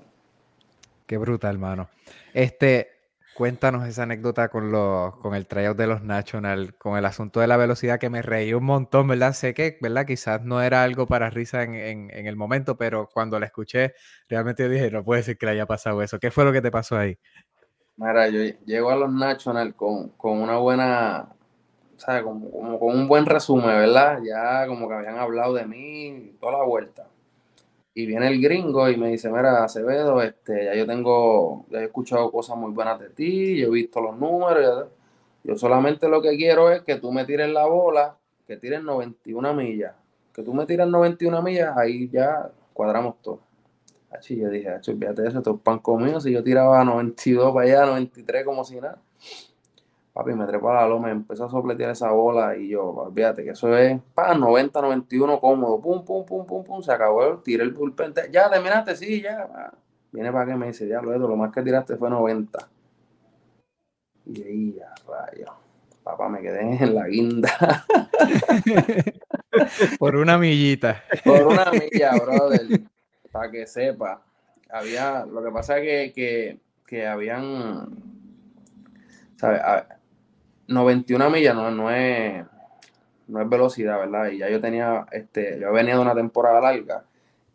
Qué 1.06 1.18
brutal, 1.18 1.54
hermano. 1.54 1.88
Este, 2.34 2.90
cuéntanos 3.36 3.86
esa 3.86 4.02
anécdota 4.02 4.48
con, 4.48 4.72
los, 4.72 5.16
con 5.18 5.34
el 5.34 5.46
tryout 5.46 5.76
de 5.76 5.86
los 5.86 6.02
National, 6.02 6.74
con 6.78 6.98
el 6.98 7.04
asunto 7.04 7.40
de 7.40 7.46
la 7.46 7.56
velocidad 7.56 8.00
que 8.00 8.10
me 8.10 8.22
reí 8.22 8.52
un 8.54 8.64
montón, 8.64 9.06
¿verdad? 9.06 9.32
Sé 9.32 9.54
que, 9.54 9.78
¿verdad? 9.80 10.04
Quizás 10.06 10.42
no 10.42 10.60
era 10.62 10.82
algo 10.82 11.06
para 11.06 11.30
risa 11.30 11.62
en, 11.62 11.74
en, 11.74 12.26
el 12.26 12.34
momento, 12.34 12.76
pero 12.76 13.08
cuando 13.12 13.38
la 13.38 13.46
escuché, 13.46 13.94
realmente 14.28 14.68
dije, 14.68 14.90
no 14.90 15.04
puede 15.04 15.22
ser 15.22 15.38
que 15.38 15.46
le 15.46 15.52
haya 15.52 15.66
pasado 15.66 16.02
eso. 16.02 16.18
¿Qué 16.18 16.30
fue 16.32 16.44
lo 16.44 16.52
que 16.52 16.62
te 16.62 16.70
pasó 16.72 16.96
ahí? 16.96 17.18
Mira, 17.96 18.28
yo 18.28 18.40
llego 18.64 18.90
a 18.90 18.96
los 18.96 19.12
National 19.12 19.74
con, 19.74 20.12
una 20.18 20.58
buena, 20.58 21.28
o 21.96 22.00
sea, 22.00 22.22
como, 22.22 22.78
con 22.78 22.94
un 22.98 23.06
buen 23.06 23.26
resumen, 23.26 23.66
¿verdad? 23.66 24.20
Ya 24.24 24.66
como 24.66 24.88
que 24.88 24.94
habían 24.94 25.18
hablado 25.18 25.54
de 25.54 25.66
mí 25.66 26.36
toda 26.40 26.58
la 26.58 26.64
vuelta. 26.64 27.08
Y 27.98 28.04
viene 28.04 28.28
el 28.28 28.42
gringo 28.42 28.90
y 28.90 28.98
me 28.98 29.08
dice, 29.08 29.30
mira, 29.30 29.64
Acevedo, 29.64 30.20
este, 30.20 30.66
ya 30.66 30.74
yo 30.74 30.86
tengo, 30.86 31.64
ya 31.70 31.80
he 31.80 31.84
escuchado 31.84 32.30
cosas 32.30 32.54
muy 32.54 32.70
buenas 32.70 33.00
de 33.00 33.08
ti, 33.08 33.56
yo 33.56 33.68
he 33.68 33.70
visto 33.70 34.02
los 34.02 34.18
números, 34.18 34.88
yo 35.42 35.56
solamente 35.56 36.06
lo 36.06 36.20
que 36.20 36.36
quiero 36.36 36.70
es 36.70 36.82
que 36.82 36.96
tú 36.96 37.10
me 37.10 37.24
tires 37.24 37.48
la 37.48 37.64
bola, 37.64 38.18
que 38.46 38.58
tires 38.58 38.82
91 38.82 39.54
millas. 39.54 39.94
Que 40.34 40.42
tú 40.42 40.52
me 40.52 40.66
tires 40.66 40.86
91 40.86 41.40
millas, 41.40 41.74
ahí 41.74 42.10
ya 42.10 42.50
cuadramos 42.74 43.14
todo. 43.22 43.40
Y 44.28 44.36
yo 44.40 44.50
dije, 44.50 44.78
fíjate 44.82 45.26
eso, 45.26 45.38
esto 45.38 45.54
es 45.54 45.60
pan 45.62 45.78
comido. 45.78 46.20
Si 46.20 46.30
yo 46.30 46.44
tiraba 46.44 46.84
92 46.84 47.54
para 47.54 47.64
allá, 47.64 47.86
93 47.86 48.44
como 48.44 48.62
si 48.62 48.78
nada. 48.78 48.98
Papi, 50.16 50.32
me 50.32 50.46
trepó 50.46 50.70
a 50.70 50.76
la 50.76 50.88
loma, 50.88 51.10
empezó 51.10 51.44
a 51.44 51.50
sopletear 51.50 51.90
esa 51.90 52.10
bola 52.10 52.56
y 52.56 52.68
yo, 52.68 53.12
fíjate 53.14 53.44
que 53.44 53.50
eso 53.50 53.76
es, 53.76 54.00
pa, 54.14 54.34
90, 54.34 54.80
91 54.80 55.38
cómodo, 55.38 55.78
pum, 55.78 56.06
pum, 56.06 56.24
pum, 56.24 56.46
pum, 56.46 56.64
pum, 56.64 56.82
se 56.82 56.90
acabó, 56.90 57.36
tiré 57.40 57.64
el 57.64 57.72
bullpen, 57.72 58.14
ya 58.32 58.48
terminaste, 58.48 58.96
sí, 58.96 59.20
ya, 59.20 59.46
viene 60.10 60.32
para 60.32 60.46
que 60.46 60.56
me 60.56 60.68
dice, 60.68 60.88
ya, 60.88 61.02
lo, 61.02 61.18
lo 61.18 61.36
más 61.36 61.52
que 61.52 61.60
tiraste 61.60 61.96
fue 61.96 62.08
90. 62.08 62.66
Y 64.24 64.42
ahí, 64.42 64.72
ya, 64.72 64.94
rayo, 65.06 65.52
papá, 66.02 66.30
me 66.30 66.40
quedé 66.40 66.62
en 66.62 66.94
la 66.94 67.06
guinda. 67.08 67.50
Por 69.98 70.16
una 70.16 70.38
millita. 70.38 71.02
Por 71.24 71.46
una 71.46 71.70
milla, 71.70 72.12
brother 72.14 72.86
para 73.36 73.50
que 73.50 73.66
sepa, 73.66 74.22
había, 74.70 75.26
lo 75.26 75.44
que 75.44 75.50
pasa 75.50 75.78
es 75.78 76.12
que, 76.14 76.58
que, 76.86 77.06
habían, 77.06 77.86
¿sabes? 79.36 79.60
91 80.68 81.30
millas 81.30 81.54
no, 81.54 81.70
no, 81.70 81.90
es, 81.90 82.44
no 83.28 83.40
es 83.40 83.48
velocidad, 83.48 83.98
¿verdad? 83.98 84.30
Y 84.30 84.38
ya 84.38 84.48
yo 84.50 84.60
tenía, 84.60 85.06
este, 85.12 85.58
yo 85.60 85.72
venía 85.72 85.94
de 85.94 86.00
una 86.00 86.14
temporada 86.14 86.60
larga 86.60 87.04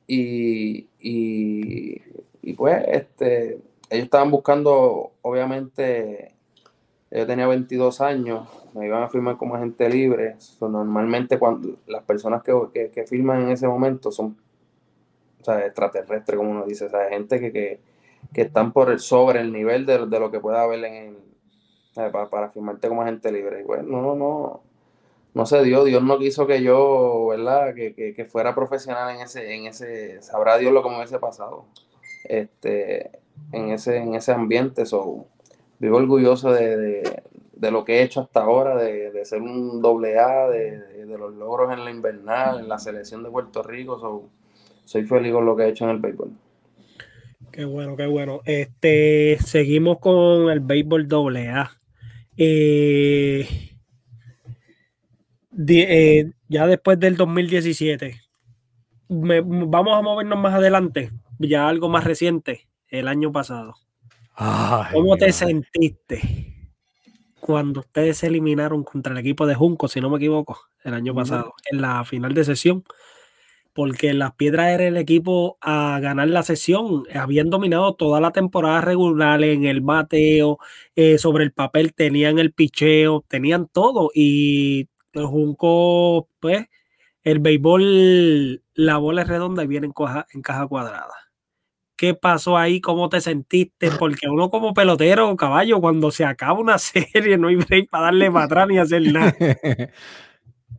y, 0.08 0.88
y, 1.00 2.54
pues, 2.58 2.84
este, 2.88 3.60
ellos 3.90 4.06
estaban 4.06 4.30
buscando, 4.30 5.14
obviamente, 5.22 6.34
yo 7.10 7.26
tenía 7.26 7.48
22 7.48 8.02
años, 8.02 8.48
me 8.74 8.88
iban 8.88 9.04
a 9.04 9.10
firmar 9.10 9.38
como 9.38 9.56
agente 9.56 9.90
libre. 9.90 10.36
normalmente 10.60 11.40
cuando 11.40 11.78
las 11.88 12.04
personas 12.04 12.44
que, 12.44 12.90
que, 12.94 13.08
firman 13.08 13.44
en 13.44 13.50
ese 13.50 13.68
momento 13.68 14.12
son 14.12 14.38
o 15.40 15.44
sea, 15.44 15.66
extraterrestre, 15.66 16.38
como 16.38 16.52
uno 16.52 16.66
dice, 16.66 16.86
o 16.86 16.90
sea, 16.90 17.10
gente 17.10 17.40
que, 17.40 17.52
que, 17.52 17.80
que 18.34 18.42
están 18.42 18.74
por 18.74 18.92
el, 18.92 19.00
sobre 19.00 19.40
el 19.40 19.52
nivel 19.52 19.86
de, 19.86 20.08
de 20.08 20.20
lo 20.20 20.30
que 20.30 20.40
pueda 20.40 20.62
haber 20.64 20.84
en 20.84 21.31
para, 21.94 22.30
para, 22.30 22.50
firmarte 22.50 22.88
como 22.88 23.02
agente 23.02 23.32
libre. 23.32 23.62
Y 23.62 23.64
bueno, 23.64 24.02
no, 24.02 24.16
no, 24.16 24.62
no 25.34 25.46
se 25.46 25.64
dio, 25.64 25.84
Dios 25.84 26.04
no 26.04 26.18
quiso 26.20 26.48
que 26.48 26.62
yo, 26.62 27.28
¿verdad? 27.28 27.74
Que, 27.74 27.94
que, 27.94 28.14
que 28.14 28.26
fuera 28.26 28.56
profesional 28.56 29.16
en 29.16 29.22
ese, 29.22 29.54
en 29.54 29.66
ese, 29.66 30.22
sabrá 30.22 30.58
Dios 30.58 30.74
lo 30.74 30.84
que 30.84 30.90
me 30.90 30.98
hubiese 30.98 31.20
pasado, 31.20 31.66
este, 32.26 33.12
en 33.52 33.72
ese, 33.72 33.98
en 33.98 34.16
ese 34.16 34.32
ambiente, 34.32 34.86
so, 34.86 35.26
vivo 35.80 35.98
orgulloso 35.98 36.52
de, 36.52 36.78
de, 36.78 37.24
de, 37.54 37.72
lo 37.72 37.84
que 37.86 38.00
he 38.00 38.04
hecho 38.04 38.22
hasta 38.22 38.42
ahora, 38.42 38.76
de, 38.76 39.12
de 39.12 39.26
ser 39.26 39.42
un 39.42 39.82
doble 39.82 40.20
A, 40.20 40.48
de, 40.50 40.92
los 41.18 41.34
logros 41.34 41.74
en 41.74 41.84
la 41.84 41.92
invernal, 41.92 42.62
en 42.62 42.70
la 42.70 42.80
selección 42.80 43.22
de 43.22 43.30
Puerto 43.30 43.62
Rico, 43.64 44.00
so, 44.00 44.30
soy 44.86 45.04
feliz 45.04 45.34
con 45.34 45.46
lo 45.46 45.56
que 45.56 45.64
he 45.64 45.70
hecho 45.70 45.84
en 45.84 45.92
el 45.92 46.00
béisbol. 46.00 46.32
Qué 47.52 47.66
bueno, 47.66 47.98
qué 47.98 48.08
bueno. 48.08 48.40
Este, 48.46 49.38
seguimos 49.46 50.00
con 50.00 50.50
el 50.50 50.62
béisbol 50.62 51.10
doble 51.10 51.50
A. 51.50 51.72
Eh, 52.44 53.48
eh, 55.68 56.32
ya 56.48 56.66
después 56.66 57.00
del 57.00 57.16
2017, 57.16 58.20
vamos 59.10 59.96
a 59.96 60.02
movernos 60.02 60.40
más 60.40 60.56
adelante, 60.56 61.12
ya 61.38 61.68
algo 61.68 61.88
más 61.88 62.04
reciente, 62.04 62.68
el 62.88 63.08
año 63.08 63.32
pasado. 63.32 63.76
¿Cómo 64.92 65.18
te 65.18 65.32
sentiste 65.32 66.74
cuando 67.40 67.82
ustedes 67.82 68.18
se 68.18 68.28
eliminaron 68.28 68.84
contra 68.84 69.12
el 69.12 69.20
equipo 69.20 69.46
de 69.46 69.54
Junco, 69.54 69.88
si 69.88 70.02
no 70.02 70.10
me 70.10 70.18
equivoco, 70.18 70.58
el 70.84 70.96
año 70.96 71.14
pasado, 71.14 71.54
en 71.72 71.80
la 71.80 72.04
final 72.06 72.34
de 72.34 72.44
sesión? 72.44 72.84
Porque 73.74 74.14
las 74.14 74.34
piedras 74.36 74.70
era 74.72 74.88
el 74.88 74.98
equipo 74.98 75.58
a 75.62 76.00
ganar 76.02 76.30
la 76.30 76.44
sesión. 76.44 77.04
Habían 77.14 77.50
dominado 77.50 77.96
toda 77.96 78.20
la 78.20 78.32
temporada 78.32 78.82
regular 78.82 79.44
en 79.44 79.66
el 79.66 79.82
bateo, 79.82 80.58
eh, 80.96 81.18
sobre 81.18 81.44
el 81.44 81.54
papel 81.54 81.94
tenían 81.94 82.40
el 82.40 82.54
picheo, 82.54 83.24
tenían 83.28 83.68
todo. 83.68 84.12
Y 84.14 84.90
el 85.14 85.26
Junco, 85.26 86.28
pues, 86.40 86.68
el 87.24 87.40
béisbol, 87.40 88.64
la 88.74 88.98
bola 88.98 89.22
es 89.24 89.28
redonda 89.28 89.64
y 89.64 89.68
viene 89.68 89.88
en 89.88 89.94
caja, 89.94 90.26
en 90.34 90.42
caja 90.42 90.68
cuadrada. 90.68 91.14
¿Qué 91.96 92.16
pasó 92.16 92.58
ahí? 92.58 92.82
¿Cómo 92.82 93.10
te 93.10 93.22
sentiste? 93.22 93.92
Porque 93.92 94.28
uno 94.28 94.50
como 94.50 94.74
pelotero, 94.74 95.36
caballo, 95.38 95.80
cuando 95.80 96.10
se 96.10 96.26
acaba 96.26 96.60
una 96.60 96.78
serie, 96.80 97.38
no 97.38 97.48
hay 97.48 97.58
break 97.58 97.90
para 97.90 98.06
darle 98.06 98.32
para 98.32 98.46
atrás 98.46 98.68
ni 98.68 98.80
hacer 98.80 99.04
nada. 99.14 99.36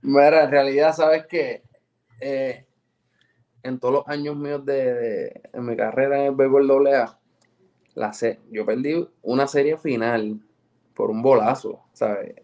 Mira, 0.02 0.44
en 0.44 0.50
realidad, 0.50 0.92
¿sabes 0.92 1.26
qué? 1.28 1.62
Eh, 2.20 2.66
en 3.62 3.78
todos 3.78 3.94
los 3.94 4.08
años 4.08 4.36
míos 4.36 4.64
de, 4.64 5.40
en 5.52 5.64
mi 5.64 5.76
carrera 5.76 6.18
en 6.18 6.26
el 6.26 6.34
béisbol 6.34 6.86
AA, 6.88 7.18
la 7.94 8.12
yo 8.50 8.64
perdí 8.64 9.08
una 9.22 9.46
serie 9.46 9.76
final 9.76 10.40
por 10.94 11.10
un 11.10 11.22
bolazo, 11.22 11.82
¿sabes? 11.92 12.34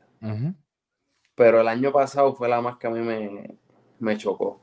Pero 1.35 1.61
el 1.61 1.69
año 1.69 1.93
pasado 1.93 2.35
fue 2.35 2.49
la 2.49 2.61
más 2.61 2.77
que 2.77 2.87
a 2.87 2.91
mí 2.91 3.01
me, 3.01 3.57
me, 3.99 4.17
chocó. 4.17 4.61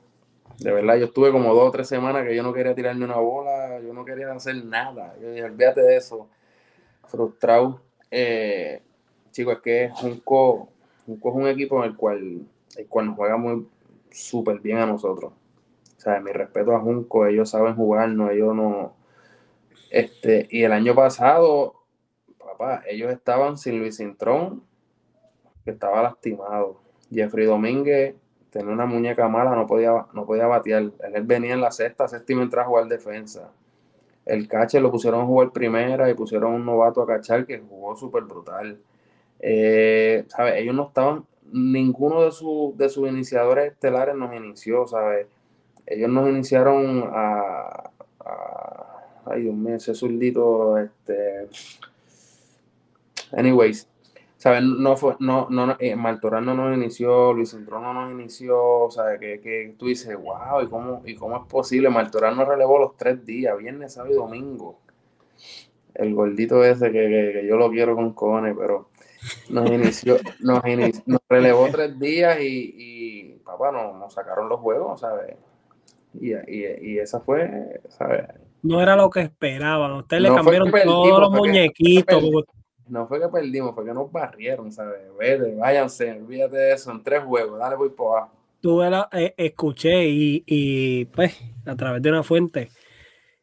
De 0.58 0.72
verdad, 0.72 0.96
yo 0.96 1.06
estuve 1.06 1.32
como 1.32 1.54
dos 1.54 1.68
o 1.68 1.70
tres 1.70 1.88
semanas 1.88 2.24
que 2.24 2.36
yo 2.36 2.42
no 2.42 2.52
quería 2.52 2.74
tirarme 2.74 3.04
una 3.04 3.16
bola, 3.16 3.80
yo 3.80 3.92
no 3.92 4.04
quería 4.04 4.32
hacer 4.32 4.64
nada. 4.64 5.14
Yo 5.20 5.30
dije, 5.30 5.44
olvídate 5.44 5.82
de 5.82 5.96
eso. 5.96 6.28
Frustrado. 7.06 7.80
Eh, 8.10 8.82
chicos, 9.32 9.56
es 9.56 9.60
que 9.60 9.90
Junco, 9.94 10.68
Junco 11.06 11.30
es 11.30 11.34
un 11.34 11.48
equipo 11.48 11.82
en 11.82 11.90
el 11.90 11.96
cual, 11.96 12.46
el 12.76 12.86
cual 12.86 13.06
nos 13.06 13.16
juega 13.16 13.36
muy 13.36 13.66
súper 14.10 14.60
bien 14.60 14.78
a 14.78 14.86
nosotros 14.86 15.32
sea, 16.10 16.20
mi 16.20 16.32
respeto 16.32 16.74
a 16.74 16.80
Junco, 16.80 17.26
ellos 17.26 17.50
saben 17.50 17.76
jugar, 17.76 18.08
no, 18.10 18.30
ellos 18.30 18.54
no. 18.54 18.94
Este, 19.90 20.46
y 20.50 20.62
el 20.64 20.72
año 20.72 20.94
pasado, 20.94 21.82
papá, 22.38 22.82
ellos 22.88 23.12
estaban 23.12 23.56
sin 23.56 23.78
Luis 23.78 23.96
Cintrón, 23.98 24.62
que 25.64 25.72
estaba 25.72 26.02
lastimado. 26.02 26.80
Jeffrey 27.10 27.46
Domínguez 27.46 28.14
tenía 28.50 28.72
una 28.72 28.86
muñeca 28.86 29.28
mala, 29.28 29.54
no 29.54 29.66
podía, 29.66 30.06
no 30.12 30.26
podía 30.26 30.46
batear. 30.46 30.92
Él 31.14 31.22
venía 31.24 31.54
en 31.54 31.60
la 31.60 31.70
sexta, 31.70 32.08
séptima 32.08 32.42
entrada 32.42 32.66
a 32.66 32.68
jugar 32.70 32.86
defensa. 32.86 33.50
El 34.24 34.48
cache 34.48 34.80
lo 34.80 34.90
pusieron 34.90 35.20
a 35.22 35.26
jugar 35.26 35.52
primera 35.52 36.10
y 36.10 36.14
pusieron 36.14 36.52
un 36.54 36.64
novato 36.66 37.02
a 37.02 37.06
cachar 37.06 37.46
que 37.46 37.60
jugó 37.60 37.96
súper 37.96 38.24
brutal. 38.24 38.80
Eh, 39.40 40.26
Ellos 40.56 40.74
no 40.74 40.88
estaban, 40.88 41.24
ninguno 41.52 42.22
de, 42.22 42.26
de 42.26 42.88
sus 42.88 43.08
iniciadores 43.08 43.72
estelares 43.72 44.16
nos 44.16 44.34
inició, 44.34 44.86
¿sabes? 44.86 45.26
Ellos 45.86 46.10
nos 46.10 46.28
iniciaron 46.28 47.08
a, 47.12 47.90
ay 49.26 49.42
Dios 49.42 49.54
mío, 49.54 49.76
ese 49.76 49.94
zurdito, 49.94 50.78
este, 50.78 51.48
anyways, 53.32 53.88
¿sabes? 54.36 54.62
No 54.62 54.96
fue, 54.96 55.16
no, 55.20 55.48
no, 55.50 55.76
eh, 55.78 55.96
no 55.96 56.40
nos 56.54 56.76
inició, 56.76 57.32
Luis 57.32 57.50
Centrón 57.50 57.82
no 57.82 57.92
nos 57.92 58.10
inició, 58.12 58.88
¿sabes? 58.90 59.20
Que, 59.20 59.40
que 59.40 59.74
tú 59.78 59.86
dices, 59.86 60.16
wow, 60.16 60.62
¿y 60.62 60.68
cómo, 60.68 61.02
¿y 61.04 61.14
cómo 61.14 61.36
es 61.36 61.46
posible? 61.48 61.90
Martorán 61.90 62.36
nos 62.36 62.48
relevó 62.48 62.78
los 62.78 62.96
tres 62.96 63.24
días, 63.24 63.56
viernes, 63.58 63.94
sábado 63.94 64.12
y 64.12 64.16
domingo. 64.16 64.78
El 65.94 66.14
gordito 66.14 66.62
ese 66.62 66.92
que, 66.92 67.32
que, 67.32 67.46
yo 67.48 67.56
lo 67.56 67.70
quiero 67.70 67.94
con 67.96 68.12
Cone, 68.12 68.54
pero 68.54 68.90
nos 69.48 69.70
inició, 69.70 70.18
nos, 70.40 70.62
nos 71.06 71.20
relevó 71.28 71.68
tres 71.70 71.98
días 71.98 72.38
y, 72.40 72.74
y 72.76 73.32
papá, 73.44 73.72
nos, 73.72 73.96
nos 73.96 74.12
sacaron 74.12 74.48
los 74.48 74.60
juegos, 74.60 75.00
¿sabes? 75.00 75.36
Y, 76.20 76.32
y, 76.32 76.92
y 76.92 76.98
esa 76.98 77.20
fue, 77.20 77.80
¿sabes? 77.88 78.24
No 78.62 78.82
era 78.82 78.96
lo 78.96 79.10
que 79.10 79.20
esperaban. 79.20 79.92
Ustedes 79.92 80.22
le 80.22 80.34
cambiaron 80.34 80.70
todos 80.70 81.20
los 81.20 81.30
muñequitos. 81.30 82.22
no 82.88 83.06
fue 83.06 83.20
que 83.20 83.28
perdimos, 83.28 83.74
fue 83.74 83.84
que 83.84 83.92
nos 83.92 84.10
barrieron, 84.10 84.72
¿sabes? 84.72 85.00
Vete, 85.18 85.54
váyanse, 85.54 86.12
olvídate 86.12 86.56
de 86.56 86.72
eso, 86.72 86.90
en 86.90 87.02
tres 87.02 87.22
juegos, 87.22 87.58
dale 87.58 87.76
voy 87.76 87.90
por 87.90 88.18
abajo. 88.18 88.32
Tuve 88.60 88.90
la, 88.90 89.08
eh, 89.12 89.34
escuché 89.36 90.08
y, 90.08 90.42
y, 90.46 91.04
pues 91.06 91.38
a 91.66 91.76
través 91.76 92.02
de 92.02 92.10
una 92.10 92.22
fuente 92.22 92.70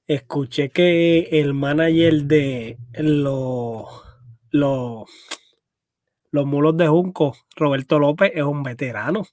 escuché 0.07 0.69
que 0.69 1.29
el 1.31 1.53
manager 1.53 2.23
de 2.23 2.77
los 2.97 3.85
los 4.49 5.09
los 6.31 6.45
mulos 6.45 6.75
de 6.75 6.87
Junco, 6.87 7.35
Roberto 7.55 7.99
López, 7.99 8.31
es 8.33 8.43
un 8.43 8.63
veterano 8.63 9.23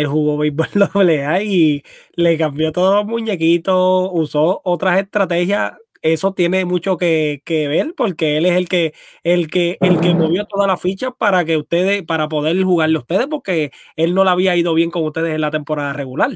él 0.00 0.06
jugó 0.06 0.38
béisbol 0.38 0.68
doble 0.92 1.44
y 1.44 1.82
le 2.14 2.38
cambió 2.38 2.72
todos 2.72 2.94
los 2.94 3.06
muñequitos, 3.06 4.10
usó 4.12 4.60
otras 4.64 4.98
estrategias. 5.00 5.74
Eso 6.02 6.32
tiene 6.32 6.64
mucho 6.64 6.96
que, 6.96 7.42
ver 7.46 7.94
porque 7.94 8.38
él 8.38 8.46
es 8.46 8.56
el 8.56 8.68
que, 8.68 8.94
el 9.22 9.50
que, 9.50 9.76
el 9.82 10.00
que 10.00 10.14
movió 10.14 10.46
todas 10.46 10.66
las 10.66 10.80
fichas 10.80 11.12
para 11.18 11.44
que 11.44 11.58
ustedes, 11.58 12.02
para 12.04 12.26
poder 12.26 12.62
jugarle 12.62 12.96
a 12.96 13.00
ustedes, 13.00 13.26
porque 13.26 13.70
él 13.96 14.14
no 14.14 14.24
le 14.24 14.30
había 14.30 14.56
ido 14.56 14.72
bien 14.72 14.90
con 14.90 15.04
ustedes 15.04 15.34
en 15.34 15.42
la 15.42 15.50
temporada 15.50 15.92
regular. 15.92 16.30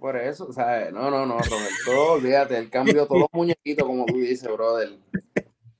Por 0.00 0.16
eso, 0.16 0.46
o 0.46 0.52
sea, 0.52 0.90
no, 0.90 1.10
no, 1.10 1.26
no, 1.26 1.36
Roberto, 1.36 2.12
olvídate, 2.12 2.56
él 2.56 2.70
cambió 2.70 3.06
todos 3.06 3.20
los 3.20 3.28
muñequitos, 3.32 3.86
como 3.86 4.06
tú 4.06 4.14
dices, 4.14 4.50
brother. 4.50 4.98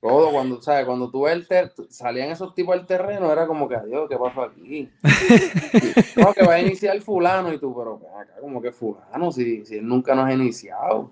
Todo, 0.01 0.31
cuando, 0.31 0.59
¿sabes? 0.63 0.85
Cuando 0.85 1.11
tú 1.11 1.23
ves 1.23 1.45
el 1.47 1.71
salían 1.89 2.31
esos 2.31 2.55
tipos 2.55 2.73
al 2.73 2.87
terreno, 2.87 3.31
era 3.31 3.45
como 3.45 3.69
que, 3.69 3.75
adiós, 3.75 4.09
¿qué 4.09 4.17
pasó 4.17 4.41
aquí? 4.41 4.89
no, 6.17 6.33
que 6.33 6.43
va 6.43 6.55
a 6.55 6.59
iniciar 6.59 6.99
fulano 7.01 7.53
y 7.53 7.59
tú, 7.59 7.75
pero 7.77 8.01
acá 8.19 8.41
como 8.41 8.59
que 8.59 8.71
fulano, 8.71 9.31
si, 9.31 9.63
si 9.63 9.77
él 9.77 9.87
nunca 9.87 10.15
nos 10.15 10.25
ha 10.25 10.33
iniciado. 10.33 11.11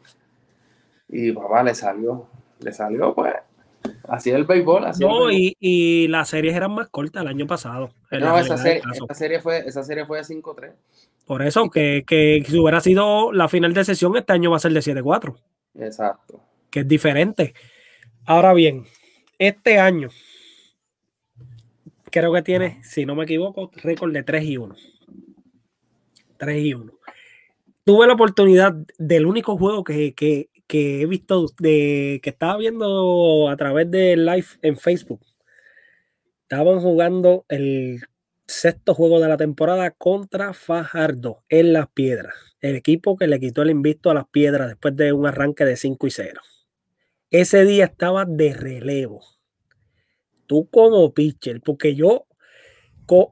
Y 1.08 1.32
papá 1.32 1.62
le 1.62 1.76
salió, 1.76 2.28
le 2.60 2.74
salió, 2.74 3.14
pues, 3.14 3.36
así 4.08 4.32
el 4.32 4.46
béisbol. 4.46 4.86
Así 4.86 5.04
no, 5.04 5.30
Y, 5.30 5.56
y, 5.60 6.08
las 6.08 6.30
series 6.30 6.56
eran 6.56 6.74
más 6.74 6.90
cortas 6.90 7.22
el 7.22 7.28
año 7.28 7.46
pasado. 7.46 7.92
No, 8.10 8.40
esa 8.40 8.58
serie, 8.58 8.82
esa 8.92 9.14
serie, 9.14 9.40
fue, 9.40 9.60
esa 9.68 9.84
serie 9.84 10.08
fue 10.08 10.18
de 10.18 10.24
5-3. 10.24 10.74
Por 11.28 11.44
eso, 11.44 11.70
que, 11.70 12.04
que 12.08 12.44
si 12.44 12.58
hubiera 12.58 12.82
sido 12.82 13.32
la 13.34 13.48
final 13.48 13.72
de 13.76 13.86
sesión, 13.86 14.18
este 14.18 14.34
año 14.34 14.50
va 14.50 14.58
a 14.58 14.62
ser 14.62 14.74
de 14.74 14.80
7-4. 14.80 15.36
Exacto. 15.76 16.42
Que 16.72 16.80
es 16.80 16.88
diferente. 16.88 17.54
Ahora 18.30 18.54
bien, 18.54 18.86
este 19.40 19.80
año 19.80 20.10
creo 22.12 22.32
que 22.32 22.44
tiene, 22.44 22.80
si 22.84 23.04
no 23.04 23.16
me 23.16 23.24
equivoco, 23.24 23.72
récord 23.78 24.14
de 24.14 24.22
3 24.22 24.44
y 24.44 24.58
1. 24.58 24.76
3 26.38 26.64
y 26.64 26.74
1. 26.76 26.94
Tuve 27.84 28.06
la 28.06 28.14
oportunidad 28.14 28.76
del 29.00 29.26
único 29.26 29.58
juego 29.58 29.84
que, 29.84 30.14
he 30.68 31.06
visto, 31.08 31.48
de, 31.58 32.20
que 32.22 32.30
estaba 32.30 32.58
viendo 32.58 33.50
a 33.50 33.58
través 33.58 33.90
de 33.90 34.16
live 34.16 34.46
en 34.62 34.78
Facebook. 34.78 35.22
Estaban 36.44 36.82
jugando 36.82 37.46
el 37.50 38.00
sexto 38.46 38.94
juego 38.94 39.20
de 39.20 39.28
la 39.28 39.38
temporada 39.38 39.90
contra 39.90 40.54
Fajardo 40.54 41.42
en 41.50 41.74
las 41.74 41.88
piedras. 41.88 42.36
El 42.62 42.76
equipo 42.76 43.18
que 43.18 43.26
le 43.26 43.40
quitó 43.40 43.64
el 43.64 43.72
invicto 43.72 44.12
a 44.12 44.14
las 44.14 44.28
piedras 44.28 44.68
después 44.68 44.96
de 44.96 45.14
un 45.14 45.26
arranque 45.26 45.66
de 45.66 45.76
5 45.76 46.06
y 46.06 46.12
0 46.12 46.42
ese 47.32 47.66
día 47.66 47.86
estaba 47.86 48.26
de 48.26 48.54
relevo. 48.54 49.22
Tú 50.48 50.68
como 50.70 51.14
pitcher, 51.14 51.62
porque 51.62 51.96
yo 51.96 52.26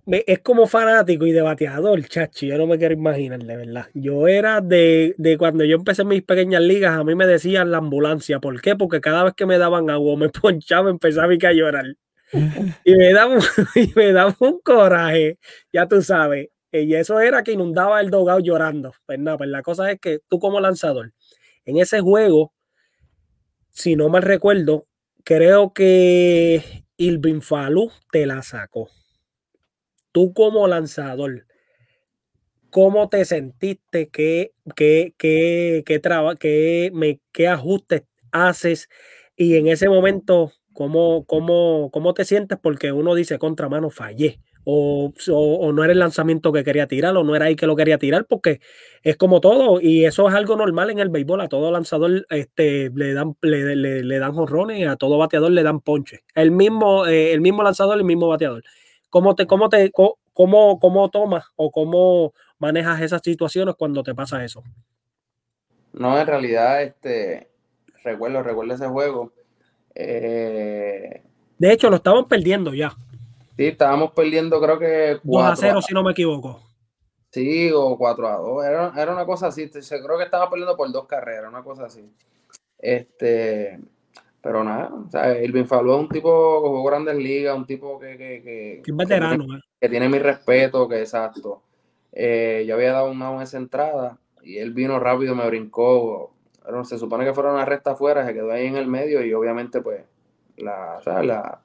es 0.07 0.39
como 0.39 0.65
fanático 0.65 1.25
y 1.25 1.31
de 1.31 1.41
bateador, 1.41 2.03
chachi, 2.03 2.47
yo 2.47 2.57
no 2.57 2.65
me 2.65 2.77
quiero 2.77 2.93
imaginar, 2.93 3.43
de 3.43 3.57
verdad. 3.57 3.85
Yo 3.93 4.27
era 4.27 4.61
de, 4.61 5.15
cuando 5.37 5.63
yo 5.63 5.75
empecé 5.75 6.03
mis 6.03 6.23
pequeñas 6.23 6.61
ligas, 6.61 6.97
a 6.97 7.03
mí 7.03 7.13
me 7.15 7.27
decían 7.27 7.71
la 7.71 7.77
ambulancia. 7.77 8.39
¿Por 8.39 8.59
qué? 8.61 8.75
Porque 8.75 9.01
cada 9.01 9.23
vez 9.23 9.33
que 9.35 9.45
me 9.45 9.57
daban 9.57 9.89
agua, 9.89 10.17
me 10.17 10.29
ponchaba, 10.41 10.89
empezaba 10.89 11.31
a 11.31 11.53
llorar. 11.53 11.85
y 12.83 12.95
me 12.95 13.13
daba, 13.13 13.37
y 13.75 13.91
me 13.95 14.11
daba 14.13 14.35
un 14.39 14.59
coraje, 14.61 15.37
ya 15.71 15.87
tú 15.87 16.01
sabes. 16.01 16.49
Y 16.71 16.93
eso 16.95 17.19
era 17.19 17.43
que 17.43 17.53
inundaba 17.53 18.01
el 18.01 18.09
dogado 18.09 18.39
llorando. 18.39 18.93
Pues 19.05 19.19
nada, 19.19 19.37
pues 19.37 19.49
la 19.49 19.61
cosa 19.61 19.91
es 19.91 19.99
que 19.99 20.19
tú 20.27 20.39
como 20.39 20.59
lanzador, 20.59 21.13
en 21.65 21.77
ese 21.77 22.01
juego, 22.01 22.53
si 23.77 23.95
no 23.95 24.09
mal 24.09 24.23
recuerdo, 24.23 24.87
creo 25.23 25.71
que 25.71 26.83
Ilvin 26.97 27.43
Falú 27.43 27.91
te 28.11 28.25
la 28.25 28.41
sacó. 28.41 28.89
Tú 30.11 30.33
como 30.33 30.67
lanzador, 30.67 31.45
¿cómo 32.71 33.07
te 33.07 33.23
sentiste? 33.23 34.09
¿Qué, 34.09 34.51
qué, 34.75 35.13
qué, 35.19 35.83
qué, 35.85 36.01
qué, 36.39 36.89
me, 36.91 37.19
qué 37.31 37.47
ajustes 37.47 38.01
haces? 38.31 38.89
Y 39.35 39.57
en 39.57 39.67
ese 39.67 39.89
momento, 39.89 40.51
¿cómo, 40.73 41.25
cómo, 41.25 41.91
cómo 41.91 42.15
te 42.15 42.25
sientes? 42.25 42.57
Porque 42.59 42.91
uno 42.91 43.13
dice, 43.13 43.37
contra 43.37 43.69
mano, 43.69 43.91
fallé 43.91 44.39
o, 44.69 45.71
no 45.71 45.83
era 45.83 45.93
el 45.93 45.99
lanzamiento 45.99 46.51
que 46.51 46.65
quería 46.65 46.87
tirar 46.87 47.15
o 47.15 47.23
no 47.23 47.37
era 47.37 47.45
ahí 47.45 47.55
que 47.55 47.67
lo 47.67 47.77
quería 47.77 47.97
tirar, 47.97 48.25
porque 48.25 48.59
es 49.01 49.15
como 49.15 49.39
todo 49.39 49.79
y 49.79 50.03
eso 50.03 50.27
es 50.27 50.35
algo 50.35 50.57
normal 50.57 50.89
en 50.89 50.99
el 50.99 51.07
béisbol. 51.07 51.39
A 51.39 51.47
todo 51.47 51.71
lanzador 51.71 52.25
este, 52.29 52.91
le 52.93 53.13
dan 53.13 53.37
le, 53.41 53.77
le, 53.77 54.19
dan 54.19 54.33
jorrones, 54.33 54.85
a 54.89 54.97
todo 54.97 55.17
bateador 55.17 55.51
le 55.51 55.63
dan 55.63 55.79
ponche. 55.79 56.23
El 56.35 56.51
mismo, 56.51 57.05
eh, 57.05 57.31
el 57.31 57.39
mismo 57.39 57.63
lanzador, 57.63 57.97
el 57.97 58.03
mismo 58.03 58.27
bateador. 58.27 58.61
¿Cómo 59.09 59.35
te, 59.35 59.47
cómo 59.47 59.69
te, 59.69 59.89
cómo, 59.91 60.79
cómo 60.79 61.09
tomas 61.09 61.45
o 61.55 61.71
cómo 61.71 62.33
manejas 62.59 63.01
esas 63.01 63.21
situaciones 63.21 63.75
cuando 63.75 64.03
te 64.03 64.13
pasa 64.13 64.43
eso? 64.43 64.63
No, 65.93 66.19
en 66.19 66.27
realidad, 66.27 66.83
este, 66.83 67.47
recuerdo, 68.03 68.43
recuerdo 68.43 68.73
ese 68.73 68.87
juego. 68.87 69.31
Eh, 69.95 71.23
de 71.57 71.71
hecho, 71.71 71.89
lo 71.89 71.95
estaban 71.95 72.27
perdiendo 72.27 72.73
ya. 72.73 72.93
Sí, 73.57 73.65
estábamos 73.65 74.11
perdiendo, 74.11 74.61
creo 74.61 74.77
que 74.77 75.19
2 75.23 75.43
a 75.43 75.55
0, 75.55 75.81
si 75.81 75.93
no 75.93 76.03
me 76.03 76.11
equivoco. 76.11 76.61
Sí, 77.31 77.71
o 77.73 77.97
4 77.97 78.27
a 78.27 78.35
2. 78.37 78.65
Era, 78.65 78.93
era 78.95 79.11
una 79.11 79.25
cosa 79.25 79.47
así. 79.47 79.69
Creo 79.69 80.17
que 80.17 80.23
estaba 80.23 80.49
perdiendo 80.49 80.77
por 80.77 80.91
dos 80.91 81.07
carreras, 81.07 81.49
una 81.49 81.63
cosa 81.63 81.85
así. 81.85 82.07
Este, 82.77 83.79
pero 84.41 84.63
nada, 84.63 84.93
o 84.93 85.09
sea, 85.09 85.41
Irving 85.41 85.65
Falú 85.65 85.93
es 85.93 85.99
un 85.99 86.09
tipo 86.09 86.61
que 86.61 86.69
jugó 86.69 86.83
grandes 86.83 87.15
ligas, 87.15 87.57
un 87.57 87.65
tipo 87.65 87.99
que, 87.99 88.17
que, 88.17 88.41
que, 88.43 88.81
que 88.85 88.91
veterano, 88.91 89.39
que 89.39 89.45
tiene, 89.45 89.61
que 89.81 89.89
tiene, 89.89 90.09
mi 90.09 90.19
respeto, 90.19 90.87
que 90.87 90.99
exacto. 90.99 91.63
Eh, 92.11 92.63
yo 92.67 92.75
había 92.75 92.93
dado 92.93 93.11
una 93.11 93.41
esa 93.41 93.57
entrada 93.57 94.19
y 94.43 94.57
él 94.57 94.73
vino 94.73 94.99
rápido, 94.99 95.35
me 95.35 95.47
brincó. 95.47 96.33
Pero 96.63 96.83
se 96.85 96.99
supone 96.99 97.25
que 97.25 97.33
fuera 97.33 97.51
una 97.51 97.65
recta 97.65 97.91
afuera, 97.91 98.25
se 98.25 98.33
quedó 98.33 98.51
ahí 98.51 98.67
en 98.67 98.77
el 98.77 98.87
medio 98.87 99.25
y 99.25 99.33
obviamente, 99.33 99.81
pues, 99.81 100.03
la, 100.57 100.97
o 100.99 101.01
sea, 101.01 101.23
la, 101.23 101.61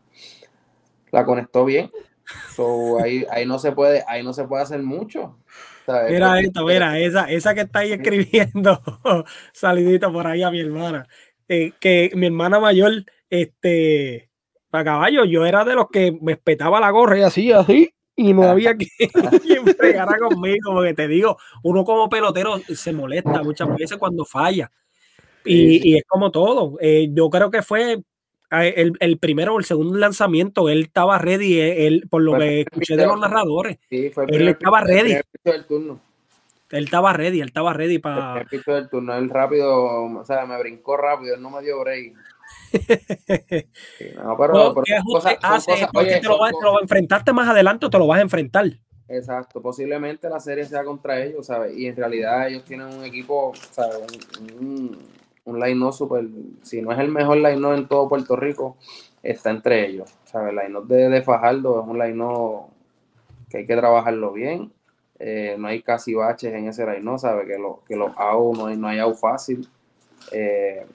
la 1.13 1.25
conectó 1.25 1.65
bien. 1.65 1.91
ahí, 3.03 3.25
ahí, 3.31 3.47
no 3.47 3.59
se 3.59 3.73
puede, 3.73 4.03
ahí 4.09 4.25
no 4.25 4.33
se 4.33 4.45
puede 4.45 4.63
hacer 4.63 4.83
mucho. 4.83 5.39
Mira 6.09 6.41
esto, 6.41 6.65
mira, 6.65 6.99
esa, 6.99 7.31
esa 7.31 7.55
que 7.55 7.63
está 7.63 7.81
ahí 7.81 7.93
escribiendo, 7.93 8.81
salidito 9.53 10.13
por 10.13 10.27
ahí 10.27 10.43
a 10.43 10.51
mi 10.51 10.61
hermana. 10.61 11.07
Eh, 11.49 11.73
que 11.79 12.11
mi 12.15 12.27
hermana 12.27 12.61
mayor, 12.61 13.05
este, 13.29 14.31
para 14.71 14.85
caballo, 14.85 15.25
yo 15.25 15.45
era 15.45 15.65
de 15.65 15.75
los 15.75 15.89
que 15.91 16.17
me 16.21 16.33
espetaba 16.33 16.81
la 16.81 16.91
gorra 16.91 17.19
y 17.19 17.23
así, 17.23 17.53
así, 17.53 17.93
y 18.17 18.33
no 18.33 18.45
había 18.45 18.75
que, 18.77 18.87
quien 19.43 19.65
pegara 19.79 20.17
conmigo, 20.19 20.73
porque 20.73 20.95
te 20.95 21.09
digo, 21.09 21.37
uno 21.63 21.85
como 21.85 22.09
pelotero 22.09 22.59
se 22.59 22.93
molesta 22.93 23.43
muchas 23.43 23.69
veces 23.77 23.99
cuando 23.99 24.25
falla. 24.25 24.71
Y, 25.45 25.91
y 25.91 25.97
es 25.97 26.05
como 26.07 26.31
todo. 26.31 26.77
Eh, 26.81 27.09
yo 27.11 27.29
creo 27.29 27.51
que 27.51 27.63
fue 27.63 28.01
el, 28.53 28.93
el, 29.01 29.19
primero 29.19 29.55
o 29.55 29.59
el 29.59 29.65
segundo 29.65 29.99
lanzamiento, 29.99 30.69
él 30.69 30.83
estaba 30.83 31.19
ready, 31.19 31.59
eh, 31.59 31.87
él, 31.87 32.07
por 32.11 32.23
lo 32.23 32.39
que 32.39 32.63
escuché 32.63 32.97
de 32.97 33.07
los 33.07 33.19
narradores. 33.19 33.79
él 33.91 34.49
estaba 34.49 34.83
ready. 34.83 35.17
Él 36.73 36.85
estaba 36.85 37.13
ready, 37.13 37.41
él 37.41 37.49
estaba 37.49 37.73
ready 37.73 37.99
para. 37.99 38.47
El 38.51 38.63
del 38.63 38.89
turno, 38.89 39.15
él 39.15 39.29
rápido, 39.29 40.05
o 40.05 40.25
sea, 40.25 40.47
me 40.47 40.59
brincó 40.59 40.97
rápido, 40.97 41.35
él 41.35 41.43
no 41.43 41.51
me 41.51 41.63
dio 41.63 41.81
break. 41.81 42.15
no, 44.17 44.37
pero, 44.39 44.75
te 44.75 46.23
lo, 46.23 46.39
vas, 46.39 46.53
a 46.53 46.83
enfrentarte 46.83 47.33
más 47.33 47.49
adelante 47.49 47.87
o 47.87 47.91
te 47.91 47.99
lo 47.99 48.07
vas 48.07 48.19
a 48.19 48.23
enfrentar. 48.23 48.67
Exacto, 49.09 49.61
posiblemente 49.61 50.29
la 50.31 50.41
serie 50.41 50.65
sea 50.65 50.85
contra 50.85 51.23
ellos, 51.23 51.47
¿sabes? 51.47 51.77
Y 51.77 51.87
en 51.87 51.97
realidad 51.97 52.49
ellos 52.49 52.65
tienen 52.65 52.87
un 52.87 53.05
equipo, 53.05 53.53
¿sabes? 53.71 53.99
Un, 54.41 54.67
un, 54.67 54.99
line-up 55.47 55.93
super, 55.93 56.25
si 56.63 56.83
no 56.83 56.93
es 56.93 56.99
el 56.99 57.09
mejor 57.09 57.39
line-up 57.39 57.73
en 57.73 57.89
todo 57.89 58.09
Puerto 58.09 58.37
Rico, 58.37 58.77
está 59.23 59.51
entre 59.51 59.87
ellos, 59.87 60.15
¿sabes? 60.25 60.51
El 60.51 60.57
line-up 60.57 60.87
de, 60.87 61.09
de, 61.09 61.23
Fajardo 61.23 61.81
es 61.81 61.89
un 61.89 61.99
line-up 61.99 62.67
que 63.49 63.59
hay 63.59 63.67
que 63.67 63.77
trabajarlo 63.77 64.33
bien, 64.33 64.73
eh, 65.19 65.57
no 65.59 65.69
hay 65.69 65.83
casi 65.83 66.15
baches 66.15 66.53
en 66.53 66.69
ese 66.69 66.87
line-up, 66.87 67.19
¿sabes? 67.19 67.47
Que, 67.47 67.59
lo, 67.59 67.83
que 67.87 67.97
los 67.97 68.11
AU 68.17 68.55
no 68.55 68.67
hay, 68.67 68.77
no 68.77 68.89
hay 68.89 68.99
AU 68.99 69.15
fácil. 69.15 69.69
Eh, 70.31 70.87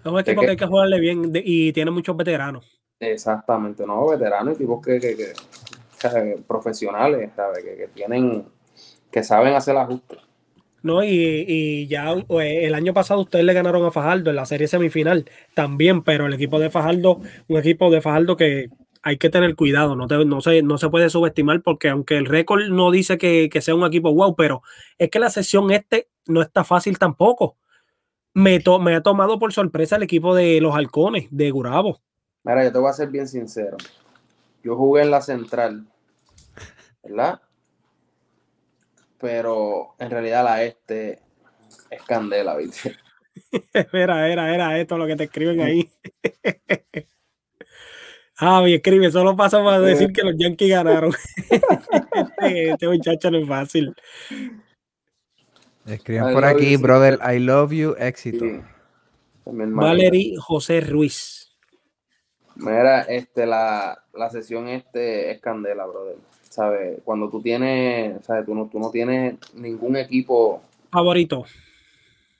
es 0.00 0.06
un 0.06 0.18
equipo 0.18 0.40
que, 0.42 0.50
hay 0.50 0.56
que 0.56 0.66
jugarle 0.66 1.00
bien 1.00 1.30
y 1.34 1.72
tiene 1.72 1.90
muchos 1.90 2.16
veteranos. 2.16 2.80
Exactamente, 3.00 3.86
no, 3.86 4.08
veteranos, 4.08 4.54
equipos 4.54 4.84
que, 4.84 5.00
que, 5.00 5.32
profesionales, 6.46 7.30
Que, 7.62 7.88
tienen, 7.94 8.46
que 9.10 9.22
saben 9.22 9.54
hacer 9.54 9.76
ajustes. 9.76 10.18
No, 10.84 11.02
y, 11.02 11.86
ya 11.88 12.14
pues, 12.28 12.64
el 12.64 12.74
año 12.74 12.92
pasado 12.92 13.22
ustedes 13.22 13.42
le 13.46 13.54
ganaron 13.54 13.86
a 13.86 13.90
Fajardo 13.90 14.28
en 14.28 14.36
la 14.36 14.44
serie 14.44 14.68
semifinal 14.68 15.24
también, 15.54 16.02
pero 16.02 16.26
el 16.26 16.34
equipo 16.34 16.58
de 16.60 16.68
Fajardo, 16.68 17.22
un 17.48 17.56
equipo 17.58 17.90
de 17.90 18.02
Fajardo 18.02 18.36
que 18.36 18.68
hay 19.02 19.16
que 19.16 19.30
tener 19.30 19.56
cuidado, 19.56 19.96
no, 19.96 20.06
no, 20.06 20.40
se, 20.42 20.62
no 20.62 20.76
se 20.76 20.90
puede 20.90 21.08
subestimar 21.08 21.62
porque 21.62 21.88
aunque 21.88 22.18
el 22.18 22.26
récord 22.26 22.68
no 22.68 22.90
dice 22.90 23.16
que, 23.16 23.48
sea 23.62 23.74
un 23.74 23.86
equipo 23.86 24.12
wow, 24.12 24.36
pero 24.36 24.62
es 24.98 25.08
que 25.08 25.18
la 25.18 25.30
sesión 25.30 25.70
este 25.70 26.10
no 26.26 26.42
está 26.42 26.64
fácil 26.64 26.98
tampoco. 26.98 27.56
Me, 28.34 28.62
me 28.82 28.94
ha 28.94 29.02
tomado 29.02 29.38
por 29.38 29.54
sorpresa 29.54 29.96
el 29.96 30.02
equipo 30.02 30.34
de 30.34 30.60
los 30.60 30.74
halcones 30.74 31.28
de 31.30 31.50
Gurabo. 31.50 32.02
Mira, 32.42 32.62
yo 32.62 32.70
te 32.72 32.78
voy 32.78 32.90
a 32.90 32.92
ser 32.92 33.08
bien 33.08 33.26
sincero. 33.26 33.78
Yo 34.62 34.76
jugué 34.76 35.02
en 35.02 35.10
la 35.10 35.22
central 35.22 35.86
¿verdad? 37.02 37.40
Pero 39.24 39.94
en 39.98 40.10
realidad 40.10 40.44
la 40.44 40.62
este 40.64 41.22
es 41.88 42.02
candela, 42.02 42.56
¿viste? 42.56 42.94
era, 43.94 44.28
era, 44.28 44.54
era 44.54 44.78
esto 44.78 44.98
lo 44.98 45.06
que 45.06 45.16
te 45.16 45.24
escriben 45.24 45.62
ahí. 45.62 45.90
ah, 48.36 48.60
me 48.60 48.74
escribe, 48.74 49.10
solo 49.10 49.34
pasa 49.34 49.64
para 49.64 49.80
decir 49.80 50.12
que 50.12 50.22
los 50.22 50.34
Yankees 50.36 50.68
ganaron. 50.68 51.14
Este, 52.36 52.70
este, 52.70 52.86
muchacho 52.86 53.30
no 53.30 53.38
es 53.38 53.48
fácil. 53.48 53.94
Escriben 55.86 56.34
por 56.34 56.44
aquí, 56.44 56.76
brother, 56.76 57.18
I 57.24 57.38
love 57.38 57.72
you, 57.72 57.94
éxito. 57.98 58.44
Valery 59.46 60.36
José 60.38 60.82
Ruiz. 60.82 61.56
Mira, 62.56 63.00
este, 63.02 63.46
la, 63.46 64.04
la 64.12 64.30
sesión 64.30 64.68
este 64.68 65.30
es 65.30 65.40
candela, 65.40 65.86
brother. 65.86 66.18
¿Sabes? 66.54 67.00
Cuando 67.04 67.28
tú 67.28 67.42
tienes, 67.42 68.24
¿sabes? 68.24 68.46
Tú 68.46 68.54
no, 68.54 68.68
tú 68.70 68.78
no 68.78 68.90
tienes 68.90 69.36
ningún 69.54 69.96
equipo 69.96 70.62
favorito. 70.90 71.44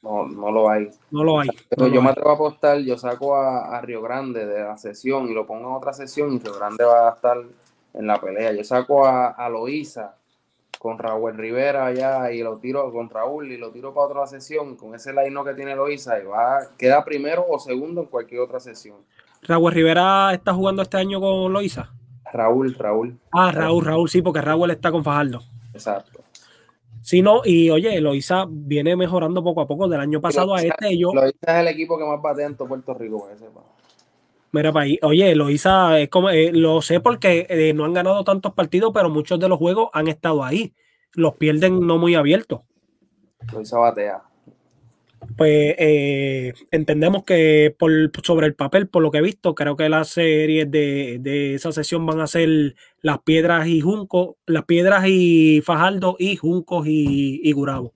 No, 0.02 0.26
no 0.26 0.52
lo 0.52 0.70
hay. 0.70 0.88
No 1.10 1.24
lo 1.24 1.40
hay. 1.40 1.48
Pero 1.68 1.88
yo 1.88 2.00
me 2.00 2.10
atrevo 2.10 2.30
a 2.30 2.34
apostar, 2.34 2.78
yo 2.78 2.96
saco 2.96 3.34
a, 3.34 3.80
Río 3.80 4.00
Grande 4.02 4.46
de 4.46 4.62
la 4.62 4.76
sesión 4.76 5.28
y 5.28 5.34
lo 5.34 5.46
pongo 5.46 5.68
en 5.70 5.74
otra 5.74 5.92
sesión 5.92 6.32
y 6.32 6.38
Río 6.38 6.54
Grande 6.54 6.84
va 6.84 7.08
a 7.08 7.14
estar 7.14 7.38
en 7.94 8.06
la 8.06 8.20
pelea. 8.20 8.52
Yo 8.52 8.62
saco 8.62 9.04
a, 9.04 9.30
a 9.30 9.48
Loíza 9.48 10.14
con 10.78 10.98
Raúl 10.98 11.36
Rivera 11.36 11.86
allá 11.86 12.30
y 12.30 12.42
lo 12.42 12.58
tiro 12.58 12.92
con 12.92 13.10
Raúl 13.10 13.50
y 13.50 13.56
lo 13.56 13.70
tiro 13.70 13.92
para 13.92 14.06
otra 14.06 14.26
sesión 14.26 14.76
con 14.76 14.94
ese 14.94 15.12
line 15.12 15.42
que 15.44 15.54
tiene 15.54 15.74
Loíza 15.74 16.20
y 16.20 16.26
va, 16.26 16.60
queda 16.78 17.04
primero 17.04 17.44
o 17.48 17.58
segundo 17.58 18.02
en 18.02 18.06
cualquier 18.06 18.42
otra 18.42 18.60
sesión. 18.60 18.98
Raúl 19.42 19.72
Rivera 19.72 20.32
está 20.32 20.52
jugando 20.52 20.82
este 20.82 20.98
año 20.98 21.20
con 21.20 21.52
Loíza. 21.52 21.90
Raúl, 22.34 22.74
Raúl. 22.74 23.16
Ah, 23.30 23.52
Raúl, 23.52 23.84
Raúl, 23.84 24.10
sí, 24.10 24.20
porque 24.20 24.40
Raúl 24.40 24.70
está 24.72 24.90
con 24.90 25.04
Fajardo. 25.04 25.40
Exacto. 25.72 26.20
Sí, 27.00 27.22
no, 27.22 27.42
y 27.44 27.70
oye, 27.70 28.00
Loiza 28.00 28.46
viene 28.48 28.96
mejorando 28.96 29.44
poco 29.44 29.60
a 29.60 29.66
poco 29.68 29.86
del 29.86 30.00
año 30.00 30.20
pasado 30.20 30.54
a 30.54 30.60
este. 30.60 30.98
Yo, 30.98 31.12
Loiza 31.14 31.38
es 31.42 31.60
el 31.60 31.68
equipo 31.68 31.96
que 31.96 32.04
más 32.04 32.18
va 32.24 32.34
dentro 32.34 32.66
Puerto 32.66 32.92
Rico, 32.94 33.28
sepa. 33.38 33.60
Mira, 34.50 34.72
para 34.72 34.84
ahí, 34.84 34.98
oye, 35.02 35.34
Loiza 35.36 36.00
es 36.00 36.08
como, 36.08 36.30
eh, 36.30 36.50
lo 36.52 36.82
sé 36.82 36.98
porque 37.00 37.46
eh, 37.48 37.72
no 37.72 37.84
han 37.84 37.92
ganado 37.92 38.24
tantos 38.24 38.52
partidos, 38.52 38.90
pero 38.92 39.10
muchos 39.10 39.38
de 39.38 39.48
los 39.48 39.58
juegos 39.58 39.90
han 39.92 40.08
estado 40.08 40.42
ahí. 40.42 40.74
Los 41.12 41.34
pierden 41.34 41.86
no 41.86 41.98
muy 41.98 42.16
abiertos. 42.16 42.62
Loiza 43.52 43.78
batea 43.78 44.33
pues 45.36 45.74
eh, 45.78 46.54
entendemos 46.70 47.24
que 47.24 47.74
por, 47.78 47.90
sobre 48.22 48.46
el 48.46 48.54
papel, 48.54 48.88
por 48.88 49.02
lo 49.02 49.10
que 49.10 49.18
he 49.18 49.22
visto, 49.22 49.54
creo 49.54 49.76
que 49.76 49.88
las 49.88 50.08
series 50.08 50.70
de, 50.70 51.54
esa 51.54 51.72
sesión 51.72 52.06
van 52.06 52.20
a 52.20 52.26
ser 52.26 52.74
las 53.00 53.18
piedras 53.20 53.66
y 53.66 53.80
Junco, 53.80 54.36
las 54.46 54.64
piedras 54.64 55.04
y 55.06 55.60
Fajardo 55.62 56.16
y 56.18 56.36
Juncos 56.36 56.86
y, 56.86 57.40
y 57.42 57.52
Gurabo. 57.52 57.92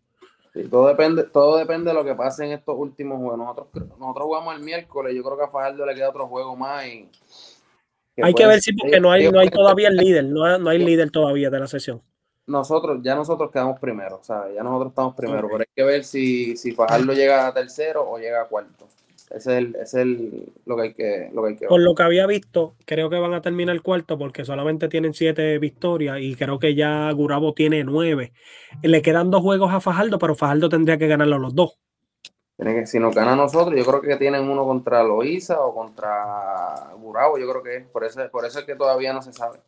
todo 0.70 0.89
depende, 0.89 1.24
todo 1.24 1.59
depende 1.59 1.90
de 1.90 1.94
lo 1.94 2.05
que 2.05 2.15
pase 2.15 2.44
en 2.44 2.52
estos 2.52 2.74
últimos 2.77 3.19
juegos. 3.19 3.39
Nosotros, 3.39 3.69
nosotros 3.98 4.27
jugamos 4.27 4.56
el 4.56 4.62
miércoles, 4.62 5.15
yo 5.15 5.23
creo 5.23 5.39
que 5.39 5.44
a 5.44 5.48
Fajardo 5.48 5.86
le 5.86 5.94
queda 5.94 6.10
otro 6.10 6.27
juego 6.27 6.56
más 6.56 6.86
y 6.86 7.09
hay 8.20 8.35
que 8.35 8.47
ver 8.47 8.60
si 8.60 8.73
porque 8.73 8.98
no 8.98 9.12
hay, 9.12 9.31
no 9.31 9.39
hay 9.39 9.48
todavía 9.48 9.89
el 9.89 9.97
líder, 9.97 10.24
no 10.24 10.59
no 10.59 10.70
hay 10.70 10.78
líder 10.78 11.10
todavía 11.10 11.51
de 11.51 11.60
la 11.60 11.69
sesión 11.69 12.02
nosotros, 12.49 13.01
ya 13.03 13.15
nosotros 13.15 13.51
quedamos 13.53 13.79
primero, 13.79 14.20
¿sabes? 14.23 14.55
Ya 14.55 14.62
nosotros 14.62 14.91
estamos 14.91 15.15
primero, 15.15 15.49
pero 15.49 15.61
hay 15.61 15.75
que 15.75 15.85
ver 15.85 16.05
si, 16.05 16.57
si 16.57 16.73
Fajardo 16.73 17.12
llega 17.12 17.47
a 17.47 17.55
tercero 17.55 18.09
o 18.09 18.19
llega 18.19 18.43
a 18.43 18.47
cuarto. 18.47 18.89
Ese 19.31 19.73
es, 19.79 19.93
el, 19.93 20.51
lo, 20.65 20.77
que 20.77 20.83
hay 20.83 20.95
que, 20.95 21.31
lo 21.35 21.43
que 21.43 21.51
ver. 21.51 21.69
Por 21.69 21.83
lo 21.83 21.95
que 21.95 22.03
había 22.03 22.27
visto, 22.27 22.75
creo 22.87 23.11
que 23.11 23.19
van 23.19 23.35
a 23.35 23.43
terminar 23.43 23.81
cuarto 23.83 24.16
porque 24.16 24.47
solamente 24.47 24.89
tienen 24.89 25.12
siete 25.12 25.59
victorias 25.59 26.19
y 26.20 26.35
creo 26.35 26.59
que 26.59 26.75
ya 26.75 27.12
Gurabo 27.12 27.53
tiene 27.53 27.85
nueve. 27.85 28.33
Le 28.83 29.03
quedan 29.03 29.31
dos 29.31 29.43
juegos 29.43 29.73
a 29.73 29.81
Fajardo, 29.81 30.19
pero 30.19 30.35
Fajardo 30.35 30.70
tendría 30.70 30.97
que 30.97 31.09
ganarlo 31.09 31.39
los 31.39 31.55
dos. 31.55 31.79
Tiene 32.57 32.75
que, 32.75 32.87
si 32.87 32.99
nos 32.99 33.15
gana 33.15 33.35
a 33.35 33.37
nosotros, 33.37 33.79
yo 33.79 33.85
creo 33.85 34.01
que 34.01 34.16
tienen 34.16 34.49
uno 34.49 34.65
contra 34.65 35.05
Loíza 35.05 35.61
o 35.61 35.75
contra 35.75 36.91
Gurabo, 36.99 37.39
yo 37.39 37.49
creo 37.49 37.62
que 37.62 37.77
es. 37.77 37.87
Por 37.87 38.05
eso, 38.05 38.20
por 38.33 38.47
eso 38.47 38.61
es 38.61 38.65
que 38.65 38.75
todavía 38.75 39.12
no 39.12 39.20
se 39.20 39.33
sabe. 39.33 39.59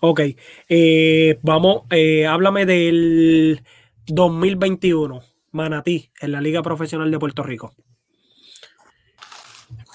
Ok, 0.00 0.20
eh, 0.68 1.38
vamos, 1.42 1.84
eh, 1.88 2.26
háblame 2.26 2.66
del 2.66 3.62
2021, 4.06 5.22
Manatí, 5.52 6.10
en 6.20 6.32
la 6.32 6.42
Liga 6.42 6.62
Profesional 6.62 7.10
de 7.10 7.18
Puerto 7.18 7.42
Rico. 7.42 7.72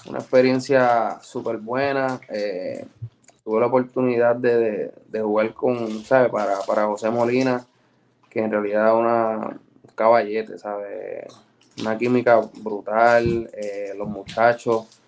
Una 0.06 0.18
experiencia 0.18 1.20
súper 1.22 1.58
buena. 1.58 2.20
Eh, 2.28 2.84
tuve 3.44 3.60
la 3.60 3.66
oportunidad 3.66 4.34
de, 4.34 4.90
jugar 5.20 5.54
con, 5.54 6.02
¿sabes? 6.04 6.32
Para, 6.32 6.58
para 6.66 6.86
José 6.86 7.08
Molina, 7.08 7.64
que 8.28 8.40
en 8.40 8.50
realidad 8.50 8.98
una 8.98 9.56
caballete, 9.94 10.58
¿sabes? 10.58 11.26
Una 11.80 11.96
química 11.96 12.40
brutal, 12.60 13.48
los 13.96 14.08
muchachos 14.08 15.01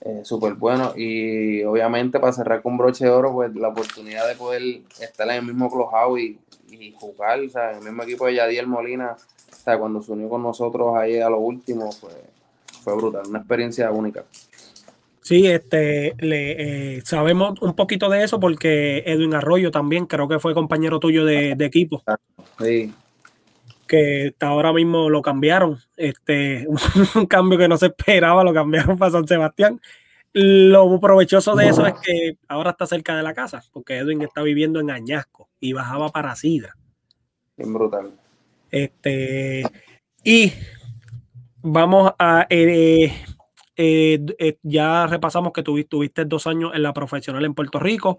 eh, 0.00 0.20
súper 0.24 0.54
bueno. 0.54 0.92
Y 0.96 1.62
obviamente 1.64 2.20
para 2.20 2.32
cerrar 2.32 2.62
con 2.62 2.76
broche 2.76 3.04
de 3.04 3.10
oro, 3.10 3.32
pues 3.32 3.54
la 3.54 3.68
oportunidad 3.68 4.28
de 4.28 4.34
poder 4.34 4.62
estar 5.00 5.28
en 5.28 5.36
el 5.36 5.44
mismo 5.44 5.70
clubhouse 5.70 6.20
y, 6.20 6.38
y 6.70 6.94
jugar, 6.98 7.40
o 7.40 7.48
sea, 7.48 7.72
en 7.72 7.78
el 7.78 7.84
mismo 7.84 8.02
equipo 8.02 8.26
de 8.26 8.34
Yadiel 8.34 8.66
Molina, 8.66 9.16
o 9.50 9.56
sea, 9.56 9.78
cuando 9.78 10.02
se 10.02 10.12
unió 10.12 10.28
con 10.28 10.42
nosotros 10.42 10.96
ahí 10.96 11.18
a 11.18 11.28
lo 11.28 11.38
último, 11.38 11.90
pues 12.00 12.14
fue 12.82 12.96
brutal, 12.96 13.26
una 13.28 13.40
experiencia 13.40 13.90
única. 13.90 14.24
Sí, 15.20 15.46
este, 15.46 16.14
le, 16.20 16.96
eh, 16.96 17.02
sabemos 17.04 17.60
un 17.60 17.74
poquito 17.74 18.08
de 18.08 18.24
eso 18.24 18.40
porque 18.40 19.02
Edwin 19.04 19.34
Arroyo 19.34 19.70
también 19.70 20.06
creo 20.06 20.26
que 20.26 20.38
fue 20.38 20.54
compañero 20.54 21.00
tuyo 21.00 21.26
de, 21.26 21.54
de 21.54 21.66
equipo. 21.66 22.02
Sí, 22.58 22.94
que 23.88 24.34
ahora 24.40 24.72
mismo 24.72 25.10
lo 25.10 25.22
cambiaron. 25.22 25.78
Este, 25.96 26.66
un 27.16 27.26
cambio 27.26 27.58
que 27.58 27.66
no 27.66 27.76
se 27.76 27.86
esperaba, 27.86 28.44
lo 28.44 28.54
cambiaron 28.54 28.96
para 28.96 29.10
San 29.10 29.26
Sebastián. 29.26 29.80
Lo 30.32 31.00
provechoso 31.00 31.56
de 31.56 31.68
eso 31.68 31.86
es 31.86 31.94
que 31.94 32.36
ahora 32.46 32.70
está 32.70 32.86
cerca 32.86 33.16
de 33.16 33.22
la 33.22 33.34
casa, 33.34 33.64
porque 33.72 33.96
Edwin 33.96 34.22
está 34.22 34.42
viviendo 34.42 34.78
en 34.78 34.90
Añasco 34.90 35.48
y 35.58 35.72
bajaba 35.72 36.10
para 36.10 36.36
Sidra. 36.36 36.76
Bien 37.56 37.72
brutal. 37.72 38.12
Este, 38.70 39.64
y 40.22 40.52
vamos 41.62 42.12
a. 42.18 42.46
Eh, 42.50 43.12
eh, 43.76 44.20
eh, 44.38 44.58
ya 44.62 45.06
repasamos 45.06 45.52
que 45.52 45.62
tuviste, 45.62 45.88
tuviste 45.88 46.24
dos 46.24 46.46
años 46.46 46.72
en 46.74 46.82
la 46.82 46.92
profesional 46.92 47.44
en 47.44 47.54
Puerto 47.54 47.78
Rico. 47.78 48.18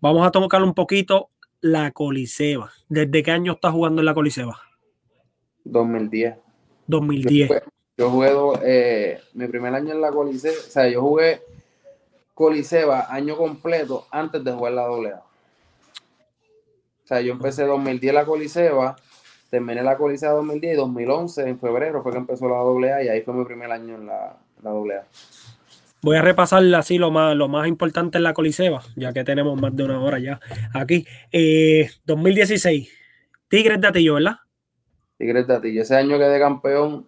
Vamos 0.00 0.26
a 0.26 0.30
tocar 0.30 0.62
un 0.62 0.74
poquito 0.74 1.30
la 1.60 1.90
Coliseba. 1.92 2.72
¿Desde 2.88 3.22
qué 3.22 3.30
año 3.30 3.52
estás 3.52 3.72
jugando 3.72 4.02
en 4.02 4.06
la 4.06 4.14
Coliseba? 4.14 4.60
2010. 5.70 6.36
2010. 6.86 7.62
Yo 7.98 8.10
jugué, 8.10 8.30
eh, 8.62 9.20
mi 9.34 9.46
primer 9.46 9.74
año 9.74 9.92
en 9.92 10.00
la 10.00 10.10
Coliseba, 10.10 10.54
o 10.54 10.70
sea, 10.70 10.88
yo 10.88 11.00
jugué 11.00 11.40
Coliseba 12.34 13.06
año 13.12 13.36
completo 13.36 14.06
antes 14.10 14.44
de 14.44 14.52
jugar 14.52 14.74
la 14.74 14.82
AA. 14.82 15.22
O 17.04 17.06
sea, 17.06 17.20
yo 17.22 17.32
empecé 17.32 17.64
2010 17.64 18.12
la 18.12 18.26
Coliseba, 18.26 18.96
terminé 19.48 19.82
la 19.82 19.96
Coliseba 19.96 20.34
2010 20.34 20.74
y 20.74 20.76
2011, 20.76 21.48
en 21.48 21.58
febrero, 21.58 22.02
fue 22.02 22.12
que 22.12 22.18
empezó 22.18 22.48
la 22.48 22.58
AA 22.58 23.04
y 23.04 23.08
ahí 23.08 23.22
fue 23.22 23.32
mi 23.32 23.44
primer 23.44 23.72
año 23.72 23.94
en 23.94 24.06
la, 24.06 24.36
la 24.62 24.70
AA. 24.70 25.06
Voy 26.02 26.16
a 26.16 26.22
repasar 26.22 26.62
así 26.74 26.98
lo 26.98 27.10
más, 27.10 27.34
lo 27.34 27.48
más 27.48 27.66
importante 27.66 28.18
en 28.18 28.24
la 28.24 28.34
Coliseba, 28.34 28.82
ya 28.94 29.14
que 29.14 29.24
tenemos 29.24 29.58
más 29.58 29.74
de 29.74 29.84
una 29.84 29.98
hora 30.00 30.18
ya 30.18 30.38
aquí. 30.74 31.06
2016, 32.04 32.88
eh, 32.88 32.92
Tigres 33.48 33.80
de 33.80 33.88
Atillo, 33.88 34.14
¿verdad? 34.14 34.36
Tigres 35.18 35.46
de 35.46 35.54
Atillo. 35.54 35.82
Ese 35.82 35.96
año 35.96 36.18
quedé 36.18 36.38
campeón. 36.38 37.06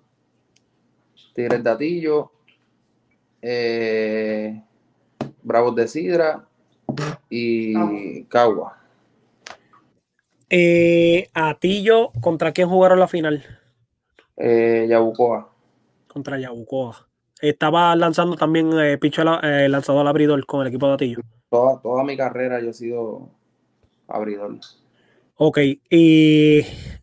Tigres 1.35 1.63
de 1.63 1.71
Atillo. 1.71 2.33
Eh, 3.43 4.63
Bravos 5.43 5.75
de 5.77 5.89
Sidra 5.89 6.47
y 7.29 8.25
Cagua. 8.25 8.79
Eh, 10.51 11.29
Atillo, 11.35 12.11
¿contra 12.21 12.53
quién 12.53 12.69
jugaron 12.69 12.99
la 12.99 13.09
final? 13.09 13.45
Eh, 14.37 14.87
Yabucoa. 14.89 15.53
Contra 16.07 16.39
Yabucoa. 16.39 17.07
Estaba 17.41 17.95
lanzando 17.95 18.37
también 18.37 18.73
eh, 18.79 18.99
Picho 18.99 19.23
eh, 19.43 19.69
lanzador 19.69 20.01
al 20.01 20.09
abridor 20.09 20.45
con 20.47 20.63
el 20.63 20.69
equipo 20.69 20.89
de 20.89 20.95
Atillo. 20.95 21.21
Toda, 21.51 21.81
toda 21.81 22.03
mi 22.03 22.17
carrera 22.17 22.61
yo 22.61 22.71
he 22.71 22.75
sido 22.75 23.31
abridor. 24.09 24.59
Ok, 25.37 25.59
y 25.91 26.63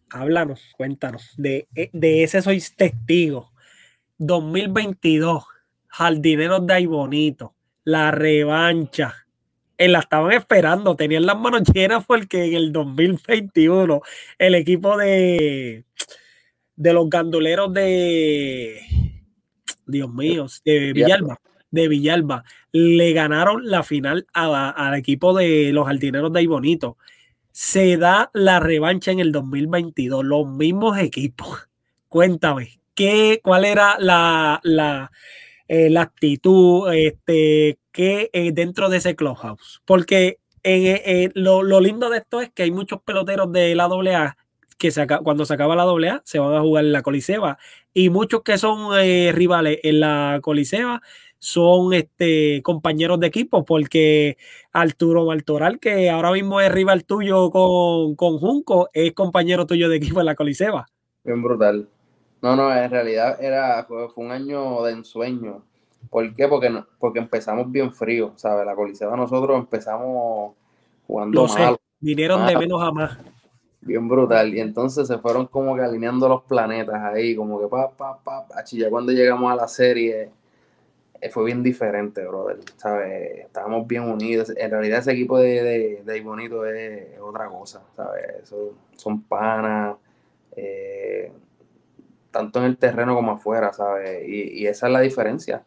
háblanos, 0.09 0.61
cuéntanos, 0.77 1.33
de, 1.37 1.67
de 1.93 2.23
ese 2.23 2.41
sois 2.41 2.75
testigo. 2.75 3.51
2022, 4.17 5.43
Jardineros 5.87 6.65
de 6.65 6.73
ahí 6.73 6.85
bonito, 6.85 7.53
la 7.83 8.11
revancha. 8.11 9.25
Eh, 9.77 9.89
la 9.89 9.99
estaban 9.99 10.31
esperando, 10.31 10.95
tenían 10.95 11.25
las 11.25 11.37
manos 11.37 11.63
llenas 11.73 12.05
porque 12.05 12.45
en 12.45 12.53
el 12.53 12.71
2021 12.71 14.01
el 14.37 14.55
equipo 14.55 14.97
de, 14.97 15.83
de 16.75 16.93
los 16.93 17.09
ganduleros 17.09 17.73
de 17.73 18.79
Dios 19.85 20.13
mío, 20.13 20.47
de 20.63 20.93
Villalba, 20.93 21.41
de 21.71 21.87
Villalba, 21.89 22.43
le 22.71 23.11
ganaron 23.11 23.69
la 23.69 23.83
final 23.83 24.25
al 24.33 24.95
equipo 24.95 25.33
de 25.33 25.71
los 25.73 25.85
jardineros 25.85 26.31
de 26.31 26.39
ahí 26.39 26.47
bonito 26.47 26.97
se 27.55 27.95
da 27.95 28.31
la 28.33 28.59
revancha 28.59 29.11
en 29.11 29.21
el 29.21 29.31
2022, 29.31 30.25
los 30.25 30.45
mismos 30.45 30.97
equipos. 30.97 31.69
Cuéntame, 32.09 32.81
¿qué, 32.93 33.39
¿cuál 33.41 33.63
era 33.63 33.95
la, 33.97 34.59
la, 34.63 35.09
eh, 35.69 35.89
la 35.89 36.01
actitud 36.01 36.93
este, 36.93 37.79
que, 37.93 38.29
eh, 38.33 38.51
dentro 38.51 38.89
de 38.89 38.97
ese 38.97 39.15
clubhouse? 39.15 39.81
Porque 39.85 40.39
eh, 40.63 41.31
lo, 41.33 41.63
lo, 41.63 41.79
lindo 41.79 42.09
de 42.09 42.17
esto 42.17 42.41
es 42.41 42.51
que 42.51 42.63
hay 42.63 42.71
muchos 42.71 43.01
peloteros 43.01 43.49
de 43.53 43.73
la 43.73 43.85
AA 43.85 44.35
que 44.77 44.91
cuando 45.23 45.45
se 45.45 45.53
acaba 45.53 45.77
la 45.77 45.83
AA 45.83 46.23
se 46.25 46.39
van 46.39 46.55
a 46.55 46.59
jugar 46.59 46.83
en 46.83 46.91
la 46.91 47.03
Coliseba 47.03 47.57
y 47.93 48.09
muchos 48.09 48.43
que 48.43 48.57
son 48.57 48.91
rivales 49.33 49.79
en 49.83 50.01
la 50.01 50.39
Coliseba 50.41 51.01
son 51.39 51.93
este, 51.93 52.61
compañeros 52.63 53.19
de 53.19 53.27
equipo, 53.27 53.65
porque 53.65 54.37
Arturo 54.71 55.25
Martoral, 55.25 55.79
que 55.79 56.09
ahora 56.09 56.31
mismo 56.31 56.59
es 56.61 56.71
rival 56.71 57.05
tuyo 57.05 57.49
con, 57.51 58.15
con 58.15 58.37
Junco, 58.39 58.89
es 58.93 59.13
compañero 59.13 59.65
tuyo 59.65 59.89
de 59.89 59.97
equipo 59.97 60.19
en 60.19 60.25
la 60.25 60.35
Coliseba. 60.35 60.87
Bien 61.23 61.41
brutal. 61.41 61.87
No, 62.41 62.55
no, 62.55 62.75
en 62.75 62.91
realidad 62.91 63.41
era, 63.41 63.83
fue, 63.85 64.07
un 64.17 64.31
año 64.31 64.83
de 64.83 64.93
ensueño. 64.93 65.63
¿Por 66.09 66.35
qué? 66.35 66.47
Porque, 66.47 66.71
porque 66.99 67.19
empezamos 67.19 67.71
bien 67.71 67.91
frío, 67.91 68.33
¿sabes? 68.35 68.65
La 68.65 68.75
Coliseba 68.75 69.17
nosotros 69.17 69.57
empezamos 69.57 70.53
jugando 71.07 71.47
mal. 71.47 71.77
Vinieron 71.99 72.45
de 72.45 72.57
menos 72.57 72.81
a 72.83 72.91
más. 72.91 73.17
Bien 73.81 74.07
brutal. 74.07 74.53
Y 74.53 74.59
entonces 74.59 75.07
se 75.07 75.17
fueron 75.19 75.47
como 75.47 75.75
que 75.75 75.81
alineando 75.81 76.27
los 76.27 76.43
planetas 76.43 77.01
ahí, 77.03 77.35
como 77.35 77.59
que 77.59 77.67
pa, 77.67 77.89
pa, 77.91 78.19
pa. 78.23 78.45
Ya 78.71 78.89
cuando 78.89 79.11
llegamos 79.11 79.51
a 79.51 79.55
la 79.55 79.67
serie, 79.67 80.31
fue 81.31 81.45
bien 81.45 81.63
diferente, 81.63 82.25
brother. 82.25 82.59
¿sabes? 82.77 83.45
Estábamos 83.45 83.87
bien 83.87 84.03
unidos. 84.03 84.51
En 84.55 84.71
realidad 84.71 84.99
ese 84.99 85.11
equipo 85.11 85.37
de, 85.39 85.63
de, 85.63 86.03
de 86.03 86.21
Bonito 86.21 86.65
es 86.65 87.19
otra 87.19 87.47
cosa, 87.47 87.83
¿sabes? 87.95 88.53
son 88.95 89.21
panas, 89.23 89.95
eh, 90.55 91.31
tanto 92.31 92.59
en 92.59 92.65
el 92.65 92.77
terreno 92.77 93.15
como 93.15 93.33
afuera, 93.33 93.71
¿sabes? 93.73 94.27
Y, 94.27 94.65
esa 94.67 94.87
es 94.87 94.93
la 94.93 94.99
diferencia. 94.99 95.63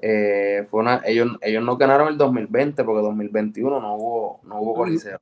Eh, 0.00 0.66
fue 0.70 0.80
una, 0.80 1.02
ellos, 1.04 1.28
ellos 1.42 1.62
no 1.64 1.76
ganaron 1.76 2.08
el 2.08 2.16
2020 2.16 2.84
porque 2.84 3.02
2021 3.02 3.80
no 3.80 3.94
hubo, 3.96 4.40
no 4.44 4.60
hubo 4.60 4.74
coliseo. 4.74 5.18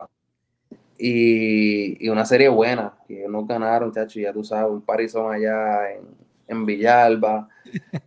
Y, 0.98 2.04
y, 2.04 2.08
una 2.08 2.24
serie 2.24 2.48
buena, 2.48 2.94
y 3.08 3.18
ellos 3.18 3.30
no 3.30 3.44
ganaron, 3.44 3.92
chacho, 3.92 4.20
ya 4.20 4.32
tú 4.32 4.44
sabes, 4.44 4.70
un 4.70 4.82
parizón 4.82 5.32
allá 5.32 5.92
en, 5.92 6.02
en 6.48 6.66
Villalba. 6.66 7.48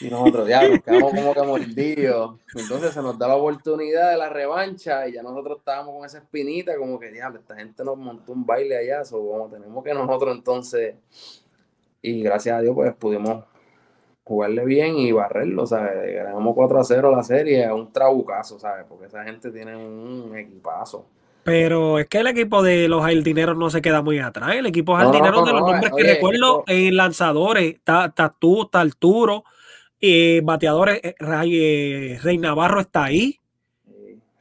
Y 0.00 0.08
nosotros 0.08 0.48
ya 0.48 0.68
nos 0.68 0.80
quedamos 0.84 1.12
como 1.12 1.34
que 1.34 1.42
mordidos. 1.42 2.38
Entonces 2.54 2.92
se 2.92 3.02
nos 3.02 3.18
da 3.18 3.28
la 3.28 3.36
oportunidad 3.36 4.10
de 4.10 4.16
la 4.16 4.28
revancha 4.28 5.06
y 5.08 5.12
ya 5.12 5.22
nosotros 5.22 5.58
estábamos 5.58 5.94
con 5.94 6.04
esa 6.04 6.18
espinita, 6.18 6.76
como 6.76 6.98
que 6.98 7.10
diablo, 7.10 7.40
esta 7.40 7.56
gente 7.56 7.84
nos 7.84 7.96
montó 7.96 8.32
un 8.32 8.46
baile 8.46 8.76
allá, 8.76 9.04
so, 9.04 9.18
como 9.18 9.48
tenemos 9.48 9.84
que 9.84 9.94
nosotros 9.94 10.36
entonces, 10.36 10.94
y 12.02 12.22
gracias 12.22 12.56
a 12.56 12.60
Dios, 12.60 12.74
pues 12.74 12.94
pudimos 12.94 13.44
jugarle 14.24 14.64
bien 14.64 14.96
y 14.96 15.12
barrerlo, 15.12 15.66
¿sabes? 15.66 16.14
Ganamos 16.14 16.54
4 16.54 16.80
a 16.80 16.84
0 16.84 17.16
la 17.16 17.24
serie, 17.24 17.72
un 17.72 17.92
trabucazo, 17.92 18.58
¿sabes? 18.58 18.86
Porque 18.88 19.06
esa 19.06 19.24
gente 19.24 19.50
tiene 19.50 19.76
un 19.76 20.36
equipazo. 20.36 21.04
Pero 21.42 21.98
es 21.98 22.06
que 22.06 22.18
el 22.18 22.28
equipo 22.28 22.62
de 22.62 22.86
los 22.86 23.02
jardineros 23.02 23.56
no 23.56 23.70
se 23.70 23.80
queda 23.82 24.02
muy 24.02 24.18
atrás. 24.18 24.54
El 24.54 24.66
equipo 24.66 24.94
jardineros 24.94 25.44
de 25.46 25.52
los 25.52 25.62
nombres 25.62 25.92
que 25.96 26.02
recuerdo 26.02 26.64
en 26.66 26.96
lanzadores, 26.96 27.74
está, 27.74 28.06
está 28.06 28.32
tú, 28.38 28.62
está 28.62 28.80
Arturo, 28.80 29.44
eh, 30.00 30.40
bateadores, 30.42 31.00
eh, 31.02 31.14
eh, 31.18 32.18
Rey, 32.22 32.38
Navarro 32.38 32.80
está 32.80 33.04
ahí. 33.04 33.38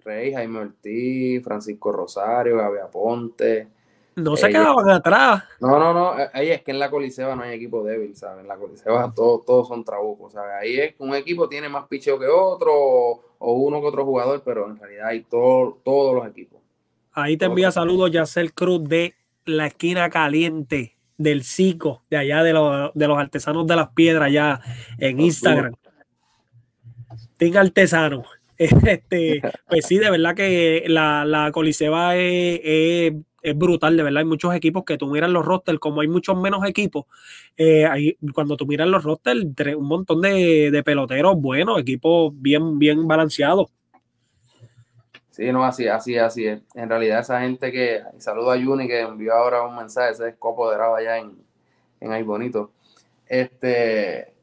Rey, 0.03 0.33
Jaime 0.33 0.59
Ortiz, 0.59 1.43
Francisco 1.43 1.91
Rosario, 1.91 2.57
Gabriel 2.57 2.87
Ponte. 2.91 3.67
No 4.15 4.35
se 4.35 4.49
quedaban 4.49 4.89
atrás. 4.89 5.43
No, 5.59 5.79
no, 5.79 5.93
no. 5.93 6.13
Ahí 6.33 6.49
es 6.49 6.61
que 6.61 6.71
en 6.71 6.79
la 6.79 6.89
Coliseba 6.89 7.35
no 7.35 7.43
hay 7.43 7.55
equipo 7.55 7.83
débil, 7.83 8.15
¿sabes? 8.15 8.41
En 8.41 8.47
la 8.47 8.57
Coliseba 8.57 9.11
todos, 9.15 9.45
todos 9.45 9.67
son 9.67 9.83
trabucos, 9.83 10.33
¿sabes? 10.33 10.51
Ahí 10.59 10.79
es 10.79 10.95
que 10.95 11.03
un 11.03 11.13
equipo 11.15 11.47
tiene 11.47 11.69
más 11.69 11.87
picheo 11.87 12.19
que 12.19 12.27
otro 12.27 12.71
o 13.37 13.53
uno 13.53 13.79
que 13.81 13.87
otro 13.87 14.05
jugador, 14.05 14.41
pero 14.43 14.67
en 14.67 14.77
realidad 14.77 15.07
hay 15.07 15.21
todo, 15.21 15.79
todos 15.83 16.15
los 16.15 16.27
equipos. 16.27 16.59
Ahí 17.11 17.37
te 17.37 17.45
envía 17.45 17.71
saludos 17.71 18.11
Yacel 18.11 18.53
Cruz 18.53 18.87
de 18.87 19.13
la 19.45 19.67
esquina 19.67 20.09
caliente 20.09 20.98
del 21.19 21.43
SICO, 21.43 22.03
de 22.09 22.17
allá 22.17 22.41
de, 22.43 22.53
de 22.95 23.07
los 23.07 23.19
artesanos 23.19 23.67
de 23.67 23.75
las 23.75 23.89
piedras, 23.89 24.27
allá 24.27 24.61
en 24.97 25.19
Instagram. 25.19 25.75
Team 27.37 27.57
Artesano. 27.57 28.23
Este, 28.59 29.41
pues 29.69 29.85
sí, 29.85 29.99
de 29.99 30.11
verdad 30.11 30.35
que 30.35 30.83
la, 30.87 31.23
la 31.23 31.49
Coliseba 31.53 32.17
es, 32.17 33.13
brutal, 33.55 33.95
de 33.95 34.03
verdad. 34.03 34.19
Hay 34.19 34.25
muchos 34.25 34.53
equipos 34.53 34.83
que 34.83 34.97
tú 34.97 35.07
miras 35.07 35.29
los 35.29 35.45
rosters, 35.45 35.79
como 35.79 36.01
hay 36.01 36.09
muchos 36.09 36.37
menos 36.37 36.67
equipos, 36.67 37.05
eh, 37.55 38.17
cuando 38.33 38.57
tú 38.57 38.67
miras 38.67 38.89
los 38.89 39.05
rosters, 39.05 39.45
un 39.77 39.87
montón 39.87 40.19
de, 40.19 40.71
de 40.71 40.83
peloteros 40.83 41.37
buenos, 41.37 41.79
equipos 41.79 42.33
bien, 42.35 42.77
bien 42.79 43.07
balanceados. 43.07 43.67
Sí, 45.39 45.53
no, 45.53 45.63
así, 45.63 45.87
así, 45.87 46.17
así 46.17 46.45
es. 46.47 46.61
En 46.75 46.89
realidad, 46.89 47.21
esa 47.21 47.39
gente 47.39 47.71
que, 47.71 48.03
saludo 48.17 48.51
a 48.51 48.61
Juni 48.61 48.89
que 48.89 48.99
envió 48.99 49.33
ahora 49.33 49.63
un 49.63 49.73
mensaje, 49.73 50.11
ese 50.11 50.27
es 50.27 50.35
copo 50.35 50.69
de 50.69 50.75
grado 50.75 50.95
allá 50.95 51.17
en, 51.17 51.31
en 52.01 52.11
Ay 52.11 52.23
Bonito. 52.23 52.71
Este, 53.25 54.33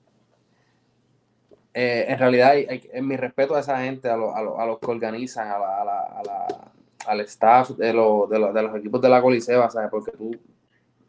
eh, 1.74 2.06
en 2.08 2.18
realidad, 2.18 2.52
hay, 2.52 2.88
en 2.94 3.06
mi 3.06 3.18
respeto 3.18 3.54
a 3.54 3.60
esa 3.60 3.78
gente, 3.82 4.08
a, 4.08 4.16
los 4.16 4.78
que 4.78 4.90
organizan, 4.90 5.48
al 7.06 7.20
staff 7.20 7.72
de, 7.72 7.88
de, 7.88 7.92
los 7.92 8.76
equipos 8.76 9.02
de 9.02 9.08
la 9.10 9.20
Coliseba, 9.20 9.68
¿sabes? 9.68 9.90
Porque 9.90 10.12
tú 10.12 10.30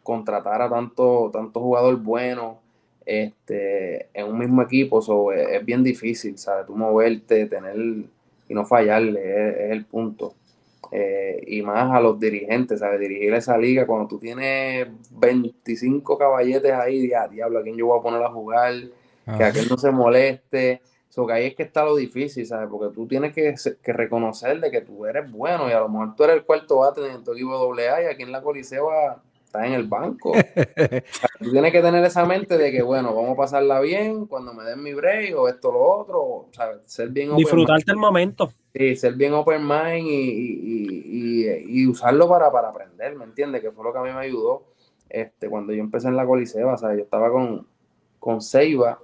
contratar 0.03 0.63
a 0.63 0.69
tanto, 0.69 1.29
tanto 1.31 1.61
jugador 1.61 1.95
bueno 1.95 2.59
este, 3.05 4.09
en 4.13 4.27
un 4.27 4.37
mismo 4.37 4.61
equipo, 4.61 4.99
es, 5.31 5.47
es 5.47 5.65
bien 5.65 5.81
difícil, 5.81 6.37
¿sabes? 6.37 6.65
Tú 6.65 6.75
moverte, 6.75 7.45
tener 7.45 7.77
y 8.47 8.53
no 8.53 8.65
fallarle, 8.65 9.65
es, 9.65 9.71
el 9.71 9.85
punto. 9.85 10.33
Eh, 10.91 11.43
y 11.47 11.61
más 11.61 11.91
a 11.91 11.99
los 11.99 12.19
dirigentes, 12.19 12.79
¿sabes? 12.79 12.99
Dirigir 12.99 13.33
esa 13.33 13.57
liga 13.57 13.85
cuando 13.85 14.07
tú 14.07 14.19
tienes 14.19 14.87
25 15.11 16.17
caballetes 16.17 16.71
ahí, 16.71 17.09
ya, 17.09 17.27
diablo, 17.27 17.59
¿a 17.59 17.63
quién 17.63 17.75
yo 17.75 17.87
voy 17.87 17.99
a 17.99 18.01
poner 18.01 18.23
a 18.23 18.29
jugar? 18.29 18.73
Que 19.37 19.43
aquel 19.43 19.67
no 19.67 19.77
se 19.77 19.91
moleste. 19.91 20.81
So, 21.09 21.27
que 21.27 21.33
ahí 21.33 21.45
es 21.47 21.55
que 21.55 21.63
está 21.63 21.83
lo 21.83 21.95
difícil, 21.95 22.45
¿sabes? 22.45 22.69
Porque 22.69 22.93
tú 22.93 23.07
tienes 23.07 23.33
que, 23.33 23.55
que 23.81 23.93
reconocer 23.93 24.59
de 24.61 24.71
que 24.71 24.81
tú 24.81 25.05
eres 25.05 25.29
bueno 25.29 25.67
y 25.67 25.73
a 25.73 25.79
lo 25.79 25.89
mejor 25.89 26.15
tú 26.15 26.23
eres 26.23 26.37
el 26.37 26.43
cuarto 26.45 26.77
bate 26.77 27.05
en 27.11 27.23
tu 27.23 27.33
equipo 27.33 27.73
AA 27.73 28.03
y 28.03 28.05
aquí 28.05 28.23
en 28.23 28.31
la 28.31 28.41
Coliseo 28.41 28.89
está 29.47 29.65
en 29.65 29.73
el 29.73 29.87
banco. 29.87 30.33
Tú 31.39 31.51
tienes 31.51 31.71
que 31.71 31.81
tener 31.81 32.03
esa 32.03 32.25
mente 32.25 32.57
de 32.57 32.71
que, 32.71 32.81
bueno, 32.81 33.15
vamos 33.15 33.31
a 33.31 33.35
pasarla 33.35 33.79
bien 33.79 34.25
cuando 34.25 34.53
me 34.53 34.63
den 34.63 34.83
mi 34.83 34.93
break 34.93 35.35
o 35.37 35.47
esto 35.47 35.69
o 35.69 35.71
lo 35.71 35.81
otro, 35.81 36.49
¿sabes? 36.51 36.79
Ser 36.85 37.09
bien 37.09 37.35
Disfrutarte 37.35 37.91
el 37.91 37.97
momento. 37.97 38.51
Sí, 38.73 38.95
ser 38.95 39.13
bien 39.13 39.33
open 39.33 39.65
mind 39.65 40.07
y, 40.07 41.87
usarlo 41.87 42.27
para, 42.27 42.51
para, 42.51 42.69
aprender, 42.69 43.15
¿me 43.15 43.23
entiendes? 43.23 43.61
Que 43.61 43.71
fue 43.71 43.83
lo 43.83 43.93
que 43.93 43.99
a 43.99 44.03
mí 44.03 44.09
me 44.09 44.19
ayudó 44.19 44.65
este, 45.09 45.49
cuando 45.49 45.73
yo 45.73 45.79
empecé 45.79 46.09
en 46.09 46.17
la 46.17 46.25
Coliseba, 46.25 46.77
¿sabes? 46.77 46.97
Yo 46.97 47.03
estaba 47.05 47.31
con, 47.31 47.65
con 48.19 48.41
Seiba 48.41 48.99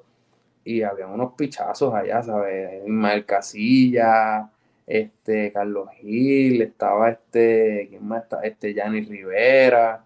y 0.65 0.81
había 0.81 1.07
unos 1.07 1.33
pichazos 1.33 1.93
allá, 1.93 2.21
¿sabes? 2.21 2.83
Ismael 2.83 3.25
Casilla, 3.25 4.49
este, 4.85 5.53
Carlos 5.53 5.89
Gil, 6.01 6.61
estaba 6.61 7.09
este, 7.09 7.87
¿quién 7.89 8.05
más 8.05 8.23
está? 8.23 8.41
Este, 8.41 8.73
Yanni 8.73 9.01
Rivera, 9.01 10.03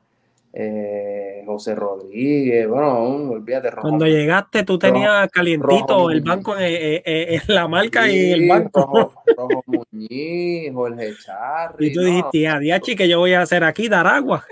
eh, 0.60 1.44
José 1.46 1.76
Rodríguez, 1.76 2.68
bueno, 2.68 3.04
olvídate. 3.30 3.70
Cuando 3.80 4.08
llegaste, 4.08 4.64
tú 4.64 4.80
tenías 4.80 5.30
calientito 5.30 6.10
el 6.10 6.22
banco, 6.22 6.58
eh, 6.58 7.04
eh, 7.06 7.42
la 7.46 7.68
marca 7.68 8.10
y 8.10 8.32
el 8.32 8.50
banco. 8.50 9.14
Rojo, 9.38 9.64
Muñiz, 9.68 10.74
Jorge 10.74 11.14
Charri. 11.24 11.88
Y 11.88 11.94
tú 11.94 12.02
dijiste, 12.02 12.48
a 12.48 12.58
Diachi, 12.58 12.96
que 12.96 13.08
yo 13.08 13.20
voy 13.20 13.34
a 13.34 13.42
hacer 13.42 13.64
aquí? 13.64 13.88
Dar 13.88 14.08
agua. 14.08 14.46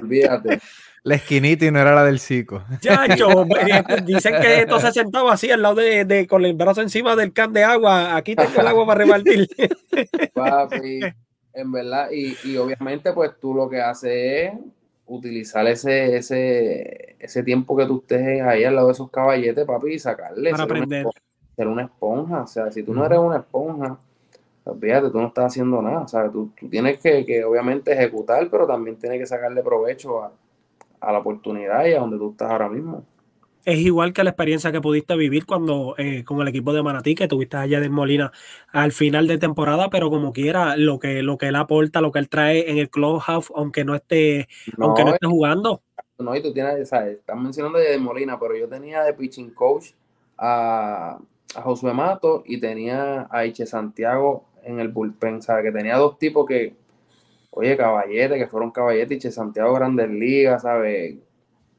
olvídate. 0.00 0.60
La 1.02 1.16
esquinita 1.16 1.64
y 1.64 1.72
no 1.72 1.80
era 1.80 1.92
la 1.92 2.04
del 2.04 2.20
cico. 2.20 2.62
Chacho, 2.80 3.46
dicen 4.04 4.34
que 4.40 4.60
esto 4.60 4.78
se 4.78 4.92
sentaba 4.92 5.32
así 5.32 5.50
al 5.50 5.62
lado 5.62 5.76
de, 5.76 6.26
con 6.28 6.44
el 6.44 6.54
brazo 6.54 6.82
encima 6.82 7.16
del 7.16 7.32
can 7.32 7.52
de 7.52 7.64
agua. 7.64 8.14
Aquí 8.14 8.36
tengo 8.36 8.60
el 8.60 8.66
agua 8.68 8.86
para 8.86 9.04
repartir. 9.04 9.48
Papi, 10.34 11.00
en 11.52 11.72
verdad, 11.72 12.10
y, 12.10 12.36
y, 12.44 12.56
obviamente, 12.56 13.12
pues 13.12 13.32
tú 13.40 13.54
lo 13.54 13.68
que 13.68 13.80
haces 13.80 14.12
es 14.12 14.52
utilizar 15.06 15.66
ese, 15.66 16.16
ese, 16.16 17.16
ese 17.18 17.42
tiempo 17.42 17.76
que 17.76 17.86
tú 17.86 17.98
estés 17.98 18.42
ahí 18.42 18.64
al 18.64 18.76
lado 18.76 18.88
de 18.88 18.92
esos 18.92 19.10
caballetes, 19.10 19.64
papi, 19.64 19.94
y 19.94 19.98
sacarle. 19.98 20.50
Para 20.52 20.64
aprender. 20.64 21.06
ser 21.56 21.66
una 21.66 21.82
esponja. 21.82 22.42
O 22.42 22.46
sea, 22.46 22.70
si 22.70 22.82
tú 22.82 22.94
no 22.94 23.04
eres 23.04 23.18
una 23.18 23.38
esponja, 23.38 23.98
fíjate, 24.80 25.10
tú 25.10 25.20
no 25.20 25.26
estás 25.26 25.46
haciendo 25.46 25.82
nada. 25.82 26.06
¿sabes? 26.06 26.30
Tú, 26.32 26.50
tú 26.58 26.68
tienes 26.68 26.98
que, 27.00 27.26
que, 27.26 27.44
obviamente, 27.44 27.92
ejecutar, 27.92 28.48
pero 28.50 28.66
también 28.66 28.96
tienes 28.96 29.18
que 29.18 29.26
sacarle 29.26 29.62
provecho 29.62 30.22
a, 30.22 30.32
a 31.00 31.12
la 31.12 31.18
oportunidad 31.18 31.84
y 31.86 31.94
a 31.94 32.00
donde 32.00 32.16
tú 32.16 32.30
estás 32.30 32.50
ahora 32.50 32.68
mismo. 32.68 33.04
Es 33.64 33.78
igual 33.78 34.12
que 34.12 34.24
la 34.24 34.30
experiencia 34.30 34.72
que 34.72 34.80
pudiste 34.80 35.16
vivir 35.16 35.46
cuando 35.46 35.94
eh, 35.98 36.24
con 36.24 36.40
el 36.40 36.48
equipo 36.48 36.72
de 36.72 36.82
Manatí, 36.82 37.14
que 37.14 37.28
tuviste 37.28 37.56
allá 37.56 37.80
de 37.80 37.88
Molina 37.88 38.32
al 38.72 38.92
final 38.92 39.26
de 39.26 39.38
temporada, 39.38 39.90
pero 39.90 40.10
como 40.10 40.32
quiera, 40.32 40.76
lo 40.76 40.98
que, 40.98 41.22
lo 41.22 41.36
que 41.36 41.48
él 41.48 41.56
aporta, 41.56 42.00
lo 42.00 42.10
que 42.12 42.20
él 42.20 42.28
trae 42.28 42.70
en 42.70 42.78
el 42.78 42.88
clubhouse, 42.88 43.52
aunque 43.54 43.84
no 43.84 43.94
esté, 43.94 44.48
aunque 44.78 45.04
no 45.04 45.14
esté 45.14 45.26
jugando. 45.26 45.82
No, 46.18 46.34
y 46.36 46.42
tú 46.42 46.52
tienes, 46.52 46.88
¿sabes? 46.88 47.18
Estás 47.18 47.36
mencionando 47.36 47.78
de 47.78 47.96
Molina, 47.98 48.38
pero 48.38 48.56
yo 48.56 48.68
tenía 48.68 49.02
de 49.02 49.14
pitching 49.14 49.50
coach 49.50 49.90
a, 50.36 51.18
a 51.54 51.62
Josué 51.62 51.94
Mato 51.94 52.42
y 52.46 52.60
tenía 52.60 53.26
a 53.30 53.46
Iche 53.46 53.66
Santiago 53.66 54.44
en 54.62 54.80
el 54.80 54.88
bullpen, 54.88 55.42
¿sabes? 55.42 55.64
Que 55.64 55.72
tenía 55.72 55.96
dos 55.96 56.18
tipos 56.18 56.46
que 56.46 56.76
oye, 57.50 57.76
caballete, 57.76 58.38
que 58.38 58.46
fueron 58.46 58.70
caballetes 58.70 59.24
y 59.24 59.30
Santiago 59.30 59.74
Grandes 59.74 60.08
Ligas, 60.08 60.62
¿sabes? 60.62 61.16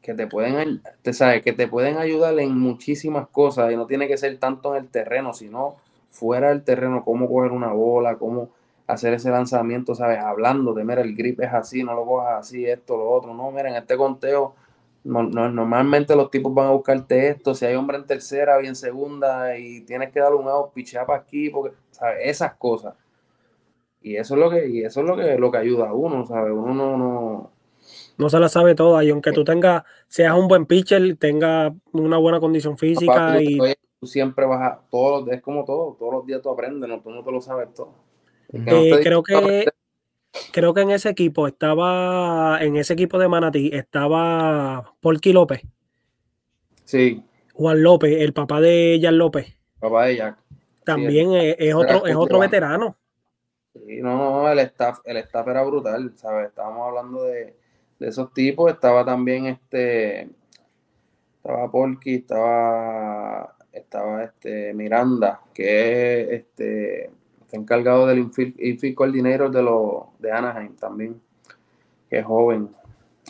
Que 0.02 0.14
te 0.16 0.28
pueden, 0.28 0.82
te 1.04 1.14
sabes, 1.14 1.44
que 1.44 1.54
te 1.54 1.68
pueden 1.68 1.98
ayudar 1.98 2.38
en 2.40 2.58
muchísimas 2.58 3.28
cosas 3.28 3.72
y 3.72 3.76
no 3.76 3.86
tiene 3.86 4.08
que 4.08 4.18
ser 4.18 4.38
tanto 4.40 4.76
en 4.76 4.84
el 4.84 4.90
terreno, 4.90 5.34
sino 5.34 5.76
fuera 6.10 6.50
del 6.50 6.64
terreno, 6.64 7.04
cómo 7.04 7.30
coger 7.30 7.52
una 7.52 7.72
bola, 7.72 8.18
cómo 8.18 8.50
hacer 8.88 9.14
ese 9.14 9.30
lanzamiento, 9.30 9.96
¿sabes? 9.96 10.20
Hablando 10.20 10.74
de, 10.74 10.84
mira, 10.84 11.02
el 11.02 11.16
grip 11.16 11.40
es 11.42 11.54
así, 11.54 11.84
no 11.84 11.94
lo 11.94 12.06
cojas 12.06 12.40
así, 12.40 12.66
esto, 12.66 12.98
lo 12.98 13.10
otro. 13.10 13.34
No, 13.34 13.52
mira, 13.52 13.70
en 13.70 13.76
este 13.76 13.96
conteo, 13.98 14.56
no, 15.04 15.24
normalmente 15.24 16.16
los 16.16 16.30
tipos 16.30 16.54
van 16.54 16.68
a 16.68 16.72
buscarte 16.72 17.30
esto. 17.30 17.56
Si 17.56 17.66
hay 17.66 17.76
hombre 17.76 17.98
en 17.98 18.06
tercera 18.06 18.62
y 18.62 18.68
en 18.68 18.76
segunda 18.76 19.58
y 19.58 19.82
tienes 19.82 20.12
que 20.12 20.20
darle 20.20 20.38
un 20.38 20.48
out, 20.48 20.74
pichea 20.74 21.06
para 21.06 21.20
aquí, 21.20 21.50
porque, 21.50 21.76
¿sabes? 21.92 22.20
Esas 22.24 22.54
cosas. 22.56 22.96
Y 24.02 24.16
eso 24.16 24.34
es 24.36 24.40
lo 24.40 24.50
que, 24.50 24.68
y 24.68 24.84
eso 24.84 25.02
es 25.02 25.08
lo 25.08 25.16
que, 25.16 25.38
lo 25.38 25.52
que 25.52 25.58
ayuda 25.58 25.90
a 25.90 25.94
uno, 25.94 26.26
¿sabes? 26.26 26.52
Uno 26.52 26.74
no, 26.74 26.98
no, 26.98 27.52
no 28.22 28.30
se 28.30 28.40
la 28.40 28.48
sabe 28.48 28.76
toda. 28.76 29.04
Y 29.04 29.10
aunque 29.10 29.32
tú 29.32 29.44
tengas, 29.44 29.84
seas 30.08 30.38
un 30.38 30.48
buen 30.48 30.66
pitcher, 30.66 31.18
tengas 31.18 31.74
una 31.92 32.18
buena 32.18 32.40
condición 32.40 32.78
física 32.78 33.42
y. 33.42 33.58
Tú 34.00 34.08
siempre 34.08 34.48
vas 34.48 34.62
a, 34.62 34.82
todos, 34.90 35.28
es 35.30 35.44
como 35.44 35.64
todo, 35.64 35.96
todos 36.00 36.12
los 36.12 36.26
días 36.26 36.42
tú 36.42 36.50
aprendes, 36.50 36.90
no, 36.90 37.02
tú 37.02 37.12
no 37.12 37.24
te 37.24 37.32
lo 37.32 37.40
sabes 37.40 37.72
todo. 37.72 37.94
Eh, 38.52 39.00
creo 39.04 39.22
que 39.22 39.68
creo 40.52 40.74
que 40.74 40.82
en 40.82 40.90
ese 40.90 41.10
equipo 41.10 41.46
estaba, 41.46 42.58
en 42.62 42.78
ese 42.78 42.94
equipo 42.94 43.20
de 43.20 43.28
Manatí, 43.28 43.70
estaba 43.72 44.96
Porky 45.02 45.34
López. 45.34 45.62
Sí. 46.84 47.24
Juan 47.54 47.84
López, 47.84 48.22
el 48.22 48.34
papá 48.34 48.60
de 48.60 49.00
Jan 49.00 49.20
López. 49.20 49.56
Papá 49.80 50.06
de 50.06 50.16
Jack. 50.16 50.38
También 50.84 51.34
es, 51.34 51.76
otro, 51.76 52.08
es 52.08 52.16
otro 52.16 52.40
veterano. 52.40 52.98
Sí, 53.74 54.02
no, 54.02 54.18
no, 54.18 54.52
el 54.52 54.60
staff, 54.60 55.00
el 55.06 55.18
staff 55.18 55.48
era 55.48 55.62
brutal, 55.64 56.12
¿sabes? 56.16 56.50
Estábamos 56.50 56.88
hablando 56.88 57.24
de, 57.24 57.61
esos 58.08 58.34
tipos, 58.34 58.72
estaba 58.72 59.06
también 59.06 59.46
este, 59.46 60.30
estaba 61.38 61.72
Polky, 61.72 62.16
estaba, 62.16 63.56
estaba 63.72 64.24
este 64.24 64.74
Miranda, 64.74 65.42
que 65.54 66.22
es 66.22 66.30
este, 66.32 67.06
está 67.42 67.58
encargado 67.58 68.08
del 68.08 68.20
infield, 68.20 68.60
infield 68.60 68.96
coordinator 68.96 69.52
de 69.52 69.64
los 69.64 70.04
de 70.20 70.32
Anaheim 70.32 70.76
también, 70.76 71.22
que 72.10 72.20
es 72.20 72.26
joven. 72.26 72.70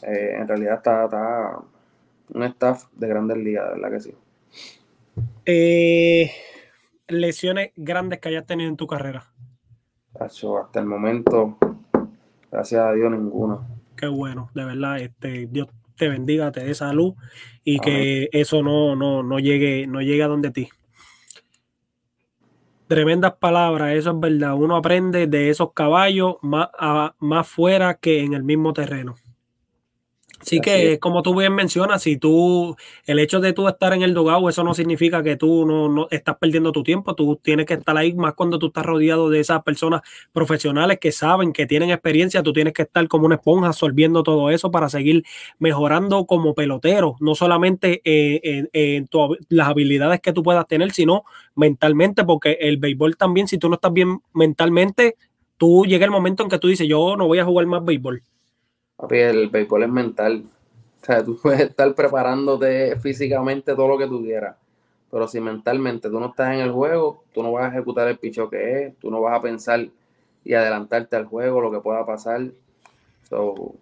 Eh, 0.03 0.35
en 0.39 0.47
realidad 0.47 0.75
está, 0.75 1.05
está, 1.05 1.59
un 2.33 2.43
staff 2.43 2.85
de 2.93 3.07
grandes 3.07 3.37
ligas, 3.37 3.67
de 3.67 3.75
verdad 3.75 3.91
que 3.91 3.99
sí. 3.99 4.15
Eh, 5.45 6.31
lesiones 7.07 7.71
grandes 7.75 8.19
que 8.19 8.29
hayas 8.29 8.45
tenido 8.45 8.69
en 8.69 8.77
tu 8.77 8.87
carrera 8.87 9.31
hasta 10.21 10.79
el 10.79 10.85
momento, 10.85 11.57
gracias 12.51 12.81
a 12.81 12.93
Dios, 12.93 13.11
ninguno. 13.11 13.80
Qué 14.01 14.07
bueno, 14.07 14.49
de 14.55 14.65
verdad, 14.65 14.99
este, 14.99 15.45
Dios 15.45 15.67
te 15.95 16.09
bendiga, 16.09 16.51
te 16.51 16.63
dé 16.63 16.73
salud 16.73 17.13
y 17.63 17.79
que 17.79 18.29
eso 18.31 18.63
no, 18.63 18.95
no, 18.95 19.21
no, 19.21 19.37
llegue, 19.37 19.85
no 19.85 20.01
llegue 20.01 20.23
a 20.23 20.27
donde 20.27 20.49
ti. 20.49 20.69
Tremendas 22.87 23.33
palabras, 23.33 23.93
eso 23.93 24.09
es 24.09 24.19
verdad. 24.19 24.55
Uno 24.55 24.75
aprende 24.75 25.27
de 25.27 25.51
esos 25.51 25.73
caballos 25.73 26.37
más, 26.41 26.69
más 27.19 27.47
fuera 27.47 27.93
que 27.93 28.23
en 28.23 28.33
el 28.33 28.43
mismo 28.43 28.73
terreno. 28.73 29.13
Sí 30.51 30.59
que, 30.59 30.99
como 30.99 31.23
tú 31.23 31.33
bien 31.33 31.55
mencionas, 31.55 32.03
si 32.03 32.17
tú, 32.17 32.75
el 33.05 33.19
hecho 33.19 33.39
de 33.39 33.53
tú 33.53 33.69
estar 33.69 33.93
en 33.93 34.01
el 34.01 34.13
dogado, 34.13 34.49
eso 34.49 34.65
no 34.65 34.73
significa 34.73 35.23
que 35.23 35.37
tú 35.37 35.65
no, 35.65 35.87
no, 35.87 36.09
estás 36.11 36.35
perdiendo 36.41 36.73
tu 36.73 36.83
tiempo, 36.83 37.15
tú 37.15 37.39
tienes 37.41 37.65
que 37.65 37.75
estar 37.75 37.95
ahí 37.95 38.13
más 38.13 38.33
cuando 38.33 38.59
tú 38.59 38.67
estás 38.67 38.85
rodeado 38.85 39.29
de 39.29 39.39
esas 39.39 39.63
personas 39.63 40.01
profesionales 40.33 40.99
que 40.99 41.13
saben, 41.13 41.53
que 41.53 41.67
tienen 41.67 41.89
experiencia, 41.89 42.43
tú 42.43 42.51
tienes 42.51 42.73
que 42.73 42.81
estar 42.81 43.07
como 43.07 43.27
una 43.27 43.35
esponja 43.35 43.67
absorbiendo 43.67 44.23
todo 44.23 44.49
eso 44.49 44.71
para 44.71 44.89
seguir 44.89 45.23
mejorando 45.57 46.25
como 46.25 46.53
pelotero, 46.53 47.15
no 47.21 47.33
solamente 47.33 48.01
en, 48.03 49.07
las 49.47 49.69
habilidades 49.69 50.19
que 50.19 50.33
tú 50.33 50.43
puedas 50.43 50.67
tener, 50.67 50.91
sino 50.91 51.23
mentalmente, 51.55 52.25
porque 52.25 52.57
el 52.59 52.75
béisbol 52.75 53.15
también, 53.15 53.47
si 53.47 53.57
tú 53.57 53.69
no 53.69 53.75
estás 53.75 53.93
bien 53.93 54.19
mentalmente, 54.33 55.15
tú 55.55 55.85
llega 55.85 56.03
el 56.03 56.11
momento 56.11 56.43
en 56.43 56.49
que 56.49 56.59
tú 56.59 56.67
dices, 56.67 56.89
yo 56.89 57.15
no 57.15 57.27
voy 57.27 57.39
a 57.39 57.45
jugar 57.45 57.67
más 57.67 57.85
béisbol 57.85 58.21
el 59.09 59.49
béisbol 59.49 59.83
es 59.83 59.89
mental. 59.89 60.43
O 61.01 61.05
sea, 61.05 61.23
tú 61.23 61.37
puedes 61.41 61.61
estar 61.61 61.93
preparándote 61.95 62.97
físicamente 62.99 63.75
todo 63.75 63.87
lo 63.87 63.97
que 63.97 64.07
tú 64.07 64.21
quieras. 64.21 64.55
Pero 65.09 65.27
si 65.27 65.41
mentalmente 65.41 66.09
tú 66.09 66.19
no 66.19 66.27
estás 66.27 66.53
en 66.53 66.61
el 66.61 66.71
juego, 66.71 67.23
tú 67.33 67.43
no 67.43 67.51
vas 67.51 67.65
a 67.65 67.67
ejecutar 67.75 68.07
el 68.07 68.17
picho 68.17 68.49
que 68.49 68.85
es, 68.85 68.95
tú 68.97 69.11
no 69.11 69.19
vas 69.19 69.37
a 69.37 69.41
pensar 69.41 69.85
y 70.43 70.53
adelantarte 70.53 71.15
al 71.15 71.25
juego, 71.25 71.61
lo 71.61 71.71
que 71.71 71.79
pueda 71.79 72.05
pasar. 72.05 72.41
So, 73.29 73.75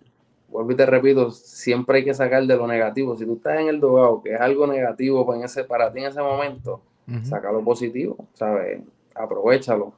vuelvo 0.50 0.72
y 0.72 0.76
te 0.76 0.86
repito, 0.86 1.32
siempre 1.32 2.00
hay 2.00 2.06
que 2.06 2.14
sacar 2.14 2.44
de 2.44 2.56
lo 2.56 2.68
negativo. 2.68 3.16
Si 3.16 3.26
tú 3.26 3.36
estás 3.36 3.60
en 3.60 3.68
el 3.68 3.80
dogado, 3.80 4.24
que 4.24 4.34
es 4.34 4.41
algo 4.41 4.66
negativo 4.66 5.26
para, 5.26 5.46
ese, 5.46 5.64
para 5.64 5.91
ti 5.94 6.00
en 6.00 6.06
ese 6.06 6.22
momento, 6.22 6.82
saca 7.24 7.52
lo 7.52 7.64
positivo, 7.64 8.18
¿sabes? 8.34 8.82
Aprovechalo. 9.16 9.94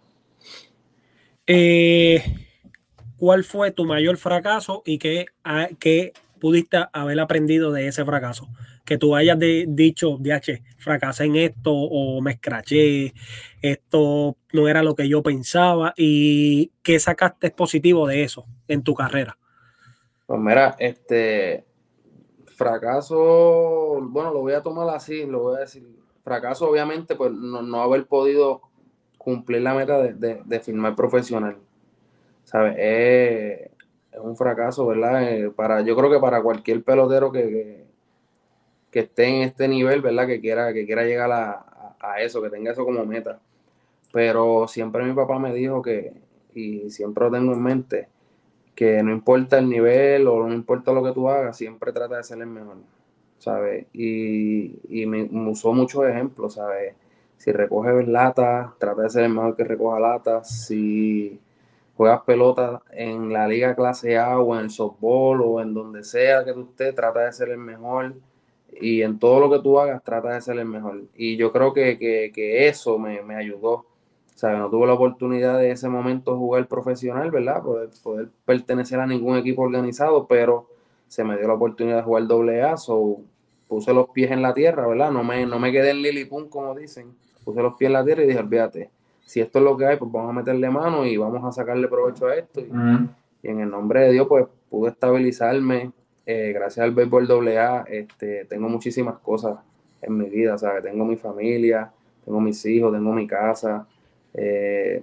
Eh, 1.47 2.23
¿cuál 3.21 3.43
fue 3.43 3.69
tu 3.69 3.85
mayor 3.85 4.17
fracaso 4.17 4.81
y 4.83 4.97
qué, 4.97 5.27
qué 5.77 6.11
pudiste 6.39 6.77
haber 6.91 7.19
aprendido 7.19 7.71
de 7.71 7.87
ese 7.87 8.03
fracaso? 8.03 8.47
Que 8.83 8.97
tú 8.97 9.15
hayas 9.15 9.37
dicho, 9.67 10.17
DH, 10.19 10.63
fracasé 10.79 11.25
en 11.25 11.35
esto 11.35 11.71
o 11.71 12.19
me 12.19 12.31
escraché, 12.31 13.13
esto 13.61 14.37
no 14.53 14.67
era 14.67 14.81
lo 14.81 14.95
que 14.95 15.07
yo 15.07 15.21
pensaba 15.21 15.93
y 15.95 16.71
qué 16.81 16.97
sacaste 16.97 17.51
positivo 17.51 18.07
de 18.07 18.23
eso 18.23 18.45
en 18.67 18.81
tu 18.81 18.95
carrera. 18.95 19.37
Pues 20.25 20.39
mira, 20.39 20.75
este 20.79 21.63
fracaso, 22.47 23.99
bueno, 24.01 24.33
lo 24.33 24.39
voy 24.39 24.53
a 24.53 24.63
tomar 24.63 24.89
así, 24.89 25.27
lo 25.27 25.41
voy 25.41 25.57
a 25.57 25.59
decir. 25.59 25.87
Fracaso, 26.23 26.67
obviamente, 26.67 27.15
pues 27.15 27.31
no, 27.31 27.81
haber 27.83 28.07
podido 28.07 28.61
cumplir 29.19 29.61
la 29.61 29.75
meta 29.75 29.99
de, 30.01 30.13
de, 30.13 30.41
de 30.43 30.59
firmar 30.59 30.95
profesional 30.95 31.57
¿sabes? 32.51 32.75
Es, 32.77 33.71
un 34.21 34.35
fracaso, 34.35 34.85
¿verdad? 34.87 35.23
Eh, 35.23 35.51
para, 35.51 35.81
yo 35.81 35.95
creo 35.95 36.11
que 36.11 36.19
para 36.19 36.41
cualquier 36.43 36.83
pelotero 36.83 37.31
que, 37.31 37.85
que, 38.91 38.99
esté 38.99 39.25
en 39.25 39.41
este 39.43 39.67
nivel, 39.67 40.01
¿verdad? 40.01 40.27
Que 40.27 40.41
quiera, 40.41 40.73
que 40.73 40.85
quiera 40.85 41.03
llegar 41.03 41.31
a, 41.31 41.95
a, 41.99 42.21
eso, 42.21 42.41
que 42.41 42.49
tenga 42.49 42.71
eso 42.71 42.85
como 42.85 43.05
meta. 43.05 43.39
Pero 44.13 44.67
siempre 44.67 45.03
mi 45.03 45.13
papá 45.13 45.39
me 45.39 45.53
dijo 45.53 45.81
que, 45.81 46.13
y 46.53 46.89
siempre 46.89 47.25
lo 47.25 47.31
tengo 47.31 47.53
en 47.53 47.63
mente, 47.63 48.09
que 48.75 49.01
no 49.03 49.11
importa 49.11 49.57
el 49.59 49.69
nivel 49.69 50.27
o 50.27 50.47
no 50.47 50.53
importa 50.53 50.91
lo 50.91 51.03
que 51.03 51.13
tú 51.13 51.29
hagas, 51.29 51.57
siempre 51.57 51.93
trata 51.93 52.17
de 52.17 52.23
ser 52.23 52.39
el 52.39 52.47
mejor. 52.47 52.77
¿sabes? 53.41 53.87
Y, 53.93 54.79
y 55.01 55.05
me, 55.07 55.23
usó 55.49 55.73
muchos 55.73 56.07
ejemplos, 56.07 56.53
¿sabes? 56.53 56.93
Si 57.37 57.51
recoges 57.51 58.07
latas, 58.07 58.71
trata 58.77 59.01
de 59.01 59.09
ser 59.09 59.23
el 59.23 59.33
mejor 59.33 59.55
que 59.55 59.63
recoja 59.63 59.99
latas. 59.99 60.65
Si 60.67 61.39
juegas 62.01 62.21
pelota 62.21 62.81
en 62.89 63.31
la 63.31 63.47
liga 63.47 63.75
clase 63.75 64.17
A 64.17 64.39
o 64.39 64.55
en 64.55 64.61
el 64.61 64.69
softball 64.71 65.39
o 65.41 65.61
en 65.61 65.71
donde 65.71 66.03
sea 66.03 66.43
que 66.43 66.51
tú 66.51 66.61
estés, 66.71 66.95
trata 66.95 67.19
de 67.19 67.31
ser 67.31 67.49
el 67.49 67.59
mejor. 67.59 68.15
Y 68.71 69.03
en 69.03 69.19
todo 69.19 69.39
lo 69.39 69.51
que 69.51 69.61
tú 69.61 69.79
hagas, 69.79 70.03
trata 70.03 70.33
de 70.33 70.41
ser 70.41 70.57
el 70.57 70.65
mejor. 70.65 71.03
Y 71.15 71.37
yo 71.37 71.51
creo 71.51 71.73
que, 71.73 71.99
que, 71.99 72.31
que 72.33 72.67
eso 72.67 72.97
me, 72.97 73.21
me 73.21 73.35
ayudó. 73.35 73.85
¿sabes? 74.33 74.57
No 74.57 74.71
tuve 74.71 74.87
la 74.87 74.93
oportunidad 74.93 75.59
de 75.59 75.69
ese 75.69 75.89
momento 75.89 76.35
jugar 76.35 76.67
profesional, 76.67 77.29
¿verdad? 77.29 77.61
Poder, 77.61 77.89
poder 78.01 78.29
pertenecer 78.45 78.99
a 78.99 79.05
ningún 79.05 79.37
equipo 79.37 79.61
organizado, 79.61 80.25
pero 80.25 80.69
se 81.07 81.23
me 81.23 81.37
dio 81.37 81.47
la 81.49 81.53
oportunidad 81.53 81.97
de 81.97 82.03
jugar 82.03 82.25
doble 82.25 82.63
A, 82.63 82.77
so 82.77 83.17
puse 83.67 83.93
los 83.93 84.09
pies 84.09 84.31
en 84.31 84.41
la 84.41 84.55
tierra, 84.55 84.87
¿verdad? 84.87 85.11
No 85.11 85.23
me, 85.23 85.45
no 85.45 85.59
me 85.59 85.71
quedé 85.71 85.91
en 85.91 86.01
Lilipun, 86.01 86.49
como 86.49 86.73
dicen. 86.73 87.15
Puse 87.43 87.61
los 87.61 87.75
pies 87.75 87.89
en 87.89 87.93
la 87.93 88.03
tierra 88.03 88.23
y 88.23 88.27
dije, 88.27 88.39
olvídate, 88.39 88.89
si 89.31 89.39
esto 89.39 89.59
es 89.59 89.63
lo 89.63 89.77
que 89.77 89.85
hay, 89.85 89.95
pues 89.95 90.11
vamos 90.11 90.31
a 90.31 90.33
meterle 90.33 90.69
mano 90.69 91.05
y 91.05 91.15
vamos 91.15 91.41
a 91.45 91.53
sacarle 91.53 91.87
provecho 91.87 92.27
a 92.27 92.35
esto. 92.35 92.59
Y, 92.59 93.47
en 93.47 93.61
el 93.61 93.69
nombre 93.69 94.01
de 94.01 94.11
Dios, 94.11 94.27
pues 94.27 94.45
pude 94.69 94.89
estabilizarme. 94.89 95.93
Eh, 96.25 96.51
gracias 96.53 96.83
al 96.83 96.91
béisbol 96.91 97.27
doble 97.27 97.57
A, 97.57 97.85
este, 97.87 98.43
tengo 98.43 98.67
muchísimas 98.67 99.19
cosas 99.19 99.57
en 100.01 100.17
mi 100.17 100.29
vida, 100.29 100.57
¿sabes? 100.57 100.83
Tengo 100.83 101.05
mi 101.05 101.15
familia, 101.15 101.93
tengo 102.25 102.41
mis 102.41 102.65
hijos, 102.65 102.91
tengo 102.91 103.13
mi 103.13 103.25
casa. 103.25 103.87
Eh, 104.33 105.01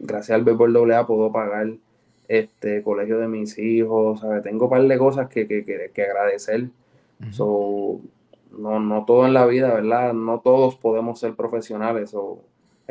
gracias 0.00 0.34
al 0.34 0.42
béisbol 0.42 0.72
doble 0.72 0.96
A 0.96 1.06
puedo 1.06 1.30
pagar 1.30 1.68
este, 2.26 2.82
colegio 2.82 3.18
de 3.18 3.28
mis 3.28 3.56
hijos, 3.56 4.20
Tengo 4.42 4.64
un 4.64 4.70
par 4.70 4.82
de 4.82 4.98
cosas 4.98 5.28
que, 5.28 5.46
que, 5.46 6.02
agradecer. 6.02 6.70
no, 7.38 8.80
no 8.80 9.04
todo 9.04 9.26
en 9.26 9.32
la 9.32 9.46
vida, 9.46 9.72
¿verdad? 9.72 10.12
No 10.12 10.40
todos 10.40 10.74
podemos 10.74 11.20
ser 11.20 11.36
profesionales. 11.36 12.12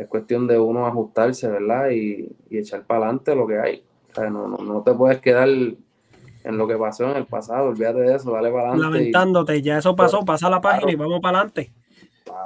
Es 0.01 0.07
cuestión 0.07 0.47
de 0.47 0.57
uno 0.57 0.85
ajustarse, 0.85 1.47
¿verdad? 1.47 1.89
Y, 1.89 2.29
echar 2.49 2.83
para 2.83 3.05
adelante 3.05 3.35
lo 3.35 3.47
que 3.47 3.59
hay. 3.59 3.83
no, 4.17 4.47
no, 4.47 4.81
te 4.83 4.93
puedes 4.93 5.19
quedar 5.19 5.47
en 5.47 6.57
lo 6.57 6.67
que 6.67 6.77
pasó 6.77 7.09
en 7.11 7.17
el 7.17 7.25
pasado, 7.25 7.69
olvídate 7.69 8.01
de 8.01 8.15
eso, 8.15 8.31
dale 8.31 8.49
para 8.49 8.69
adelante. 8.69 8.97
Lamentándote, 8.97 9.61
ya 9.61 9.77
eso 9.77 9.95
pasó, 9.95 10.23
pasa 10.23 10.49
la 10.49 10.61
página 10.61 10.91
y 10.91 10.95
vamos 10.95 11.19
para 11.21 11.39
adelante. 11.39 11.73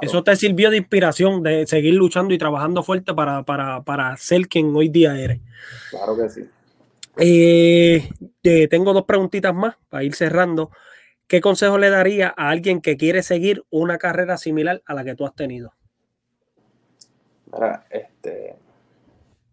Eso 0.00 0.24
te 0.24 0.34
sirvió 0.34 0.70
de 0.70 0.78
inspiración 0.78 1.42
de 1.42 1.66
seguir 1.66 1.94
luchando 1.94 2.34
y 2.34 2.38
trabajando 2.38 2.82
fuerte 2.82 3.14
para, 3.14 3.42
para, 3.44 3.82
para 3.82 4.16
ser 4.16 4.48
quien 4.48 4.74
hoy 4.74 4.88
día 4.88 5.18
eres. 5.18 5.40
Claro 5.90 6.16
que 6.16 6.28
sí. 6.28 6.44
Eh, 7.16 8.08
tengo 8.68 8.92
dos 8.92 9.04
preguntitas 9.04 9.54
más 9.54 9.76
para 9.88 10.04
ir 10.04 10.14
cerrando. 10.14 10.70
¿Qué 11.26 11.40
consejo 11.40 11.78
le 11.78 11.90
daría 11.90 12.34
a 12.36 12.48
alguien 12.48 12.80
que 12.80 12.96
quiere 12.96 13.22
seguir 13.22 13.64
una 13.70 13.98
carrera 13.98 14.36
similar 14.36 14.82
a 14.86 14.94
la 14.94 15.04
que 15.04 15.14
tú 15.14 15.24
has 15.24 15.34
tenido? 15.34 15.72
Para, 17.54 17.86
este, 17.90 18.56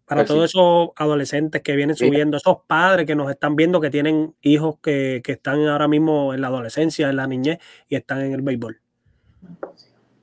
para 0.06 0.22
pues 0.22 0.28
todos 0.28 0.44
esos 0.46 0.90
adolescentes 0.96 1.62
que 1.62 1.76
vienen 1.76 1.94
subiendo, 1.94 2.36
esos 2.36 2.58
padres 2.66 3.06
que 3.06 3.14
nos 3.14 3.30
están 3.30 3.54
viendo 3.54 3.80
que 3.80 3.90
tienen 3.90 4.34
hijos 4.40 4.78
que, 4.82 5.22
están 5.24 5.66
ahora 5.68 5.86
mismo 5.86 6.34
en 6.34 6.40
la 6.40 6.48
adolescencia, 6.48 7.08
en 7.08 7.16
la 7.16 7.26
niñez 7.26 7.58
y 7.88 7.96
están 7.96 8.22
en 8.22 8.32
el 8.32 8.42
béisbol. 8.42 8.80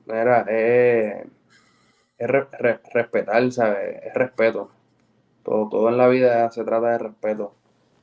Mira, 0.06 0.44
eh, 0.48 1.24
es 2.18 2.28
respetar, 2.92 3.50
¿sabes? 3.52 4.00
Es 4.04 4.14
respeto 4.14 4.70
todo, 5.42 5.68
todo 5.68 5.88
en 5.88 5.96
la 5.96 6.08
vida 6.08 6.50
se 6.50 6.64
trata 6.64 6.92
de 6.92 6.98
respeto. 6.98 7.54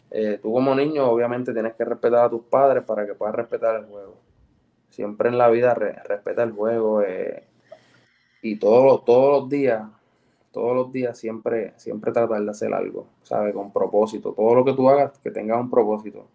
Eh, 0.09 0.39
tú 0.41 0.53
como 0.53 0.73
niño 0.73 1.09
obviamente 1.09 1.53
tienes 1.53 1.75
que 1.75 1.85
respetar 1.85 2.25
a 2.25 2.29
tus 2.29 2.43
padres 2.43 2.83
para 2.83 3.05
que 3.05 3.13
puedas 3.13 3.35
respetar 3.35 3.75
el 3.75 3.85
juego. 3.85 4.15
Siempre 4.89 5.29
en 5.29 5.37
la 5.37 5.49
vida 5.49 5.73
respeta 5.73 6.43
el 6.43 6.51
juego 6.51 7.01
eh, 7.01 7.43
y 8.41 8.57
todos, 8.57 9.03
todos 9.05 9.41
los 9.41 9.49
días, 9.49 9.88
todos 10.51 10.76
los 10.76 10.91
días 10.91 11.18
siempre, 11.18 11.73
siempre 11.77 12.11
tratar 12.11 12.41
de 12.41 12.51
hacer 12.51 12.73
algo, 12.73 13.07
¿sabes? 13.23 13.53
Con 13.53 13.72
propósito. 13.72 14.34
Todo 14.34 14.55
lo 14.55 14.65
que 14.65 14.73
tú 14.73 14.89
hagas, 14.89 15.18
que 15.19 15.31
tengas 15.31 15.59
un 15.59 15.69
propósito. 15.69 16.27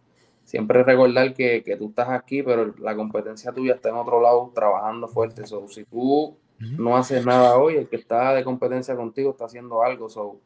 Siempre 0.45 0.83
recordar 0.83 1.35
que, 1.35 1.77
tú 1.79 1.89
estás 1.89 2.11
aquí, 2.11 2.43
pero 2.43 2.75
la 2.79 2.95
competencia 2.95 3.53
tuya 3.53 3.75
está 3.75 3.89
en 3.91 3.97
otro 3.97 4.21
lado 4.21 4.51
trabajando 4.55 5.09
fuerte. 5.09 5.47
So, 5.47 5.69
si 5.69 5.85
tú 5.85 6.37
no 6.59 6.97
haces 6.97 7.25
nada 7.25 7.57
hoy, 7.57 7.77
el 7.77 7.89
que 7.89 7.97
está 7.97 8.35
de 8.35 8.45
competencia 8.45 8.97
contigo 8.97 9.31
está 9.31 9.47
haciendo 9.47 9.83
algo. 9.83 10.09
So, 10.09 10.41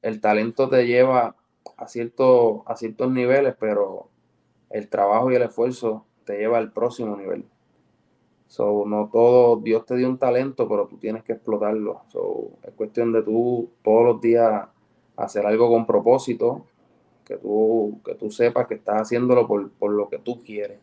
el 0.00 0.20
talento 0.20 0.68
te 0.68 0.86
lleva 0.86 1.36
a, 1.76 1.88
cierto, 1.88 2.64
a 2.66 2.76
ciertos 2.76 3.10
niveles, 3.10 3.54
pero 3.58 4.08
el 4.70 4.88
trabajo 4.88 5.30
y 5.30 5.36
el 5.36 5.42
esfuerzo 5.42 6.06
te 6.24 6.38
lleva 6.38 6.58
al 6.58 6.72
próximo 6.72 7.16
nivel. 7.16 7.44
So, 8.52 8.84
no 8.86 9.08
todo, 9.10 9.56
Dios 9.56 9.86
te 9.86 9.96
dio 9.96 10.06
un 10.06 10.18
talento, 10.18 10.68
pero 10.68 10.86
tú 10.86 10.98
tienes 10.98 11.24
que 11.24 11.32
explotarlo. 11.32 12.02
So, 12.08 12.50
es 12.62 12.74
cuestión 12.74 13.10
de 13.10 13.22
tú 13.22 13.70
todos 13.82 14.04
los 14.04 14.20
días 14.20 14.68
hacer 15.16 15.46
algo 15.46 15.70
con 15.70 15.86
propósito, 15.86 16.66
que 17.24 17.38
tú, 17.38 17.98
que 18.04 18.14
tú 18.14 18.30
sepas 18.30 18.66
que 18.66 18.74
estás 18.74 19.00
haciéndolo 19.00 19.48
por, 19.48 19.70
por 19.70 19.92
lo 19.92 20.06
que 20.10 20.18
tú 20.18 20.42
quieres. 20.44 20.78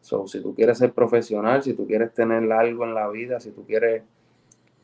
So, 0.00 0.28
si 0.28 0.40
tú 0.40 0.54
quieres 0.54 0.78
ser 0.78 0.92
profesional, 0.92 1.64
si 1.64 1.74
tú 1.74 1.88
quieres 1.88 2.14
tener 2.14 2.52
algo 2.52 2.84
en 2.84 2.94
la 2.94 3.08
vida, 3.08 3.40
si 3.40 3.50
tú 3.50 3.64
quieres 3.66 4.04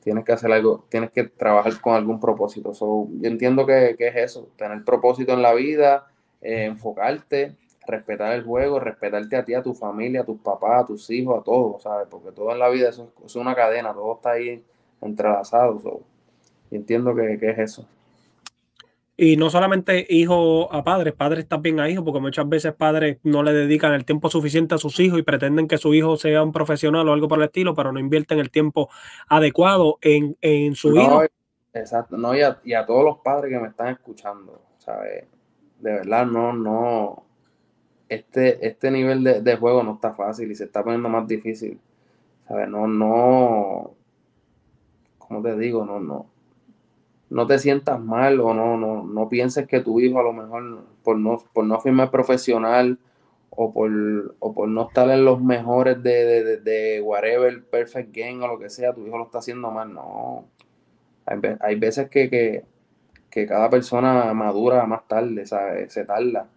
tienes 0.03 0.25
que 0.25 0.33
hacer 0.33 0.51
algo, 0.51 0.87
tienes 0.89 1.13
que 1.13 1.23
trabajar 1.23 1.81
con 1.81 1.95
algún 1.95 2.19
propósito. 2.19 2.73
yo 2.73 3.29
entiendo 3.29 3.65
que, 3.65 3.95
es 3.97 4.17
eso, 4.17 4.49
tener 4.57 4.83
propósito 4.83 5.35
en 5.35 5.43
la 5.43 5.55
vida, 5.55 6.09
eh, 6.41 6.65
enfocarte, 6.65 7.55
respetar 7.89 8.33
el 8.35 8.45
juego, 8.45 8.79
respetarte 8.79 9.37
a 9.37 9.45
ti, 9.45 9.55
a 9.55 9.63
tu 9.63 9.75
familia, 9.75 10.21
a 10.21 10.25
tus 10.25 10.39
papás, 10.41 10.85
a 10.85 10.87
tus 10.87 11.11
hijos, 11.11 11.41
a 11.41 11.43
todos, 11.43 11.83
¿sabes? 11.83 12.07
Porque 12.11 12.31
todo 12.33 12.53
en 12.53 12.59
la 12.59 12.69
vida 12.69 12.91
es, 12.91 13.03
es 13.25 13.37
una 13.37 13.55
cadena, 13.55 13.93
todo 13.93 14.15
está 14.15 14.33
ahí 14.33 14.63
entrelazado. 15.01 15.81
So, 15.81 16.01
entiendo 16.71 17.15
que, 17.15 17.39
que 17.39 17.51
es 17.51 17.59
eso. 17.59 17.87
Y 19.21 19.37
no 19.37 19.51
solamente 19.51 20.07
hijo 20.09 20.73
a 20.73 20.85
padres, 20.85 21.13
padres 21.13 21.49
también 21.49 21.81
a 21.81 21.91
hijos, 21.91 22.05
porque 22.05 22.21
muchas 22.21 22.49
veces 22.49 22.73
padres 22.73 23.19
no 23.25 23.43
le 23.43 23.53
dedican 23.53 23.93
el 23.93 24.05
tiempo 24.05 24.31
suficiente 24.31 24.77
a 24.77 24.79
sus 24.79 25.01
hijos 25.01 25.19
y 25.19 25.23
pretenden 25.23 25.67
que 25.67 25.77
su 25.77 25.93
hijo 25.93 26.17
sea 26.17 26.41
un 26.45 26.53
profesional 26.53 27.09
o 27.09 27.13
algo 27.13 27.27
por 27.27 27.39
el 27.39 27.47
estilo, 27.47 27.75
pero 27.75 27.91
no 27.91 27.99
invierten 27.99 28.39
el 28.39 28.51
tiempo 28.53 28.89
adecuado 29.27 29.99
en, 30.03 30.37
su 30.77 30.95
hijo. 30.95 31.25
Exacto, 31.75 32.17
no, 32.17 32.33
y 32.37 32.43
a, 32.43 32.61
y 32.63 32.75
a, 32.75 32.87
todos 32.87 33.05
los 33.05 33.19
padres 33.19 33.53
que 33.53 33.59
me 33.59 33.69
están 33.69 33.89
escuchando, 33.89 34.63
¿sabes? 34.79 35.25
De 35.81 35.93
verdad, 35.95 36.25
no, 36.25 36.53
no, 36.53 37.25
este, 38.09 38.67
este 38.67 38.91
nivel 38.91 39.25
de, 39.25 39.41
de 39.43 39.57
juego 39.57 39.83
no 39.83 39.95
está 39.95 40.15
fácil 40.15 40.51
y 40.51 40.55
se 40.55 40.65
está 40.65 40.83
poniendo 40.83 41.09
más 41.09 41.27
difícil, 41.27 41.79
¿sabes? 42.47 42.69
No, 42.69 42.87
no, 42.87 43.95
¿cómo 45.19 45.43
te 45.43 45.57
digo? 45.57 45.85
No, 45.85 46.01
no 46.01 46.39
no 47.31 47.47
te 47.47 47.59
sientas 47.59 48.01
mal 48.01 48.41
o 48.41 48.55
no, 48.55 48.77
no, 48.77 49.03
no 49.05 49.29
pienses 49.29 49.67
que 49.67 49.81
tu 49.81 50.01
hijo 50.01 50.19
a 50.19 50.23
lo 50.23 50.33
mejor 50.33 50.85
por 51.03 51.19
no, 51.19 51.43
por 51.53 51.65
no 51.65 51.81
firmar 51.81 52.11
profesional 52.11 52.99
o 53.51 53.73
por, 53.73 53.91
o 54.39 54.55
por 54.55 54.69
no 54.69 54.89
estar 54.89 55.11
en 55.11 55.25
los 55.25 55.41
mejores 55.43 56.03
de, 56.03 56.45
de, 56.45 56.57
de, 56.59 57.01
whatever, 57.01 57.65
perfect 57.65 58.15
game 58.15 58.43
o 58.45 58.49
lo 58.49 58.59
que 58.59 58.71
sea, 58.71 58.95
tu 58.95 59.07
hijo 59.07 59.19
lo 59.19 59.25
está 59.25 59.39
haciendo 59.39 59.71
mal. 59.71 59.93
No. 59.93 60.47
Hay, 61.61 61.75
veces 61.75 62.09
que, 62.09 62.31
que, 62.31 62.65
que, 63.31 63.47
cada 63.47 63.69
persona 63.69 64.33
madura 64.33 64.87
más 64.87 65.07
tarde, 65.07 65.45
¿sabes? 65.45 65.93
se 65.93 66.05
tarda. 66.05 66.49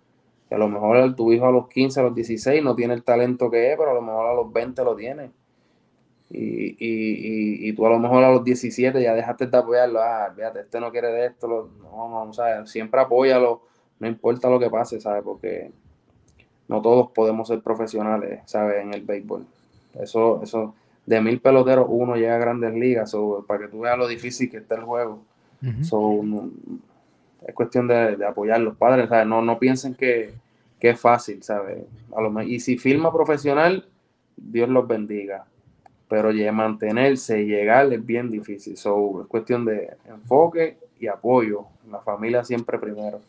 Que 0.52 0.56
a 0.56 0.58
lo 0.58 0.68
mejor 0.68 1.16
tu 1.16 1.32
hijo 1.32 1.48
a 1.48 1.52
los 1.52 1.70
15, 1.70 2.02
a 2.02 2.04
los 2.04 2.14
16 2.16 2.62
no 2.62 2.76
tiene 2.76 2.94
el 2.94 3.04
talento 3.04 3.50
que 3.50 3.72
es, 3.72 3.78
pero 3.78 3.92
a 3.92 3.94
lo 3.94 4.02
mejor 4.02 4.26
a 4.28 4.34
los 4.34 4.52
20 4.52 4.84
lo 4.84 4.98
tiene 4.98 5.32
y, 6.34 6.78
y, 6.80 7.70
y, 7.70 7.74
tú 7.74 7.86
a 7.86 7.90
lo 7.90 8.00
mejor 8.00 8.24
a 8.24 8.32
los 8.32 8.44
17 8.44 9.02
ya 9.02 9.14
dejaste 9.14 9.48
de 9.48 9.58
apoyarlo, 9.58 10.02
ah, 10.02 10.32
fíjate, 10.34 10.62
este 10.62 10.80
no 10.80 10.90
quiere 10.90 11.10
de 11.10 11.26
esto, 11.26 11.70
no, 11.82 12.26
no, 12.26 12.34
¿sabes? 12.34 12.70
siempre 12.70 13.02
apóyalo, 13.02 13.64
no 14.00 14.08
importa 14.08 14.50
lo 14.50 14.58
que 14.58 14.70
pase, 14.70 15.02
¿sabes? 15.02 15.24
Porque 15.24 15.72
no 16.70 16.82
todos 16.82 17.12
podemos 17.12 17.50
ser 17.50 17.62
profesionales, 17.62 18.42
¿sabes? 18.46 18.82
En 18.82 18.94
el 18.94 19.02
béisbol. 19.02 19.46
Eso, 20.00 20.42
eso, 20.42 20.74
de 21.06 21.20
mil 21.20 21.42
peloteros 21.42 21.88
uno 21.90 22.16
llega 22.16 22.36
a 22.36 22.40
grandes 22.40 22.74
ligas, 22.74 23.14
para 23.46 23.60
que 23.60 23.68
tú 23.68 23.82
veas 23.82 23.98
lo 23.98 24.08
difícil 24.08 24.50
que 24.50 24.58
está 24.58 24.76
el 24.76 24.84
juego. 24.84 25.20
Es 27.52 27.56
cuestión 27.56 27.88
de, 27.88 28.18
de, 28.18 28.26
apoyar 28.26 28.60
los 28.60 28.76
padres, 28.76 29.10
¿sabes? 29.10 29.28
No, 29.28 29.42
no 29.42 29.60
piensen 29.60 29.96
que, 29.96 30.34
que 30.80 30.90
es 30.90 31.00
fácil, 31.00 31.44
¿sabes? 31.44 31.86
A 32.16 32.22
lo, 32.22 32.42
y 32.42 32.60
si 32.60 32.78
firma 32.78 33.14
profesional, 33.14 33.86
Dios 34.36 34.70
los 34.70 34.88
bendiga 34.88 35.46
pero 36.12 36.34
mantenerse 36.52 37.42
y 37.42 37.46
llegar 37.46 37.94
es 37.94 38.06
bien 38.06 38.30
difícil. 38.30 38.76
So, 38.76 39.22
es 39.22 39.28
cuestión 39.28 39.64
de 39.64 39.92
enfoque 40.10 40.78
y 41.00 41.08
apoyo. 41.08 41.68
La 41.90 42.02
familia 42.02 42.44
siempre 42.44 42.78
primero. 42.78 43.22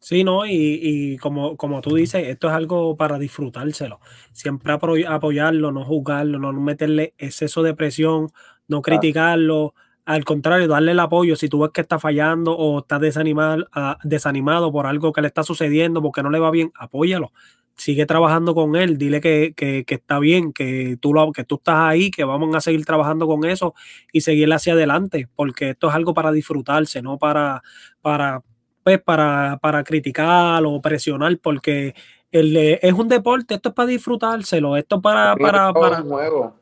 Sí, 0.00 0.22
¿no? 0.22 0.44
Y, 0.44 1.16
como, 1.16 1.56
como 1.56 1.80
tú 1.80 1.94
dices, 1.94 2.28
esto 2.28 2.48
es 2.48 2.52
algo 2.52 2.94
para 2.94 3.18
disfrutárselo. 3.18 4.00
Siempre 4.32 4.74
apoyarlo, 4.74 5.72
no 5.72 5.82
juzgarlo, 5.82 6.38
no 6.38 6.52
meterle 6.52 7.14
exceso 7.16 7.62
de 7.62 7.72
presión, 7.72 8.28
no 8.68 8.82
criticarlo. 8.82 9.72
Al 10.04 10.24
contrario, 10.24 10.68
darle 10.68 10.92
el 10.92 11.00
apoyo 11.00 11.36
si 11.36 11.48
tú 11.48 11.60
ves 11.60 11.70
que 11.72 11.80
está 11.80 11.98
fallando 11.98 12.56
o 12.56 12.80
está 12.80 12.98
desanimado, 12.98 13.66
ah, 13.72 13.98
desanimado 14.04 14.70
por 14.70 14.86
algo 14.86 15.12
que 15.12 15.22
le 15.22 15.28
está 15.28 15.42
sucediendo 15.42 16.02
porque 16.02 16.22
no 16.22 16.30
le 16.30 16.38
va 16.38 16.50
bien, 16.50 16.72
apóyalo 16.74 17.32
sigue 17.76 18.06
trabajando 18.06 18.54
con 18.54 18.76
él, 18.76 18.98
dile 18.98 19.20
que, 19.20 19.84
está 19.86 20.18
bien, 20.18 20.52
que 20.52 20.96
tú, 21.00 21.12
lo, 21.12 21.32
que 21.32 21.44
tú 21.44 21.56
estás 21.56 21.76
ahí, 21.76 22.10
que 22.10 22.24
vamos 22.24 22.54
a 22.54 22.60
seguir 22.60 22.84
trabajando 22.84 23.26
con 23.26 23.44
eso 23.44 23.74
y 24.12 24.20
seguir 24.20 24.52
hacia 24.52 24.74
adelante, 24.74 25.28
porque 25.34 25.70
esto 25.70 25.88
es 25.88 25.94
algo 25.94 26.14
para 26.14 26.32
disfrutarse, 26.32 27.02
no 27.02 27.18
para, 27.18 27.62
para, 28.00 28.42
pues, 28.82 29.02
para, 29.02 29.58
para 29.60 29.82
criticar 29.84 30.64
o 30.64 30.80
presionar, 30.80 31.36
porque 31.38 31.94
el, 32.30 32.56
es 32.56 32.92
un 32.92 33.08
deporte, 33.08 33.54
esto 33.54 33.70
es 33.70 33.74
para 33.74 33.88
disfrutárselo, 33.88 34.76
esto 34.76 34.96
es 34.96 35.02
para... 35.02 35.36
para, 35.36 35.72
para... 35.72 35.98
Es 35.98 36.04
un 36.04 36.10
juego, 36.10 36.54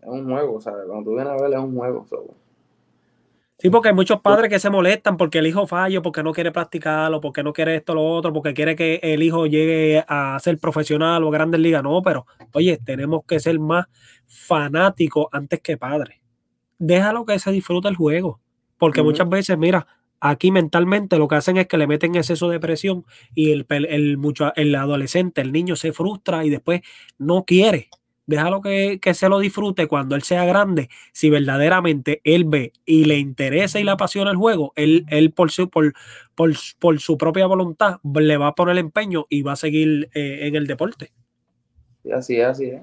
es 0.00 0.08
un 0.08 0.24
juego, 0.24 0.60
¿sabes? 0.60 0.86
Cuando 0.86 1.10
tú 1.10 1.16
vienes 1.16 1.32
a 1.32 1.42
ver 1.42 1.52
es 1.52 1.58
un 1.58 1.74
juego. 1.74 2.06
Sí, 3.64 3.70
porque 3.70 3.88
hay 3.88 3.94
muchos 3.94 4.20
padres 4.20 4.50
que 4.50 4.58
se 4.58 4.68
molestan 4.68 5.16
porque 5.16 5.38
el 5.38 5.46
hijo 5.46 5.66
falla, 5.66 6.02
porque 6.02 6.22
no 6.22 6.34
quiere 6.34 6.52
practicarlo, 6.52 7.18
porque 7.22 7.42
no 7.42 7.54
quiere 7.54 7.76
esto, 7.76 7.94
lo 7.94 8.04
otro, 8.04 8.30
porque 8.30 8.52
quiere 8.52 8.76
que 8.76 9.00
el 9.02 9.22
hijo 9.22 9.46
llegue 9.46 10.04
a 10.06 10.38
ser 10.38 10.58
profesional 10.58 11.24
o 11.24 11.30
grandes 11.30 11.58
ligas. 11.60 11.82
No, 11.82 12.02
pero 12.02 12.26
oye, 12.52 12.78
tenemos 12.84 13.22
que 13.26 13.40
ser 13.40 13.58
más 13.58 13.86
fanáticos 14.26 15.28
antes 15.32 15.62
que 15.62 15.78
padres. 15.78 16.20
Déjalo 16.78 17.24
que 17.24 17.38
se 17.38 17.52
disfrute 17.52 17.88
el 17.88 17.96
juego. 17.96 18.38
Porque 18.76 19.02
muchas 19.02 19.30
veces, 19.30 19.56
mira, 19.56 19.86
aquí 20.20 20.50
mentalmente 20.50 21.16
lo 21.16 21.26
que 21.26 21.36
hacen 21.36 21.56
es 21.56 21.66
que 21.66 21.78
le 21.78 21.86
meten 21.86 22.16
exceso 22.16 22.50
de 22.50 22.60
presión 22.60 23.06
y 23.34 23.52
el, 23.52 23.64
el, 23.70 24.18
mucho, 24.18 24.52
el 24.56 24.74
adolescente, 24.74 25.40
el 25.40 25.52
niño 25.52 25.74
se 25.74 25.94
frustra 25.94 26.44
y 26.44 26.50
después 26.50 26.82
no 27.16 27.44
quiere 27.46 27.88
déjalo 28.26 28.60
que, 28.60 28.98
que, 29.00 29.14
se 29.14 29.28
lo 29.28 29.38
disfrute 29.38 29.86
cuando 29.86 30.14
él 30.14 30.22
sea 30.22 30.44
grande. 30.44 30.88
Si 31.12 31.30
verdaderamente 31.30 32.20
él 32.24 32.44
ve 32.44 32.72
y 32.84 33.04
le 33.04 33.18
interesa 33.18 33.78
y 33.78 33.84
le 33.84 33.90
apasiona 33.90 34.30
el 34.30 34.36
juego, 34.36 34.72
él, 34.76 35.04
él 35.08 35.32
por, 35.32 35.50
su, 35.50 35.68
por, 35.68 35.92
por, 36.34 37.00
su 37.00 37.18
propia 37.18 37.46
voluntad 37.46 37.98
le 38.14 38.36
va 38.36 38.48
a 38.48 38.54
poner 38.54 38.78
empeño 38.78 39.26
y 39.28 39.42
va 39.42 39.52
a 39.52 39.56
seguir 39.56 40.08
eh, 40.14 40.46
en 40.46 40.56
el 40.56 40.66
deporte. 40.66 41.12
Y 42.04 42.12
así 42.12 42.36
es, 42.36 42.46
así 42.46 42.66
es. 42.66 42.82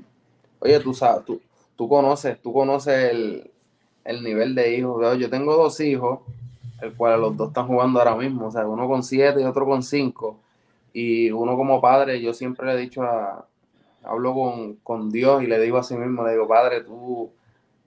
Oye, 0.60 0.80
tú 0.80 0.94
sabes, 0.94 1.26
tú, 1.26 1.42
tú 1.76 1.88
conoces, 1.88 2.42
tú 2.42 2.54
conoces 2.54 3.12
el, 3.12 3.52
el 4.06 4.24
nivel 4.24 4.56
de 4.56 4.76
hijos. 4.76 5.18
Yo 5.18 5.30
tengo 5.30 5.56
dos 5.56 5.80
hijos, 5.80 6.20
el 6.82 6.94
cual 6.94 7.22
los 7.22 7.38
dos 7.38 7.50
están 7.50 7.68
jugando 7.68 8.00
ahora 8.00 8.16
mismo, 8.16 8.48
o 8.48 8.52
sea, 8.52 8.68
uno 8.68 8.88
con 8.88 9.04
siete 9.04 9.42
y 9.42 9.46
otro 9.46 9.66
con 9.66 9.84
cinco. 9.84 10.38
Y 10.94 11.32
uno 11.32 11.56
como 11.56 11.80
padre, 11.80 12.22
yo 12.22 12.34
siempre 12.34 12.68
le 12.68 12.74
he 12.74 12.78
dicho 12.78 13.02
a, 13.04 13.46
hablo 14.04 14.78
con, 14.84 15.10
Dios 15.12 15.44
y 15.44 15.48
le 15.48 15.60
digo 15.60 15.78
a 15.78 15.84
sí 15.84 15.96
mismo, 15.96 16.26
le 16.26 16.34
digo, 16.34 16.48
Padre, 16.48 16.82
tú 16.82 17.32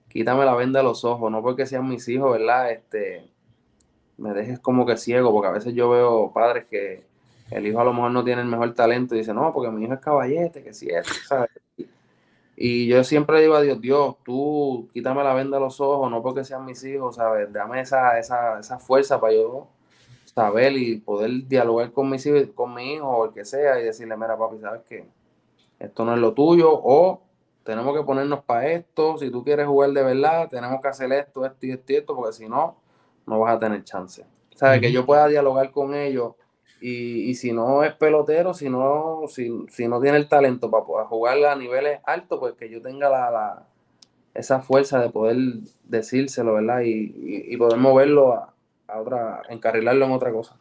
quítame 0.09 0.45
la 0.45 0.55
venda 0.55 0.79
de 0.79 0.85
los 0.85 1.03
ojos, 1.05 1.31
no 1.31 1.41
porque 1.41 1.65
sean 1.65 1.87
mis 1.87 2.07
hijos, 2.07 2.31
¿verdad? 2.31 2.71
Este, 2.71 3.29
me 4.17 4.33
dejes 4.33 4.59
como 4.59 4.85
que 4.85 4.97
ciego, 4.97 5.31
porque 5.31 5.47
a 5.49 5.51
veces 5.51 5.73
yo 5.73 5.89
veo 5.89 6.31
padres 6.33 6.65
que 6.65 7.03
el 7.51 7.67
hijo 7.67 7.79
a 7.79 7.83
lo 7.83 7.93
mejor 7.93 8.11
no 8.11 8.23
tiene 8.23 8.41
el 8.41 8.47
mejor 8.47 8.73
talento 8.73 9.15
y 9.15 9.19
dice, 9.19 9.33
no, 9.33 9.53
porque 9.53 9.71
mi 9.71 9.83
hijo 9.83 9.93
es 9.93 9.99
caballete, 9.99 10.63
que 10.63 10.73
sí 10.73 10.89
es, 10.89 11.05
¿sabes? 11.27 11.51
Y 12.57 12.87
yo 12.87 13.03
siempre 13.03 13.41
digo 13.41 13.55
a 13.55 13.61
Dios, 13.61 13.81
Dios, 13.81 14.15
tú 14.23 14.89
quítame 14.93 15.23
la 15.23 15.33
venda 15.33 15.57
de 15.57 15.63
los 15.63 15.81
ojos, 15.81 16.09
no 16.09 16.21
porque 16.21 16.45
sean 16.45 16.65
mis 16.65 16.81
hijos, 16.85 17.17
¿sabes? 17.17 17.51
Dame 17.51 17.81
esa, 17.81 18.17
esa, 18.17 18.59
esa 18.59 18.79
fuerza 18.79 19.19
para 19.19 19.33
yo 19.33 19.67
saber 20.25 20.73
y 20.73 20.97
poder 20.97 21.47
dialogar 21.47 21.91
con 21.91 22.09
mis 22.09 22.25
hijos, 22.25 22.43
con 22.55 22.73
mi 22.73 22.93
hijo 22.93 23.07
o 23.07 23.25
el 23.25 23.33
que 23.33 23.43
sea 23.43 23.79
y 23.79 23.83
decirle, 23.83 24.15
mira 24.15 24.37
papi, 24.37 24.59
¿sabes 24.59 24.81
qué? 24.87 25.05
Esto 25.79 26.05
no 26.05 26.13
es 26.13 26.19
lo 26.19 26.33
tuyo, 26.33 26.69
o 26.71 27.21
tenemos 27.63 27.97
que 27.97 28.03
ponernos 28.03 28.43
para 28.43 28.67
esto, 28.67 29.17
si 29.17 29.31
tú 29.31 29.43
quieres 29.43 29.67
jugar 29.67 29.91
de 29.91 30.03
verdad, 30.03 30.49
tenemos 30.49 30.81
que 30.81 30.87
hacer 30.87 31.11
esto, 31.11 31.45
esto 31.45 31.65
y 31.65 31.71
esto 31.71 31.93
y 31.93 31.95
esto, 31.95 32.15
porque 32.15 32.33
si 32.33 32.47
no, 32.47 32.77
no 33.25 33.39
vas 33.39 33.55
a 33.55 33.59
tener 33.59 33.83
chance. 33.83 34.25
¿Sabes? 34.55 34.79
Que 34.79 34.91
yo 34.91 35.05
pueda 35.05 35.27
dialogar 35.27 35.71
con 35.71 35.95
ellos 35.95 36.33
y, 36.79 37.33
si 37.35 37.51
no 37.51 37.83
es 37.83 37.93
pelotero, 37.93 38.53
si 38.53 38.69
no, 38.69 39.23
si, 39.27 39.49
no 39.87 39.99
tiene 39.99 40.17
el 40.17 40.29
talento 40.29 40.69
para 40.69 40.85
poder 40.85 41.07
jugar 41.07 41.43
a 41.43 41.55
niveles 41.55 41.99
altos, 42.05 42.39
pues 42.39 42.53
que 42.53 42.69
yo 42.69 42.81
tenga 42.81 43.09
la, 43.09 43.67
esa 44.33 44.61
fuerza 44.61 44.99
de 44.99 45.09
poder 45.09 45.37
decírselo, 45.83 46.53
¿verdad? 46.53 46.81
Y, 46.85 47.57
poder 47.57 47.79
moverlo 47.79 48.33
a, 48.33 48.53
a 48.87 49.01
otra, 49.01 49.41
encarrilarlo 49.49 50.05
en 50.05 50.11
otra 50.11 50.31
cosa. 50.31 50.57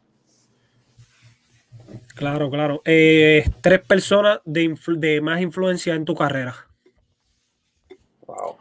Claro, 2.15 2.51
claro. 2.51 2.81
Eh, 2.85 3.45
tres 3.61 3.81
personas 3.81 4.41
de, 4.45 5.21
más 5.21 5.41
influencia 5.41 5.95
en 5.95 6.05
tu 6.05 6.15
carrera. 6.15 6.55
Wow. 8.27 8.57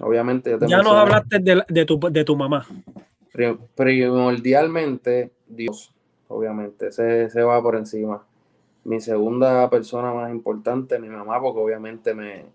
Obviamente. 0.00 0.58
ya 0.66 0.82
nos 0.82 0.92
hablaste 0.92 1.38
de, 1.38 1.84
tu, 1.84 1.98
de 1.98 2.24
tu 2.24 2.36
mamá. 2.36 2.66
Primordialmente, 3.74 5.30
Dios. 5.46 5.92
Obviamente, 6.28 6.90
se, 6.90 7.30
se 7.30 7.42
va 7.42 7.62
por 7.62 7.76
encima. 7.76 8.24
Mi 8.84 9.00
segunda 9.00 9.70
persona 9.70 10.12
más 10.12 10.30
importante, 10.30 10.98
mi 10.98 11.08
mamá, 11.08 11.40
porque 11.40 11.60
obviamente 11.60 12.14
me, 12.14 12.46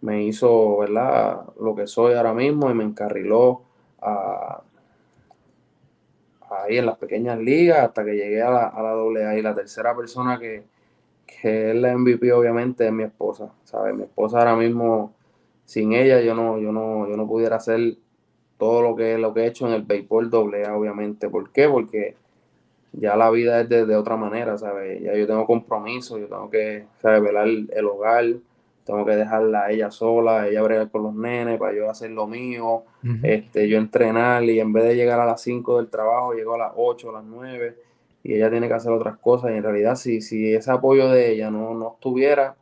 me 0.00 0.24
hizo, 0.24 0.78
¿verdad? 0.78 1.42
Lo 1.60 1.74
que 1.74 1.86
soy 1.86 2.14
ahora 2.14 2.32
mismo 2.32 2.70
y 2.70 2.74
me 2.74 2.84
encarriló 2.84 3.62
a, 4.00 4.62
ahí 6.50 6.78
en 6.78 6.86
las 6.86 6.98
pequeñas 6.98 7.38
ligas 7.38 7.78
hasta 7.80 8.04
que 8.04 8.14
llegué 8.14 8.42
a 8.42 8.50
la, 8.50 8.66
a 8.66 8.82
la 8.82 8.90
AA. 8.90 9.38
Y 9.38 9.42
la 9.42 9.54
tercera 9.54 9.96
persona 9.96 10.38
que, 10.38 10.64
que 11.26 11.70
es 11.70 11.76
la 11.76 11.96
MVP, 11.96 12.32
obviamente, 12.32 12.86
es 12.86 12.92
mi 12.92 13.04
esposa. 13.04 13.52
¿sabes? 13.64 13.94
Mi 13.94 14.04
esposa 14.04 14.38
ahora 14.38 14.56
mismo, 14.56 15.14
sin 15.64 15.92
ella, 15.92 16.20
yo 16.20 16.34
no, 16.34 16.58
yo 16.58 16.72
no, 16.72 17.08
yo 17.08 17.16
no 17.16 17.26
pudiera 17.26 17.56
hacer 17.56 17.96
todo 18.58 18.82
lo 18.82 18.96
que, 18.96 19.18
lo 19.18 19.34
que 19.34 19.40
he 19.40 19.46
hecho 19.46 19.66
en 19.66 19.74
el 19.74 19.82
béisbol 19.82 20.30
AA, 20.32 20.76
obviamente. 20.76 21.28
¿Por 21.28 21.50
qué? 21.50 21.68
Porque 21.68 22.16
ya 22.92 23.16
la 23.16 23.30
vida 23.30 23.60
es 23.60 23.68
de, 23.68 23.96
otra 23.96 24.16
manera, 24.16 24.56
¿sabes? 24.56 25.02
Ya 25.02 25.14
yo 25.14 25.26
tengo 25.26 25.46
compromiso, 25.46 26.18
yo 26.18 26.26
tengo 26.28 26.50
que, 26.50 26.86
¿sabes? 27.02 27.22
Velar 27.22 27.48
el 27.48 27.86
hogar, 27.86 28.24
tengo 28.86 29.04
que 29.04 29.16
dejarla 29.16 29.64
a 29.64 29.70
ella 29.72 29.90
sola, 29.90 30.46
ella 30.46 30.62
bregar 30.62 30.90
con 30.90 31.02
los 31.02 31.14
nenes 31.14 31.58
para 31.58 31.74
yo 31.74 31.90
hacer 31.90 32.10
lo 32.12 32.26
mío, 32.26 32.84
este, 33.22 33.68
yo 33.68 33.78
entrenar 33.78 34.44
y 34.44 34.60
en 34.60 34.72
vez 34.72 34.84
de 34.84 34.94
llegar 34.94 35.18
a 35.18 35.26
las 35.26 35.42
5 35.42 35.78
del 35.78 35.88
trabajo, 35.88 36.32
llego 36.32 36.54
a 36.54 36.58
las 36.58 36.72
8, 36.76 37.10
a 37.10 37.12
las 37.14 37.24
9 37.24 37.76
y 38.22 38.34
ella 38.34 38.48
tiene 38.48 38.68
que 38.68 38.74
hacer 38.74 38.92
otras 38.92 39.18
cosas 39.18 39.50
y 39.50 39.54
en 39.54 39.62
realidad 39.64 39.96
si, 39.96 40.20
si 40.20 40.54
ese 40.54 40.70
apoyo 40.70 41.10
de 41.10 41.32
ella 41.32 41.50
no, 41.50 41.74
no 41.74 41.94
estuviera, 41.94 42.56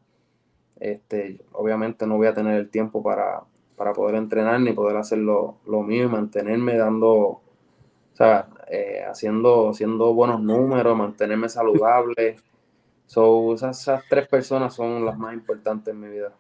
este, 0.80 1.40
obviamente 1.52 2.06
no 2.06 2.16
voy 2.16 2.26
a 2.26 2.34
tener 2.34 2.59
el 2.59 2.70
tiempo 2.70 3.02
para, 3.02 3.42
para 3.76 3.92
poder 3.92 4.14
entrenar 4.16 4.60
ni 4.60 4.72
poder 4.72 4.96
hacer 4.96 5.18
lo, 5.18 5.59
mío 5.66 6.05
y 6.05 6.09
mantenerme 6.09 6.76
dando, 6.76 7.10
o 7.12 7.42
sea, 8.14 8.48
eh, 8.68 9.02
haciendo, 9.06 9.70
haciendo 9.70 10.14
buenos 10.14 10.40
números, 10.40 10.96
mantenerme 10.96 11.48
saludable. 11.48 12.36
So, 13.14 13.54
esas, 13.54 14.02
tres 14.08 14.26
personas 14.26 14.74
son 14.74 15.04
las 15.04 15.16
más 15.16 15.34
importantes 15.34 15.94
en 15.94 16.00
mi 16.00 16.08
vida. 16.08 16.32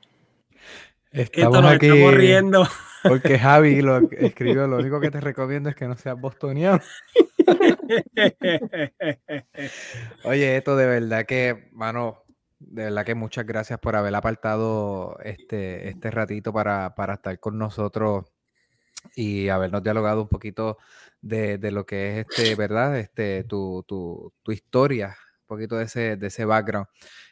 Estamos 1.12 1.64
aquí 1.66 1.86
estamos 1.86 2.14
riendo. 2.14 2.66
Porque 3.04 3.38
Javi 3.38 3.80
lo 3.80 3.98
escribió, 4.10 4.66
lo 4.66 4.78
único 4.78 4.98
que 4.98 5.12
te 5.12 5.20
recomiendo 5.20 5.68
es 5.68 5.76
que 5.76 5.86
no 5.86 5.96
seas 5.96 6.20
bostoniano. 6.20 6.80
Oye, 10.24 10.56
esto 10.56 10.74
de 10.74 10.86
verdad 10.86 11.24
que, 11.26 11.68
mano, 11.70 12.24
de 12.58 12.86
verdad 12.86 13.06
que 13.06 13.14
muchas 13.14 13.46
gracias 13.46 13.78
por 13.78 13.94
haber 13.94 14.16
apartado 14.16 15.16
este, 15.22 15.90
este 15.90 16.10
ratito 16.10 16.52
para, 16.52 16.96
para 16.96 17.14
estar 17.14 17.38
con 17.38 17.56
nosotros 17.56 18.24
y 19.14 19.48
habernos 19.48 19.84
dialogado 19.84 20.22
un 20.22 20.28
poquito 20.28 20.78
de, 21.20 21.56
de, 21.56 21.70
lo 21.70 21.86
que 21.86 22.18
es 22.18 22.26
este, 22.28 22.56
¿verdad? 22.56 22.98
Este, 22.98 23.44
tu, 23.44 23.84
tu, 23.86 24.32
tu 24.42 24.50
historia 24.50 25.16
poquito 25.54 25.76
de 25.76 25.84
ese, 25.84 26.16
de 26.16 26.26
ese 26.26 26.44
background. 26.44 26.86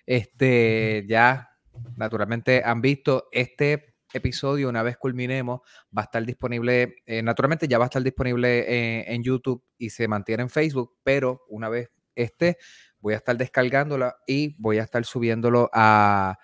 Este, 0.07 1.05
ya, 1.09 1.51
naturalmente 1.97 2.63
han 2.65 2.81
visto 2.81 3.29
este 3.33 3.95
episodio, 4.13 4.69
una 4.69 4.83
vez 4.83 4.97
culminemos, 4.97 5.61
va 5.97 6.03
a 6.03 6.05
estar 6.05 6.25
disponible, 6.25 6.97
eh, 7.07 7.23
naturalmente 7.23 7.69
ya 7.69 7.79
va 7.79 7.85
a 7.85 7.87
estar 7.87 8.03
disponible 8.03 9.13
en, 9.13 9.23
YouTube 9.23 9.65
y 9.79 9.91
se 9.91 10.09
mantiene 10.09 10.43
en 10.43 10.51
Facebook, 10.51 10.99
pero 11.03 11.43
una 11.49 11.69
vez 11.69 11.91
este, 12.15 12.59
voy 13.01 13.15
a 13.15 13.19
estar 13.19 13.37
descargándola 13.37 14.17
y 14.27 14.55
voy 14.61 14.79
a 14.79 14.83
estar 14.83 15.05
subiéndolo 15.05 15.71
a, 15.73 16.39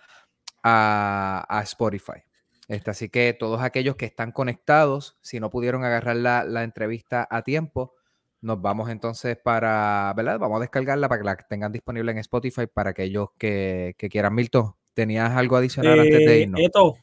a, 0.63 1.61
Spotify. 1.65 2.23
Este, 2.69 2.91
así 2.91 3.09
que 3.09 3.33
todos 3.33 3.63
aquellos 3.63 3.97
que 3.97 4.07
están 4.07 4.33
conectados, 4.33 5.19
si 5.23 5.41
no 5.41 5.51
pudieron 5.51 5.85
agarrar 5.85 6.17
la, 6.17 6.45
la 6.45 6.65
entrevista 6.65 7.27
a 7.31 7.43
tiempo, 7.43 7.95
nos 8.41 8.61
vamos 8.61 8.89
entonces 8.89 9.37
para, 9.37 10.13
¿verdad? 10.17 10.39
Vamos 10.39 10.59
a 10.59 10.61
descargarla 10.61 11.09
para 11.09 11.21
que 11.21 11.25
la 11.25 11.37
tengan 11.37 11.73
disponible 11.73 12.13
en 12.13 12.19
Spotify 12.19 12.67
para 12.67 12.91
aquellos 12.91 13.31
que, 13.37 13.95
que 13.99 14.09
quieran. 14.09 14.35
Milton, 14.35 14.75
¿tenías 14.95 15.31
algo 15.33 15.57
adicional 15.57 16.01
antes 16.01 16.19
de 16.19 16.35
eh, 16.35 16.41
irnos? 16.41 16.61
Esto, 16.61 16.97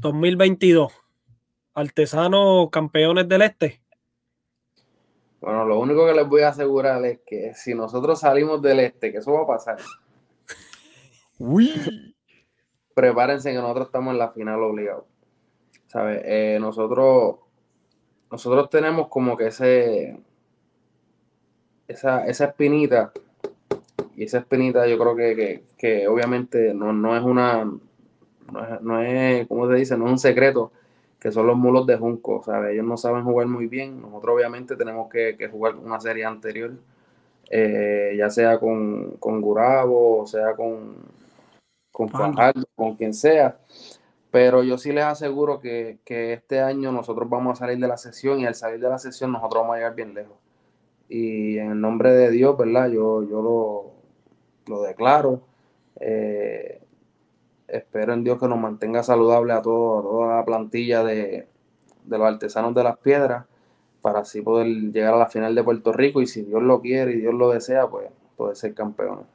2022, 0.00 0.92
artesanos 1.74 2.70
campeones 2.70 3.28
del 3.28 3.42
este. 3.42 3.80
Bueno, 5.40 5.64
lo 5.64 5.78
único 5.78 6.06
que 6.06 6.14
les 6.14 6.28
voy 6.28 6.42
a 6.42 6.48
asegurar 6.48 7.04
es 7.04 7.20
que 7.24 7.54
si 7.54 7.74
nosotros 7.74 8.20
salimos 8.20 8.60
del 8.60 8.80
este, 8.80 9.12
que 9.12 9.18
eso 9.18 9.32
va 9.32 9.42
a 9.42 9.46
pasar. 9.46 9.78
Uy. 11.38 12.14
Prepárense 12.94 13.52
que 13.52 13.58
nosotros 13.58 13.86
estamos 13.86 14.12
en 14.12 14.18
la 14.18 14.30
final 14.30 14.60
obligado. 14.62 15.06
¿Sabes? 15.86 16.20
Eh, 16.24 16.58
nosotros, 16.60 17.36
nosotros 18.30 18.68
tenemos 18.68 19.08
como 19.08 19.36
que 19.36 19.46
ese, 19.46 20.18
esa, 21.88 22.26
esa 22.26 22.44
espinita 22.46 23.12
esa 24.24 24.38
espinita 24.38 24.86
yo 24.86 24.98
creo 24.98 25.16
que, 25.16 25.64
que, 25.76 26.08
obviamente 26.08 26.74
no, 26.74 26.92
no, 26.92 27.16
es 27.16 27.22
una, 27.22 27.64
no 27.64 28.64
es, 28.64 28.80
no 28.80 29.02
es, 29.02 29.46
¿cómo 29.46 29.68
se 29.68 29.74
dice? 29.74 29.96
No 29.96 30.06
es 30.06 30.12
un 30.12 30.18
secreto 30.18 30.72
que 31.20 31.32
son 31.32 31.46
los 31.46 31.56
mulos 31.56 31.86
de 31.86 31.96
Junco, 31.96 32.42
¿sabes? 32.44 32.72
Ellos 32.72 32.86
no 32.86 32.96
saben 32.96 33.24
jugar 33.24 33.48
muy 33.48 33.66
bien, 33.66 34.00
nosotros 34.00 34.36
obviamente 34.36 34.76
tenemos 34.76 35.10
que, 35.10 35.36
jugar 35.50 35.74
una 35.76 36.00
serie 36.00 36.24
anterior, 36.24 36.72
eh, 37.50 38.14
ya 38.16 38.30
sea 38.30 38.58
con, 38.58 39.16
con 39.18 39.40
Gurabo, 39.40 40.20
o 40.20 40.26
sea 40.26 40.54
con, 40.54 40.96
con 41.90 42.08
Fajardo, 42.08 42.64
con 42.76 42.94
quien 42.94 43.14
sea, 43.14 43.58
pero 44.30 44.62
yo 44.62 44.78
sí 44.78 44.92
les 44.92 45.04
aseguro 45.04 45.60
que, 45.60 45.98
este 46.06 46.60
año 46.60 46.92
nosotros 46.92 47.28
vamos 47.28 47.58
a 47.58 47.64
salir 47.64 47.78
de 47.78 47.88
la 47.88 47.96
sesión 47.96 48.38
y 48.40 48.46
al 48.46 48.54
salir 48.54 48.78
de 48.80 48.88
la 48.88 48.98
sesión 48.98 49.32
nosotros 49.32 49.62
vamos 49.62 49.74
a 49.74 49.78
llegar 49.78 49.94
bien 49.94 50.14
lejos. 50.14 50.36
Y 51.08 51.58
en 51.58 51.72
el 51.72 51.80
nombre 51.80 52.12
de 52.12 52.30
Dios, 52.30 52.56
¿verdad? 52.56 52.88
Yo, 52.88 53.22
yo 53.22 53.42
lo, 53.42 53.92
lo 54.68 54.82
declaro. 54.82 55.42
Eh, 56.00 56.80
espero 57.66 58.14
en 58.14 58.24
Dios 58.24 58.38
que 58.38 58.48
nos 58.48 58.58
mantenga 58.58 59.02
saludable 59.02 59.52
a, 59.52 59.62
todo, 59.62 60.02
toda 60.02 60.36
la 60.36 60.44
plantilla 60.44 61.02
de, 61.04 61.48
los 62.06 62.20
artesanos 62.20 62.74
de 62.74 62.84
las 62.84 62.96
piedras 62.98 63.44
para 64.00 64.20
así 64.20 64.40
poder 64.40 64.66
llegar 64.66 65.14
a 65.14 65.18
la 65.18 65.28
final 65.28 65.54
de 65.54 65.64
Puerto 65.64 65.92
Rico 65.92 66.22
y 66.22 66.26
si 66.26 66.42
Dios 66.42 66.62
lo 66.62 66.80
quiere 66.80 67.12
y 67.12 67.20
Dios 67.20 67.34
lo 67.34 67.50
desea, 67.50 67.88
pues 67.88 68.08
poder 68.36 68.56
ser 68.56 68.74
campeón. 68.74 69.26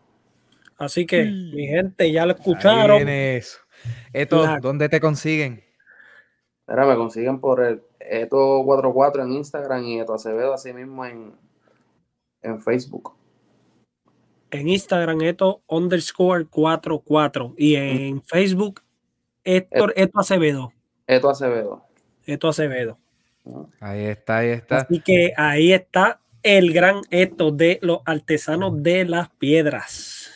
Así 0.78 1.06
que, 1.06 1.26
mm. 1.26 1.56
mi 1.56 1.68
gente, 1.68 2.12
ya 2.12 2.26
lo 2.26 2.34
escucharon. 2.34 3.08
Eso. 3.08 3.60
Esto, 4.14 4.46
¿dónde 4.62 4.90
te 4.90 5.00
consiguen? 5.00 5.64
Mira, 6.68 6.86
me 6.86 6.96
consiguen 6.96 7.40
por 7.40 7.62
el 7.62 7.84
Eto44 8.00 9.24
en 9.24 9.34
Instagram 9.34 9.84
y 9.84 10.00
Eto 10.00 10.14
Acevedo 10.14 10.54
así 10.54 10.74
mismo 10.74 11.06
en, 11.06 11.34
en 12.44 12.62
Facebook 12.62 13.16
en 14.54 14.70
Instagram 14.70 15.22
Eto 15.22 15.62
underscore 15.68 16.46
44 16.46 17.56
y 17.58 17.76
en 17.76 18.22
Facebook 18.24 18.82
Héctor 19.44 19.94
Eto 19.96 20.20
Acevedo. 20.20 20.72
Eto 21.08 21.30
Acevedo. 21.30 21.84
Eto 22.26 22.48
Acevedo. 22.48 22.98
Ahí 23.80 24.06
está, 24.06 24.38
ahí 24.38 24.50
está. 24.50 24.78
Así 24.78 25.00
que 25.02 25.34
ahí 25.36 25.74
está 25.74 26.22
el 26.44 26.72
gran 26.72 27.02
Eto 27.10 27.52
de 27.52 27.80
los 27.82 28.00
artesanos 28.06 28.82
de 28.84 29.06
las 29.06 29.30
piedras. 29.32 30.32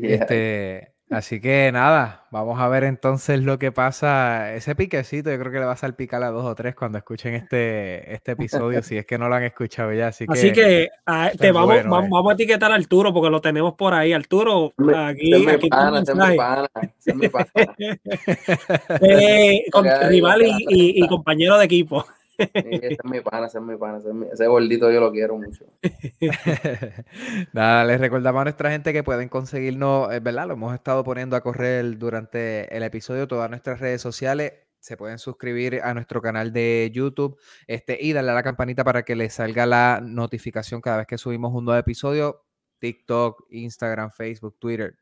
Este, 0.00 0.91
Así 1.12 1.40
que 1.42 1.70
nada, 1.72 2.24
vamos 2.30 2.58
a 2.58 2.68
ver 2.68 2.84
entonces 2.84 3.42
lo 3.42 3.58
que 3.58 3.70
pasa. 3.70 4.54
Ese 4.54 4.74
piquecito 4.74 5.30
yo 5.30 5.38
creo 5.38 5.52
que 5.52 5.58
le 5.58 5.66
va 5.66 5.72
a 5.72 5.76
salpicar 5.76 6.22
a 6.22 6.30
dos 6.30 6.46
o 6.46 6.54
tres 6.54 6.74
cuando 6.74 6.96
escuchen 6.96 7.34
este, 7.34 8.14
este 8.14 8.32
episodio, 8.32 8.82
si 8.82 8.96
es 8.96 9.04
que 9.04 9.18
no 9.18 9.28
lo 9.28 9.34
han 9.34 9.42
escuchado 9.42 9.92
ya. 9.92 10.06
Así 10.08 10.26
que, 10.26 10.32
así 10.32 10.52
que 10.52 10.88
ah, 11.04 11.30
te 11.38 11.52
vamos, 11.52 11.76
eh. 11.76 11.84
vamos, 11.86 12.30
a 12.30 12.32
etiquetar 12.32 12.72
a 12.72 12.76
Arturo 12.76 13.12
porque 13.12 13.28
lo 13.28 13.42
tenemos 13.42 13.74
por 13.74 13.92
ahí. 13.92 14.14
Arturo, 14.14 14.72
aquí, 14.96 15.46
aquí 15.46 15.68
pana, 15.68 16.02
pana, 16.02 16.66
eh, 19.02 19.64
con, 19.70 19.86
rival 20.08 20.42
y, 20.42 21.04
y 21.04 21.08
compañero 21.08 21.58
de 21.58 21.66
equipo 21.66 22.06
ese 22.54 22.86
es 22.94 23.04
mi 23.04 23.20
pana, 23.20 23.46
ese 23.46 23.58
es 23.58 23.64
mi 23.64 23.76
pana, 23.76 23.98
ese, 24.32 24.46
gordito 24.46 24.90
yo 24.90 25.00
lo 25.00 25.12
quiero 25.12 25.36
mucho. 25.36 25.64
Nada, 27.52 27.84
les 27.84 28.00
recordamos 28.00 28.40
a 28.40 28.44
nuestra 28.44 28.70
gente 28.70 28.92
que 28.92 29.02
pueden 29.02 29.28
conseguirnos, 29.28 30.12
es 30.12 30.22
verdad, 30.22 30.46
lo 30.46 30.54
hemos 30.54 30.74
estado 30.74 31.04
poniendo 31.04 31.36
a 31.36 31.40
correr 31.40 31.98
durante 31.98 32.74
el 32.76 32.82
episodio, 32.82 33.28
todas 33.28 33.50
nuestras 33.50 33.80
redes 33.80 34.00
sociales. 34.00 34.52
Se 34.80 34.96
pueden 34.96 35.18
suscribir 35.18 35.80
a 35.82 35.94
nuestro 35.94 36.20
canal 36.20 36.52
de 36.52 36.90
YouTube 36.92 37.38
este, 37.68 37.98
y 38.00 38.12
darle 38.12 38.32
a 38.32 38.34
la 38.34 38.42
campanita 38.42 38.82
para 38.82 39.04
que 39.04 39.14
les 39.14 39.34
salga 39.34 39.64
la 39.64 40.00
notificación 40.02 40.80
cada 40.80 40.98
vez 40.98 41.06
que 41.06 41.18
subimos 41.18 41.54
un 41.54 41.66
nuevo 41.66 41.78
episodio. 41.78 42.44
TikTok, 42.80 43.46
Instagram, 43.50 44.10
Facebook, 44.10 44.56
Twitter, 44.58 44.96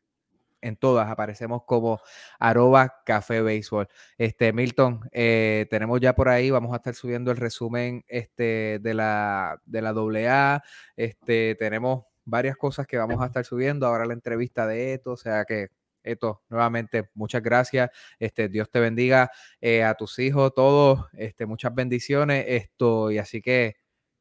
en 0.61 0.75
todas 0.77 1.09
aparecemos 1.09 1.63
como 1.65 1.99
arroba 2.39 3.01
café 3.05 3.41
béisbol. 3.41 3.87
Este, 4.17 4.53
Milton, 4.53 5.01
eh, 5.11 5.67
tenemos 5.69 5.99
ya 5.99 6.15
por 6.15 6.29
ahí, 6.29 6.49
vamos 6.49 6.73
a 6.73 6.77
estar 6.77 6.95
subiendo 6.95 7.31
el 7.31 7.37
resumen 7.37 8.03
este, 8.07 8.79
de 8.81 8.93
la 8.93 9.61
de 9.65 9.81
la 9.81 9.89
AA. 9.89 10.63
Este, 10.95 11.55
tenemos 11.55 12.05
varias 12.25 12.55
cosas 12.57 12.87
que 12.87 12.97
vamos 12.97 13.21
a 13.21 13.25
estar 13.25 13.45
subiendo. 13.45 13.85
Ahora 13.85 14.05
la 14.05 14.13
entrevista 14.13 14.67
de 14.67 14.93
esto, 14.93 15.11
o 15.11 15.17
sea 15.17 15.45
que 15.45 15.69
esto, 16.03 16.41
nuevamente, 16.49 17.09
muchas 17.13 17.43
gracias. 17.43 17.91
Este, 18.19 18.49
Dios 18.49 18.69
te 18.69 18.79
bendiga 18.79 19.31
eh, 19.59 19.83
a 19.83 19.93
tus 19.93 20.17
hijos, 20.19 20.53
todos, 20.53 21.05
este, 21.13 21.45
muchas 21.45 21.73
bendiciones. 21.75 22.45
Esto, 22.47 23.11
y 23.11 23.17
así 23.17 23.41
que, 23.41 23.75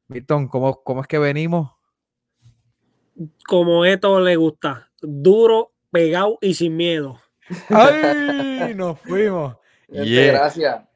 Milton, 0.09 0.49
¿cómo, 0.49 0.83
cómo 0.83 1.01
es 1.01 1.07
que 1.07 1.19
venimos? 1.19 1.73
Como 3.47 3.85
esto 3.85 4.21
le 4.21 4.37
gusta, 4.37 4.91
duro 5.01 5.73
pegado 5.91 6.39
y 6.41 6.55
sin 6.55 6.77
miedo. 6.77 7.21
¡Ay! 7.69 8.75
Nos 8.75 8.99
fuimos. 9.01 9.57
Gracias. 9.89 10.90